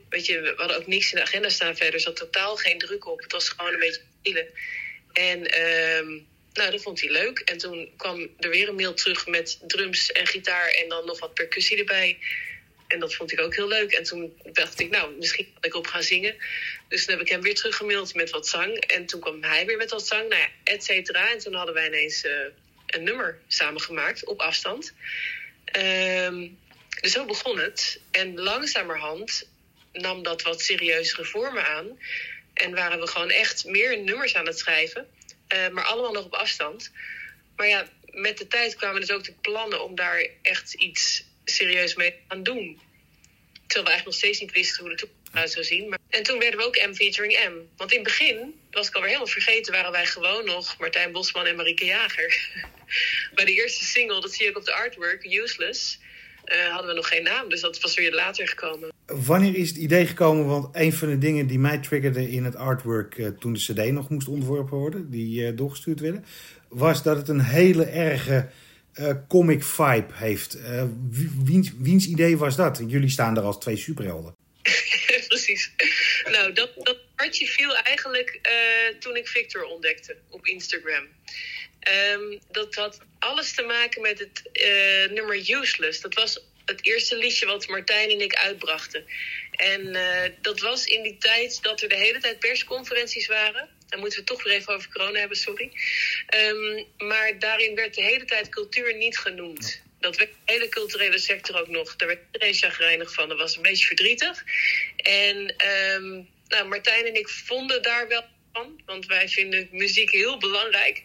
Weet 0.10 0.26
je, 0.26 0.42
we 0.42 0.54
hadden 0.56 0.78
ook 0.78 0.88
niks 0.88 1.12
in 1.12 1.18
de 1.18 1.24
agenda 1.24 1.50
staan 1.50 1.76
verder. 1.76 1.94
Er 1.94 2.00
zat 2.00 2.16
totaal 2.16 2.56
geen 2.56 2.78
druk 2.78 3.08
op. 3.08 3.22
Het 3.22 3.32
was 3.32 3.50
gewoon 3.50 3.74
een 3.74 3.80
beetje 3.80 4.02
spelen. 4.20 4.48
En... 5.14 5.60
Uh, 5.60 6.22
nou, 6.54 6.72
dat 6.72 6.82
vond 6.82 7.02
hij 7.02 7.10
leuk. 7.10 7.40
En 7.40 7.58
toen 7.58 7.92
kwam 7.98 8.30
er 8.40 8.50
weer 8.50 8.70
een 8.70 8.76
mail 8.76 8.94
terug 8.94 9.28
met 9.28 9.60
drums 9.68 10.12
en 10.12 10.28
gitaar 10.28 10.70
en 10.70 10.90
dan 10.90 11.06
nog 11.06 11.20
wat 11.20 11.34
percussie 11.34 11.78
erbij. 11.78 12.18
En 12.88 13.00
dat 13.00 13.16
vond 13.16 13.32
ik 13.32 13.40
ook 13.40 13.56
heel 13.56 13.68
leuk. 13.68 13.92
En 13.92 14.04
toen 14.04 14.42
dacht 14.44 14.80
ik, 14.80 14.90
nou, 14.90 15.16
misschien 15.18 15.46
kan 15.54 15.64
ik 15.64 15.76
op 15.76 15.88
gaan 15.88 16.04
zingen. 16.04 16.36
Dus 16.88 17.06
toen 17.06 17.14
heb 17.14 17.26
ik 17.26 17.32
hem 17.32 17.42
weer 17.42 17.56
teruggemaild 17.56 18.14
met 18.14 18.30
wat 18.30 18.48
zang. 18.48 18.78
En 18.78 19.06
toen 19.06 19.20
kwam 19.20 19.44
hij 19.44 19.66
weer 19.66 19.78
met 19.78 19.92
wat 19.92 20.08
zang, 20.08 20.30
nou 20.30 20.42
ja, 20.42 20.50
et 20.64 20.84
cetera. 20.84 21.32
En 21.32 21.40
toen 21.40 21.54
hadden 21.54 21.74
wij 21.74 21.88
ineens 21.88 22.24
uh, 22.24 22.32
een 22.86 23.04
nummer 23.04 23.40
samengemaakt 23.48 24.26
op 24.26 24.40
afstand. 24.40 24.94
Um, 25.78 26.58
dus 27.02 27.12
zo 27.12 27.26
begon 27.26 27.60
het. 27.60 28.00
En 28.12 28.40
langzamerhand 28.40 29.50
nam 29.94 30.24
dat 30.24 30.42
wat 30.42 30.62
serieuzere 30.62 31.26
vormen 31.26 31.66
aan. 31.66 32.00
En 32.54 32.76
waren 32.76 33.00
we 33.00 33.08
gewoon 33.08 33.30
echt 33.30 33.66
meer 33.66 33.98
nummers 33.98 34.36
aan 34.36 34.46
het 34.46 34.60
schrijven. 34.60 35.08
Uh, 35.54 35.70
maar 35.70 35.84
allemaal 35.84 36.12
nog 36.12 36.26
op 36.26 36.34
afstand. 36.34 36.92
Maar 37.56 37.68
ja, 37.68 37.88
met 38.12 38.38
de 38.38 38.48
tijd 38.48 38.76
kwamen 38.76 39.02
dus 39.02 39.12
ook 39.12 39.24
de 39.24 39.34
plannen 39.42 39.84
om 39.84 39.96
daar 39.96 40.28
echt 40.42 40.74
iets 40.74 41.24
serieus 41.46 41.96
mee 41.96 42.16
te 42.28 42.42
doen. 42.42 42.82
Terwijl 43.68 43.86
we 43.86 43.92
eigenlijk 43.92 44.06
nog 44.06 44.14
steeds 44.14 44.40
niet 44.40 44.52
wisten 44.52 44.86
hoe 44.86 44.96
toekomst 44.96 45.20
eruit 45.32 45.52
zou 45.52 45.66
zien. 45.66 45.90
Maar... 45.90 46.00
En 46.10 46.24
toen 46.24 46.40
werden 46.40 46.60
we 46.60 46.66
ook 46.66 46.88
M 46.88 46.94
featuring 46.94 47.34
M. 47.34 47.78
Want 47.78 47.92
in 47.92 48.00
het 48.00 48.08
begin, 48.08 48.60
was 48.72 48.88
ik 48.88 48.94
alweer 48.94 49.10
helemaal 49.10 49.34
vergeten, 49.34 49.74
waren 49.74 49.92
wij 49.92 50.06
gewoon 50.06 50.46
nog 50.46 50.78
Martijn 50.78 51.12
Bosman 51.12 51.46
en 51.46 51.56
Marieke 51.56 51.86
Jager. 51.86 52.50
Bij 53.36 53.46
de 53.46 53.54
eerste 53.54 53.86
single, 53.86 54.22
dat 54.22 54.34
zie 54.34 54.50
ook 54.50 54.58
op 54.58 54.66
de 54.66 54.74
artwork, 54.74 55.24
Useless, 55.24 56.00
uh, 56.50 56.70
hadden 56.70 56.88
we 56.88 56.96
nog 56.96 57.08
geen 57.08 57.24
naam. 57.24 57.50
Dus 57.50 57.62
dat 57.62 57.82
was 57.82 57.96
weer 57.96 58.14
later 58.14 58.48
gekomen. 58.48 58.92
Wanneer 59.06 59.56
is 59.56 59.68
het 59.68 59.78
idee 59.78 60.06
gekomen? 60.06 60.46
Want 60.46 60.68
een 60.72 60.94
van 60.94 61.10
de 61.10 61.18
dingen 61.18 61.48
die 61.48 61.60
mij 61.60 61.78
triggerde 61.78 62.32
in 62.32 62.46
het 62.46 62.56
artwork 62.56 63.18
uh, 63.18 63.28
toen 63.28 63.54
de 63.54 63.60
CD 63.60 63.92
nog 63.92 64.10
moest 64.10 64.28
ontworpen 64.28 64.78
worden, 64.78 65.10
die 65.10 65.42
uh, 65.42 65.58
doorgestuurd 65.58 66.00
werden, 66.00 66.26
was 66.68 67.04
dat 67.04 67.18
het 67.18 67.28
een 67.28 67.42
hele 67.42 67.86
erge 67.86 68.50
comic 69.28 69.64
vibe 69.64 70.14
heeft. 70.14 70.58
Wiens, 71.44 71.72
wiens, 71.78 72.08
idee 72.08 72.38
was 72.38 72.56
dat? 72.56 72.82
Jullie 72.88 73.10
staan 73.10 73.38
er 73.38 73.44
als 73.44 73.60
twee 73.60 73.78
superhelden. 73.78 74.36
Precies. 75.28 75.72
Nou, 76.32 76.54
dat, 76.54 76.70
dat 76.76 76.98
viel 77.30 77.76
eigenlijk 77.76 78.40
toen 79.00 79.16
ik 79.16 79.28
Victor 79.28 79.64
ontdekte 79.64 80.16
op 80.30 80.46
Instagram. 80.46 81.08
Um, 82.14 82.40
dat 82.52 82.76
had 82.76 83.00
alles 83.20 83.54
te 83.54 83.62
maken 83.62 84.02
met 84.02 84.20
het 84.20 84.42
nummer 85.12 85.36
Useless. 85.36 86.02
Dat 86.02 86.14
was 86.14 86.44
het 86.66 86.86
eerste 86.86 87.18
liedje 87.18 87.46
wat 87.46 87.68
Martijn 87.68 88.10
en 88.10 88.22
ik 88.22 88.36
uitbrachten. 88.36 89.06
En 89.52 89.88
uh, 89.88 90.22
dat 90.42 90.60
was 90.60 90.86
in 90.86 91.04
die 91.04 91.18
tijd 91.18 91.62
dat 91.62 91.82
er 91.82 91.90
de 91.90 91.96
hele 91.96 92.20
tijd 92.20 92.40
persconferenties 92.40 93.28
waren. 93.28 93.70
Dan 93.88 94.00
moeten 94.00 94.20
we 94.20 94.26
het 94.26 94.36
toch 94.36 94.44
weer 94.44 94.54
even 94.54 94.74
over 94.74 94.92
corona 94.92 95.20
hebben, 95.20 95.38
sorry. 95.38 95.72
Um, 96.36 96.86
maar 96.98 97.40
daarin 97.40 97.76
werd 97.76 97.96
de 97.96 98.04
hele 98.04 98.26
tijd 98.26 98.50
cultuur 98.50 98.96
niet 98.96 99.18
genoemd. 99.18 99.82
Dat 100.00 100.18
werd 100.18 100.30
de 100.30 100.52
hele 100.54 100.70
culturele 100.70 101.20
sector 101.20 101.60
ook 101.60 101.68
nog. 101.68 101.96
Daar 101.96 102.08
werd 102.08 102.20
iedereen 102.32 102.54
chagrijnig 102.54 103.14
van. 103.14 103.30
Dat 103.30 103.38
was 103.38 103.56
een 103.56 103.62
beetje 103.62 103.86
verdrietig. 103.86 104.44
En 104.96 105.56
um, 105.96 106.30
nou, 106.48 106.68
Martijn 106.68 107.06
en 107.06 107.16
ik 107.16 107.30
vonden 107.30 107.82
daar 107.82 108.08
wel 108.08 108.26
van. 108.54 108.82
Want 108.86 109.06
wij 109.06 109.30
vinden 109.30 109.68
muziek 109.72 110.12
heel 110.12 110.38
belangrijk. 110.38 111.04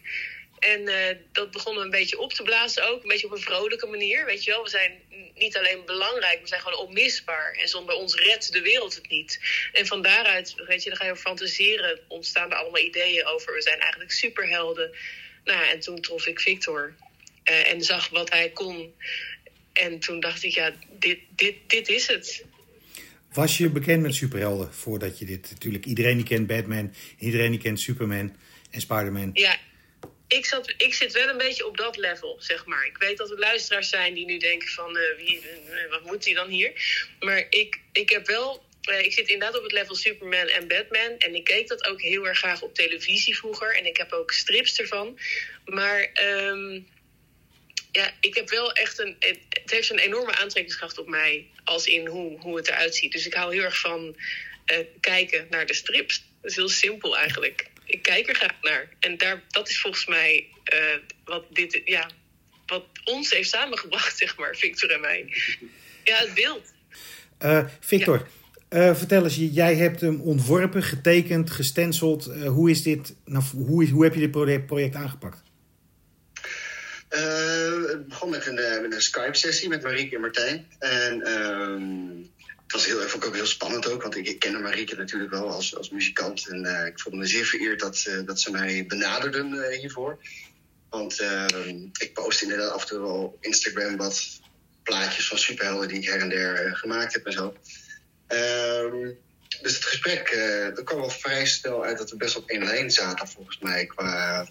En 0.73 0.81
uh, 0.81 1.17
dat 1.31 1.51
begon 1.51 1.77
een 1.77 1.89
beetje 1.89 2.19
op 2.19 2.33
te 2.33 2.43
blazen 2.43 2.87
ook. 2.87 3.01
Een 3.01 3.07
beetje 3.07 3.25
op 3.25 3.33
een 3.33 3.41
vrolijke 3.41 3.85
manier. 3.85 4.25
Weet 4.25 4.43
je 4.43 4.51
wel, 4.51 4.63
we 4.63 4.69
zijn 4.69 4.91
niet 5.35 5.57
alleen 5.57 5.85
belangrijk, 5.85 6.41
we 6.41 6.47
zijn 6.47 6.61
gewoon 6.61 6.87
onmisbaar. 6.87 7.57
En 7.61 7.67
zonder 7.67 7.95
ons 7.95 8.15
redt 8.15 8.53
de 8.53 8.61
wereld 8.61 8.95
het 8.95 9.09
niet. 9.09 9.39
En 9.73 9.85
van 9.85 10.01
daaruit, 10.01 10.53
weet 10.67 10.83
je, 10.83 10.89
dan 10.89 10.97
ga 10.97 11.05
je 11.05 11.11
over 11.11 11.23
fantaseren. 11.23 11.99
Ontstaan 12.07 12.51
er 12.51 12.57
allemaal 12.57 12.81
ideeën 12.81 13.25
over. 13.25 13.53
We 13.53 13.61
zijn 13.61 13.79
eigenlijk 13.79 14.11
superhelden. 14.11 14.95
Nou, 15.43 15.67
en 15.67 15.79
toen 15.79 16.01
trof 16.01 16.25
ik 16.25 16.39
Victor. 16.39 16.93
Uh, 17.43 17.71
en 17.71 17.81
zag 17.81 18.09
wat 18.09 18.29
hij 18.29 18.49
kon. 18.49 18.93
En 19.73 19.99
toen 19.99 20.19
dacht 20.19 20.43
ik, 20.43 20.53
ja, 20.53 20.71
dit, 20.99 21.19
dit, 21.35 21.55
dit 21.67 21.87
is 21.87 22.07
het. 22.07 22.43
Was 23.33 23.57
je 23.57 23.69
bekend 23.69 24.01
met 24.01 24.15
superhelden 24.15 24.73
voordat 24.73 25.19
je 25.19 25.25
dit... 25.25 25.49
Natuurlijk, 25.51 25.85
iedereen 25.85 26.17
die 26.17 26.25
kent 26.25 26.47
Batman, 26.47 26.93
iedereen 27.19 27.51
die 27.51 27.59
kent 27.59 27.79
Superman 27.79 28.35
en 28.71 28.81
Spider-Man. 28.81 29.29
Ja, 29.33 29.57
ik, 30.27 30.45
zat, 30.45 30.73
ik 30.77 30.93
zit 30.93 31.11
wel 31.11 31.29
een 31.29 31.37
beetje 31.37 31.67
op 31.67 31.77
dat 31.77 31.97
level, 31.97 32.35
zeg 32.39 32.65
maar. 32.65 32.85
Ik 32.85 32.97
weet 32.97 33.17
dat 33.17 33.31
er 33.31 33.39
luisteraars 33.39 33.89
zijn 33.89 34.13
die 34.13 34.25
nu 34.25 34.37
denken 34.37 34.67
van... 34.67 34.97
Uh, 34.97 35.17
wie, 35.17 35.41
uh, 35.41 35.89
wat 35.89 36.03
moet 36.03 36.25
hij 36.25 36.33
dan 36.33 36.49
hier? 36.49 36.71
Maar 37.19 37.45
ik, 37.49 37.79
ik 37.91 38.09
heb 38.09 38.27
wel... 38.27 38.63
Uh, 38.89 38.99
ik 38.99 39.13
zit 39.13 39.27
inderdaad 39.27 39.57
op 39.57 39.63
het 39.63 39.71
level 39.71 39.95
Superman 39.95 40.47
en 40.47 40.67
Batman. 40.67 41.17
En 41.17 41.35
ik 41.35 41.43
keek 41.43 41.67
dat 41.67 41.85
ook 41.85 42.01
heel 42.01 42.27
erg 42.27 42.37
graag 42.37 42.61
op 42.61 42.73
televisie 42.73 43.37
vroeger. 43.37 43.75
En 43.75 43.85
ik 43.85 43.97
heb 43.97 44.11
ook 44.11 44.31
strips 44.31 44.79
ervan. 44.79 45.19
Maar... 45.65 46.09
Um, 46.23 46.87
ja, 47.91 48.13
ik 48.19 48.35
heb 48.35 48.49
wel 48.49 48.73
echt 48.73 48.99
een. 48.99 49.15
Het 49.49 49.71
heeft 49.71 49.89
een 49.89 49.99
enorme 49.99 50.35
aantrekkingskracht 50.35 50.97
op 50.97 51.07
mij. 51.07 51.47
Als 51.63 51.87
in 51.87 52.07
hoe, 52.07 52.39
hoe 52.39 52.57
het 52.57 52.67
eruit 52.67 52.95
ziet. 52.95 53.11
Dus 53.11 53.25
ik 53.25 53.33
hou 53.33 53.53
heel 53.53 53.63
erg 53.63 53.79
van 53.79 54.15
kijken 54.99 55.47
naar 55.49 55.65
de 55.65 55.73
strips. 55.73 56.25
Dat 56.41 56.51
is 56.51 56.55
heel 56.55 56.69
simpel 56.69 57.17
eigenlijk 57.17 57.69
ik 57.85 58.01
kijk 58.01 58.27
er 58.27 58.35
graag 58.35 58.55
naar. 58.61 58.89
En 58.99 59.17
daar, 59.17 59.43
dat 59.47 59.69
is 59.69 59.79
volgens 59.79 60.05
mij 60.05 60.47
uh, 60.73 60.79
wat, 61.25 61.43
dit, 61.49 61.81
ja, 61.85 62.09
wat 62.65 62.85
ons 63.03 63.29
heeft 63.29 63.49
samengebracht, 63.49 64.17
zeg 64.23 64.37
maar, 64.37 64.55
Victor 64.55 64.91
en 64.91 65.01
mij. 65.01 65.25
Ja, 66.03 66.17
het 66.17 66.33
beeld. 66.33 66.73
Uh, 67.39 67.65
Victor, 67.79 68.27
ja. 68.69 68.89
uh, 68.89 68.95
vertel 68.95 69.23
eens, 69.23 69.35
jij 69.35 69.75
hebt 69.75 70.01
hem 70.01 70.21
ontworpen, 70.21 70.83
getekend, 70.83 71.51
gestenceld. 71.51 72.25
hoe, 72.25 72.69
is 72.69 72.83
dit, 72.83 73.15
nou, 73.25 73.43
hoe, 73.53 73.89
hoe 73.89 74.03
heb 74.03 74.13
je 74.13 74.19
dit 74.19 74.31
project, 74.31 74.65
project 74.65 74.95
aangepakt? 74.95 75.43
het 77.87 78.07
begon 78.07 78.29
met 78.29 78.47
een, 78.47 78.81
met 78.81 78.93
een 78.93 79.01
Skype-sessie 79.01 79.69
met 79.69 79.83
Marieke 79.83 80.15
en 80.15 80.21
Martijn. 80.21 80.67
En 80.79 81.21
ehm, 81.21 81.83
was 82.75 82.85
heel, 82.85 82.99
vond 82.99 83.23
ik 83.23 83.29
ook 83.29 83.35
heel 83.35 83.45
spannend 83.45 83.87
ook, 83.87 84.01
want 84.01 84.15
ik, 84.15 84.27
ik 84.27 84.39
kende 84.39 84.59
Marieke 84.59 84.95
natuurlijk 84.95 85.31
wel 85.31 85.49
als, 85.51 85.75
als 85.75 85.89
muzikant. 85.89 86.47
En 86.47 86.65
uh, 86.65 86.85
ik 86.85 86.99
voelde 86.99 87.17
me 87.17 87.25
zeer 87.25 87.45
vereerd 87.45 87.79
dat, 87.79 88.05
uh, 88.07 88.25
dat 88.25 88.39
ze 88.39 88.51
mij 88.51 88.85
benaderden 88.85 89.53
uh, 89.53 89.79
hiervoor. 89.79 90.17
Want 90.89 91.21
ik 91.99 92.13
post 92.13 92.41
inderdaad 92.41 92.71
af 92.71 92.81
en 92.81 92.87
toe 92.87 92.99
wel 92.99 93.23
op 93.23 93.37
Instagram 93.39 93.97
wat 93.97 94.39
plaatjes 94.83 95.27
van 95.27 95.37
superhelden 95.37 95.87
die 95.87 95.97
ik 95.97 96.07
her 96.07 96.19
en 96.19 96.29
der 96.29 96.75
gemaakt 96.77 97.13
heb 97.13 97.25
en 97.25 97.31
zo. 97.31 97.55
Ehm, 98.27 99.11
dus 99.61 99.73
het 99.73 99.83
gesprek, 99.83 100.31
er 100.31 100.83
kwam 100.83 100.99
wel 100.99 101.09
vrij 101.09 101.45
snel 101.45 101.83
uit 101.83 101.97
dat 101.97 102.09
we 102.09 102.17
best 102.17 102.35
op 102.35 102.49
één 102.49 102.63
lijn 102.63 102.91
zaten 102.91 103.27
volgens 103.27 103.59
mij 103.59 103.85
qua 103.85 104.47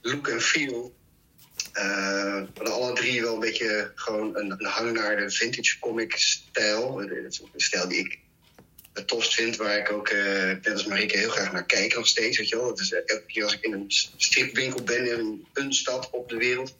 look 0.00 0.28
en 0.28 0.40
feel. 0.40 0.94
Uh, 1.78 2.42
alle 2.54 2.92
drie 2.92 3.22
wel 3.22 3.34
een 3.34 3.40
beetje 3.40 3.92
gewoon 3.94 4.36
een, 4.36 4.50
een 4.50 4.64
hang 4.64 4.92
naar 4.92 5.16
de 5.16 5.30
vintage 5.30 5.78
comic 5.78 6.16
stijl. 6.16 7.00
Een 7.00 7.32
stijl 7.56 7.88
die 7.88 7.98
ik 7.98 8.18
het 8.92 9.08
tofst 9.08 9.34
vind, 9.34 9.56
waar 9.56 9.78
ik 9.78 9.92
ook, 9.92 10.10
uh, 10.10 10.44
net 10.44 10.70
als 10.72 10.86
Marike, 10.86 11.18
heel 11.18 11.30
graag 11.30 11.52
naar 11.52 11.66
kijk 11.66 11.94
nog 11.94 12.06
steeds. 12.06 12.38
Weet 12.38 12.48
je 12.48 12.56
wel? 12.56 12.78
Elke 13.06 13.24
keer 13.26 13.42
als 13.42 13.52
ik 13.52 13.62
in 13.62 13.72
een 13.72 13.90
stripwinkel 14.16 14.82
ben 14.82 15.18
in 15.18 15.46
een 15.52 15.72
stad 15.72 16.10
op 16.10 16.28
de 16.28 16.36
wereld, 16.36 16.76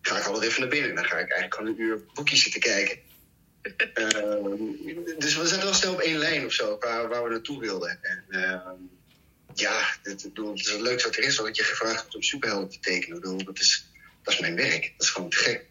ga 0.00 0.18
ik 0.18 0.24
altijd 0.24 0.44
even 0.44 0.60
naar 0.60 0.70
binnen. 0.70 0.94
Dan 0.94 1.04
ga 1.04 1.18
ik 1.18 1.30
eigenlijk 1.30 1.54
gewoon 1.54 1.70
een 1.70 1.80
uur 1.80 2.00
boekjes 2.14 2.42
zitten 2.42 2.60
kijken. 2.60 2.98
uh, 3.62 5.18
dus 5.18 5.36
we 5.36 5.46
zaten 5.46 5.64
wel 5.64 5.74
snel 5.74 5.92
op 5.92 6.00
één 6.00 6.18
lijn 6.18 6.46
of 6.46 6.52
zo, 6.52 6.76
waar, 6.80 7.08
waar 7.08 7.24
we 7.24 7.30
naartoe 7.30 7.60
wilden. 7.60 7.98
En, 8.02 8.24
ja, 9.54 9.98
het, 10.02 10.22
het, 10.22 10.38
is 10.54 10.72
wat 11.04 11.16
er 11.16 11.22
is, 11.22 11.36
dat 11.36 11.56
je 11.56 11.64
gevraagd 11.64 12.00
wordt 12.00 12.14
om 12.14 12.22
superhelden 12.22 12.68
te 12.68 12.80
tekenen. 12.80 13.16
Ik 13.16 13.22
bedoel, 13.22 13.44
dat 13.44 13.58
is 13.58 13.89
dat 14.30 14.38
is 14.40 14.54
mijn 14.54 14.70
werk. 14.70 14.92
Dat 14.96 15.06
is 15.06 15.10
gewoon 15.10 15.30
te 15.30 15.36
gek. 15.36 15.64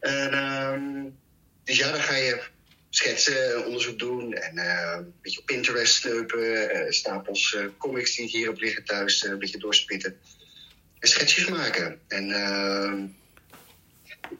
En, 0.00 0.32
uh, 0.32 1.12
dus 1.64 1.76
ja, 1.76 1.90
dan 1.92 2.00
ga 2.00 2.14
je 2.14 2.42
schetsen, 2.90 3.64
onderzoek 3.66 3.98
doen 3.98 4.32
en 4.32 4.56
uh, 4.56 4.94
een 4.96 5.14
beetje 5.22 5.40
op 5.40 5.46
Pinterest 5.46 5.94
sneupen, 5.94 6.76
uh, 6.76 6.90
stapels 6.90 7.52
uh, 7.52 7.64
comics 7.78 8.16
die 8.16 8.28
hierop 8.28 8.60
liggen 8.60 8.84
thuis, 8.84 9.24
een 9.24 9.38
beetje 9.38 9.58
doorspitten. 9.58 10.18
En 10.98 11.08
schetsjes 11.08 11.48
maken. 11.48 12.00
En 12.08 12.30
ehm, 12.30 13.06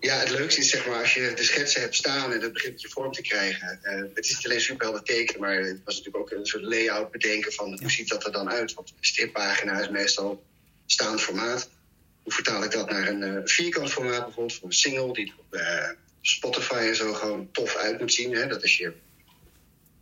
ja, 0.00 0.18
het 0.18 0.30
leukste 0.30 0.60
is 0.60 0.70
zeg 0.70 0.86
maar 0.86 1.00
als 1.00 1.14
je 1.14 1.32
de 1.34 1.42
schetsen 1.42 1.80
hebt 1.80 1.94
staan 1.94 2.32
en 2.32 2.40
het 2.40 2.52
begint 2.52 2.80
je 2.80 2.88
vorm 2.88 3.12
te 3.12 3.22
krijgen. 3.22 3.78
het 4.14 4.24
is 4.24 4.36
niet 4.36 4.44
alleen 4.44 4.60
superhelden 4.60 5.04
tekenen, 5.04 5.40
maar 5.40 5.56
het 5.56 5.80
was 5.84 5.96
natuurlijk 5.96 6.24
ook 6.24 6.38
een 6.38 6.46
soort 6.46 6.62
layout 6.62 7.10
bedenken 7.10 7.52
van 7.52 7.78
hoe 7.80 7.90
ziet 7.90 8.08
dat 8.08 8.26
er 8.26 8.32
dan 8.32 8.50
uit. 8.50 8.74
Want 8.74 8.88
een 8.88 8.96
strippagina 9.00 9.80
is 9.80 9.88
meestal 9.88 10.44
staand 10.86 11.20
formaat. 11.20 11.70
Hoe 12.30 12.38
vertaal 12.44 12.64
ik 12.64 12.70
dat 12.70 12.90
naar 12.90 13.08
een 13.08 13.22
uh, 13.22 13.40
vierkant 13.44 13.90
formaat 13.90 14.24
bijvoorbeeld, 14.24 14.58
voor 14.58 14.68
een 14.68 14.74
single 14.74 15.12
die 15.12 15.32
op 15.38 15.54
uh, 15.54 15.88
Spotify 16.20 16.74
en 16.74 16.96
zo 16.96 17.12
gewoon 17.12 17.48
tof 17.52 17.76
uit 17.76 18.00
moet 18.00 18.12
zien. 18.12 18.34
Hè? 18.34 18.46
Dat 18.46 18.62
als 18.62 18.76
je 18.76 18.92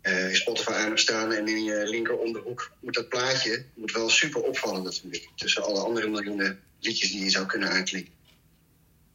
uh, 0.03 0.35
Spotify 0.35 0.71
aan 0.71 0.87
hebt 0.87 1.01
staan 1.01 1.33
en 1.33 1.49
in 1.49 1.65
je 1.65 1.87
linker 1.87 2.19
onderhoek 2.19 2.73
moet 2.81 2.95
dat 2.95 3.09
plaatje 3.09 3.65
moet 3.75 3.93
wel 3.93 4.11
super 4.11 4.43
opvallen 4.43 4.83
natuurlijk. 4.83 5.29
Tussen 5.35 5.63
alle 5.63 5.81
andere 5.81 6.09
miljoenen 6.09 6.61
liedjes 6.81 7.11
die 7.11 7.25
je 7.25 7.31
zou 7.31 7.47
kunnen 7.47 7.71
aanklikken. 7.71 8.13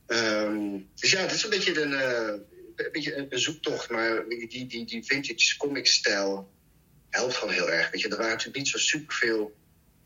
Um, 0.08 0.90
dus 0.96 1.12
ja, 1.12 1.20
het 1.20 1.32
is 1.32 1.44
een 1.44 1.50
beetje 1.50 1.82
een, 1.82 2.46
beetje 2.92 3.28
zoektocht, 3.30 3.90
maar 3.90 4.28
die, 4.28 4.68
die, 4.68 4.86
die 4.86 5.04
vintage 5.04 5.58
comic 5.58 5.88
stijl 5.88 6.50
helpt 7.10 7.36
gewoon 7.36 7.54
heel 7.54 7.72
erg. 7.72 7.92
Weet 7.92 8.02
je, 8.02 8.10
er 8.10 8.18
waren 8.18 8.32
natuurlijk 8.32 8.58
niet 8.58 8.68
zo 8.68 8.78
superveel 8.78 9.54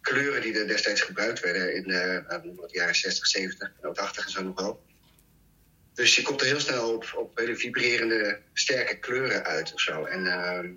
kleuren 0.08 0.42
die 0.42 0.60
er 0.60 0.68
destijds 0.68 1.02
gebruikt 1.02 1.40
werden 1.40 1.76
in 1.76 1.84
de, 1.84 2.24
uh, 2.30 2.70
jaren 2.72 2.96
60, 2.96 3.28
70 3.28 3.72
en 3.82 3.94
80 3.94 4.26
en 4.26 4.32
zo 4.32 4.44
nog 4.44 4.60
wel. 4.60 4.86
Dus 5.94 6.16
je 6.16 6.22
komt 6.22 6.42
er 6.42 6.48
heel 6.48 6.60
snel 6.60 6.94
op, 6.94 7.14
op 7.16 7.38
hele 7.38 7.56
vibrerende, 7.56 8.40
sterke 8.54 8.98
kleuren 8.98 9.44
uit 9.44 9.74
of 9.74 9.82
zo. 9.82 10.04
En 10.04 10.20
uh, 10.20 10.72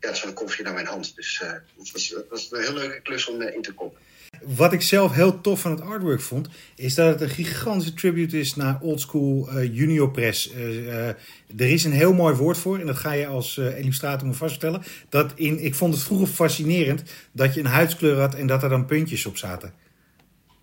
ja, 0.00 0.08
dat 0.08 0.14
is 0.14 0.22
een 0.22 0.34
koffie 0.34 0.64
naar 0.64 0.74
mijn 0.74 0.86
hand. 0.86 1.16
Dus 1.16 1.40
uh, 1.42 1.52
het, 1.52 1.92
was, 1.92 2.08
het, 2.08 2.28
was, 2.28 2.52
een 2.52 2.60
heel 2.60 2.72
leuke 2.72 3.00
klus 3.00 3.26
om 3.26 3.42
in 3.42 3.62
te 3.62 3.74
kopen. 3.74 4.00
Wat 4.44 4.72
ik 4.72 4.82
zelf 4.82 5.12
heel 5.12 5.40
tof 5.40 5.60
van 5.60 5.70
het 5.70 5.80
artwork 5.80 6.20
vond, 6.20 6.48
is 6.76 6.94
dat 6.94 7.08
het 7.08 7.20
een 7.20 7.34
gigantische 7.34 7.94
tribute 7.94 8.38
is 8.38 8.56
naar 8.56 8.78
oldschool 8.80 9.48
uh, 9.52 9.74
junior 9.74 10.10
press. 10.10 10.52
Uh, 10.52 10.86
uh, 10.86 11.08
er 11.56 11.70
is 11.70 11.84
een 11.84 11.92
heel 11.92 12.12
mooi 12.12 12.34
woord 12.34 12.58
voor, 12.58 12.78
en 12.78 12.86
dat 12.86 12.96
ga 12.96 13.12
je 13.12 13.26
als 13.26 13.58
illustrator 13.58 14.28
me 14.28 14.34
vaststellen. 14.34 14.82
Dat 15.08 15.32
in, 15.34 15.64
ik 15.64 15.74
vond 15.74 15.94
het 15.94 16.02
vroeger 16.02 16.26
fascinerend 16.26 17.02
dat 17.32 17.54
je 17.54 17.60
een 17.60 17.66
huidskleur 17.66 18.20
had 18.20 18.34
en 18.34 18.46
dat 18.46 18.62
er 18.62 18.68
dan 18.68 18.86
puntjes 18.86 19.26
op 19.26 19.36
zaten. 19.36 19.74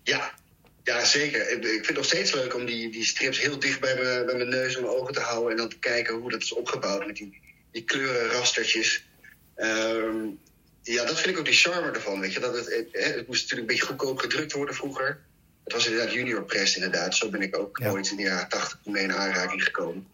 Ja, 0.02 0.34
ja 0.82 1.04
zeker. 1.04 1.50
Ik 1.50 1.62
vind 1.62 1.86
het 1.86 1.96
nog 1.96 2.04
steeds 2.04 2.34
leuk 2.34 2.54
om 2.54 2.66
die, 2.66 2.90
die 2.90 3.04
strips 3.04 3.40
heel 3.40 3.58
dicht 3.58 3.80
bij, 3.80 3.94
me, 3.94 4.22
bij 4.26 4.36
mijn 4.36 4.48
neus 4.48 4.76
en 4.76 4.82
mijn 4.82 4.94
ogen 4.94 5.14
te 5.14 5.20
houden. 5.20 5.50
En 5.50 5.56
dan 5.56 5.68
te 5.68 5.78
kijken 5.78 6.14
hoe 6.14 6.30
dat 6.30 6.42
is 6.42 6.52
opgebouwd 6.52 7.06
met 7.06 7.16
die, 7.16 7.40
die 7.72 7.84
kleurenrastertjes. 7.84 9.08
Um, 9.56 10.38
ja, 10.92 11.04
dat 11.04 11.20
vind 11.20 11.34
ik 11.34 11.38
ook 11.38 11.44
die 11.44 11.54
charme 11.54 11.90
ervan. 11.90 12.20
Weet 12.20 12.32
je? 12.32 12.40
Dat 12.40 12.56
het, 12.56 12.66
het, 12.66 13.14
het, 13.14 13.26
moest 13.26 13.42
natuurlijk 13.42 13.60
een 13.60 13.66
beetje 13.66 13.84
goedkoop 13.84 14.18
gedrukt 14.18 14.52
worden 14.52 14.74
vroeger. 14.74 15.18
Het 15.64 15.72
was 15.72 15.86
inderdaad 15.86 16.12
junior 16.12 16.44
press 16.44 16.74
inderdaad. 16.74 17.14
Zo 17.14 17.30
ben 17.30 17.42
ik 17.42 17.58
ook 17.58 17.78
ja. 17.78 17.90
ooit 17.90 18.10
in 18.10 18.16
de 18.16 18.22
jaren 18.22 18.48
tachtig 18.48 18.78
mee 18.84 19.02
in 19.02 19.12
aanraking 19.12 19.64
gekomen. 19.64 20.06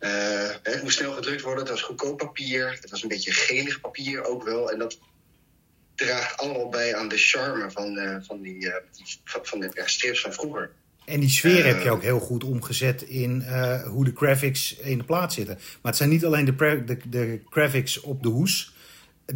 Uh, 0.00 0.48
het 0.62 0.82
moest 0.82 0.98
snel 0.98 1.12
gedrukt 1.12 1.40
worden. 1.40 1.60
Het 1.60 1.72
was 1.72 1.82
goedkoop 1.82 2.18
papier. 2.18 2.78
Het 2.80 2.90
was 2.90 3.02
een 3.02 3.08
beetje 3.08 3.32
gelig 3.32 3.80
papier 3.80 4.24
ook 4.24 4.44
wel. 4.44 4.70
En 4.70 4.78
dat 4.78 4.98
draagt 5.94 6.36
allemaal 6.36 6.68
bij 6.68 6.96
aan 6.96 7.08
de 7.08 7.18
charme 7.18 7.70
van, 7.70 7.98
uh, 7.98 8.16
van, 8.20 8.42
die, 8.42 8.64
uh, 8.64 8.74
die, 8.96 9.18
van 9.24 9.60
de 9.60 9.70
ja, 9.74 9.86
strips 9.86 10.20
van 10.20 10.32
vroeger. 10.32 10.70
En 11.04 11.20
die 11.20 11.30
sfeer 11.30 11.66
heb 11.66 11.82
je 11.82 11.90
ook 11.90 12.02
heel 12.02 12.20
goed 12.20 12.44
omgezet 12.44 13.02
in 13.02 13.42
hoe 13.86 14.04
de 14.04 14.12
graphics 14.14 14.76
in 14.76 14.98
de 14.98 15.04
plaats 15.04 15.34
zitten. 15.34 15.54
Maar 15.54 15.78
het 15.82 15.96
zijn 15.96 16.08
niet 16.08 16.24
alleen 16.24 16.44
de, 16.44 16.84
de, 16.84 16.98
de 17.08 17.40
graphics 17.50 18.00
op 18.00 18.22
de 18.22 18.28
hoes 18.28 18.72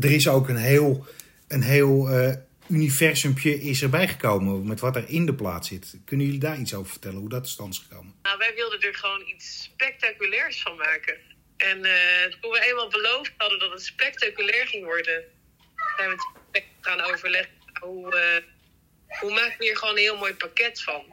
er 0.00 0.10
is 0.10 0.28
ook 0.28 0.48
een 0.48 0.56
heel, 0.56 1.06
een 1.48 1.62
heel 1.62 2.10
uh, 2.10 2.34
universumpje 2.68 3.60
is 3.60 3.82
erbij 3.82 4.08
gekomen 4.08 4.66
met 4.66 4.80
wat 4.80 4.96
er 4.96 5.08
in 5.08 5.26
de 5.26 5.34
plaats 5.34 5.68
zit. 5.68 5.96
Kunnen 6.04 6.26
jullie 6.26 6.40
daar 6.40 6.58
iets 6.58 6.74
over 6.74 6.90
vertellen, 6.90 7.18
hoe 7.18 7.28
dat 7.28 7.46
is 7.46 7.52
stand 7.52 7.74
is 7.74 7.86
gekomen? 7.88 8.14
Nou, 8.22 8.38
wij 8.38 8.54
wilden 8.54 8.80
er 8.80 8.94
gewoon 8.94 9.22
iets 9.26 9.62
spectaculairs 9.62 10.62
van 10.62 10.76
maken. 10.76 11.16
En 11.56 11.78
uh, 11.78 12.24
toen 12.40 12.50
we 12.50 12.64
eenmaal 12.68 12.88
beloofd 12.88 13.32
hadden 13.36 13.58
dat 13.58 13.70
het 13.70 13.82
spectaculair 13.82 14.66
ging 14.66 14.84
worden, 14.84 15.24
zijn 15.96 16.10
we 16.52 16.62
gaan 16.80 17.00
overleggen 17.00 17.52
hoe, 17.80 18.14
uh, 18.14 19.18
hoe 19.20 19.32
maken 19.32 19.58
we 19.58 19.64
hier 19.64 19.76
gewoon 19.76 19.94
een 19.94 20.00
heel 20.00 20.16
mooi 20.16 20.34
pakket 20.34 20.82
van. 20.82 21.04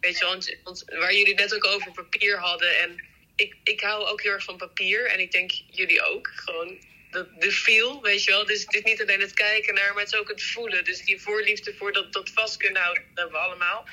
Weet 0.00 0.18
je, 0.18 0.24
want, 0.24 0.56
want 0.64 0.84
waar 0.86 1.14
jullie 1.14 1.34
net 1.34 1.54
ook 1.54 1.66
over 1.66 1.92
papier 1.92 2.38
hadden 2.38 2.80
en 2.80 3.04
ik, 3.36 3.56
ik 3.64 3.80
hou 3.80 4.06
ook 4.06 4.22
heel 4.22 4.32
erg 4.32 4.44
van 4.44 4.56
papier 4.56 5.06
en 5.06 5.20
ik 5.20 5.32
denk 5.32 5.50
jullie 5.70 6.02
ook. 6.02 6.30
Gewoon 6.34 6.78
de, 7.12 7.52
feel, 7.52 8.02
weet 8.02 8.24
je 8.24 8.30
wel. 8.30 8.46
Dus 8.46 8.60
het 8.60 8.74
is 8.74 8.82
niet 8.82 9.02
alleen 9.02 9.20
het 9.20 9.34
kijken 9.34 9.74
naar, 9.74 9.94
maar 9.94 10.02
het 10.02 10.12
is 10.12 10.18
ook 10.18 10.28
het 10.28 10.42
voelen. 10.42 10.84
Dus 10.84 11.04
die 11.04 11.20
voorliefde 11.20 11.74
voor 11.74 11.92
dat, 11.92 12.12
dat 12.12 12.30
vast 12.30 12.56
kunnen 12.56 12.82
houden, 12.82 13.02
dat 13.02 13.22
hebben 13.24 13.40
we 13.40 13.46
allemaal. 13.46 13.86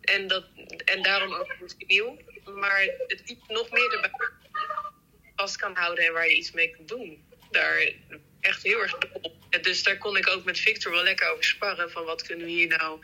En, 0.00 0.26
dat, 0.26 0.44
en 0.84 1.02
daarom 1.02 1.34
ook 1.34 1.56
nieuw. 1.86 2.18
Maar 2.44 2.88
het 3.06 3.20
iets 3.24 3.46
nog 3.48 3.70
meer 3.70 3.92
erbij 3.92 4.10
vast 5.36 5.56
kan 5.56 5.76
houden 5.76 6.04
en 6.04 6.12
waar 6.12 6.28
je 6.28 6.36
iets 6.36 6.52
mee 6.52 6.70
kan 6.70 6.86
doen. 6.86 7.24
Daar 7.50 7.92
echt 8.40 8.62
heel 8.62 8.82
erg 8.82 8.98
op. 9.12 9.34
Dus 9.62 9.82
daar 9.82 9.98
kon 9.98 10.16
ik 10.16 10.28
ook 10.28 10.44
met 10.44 10.58
Victor 10.58 10.92
wel 10.92 11.02
lekker 11.02 11.30
over 11.30 11.44
sparren. 11.44 11.90
Van 11.90 12.04
wat 12.04 12.22
kunnen 12.22 12.46
we 12.46 12.52
hier 12.52 12.68
nou 12.68 13.00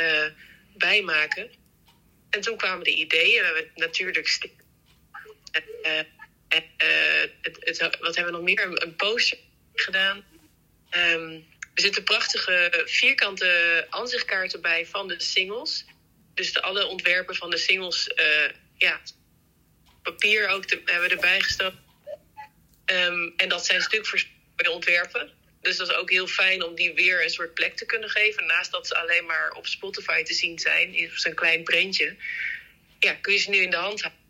uh, 0.00 0.26
bij 0.76 1.02
maken. 1.02 1.50
En 2.30 2.40
toen 2.40 2.56
kwamen 2.56 2.84
de 2.84 2.94
ideeën. 2.94 3.40
We 3.40 3.44
hebben 3.44 3.70
natuurlijk 3.74 4.16
uh, 5.82 6.21
het, 6.52 7.56
het, 7.60 7.78
wat 8.00 8.14
hebben 8.16 8.24
we 8.24 8.30
nog 8.30 8.42
meer? 8.42 8.82
Een, 8.82 8.96
poster 8.96 9.38
gedaan. 9.74 10.24
Um, 10.90 11.46
er 11.74 11.82
zitten 11.82 12.04
prachtige 12.04 12.82
vierkante 12.86 13.86
aanzichtkaarten 13.90 14.60
bij 14.60 14.86
van 14.86 15.08
de 15.08 15.20
singles. 15.20 15.84
Dus 16.34 16.52
de, 16.52 16.62
alle 16.62 16.86
ontwerpen 16.86 17.34
van 17.34 17.50
de 17.50 17.56
singles, 17.56 18.10
uh, 18.14 18.50
ja, 18.76 19.00
papier 20.02 20.48
ook 20.48 20.70
hebben 20.70 21.08
we 21.08 21.14
erbij 21.14 21.40
gestopt. 21.40 21.76
Um, 22.86 23.32
en 23.36 23.48
dat 23.48 23.66
zijn 23.66 23.82
stuk 23.82 24.06
voor 24.06 24.24
de 24.56 24.70
ontwerpen. 24.70 25.30
Dus 25.60 25.76
dat 25.76 25.88
is 25.88 25.94
ook 25.94 26.10
heel 26.10 26.26
fijn 26.26 26.62
om 26.62 26.74
die 26.74 26.94
weer 26.94 27.22
een 27.22 27.30
soort 27.30 27.54
plek 27.54 27.76
te 27.76 27.86
kunnen 27.86 28.10
geven. 28.10 28.46
Naast 28.46 28.70
dat 28.70 28.86
ze 28.86 28.96
alleen 28.96 29.26
maar 29.26 29.52
op 29.52 29.66
Spotify 29.66 30.22
te 30.22 30.34
zien 30.34 30.58
zijn, 30.58 30.94
in 30.94 31.10
zo'n 31.14 31.34
klein 31.34 31.62
printje. 31.62 32.16
Ja, 32.98 33.14
kun 33.14 33.32
je 33.32 33.38
ze 33.38 33.50
nu 33.50 33.58
in 33.58 33.70
de 33.70 33.76
hand 33.76 34.00
houden. 34.02 34.20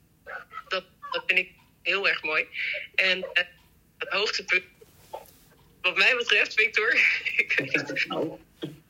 Dat, 0.69 0.85
dat 1.11 1.23
vind 1.27 1.39
ik 1.39 1.51
heel 1.83 2.09
erg 2.09 2.23
mooi. 2.23 2.47
En 2.95 3.19
uh, 3.19 3.25
het 3.99 4.09
hoogtepunt, 4.09 4.65
wat 5.81 5.97
mij 5.97 6.17
betreft, 6.17 6.55
Victor, 6.55 6.91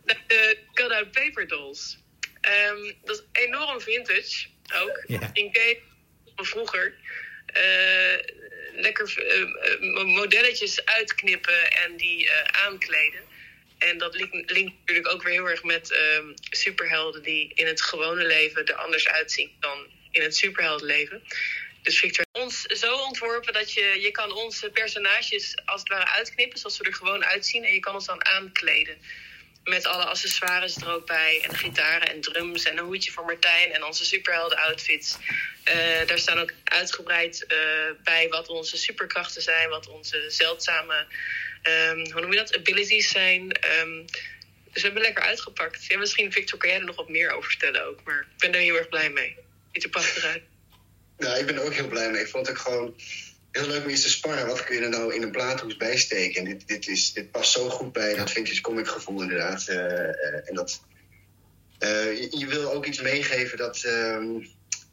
de 0.04 0.58
cut-out 0.72 1.10
paper 1.10 1.48
dolls. 1.48 1.98
Um, 2.70 2.94
dat 3.04 3.16
is 3.16 3.42
enorm 3.42 3.80
vintage 3.80 4.46
ook. 4.74 5.04
Yeah. 5.06 5.30
In 5.32 5.78
van 6.36 6.44
vroeger. 6.44 6.94
Uh, 7.56 8.18
lekker 8.72 9.14
uh, 9.18 10.04
modelletjes 10.04 10.84
uitknippen 10.84 11.70
en 11.70 11.96
die 11.96 12.30
aankleden. 12.64 13.20
En 13.78 13.98
dat 13.98 14.14
linkt, 14.14 14.78
natuurlijk 14.78 15.08
ook 15.08 15.22
weer 15.22 15.32
heel 15.32 15.50
erg 15.50 15.62
met 15.62 15.90
um, 15.90 16.34
superhelden 16.50 17.22
die 17.22 17.52
in 17.54 17.66
het 17.66 17.82
gewone 17.82 18.26
leven 18.26 18.66
er 18.66 18.74
anders 18.74 19.08
uitzien 19.08 19.50
dan 19.60 19.86
in 20.10 20.22
het 20.22 20.36
superheldenleven. 20.36 21.22
Dus 21.82 21.98
Victor 21.98 22.24
ons 22.32 22.62
zo 22.62 22.94
ontworpen 22.96 23.52
dat 23.52 23.72
je, 23.72 23.98
je 24.00 24.10
kan 24.10 24.32
onze 24.32 24.70
personages 24.70 25.56
als 25.64 25.80
het 25.80 25.88
ware 25.88 26.08
uitknippen, 26.08 26.58
zoals 26.58 26.78
we 26.78 26.84
er 26.84 26.94
gewoon 26.94 27.24
uitzien. 27.24 27.64
En 27.64 27.72
je 27.72 27.80
kan 27.80 27.94
ons 27.94 28.06
dan 28.06 28.24
aankleden. 28.24 28.98
Met 29.64 29.86
alle 29.86 30.04
accessoires 30.04 30.76
er 30.76 30.92
ook 30.92 31.06
bij. 31.06 31.40
En 31.42 31.56
gitaren 31.56 32.08
en 32.08 32.20
drums 32.20 32.64
en 32.64 32.78
een 32.78 32.84
hoedje 32.84 33.12
voor 33.12 33.24
Martijn. 33.24 33.72
En 33.72 33.84
onze 33.84 34.04
superhelden 34.04 34.58
outfits. 34.58 35.16
Eh, 35.64 36.06
daar 36.06 36.18
staan 36.18 36.38
ook 36.38 36.52
uitgebreid 36.64 37.46
eh, 37.46 37.58
bij 38.02 38.28
wat 38.28 38.48
onze 38.48 38.76
superkrachten 38.76 39.42
zijn. 39.42 39.68
Wat 39.68 39.88
onze 39.88 40.24
zeldzame, 40.28 41.06
ehm, 41.62 42.10
hoe 42.10 42.20
noem 42.20 42.32
je 42.32 42.38
dat, 42.38 42.56
abilities 42.56 43.08
zijn. 43.08 43.52
Ehm, 43.52 44.04
dus 44.72 44.82
we 44.82 44.88
hebben 44.88 45.02
lekker 45.02 45.22
uitgepakt. 45.22 45.86
Ja, 45.86 45.98
misschien, 45.98 46.32
Victor, 46.32 46.58
kan 46.58 46.68
jij 46.68 46.78
er 46.78 46.84
nog 46.84 46.96
wat 46.96 47.08
meer 47.08 47.30
over 47.30 47.50
vertellen 47.50 47.84
ook. 47.84 48.02
Maar 48.04 48.20
ik 48.20 48.38
ben 48.38 48.54
er 48.54 48.60
heel 48.60 48.76
erg 48.76 48.88
blij 48.88 49.10
mee. 49.10 49.36
Ziet 49.72 49.84
er 49.84 49.90
prachtig 49.90 50.24
uit. 50.24 50.42
Nou, 51.22 51.38
ik 51.38 51.46
ben 51.46 51.56
er 51.56 51.64
ook 51.64 51.74
heel 51.74 51.88
blij 51.88 52.10
mee. 52.10 52.20
Ik 52.20 52.28
vond 52.28 52.46
het 52.46 52.56
ook 52.56 52.62
gewoon 52.62 52.94
heel 53.50 53.66
leuk 53.66 53.82
om 53.82 53.90
eens 53.90 54.02
te 54.02 54.10
sparren. 54.10 54.46
Wat 54.46 54.64
kun 54.64 54.74
je 54.76 54.82
er 54.82 54.88
nou 54.88 55.14
in 55.14 55.22
een 55.22 55.30
plaathoes 55.30 55.76
bijsteken? 55.76 56.40
En 56.40 56.44
dit, 56.50 56.68
dit, 56.68 56.88
is, 56.88 57.12
dit 57.12 57.30
past 57.30 57.52
zo 57.52 57.68
goed 57.68 57.92
bij 57.92 58.14
dat 58.14 58.30
vintage 58.30 58.60
comic 58.60 58.88
gevoel 58.88 59.22
inderdaad. 59.22 59.66
Uh, 59.68 59.76
uh, 59.76 60.48
en 60.48 60.54
dat, 60.54 60.80
uh, 61.78 62.20
je, 62.20 62.38
je, 62.38 62.46
wil 62.46 62.72
ook 62.72 62.86
iets 62.86 63.00
meegeven 63.00 63.58
dat, 63.58 63.82
ehm, 63.82 64.26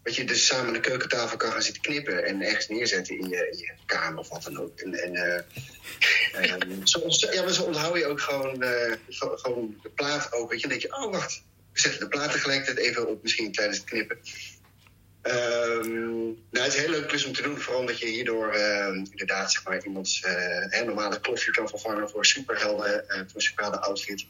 dat 0.04 0.16
je 0.16 0.24
dus 0.24 0.46
samen 0.46 0.68
aan 0.68 0.74
de 0.74 0.80
keukentafel 0.80 1.38
kan 1.38 1.52
gaan 1.52 1.62
zitten 1.62 1.82
knippen. 1.82 2.26
En 2.26 2.42
ergens 2.42 2.68
neerzetten 2.68 3.20
in 3.20 3.30
je, 3.30 3.50
in 3.52 3.58
je 3.58 3.72
kamer 3.86 4.20
of 4.20 4.30
wat 4.30 4.44
dan 4.44 4.60
ook. 4.60 4.80
En, 4.80 4.94
en 4.94 5.46
zo, 6.88 7.02
ja, 7.32 7.44
maar 7.44 7.54
zo 7.54 7.64
onthoud 7.64 7.98
je 7.98 8.06
ook 8.06 8.22
gewoon, 8.22 8.64
gewoon 9.10 9.80
de 9.82 9.90
plaat 9.90 10.34
ook. 10.34 10.52
Weet 10.52 10.62
je, 10.62 10.68
dan 10.68 10.78
denk 10.78 10.92
je, 10.92 11.04
oh 11.04 11.12
wacht, 11.12 11.44
we 11.74 11.80
zetten 11.80 12.00
de 12.00 12.08
plaat 12.08 12.32
tegelijkertijd 12.32 12.88
even 12.88 13.08
op 13.08 13.24
misschien 13.24 13.52
tijdens 13.52 13.78
het 13.78 13.88
knippen. 13.88 14.18
Um, 15.24 16.38
nou, 16.52 16.66
het 16.66 16.74
is 16.74 16.80
heel 16.80 16.90
leuk 16.90 17.08
plus 17.08 17.26
om 17.26 17.34
te 17.34 17.42
doen, 17.42 17.58
vooral 17.58 17.80
omdat 17.80 18.00
je 18.00 18.06
hierdoor 18.06 18.56
uh, 18.56 18.88
inderdaad 18.88 19.52
zeg 19.52 19.64
maar, 19.64 19.86
iemands 19.86 20.24
uh, 20.72 20.82
normale 20.82 21.20
kloffie 21.20 21.52
kan 21.54 21.70
vervangen 21.70 22.10
voor 22.10 22.26
superhelden, 22.26 23.04
uh, 23.08 23.16
voor 23.16 23.36
een 23.36 23.42
superhelden 23.42 23.82
outfit. 23.82 24.26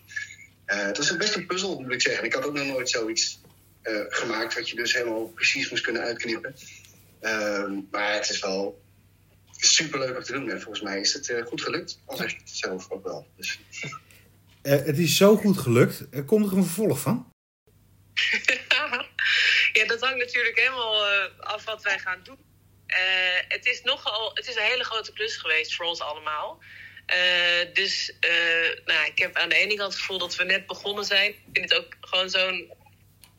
het 0.66 0.98
was 0.98 1.18
best 1.18 1.36
een 1.36 1.46
puzzel, 1.46 1.80
moet 1.80 1.94
ik 1.94 2.02
zeggen. 2.02 2.24
Ik 2.24 2.34
had 2.34 2.46
ook 2.46 2.54
nog 2.54 2.66
nooit 2.66 2.90
zoiets 2.90 3.42
gemaakt 4.10 4.56
wat 4.56 4.70
je 4.70 4.76
dus 4.76 4.94
helemaal 4.94 5.28
precies 5.28 5.70
moest 5.70 5.84
kunnen 5.84 6.02
uitknippen. 6.02 6.56
Um, 7.22 7.88
maar 7.92 8.14
het 8.14 8.30
is 8.30 8.40
wel 8.40 8.82
super 9.52 10.00
leuk 10.00 10.18
om 10.18 10.24
te 10.24 10.32
doen 10.32 10.50
en 10.50 10.62
volgens 10.62 10.84
mij 10.84 11.00
is 11.00 11.14
het 11.14 11.34
goed 11.46 11.62
gelukt, 11.62 12.00
al 12.06 12.18
zeg 12.18 12.32
ik 12.32 12.40
het 12.40 12.50
zelf 12.50 12.92
ook 12.92 13.04
wel. 13.04 13.28
Dus. 13.36 13.60
het 14.62 14.98
is 14.98 15.18
zo 15.18 15.36
goed 15.36 15.58
gelukt. 15.58 16.26
Komt 16.26 16.52
er 16.52 16.58
een 16.58 16.64
vervolg 16.64 17.00
van? 17.00 17.32
Ja, 19.74 19.86
dat 19.86 20.02
hangt 20.02 20.18
natuurlijk 20.18 20.60
helemaal 20.60 21.14
uh, 21.14 21.24
af 21.40 21.64
wat 21.64 21.84
wij 21.84 22.00
gaan 22.00 22.24
doen. 22.24 22.38
Uh, 22.88 22.98
het 23.48 23.66
is 23.66 23.82
nogal, 23.82 24.32
het 24.34 24.48
is 24.48 24.56
een 24.56 24.64
hele 24.64 24.84
grote 24.84 25.14
klus 25.14 25.38
geweest 25.38 25.76
voor 25.76 25.86
ons 25.86 26.00
allemaal. 26.00 26.60
Uh, 27.08 27.74
dus 27.74 28.14
nou, 28.86 29.06
ik 29.06 29.20
heb 29.20 29.36
aan 29.36 29.50
de 29.50 29.56
ene 29.56 29.76
kant 29.76 29.92
het 29.92 30.02
gevoel 30.02 30.18
dat 30.18 30.36
we 30.36 30.44
net 30.44 30.68
begonnen 30.68 31.06
zijn. 31.06 31.30
Ik 31.30 31.44
vind 31.54 31.70
het 31.70 31.80
ook 31.80 31.96
gewoon 32.02 32.30
zo'n 32.30 32.74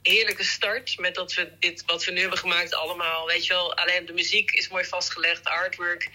heerlijke 0.03 0.45
start. 0.45 0.99
Met 0.99 1.15
dat 1.15 1.35
we 1.35 1.53
dit, 1.59 1.83
wat 1.87 2.05
we 2.05 2.11
nu 2.11 2.21
hebben 2.21 2.39
gemaakt, 2.39 2.75
allemaal. 2.75 3.27
Weet 3.27 3.47
je 3.47 3.53
wel, 3.53 3.75
alleen 3.75 4.07
de 4.07 4.13
muziek 4.13 4.51
is 4.51 4.69
mooi 4.69 4.85
vastgelegd, 4.85 5.45
de 5.45 5.51
artwork. 5.51 6.09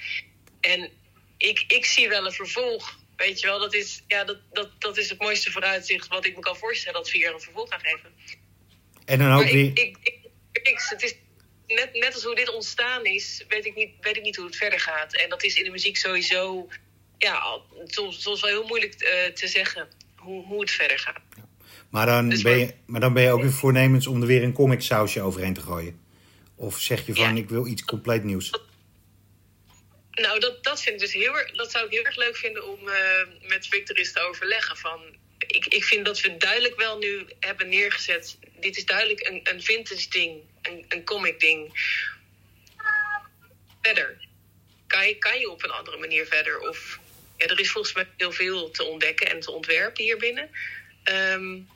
En 0.61 0.91
ik, 1.37 1.63
ik 1.67 1.85
zie 1.85 2.09
wel 2.09 2.25
een 2.25 2.31
vervolg. 2.31 2.97
Weet 3.15 3.39
je 3.39 3.47
wel, 3.47 3.59
dat 3.59 3.73
is, 3.73 4.01
ja, 4.07 4.23
dat, 4.23 4.37
dat, 4.51 4.81
dat 4.81 4.97
is 4.97 5.09
het 5.09 5.19
mooiste 5.19 5.51
vooruitzicht 5.51 6.07
wat 6.07 6.25
ik 6.25 6.35
me 6.35 6.41
kan 6.41 6.57
voorstellen 6.57 7.01
dat 7.01 7.11
we 7.11 7.17
hier 7.17 7.33
een 7.33 7.39
vervolg 7.41 7.69
gaan 7.69 7.79
geven. 7.79 8.15
En 9.05 9.19
dan 9.19 9.31
ook 9.31 9.43
maar 9.43 9.51
weer... 9.51 9.65
Ik, 9.65 9.79
ik, 9.79 9.97
ik. 10.51 10.79
Het 10.89 11.03
is 11.03 11.15
net, 11.67 11.93
net 11.93 12.13
als 12.13 12.23
hoe 12.23 12.35
dit 12.35 12.53
ontstaan 12.53 13.05
is, 13.05 13.45
weet 13.47 13.65
ik, 13.65 13.75
niet, 13.75 13.89
weet 14.01 14.17
ik 14.17 14.23
niet 14.23 14.35
hoe 14.35 14.45
het 14.45 14.55
verder 14.55 14.79
gaat. 14.79 15.15
En 15.15 15.29
dat 15.29 15.43
is 15.43 15.55
in 15.55 15.63
de 15.63 15.69
muziek 15.69 15.97
sowieso, 15.97 16.67
ja, 17.17 17.59
soms, 17.85 18.21
soms 18.21 18.41
wel 18.41 18.49
heel 18.49 18.67
moeilijk 18.67 18.93
uh, 18.93 19.33
te 19.33 19.47
zeggen 19.47 19.87
hoe, 20.15 20.45
hoe 20.45 20.59
het 20.59 20.71
verder 20.71 20.99
gaat. 20.99 21.21
Maar 21.89 22.05
dan, 22.05 22.29
dus 22.29 22.41
ben 22.41 22.57
je, 22.57 22.73
maar 22.85 22.99
dan 22.99 23.13
ben 23.13 23.23
je 23.23 23.31
ook 23.31 23.41
weer 23.41 23.51
voornemens 23.51 24.07
om 24.07 24.21
er 24.21 24.27
weer 24.27 24.43
een 24.43 24.53
comic 24.53 24.81
sausje 24.81 25.21
overheen 25.21 25.53
te 25.53 25.61
gooien? 25.61 25.99
Of 26.55 26.79
zeg 26.79 27.05
je 27.05 27.15
van, 27.15 27.35
ja. 27.35 27.41
ik 27.41 27.49
wil 27.49 27.67
iets 27.67 27.85
compleet 27.85 28.23
nieuws? 28.23 28.51
Nou, 30.11 30.39
dat, 30.39 30.63
dat, 30.63 30.81
vind 30.81 30.95
ik 30.95 31.01
dus 31.01 31.13
heel, 31.13 31.33
dat 31.53 31.71
zou 31.71 31.85
ik 31.85 31.91
heel 31.91 32.03
erg 32.03 32.15
leuk 32.15 32.35
vinden 32.35 32.71
om 32.71 32.79
uh, 32.87 33.49
met 33.49 33.67
Victor 33.67 33.95
eens 33.95 34.11
te 34.11 34.19
overleggen. 34.19 34.77
Van, 34.77 34.99
ik, 35.55 35.65
ik 35.65 35.83
vind 35.83 36.05
dat 36.05 36.21
we 36.21 36.37
duidelijk 36.37 36.75
wel 36.75 36.97
nu 36.97 37.25
hebben 37.39 37.69
neergezet. 37.69 38.37
Dit 38.59 38.77
is 38.77 38.85
duidelijk 38.85 39.27
een, 39.27 39.39
een 39.43 39.61
vintage 39.61 40.09
ding, 40.09 40.41
een, 40.61 40.85
een 40.89 41.03
comic 41.03 41.39
ding. 41.39 41.73
Verder. 43.81 44.23
Kan 44.87 45.39
je, 45.39 45.49
op 45.49 45.63
een 45.63 45.71
andere 45.71 45.97
manier 45.97 46.25
verder? 46.25 46.59
Of 46.59 46.99
ja, 47.37 47.45
er 47.45 47.59
is 47.59 47.71
volgens 47.71 47.93
mij 47.93 48.07
heel 48.17 48.31
veel 48.31 48.71
te 48.71 48.83
ontdekken 48.83 49.29
en 49.29 49.39
te 49.39 49.51
ontwerpen 49.51 50.03
hier 50.03 50.17
binnen. 50.17 50.49
Um, 51.03 51.67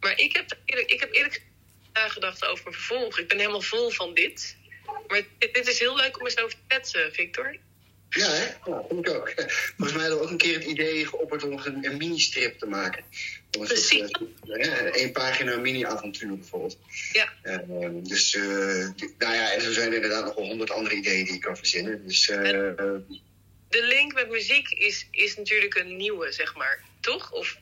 maar 0.00 0.18
ik 0.18 0.36
heb, 0.36 0.56
eerlijk, 0.64 0.90
ik 0.90 1.00
heb 1.00 1.12
eerlijk 1.12 1.42
nagedacht 1.92 2.44
over 2.44 2.66
een 2.66 2.72
vervolg. 2.72 3.18
Ik 3.18 3.28
ben 3.28 3.38
helemaal 3.38 3.60
vol 3.60 3.90
van 3.90 4.14
dit. 4.14 4.56
Maar 5.06 5.22
dit, 5.38 5.68
is 5.68 5.78
heel 5.78 5.96
leuk 5.96 6.18
om 6.18 6.26
eens 6.26 6.38
over 6.38 6.56
te 6.56 6.64
kletsen, 6.66 7.12
Victor. 7.12 7.56
Ja, 8.10 8.30
hè? 8.30 8.44
Ja, 8.70 8.84
vind 8.88 9.06
ik 9.06 9.14
ook. 9.14 9.32
Volgens 9.76 9.96
mij 9.96 10.06
hadden 10.06 10.18
we 10.18 10.24
ook 10.24 10.30
een 10.30 10.36
keer 10.36 10.54
het 10.54 10.64
idee 10.64 11.06
geopperd 11.06 11.42
om 11.42 11.52
een, 11.64 11.84
een 11.84 11.96
mini-strip 11.96 12.58
te 12.58 12.66
maken. 12.66 13.04
Precies. 13.50 14.10
uh, 14.44 14.64
ja, 14.64 14.76
één 14.76 15.12
pagina 15.12 15.56
mini-avontuur 15.56 16.36
bijvoorbeeld. 16.36 16.78
Ja. 17.12 17.32
Uh, 17.42 17.88
dus, 17.92 18.34
uh, 18.34 18.42
nou 19.18 19.34
ja, 19.34 19.52
en 19.52 19.60
zo 19.60 19.72
zijn 19.72 19.88
er 19.88 19.94
inderdaad 19.94 20.24
nog 20.24 20.34
wel 20.34 20.46
honderd 20.46 20.70
andere 20.70 20.94
ideeën 20.94 21.24
die 21.24 21.34
ik 21.34 21.40
kan 21.40 21.56
verzinnen. 21.56 22.06
Dus, 22.06 22.28
eh, 22.28 22.42
de 23.68 23.84
link 23.84 24.14
met 24.14 24.28
muziek 24.28 24.68
is, 24.68 25.06
is 25.10 25.36
natuurlijk 25.36 25.74
een 25.74 25.96
nieuwe, 25.96 26.32
zeg 26.32 26.54
maar. 26.54 26.84
Toch? 27.00 27.32
Of, 27.32 27.56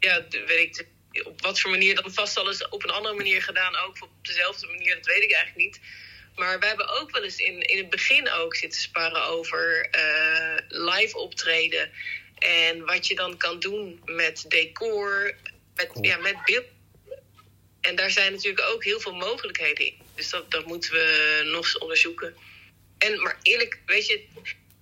ja, 0.00 0.24
weet 0.46 0.78
ik, 0.78 0.86
op 1.24 1.42
wat 1.42 1.60
voor 1.60 1.70
manier 1.70 1.94
dan 1.94 2.12
vast 2.12 2.36
al 2.36 2.48
eens 2.48 2.68
op 2.68 2.84
een 2.84 2.90
andere 2.90 3.14
manier 3.14 3.42
gedaan, 3.42 3.76
ook 3.76 4.02
op 4.02 4.10
dezelfde 4.22 4.66
manier, 4.66 4.94
dat 4.94 5.06
weet 5.06 5.22
ik 5.22 5.32
eigenlijk 5.32 5.66
niet. 5.66 5.80
Maar 6.36 6.60
we 6.60 6.66
hebben 6.66 6.88
ook 6.88 7.10
wel 7.10 7.22
eens 7.22 7.36
in, 7.36 7.60
in 7.60 7.78
het 7.78 7.90
begin 7.90 8.30
ook 8.30 8.54
zitten 8.54 8.80
sparren 8.80 9.24
over 9.24 9.88
uh, 9.96 10.56
live 10.68 11.18
optreden. 11.18 11.90
En 12.38 12.84
wat 12.84 13.06
je 13.06 13.14
dan 13.14 13.36
kan 13.36 13.60
doen 13.60 14.02
met 14.04 14.44
decor, 14.48 15.34
met, 15.74 15.88
cool. 15.88 16.04
ja, 16.04 16.16
met 16.16 16.36
beeld. 16.44 16.64
En 17.80 17.96
daar 17.96 18.10
zijn 18.10 18.32
natuurlijk 18.32 18.66
ook 18.68 18.84
heel 18.84 19.00
veel 19.00 19.14
mogelijkheden 19.14 19.86
in. 19.86 19.94
Dus 20.14 20.30
dat, 20.30 20.50
dat 20.50 20.66
moeten 20.66 20.92
we 20.92 21.40
nog 21.44 21.64
eens 21.64 21.78
onderzoeken. 21.78 22.36
En, 22.98 23.22
maar 23.22 23.38
eerlijk, 23.42 23.78
weet 23.86 24.06
je, 24.06 24.26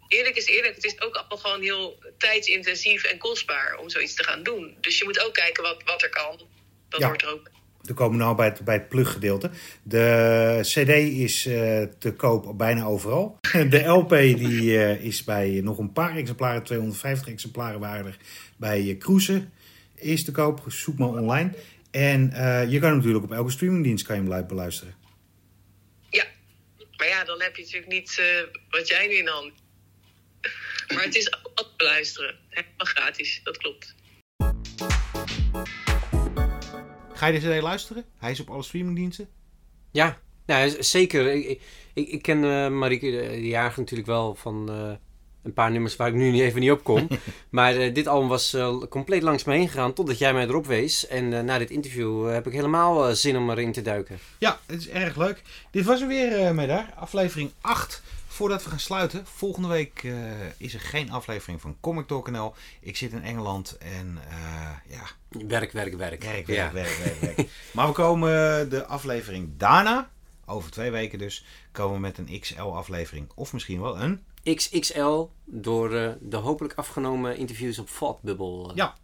eerlijk 0.08 0.36
is 0.36 0.46
eerlijk. 0.46 0.74
Het 0.74 0.84
is 0.84 1.00
ook 1.00 1.14
allemaal 1.14 1.38
gewoon 1.38 1.62
heel 1.62 2.02
tijdsintensief 2.18 3.04
en 3.04 3.18
kostbaar 3.18 3.76
om 3.76 3.90
zoiets 3.90 4.14
te 4.14 4.24
gaan 4.24 4.42
doen. 4.42 4.76
Dus 4.80 4.98
je 4.98 5.04
moet 5.04 5.20
ook 5.20 5.34
kijken 5.34 5.62
wat, 5.62 5.82
wat 5.82 6.02
er 6.02 6.08
kan. 6.08 6.48
Dat 6.88 7.00
Ja. 7.00 7.06
hoort 7.06 7.22
er 7.22 7.28
ook. 7.28 7.50
We 7.82 7.94
komen 7.94 8.28
nu 8.28 8.34
bij 8.34 8.46
het, 8.46 8.60
bij 8.60 8.74
het 8.74 8.88
pluggedeelte. 8.88 9.50
De 9.82 10.58
CD 10.62 10.88
is 11.18 11.46
eh, 11.46 11.82
te 11.98 12.12
koop 12.12 12.58
bijna 12.58 12.84
overal. 12.84 13.38
De 13.70 13.84
LP 13.84 14.10
die, 14.10 14.78
eh, 14.78 15.04
is 15.04 15.24
bij 15.24 15.60
nog 15.62 15.78
een 15.78 15.92
paar 15.92 16.16
exemplaren, 16.16 16.62
250 16.62 17.28
exemplaren 17.28 17.80
waardig, 17.80 18.16
bij 18.56 18.98
uh, 19.06 19.40
is 19.94 20.24
te 20.24 20.32
koop. 20.32 20.64
Zoek 20.66 20.98
maar 20.98 21.08
online. 21.08 21.50
En 21.90 22.20
je 22.68 22.78
kan 22.78 22.96
natuurlijk 22.96 23.24
op 23.24 23.32
elke 23.32 23.50
streamingdienst 23.50 24.06
kan 24.06 24.16
je 24.16 24.22
hem 24.22 24.32
live 24.32 24.46
beluisteren. 24.46 24.94
Ja, 26.10 26.24
maar 26.96 27.08
ja, 27.08 27.24
dan 27.24 27.40
heb 27.42 27.56
je 27.56 27.62
natuurlijk 27.62 27.92
niet 27.92 28.22
wat 28.70 28.88
jij 28.88 29.06
nu 29.06 29.28
hand 29.28 29.52
Maar 30.94 31.04
het 31.04 31.16
is 31.16 31.30
altijd 31.30 31.76
beluisteren. 31.76 32.38
Helemaal 32.48 32.86
gratis, 32.86 33.40
dat 33.44 33.56
klopt. 33.56 33.94
Ga 37.20 37.26
je 37.26 37.40
de 37.40 37.58
CD 37.58 37.62
luisteren? 37.62 38.04
Hij 38.18 38.30
is 38.30 38.40
op 38.40 38.50
alle 38.50 38.62
streamingdiensten. 38.62 39.28
Ja, 39.90 40.18
nou, 40.46 40.82
zeker. 40.82 41.32
Ik, 41.32 41.60
ik, 41.94 42.08
ik 42.08 42.22
ken 42.22 42.42
uh, 42.42 42.68
Marieke 42.68 43.10
de 43.10 43.46
Jager 43.48 43.78
natuurlijk 43.78 44.08
wel 44.08 44.34
van 44.34 44.66
uh, 44.70 44.92
een 45.42 45.52
paar 45.52 45.70
nummers 45.70 45.96
waar 45.96 46.08
ik 46.08 46.14
nu 46.14 46.30
niet 46.30 46.40
even 46.40 46.60
niet 46.60 46.70
op 46.70 46.84
kom. 46.84 47.08
maar 47.50 47.76
uh, 47.76 47.94
dit 47.94 48.06
album 48.06 48.28
was 48.28 48.56
compleet 48.88 49.22
langs 49.22 49.44
me 49.44 49.54
heen 49.54 49.68
gegaan 49.68 49.92
totdat 49.92 50.18
jij 50.18 50.32
mij 50.32 50.46
erop 50.46 50.66
wees. 50.66 51.06
En 51.06 51.44
na 51.44 51.58
dit 51.58 51.70
interview 51.70 52.30
heb 52.30 52.46
ik 52.46 52.52
helemaal 52.52 53.14
zin 53.14 53.36
om 53.36 53.50
erin 53.50 53.72
te 53.72 53.82
duiken. 53.82 54.18
Ja, 54.38 54.60
het 54.66 54.80
is 54.80 54.88
erg 54.88 55.16
leuk. 55.16 55.42
Dit 55.70 55.84
was 55.84 56.00
er 56.00 56.06
weer, 56.06 56.54
uh, 56.54 56.66
daar. 56.66 56.92
Aflevering 56.96 57.50
8. 57.60 58.02
Voordat 58.40 58.64
we 58.64 58.70
gaan 58.70 58.80
sluiten, 58.80 59.26
volgende 59.26 59.68
week 59.68 60.02
uh, 60.02 60.14
is 60.56 60.74
er 60.74 60.80
geen 60.80 61.10
aflevering 61.10 61.60
van 61.60 61.76
Comic 61.80 62.06
Talk 62.06 62.30
NL. 62.30 62.54
Ik 62.80 62.96
zit 62.96 63.12
in 63.12 63.22
Engeland 63.22 63.78
en 63.78 64.18
uh, 64.28 64.96
ja. 64.96 65.02
Werk, 65.28 65.72
werk, 65.72 65.72
werk. 65.72 65.96
Werk, 65.96 66.22
werk, 66.22 66.46
ja. 66.46 66.72
werk, 66.72 66.96
werk, 67.04 67.20
werk. 67.20 67.48
maar 67.74 67.86
we 67.86 67.92
komen 67.92 68.30
de 68.70 68.86
aflevering 68.86 69.50
daarna, 69.56 70.10
over 70.46 70.70
twee 70.70 70.90
weken 70.90 71.18
dus, 71.18 71.44
komen 71.72 71.94
we 71.94 72.00
met 72.00 72.18
een 72.18 72.40
XL-aflevering. 72.40 73.30
Of 73.34 73.52
misschien 73.52 73.80
wel 73.80 74.00
een. 74.00 74.24
XXL 74.42 75.26
door 75.44 75.92
uh, 75.92 76.10
de 76.20 76.36
hopelijk 76.36 76.74
afgenomen 76.74 77.36
interviews 77.36 77.78
op 77.78 77.88
Fatbubble. 77.88 78.72
Ja. 78.74 78.94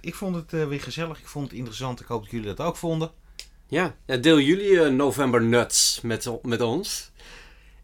ik 0.00 0.14
vond 0.14 0.34
het 0.34 0.50
weer 0.50 0.80
gezellig. 0.80 1.18
Ik 1.18 1.28
vond 1.28 1.48
het 1.48 1.56
interessant. 1.56 2.00
Ik 2.00 2.06
hoop 2.06 2.22
dat 2.22 2.30
jullie 2.30 2.54
dat 2.54 2.66
ook 2.66 2.76
vonden. 2.76 3.10
Ja, 3.66 3.94
deel 4.06 4.40
jullie 4.40 4.80
eh, 4.80 4.90
November 4.90 5.42
Nuts 5.42 6.00
met, 6.00 6.30
met 6.42 6.60
ons. 6.60 7.07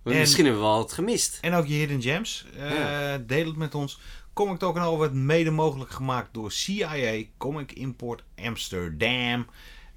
En- 0.05 0.19
Misschien 0.19 0.45
hebben 0.45 0.63
we 0.63 0.69
wel 0.69 0.77
wat 0.79 0.93
gemist. 0.93 1.39
En 1.41 1.55
ook 1.55 1.67
je 1.67 1.75
Hidden 1.75 2.03
Gems. 2.03 2.47
Eh, 2.57 3.15
Deel 3.27 3.47
het 3.47 3.57
met 3.57 3.75
ons. 3.75 4.01
Comic 4.33 4.59
Talk 4.59 4.77
Over 4.77 4.99
werd 5.01 5.13
mede 5.13 5.51
mogelijk 5.51 5.91
gemaakt 5.91 6.35
door 6.35 6.53
CIA, 6.53 7.23
Comic 7.39 7.73
Import 7.73 8.25
Amsterdam, 8.43 9.47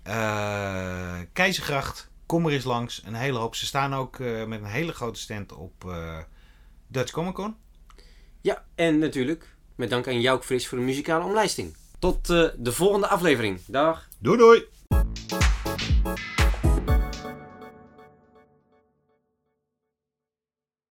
eh, 0.03 1.15
Keizergracht. 1.33 2.09
Kom 2.25 2.45
er 2.45 2.51
eens 2.51 2.63
langs. 2.63 3.01
Een 3.05 3.13
hele 3.15 3.37
hoop. 3.37 3.55
Ze 3.55 3.65
staan 3.65 3.95
ook 3.95 4.19
eh, 4.19 4.45
met 4.45 4.59
een 4.59 4.65
hele 4.65 4.93
grote 4.93 5.19
stand 5.19 5.53
op 5.53 5.95
Dutch 6.87 7.11
Comic 7.11 7.33
Con. 7.33 7.55
Ja, 8.41 8.65
en 8.75 8.97
natuurlijk 8.99 9.55
met 9.75 9.89
dank 9.89 10.07
aan 10.07 10.21
Jouk 10.21 10.45
Fris 10.45 10.67
voor 10.67 10.77
de 10.77 10.83
muzikale 10.83 11.23
omlijsting. 11.23 11.75
Tot 11.99 12.27
de 12.27 12.71
volgende 12.71 13.07
aflevering. 13.07 13.59
Dag! 13.65 14.07
Doei 14.19 14.37
doei! 14.37 14.63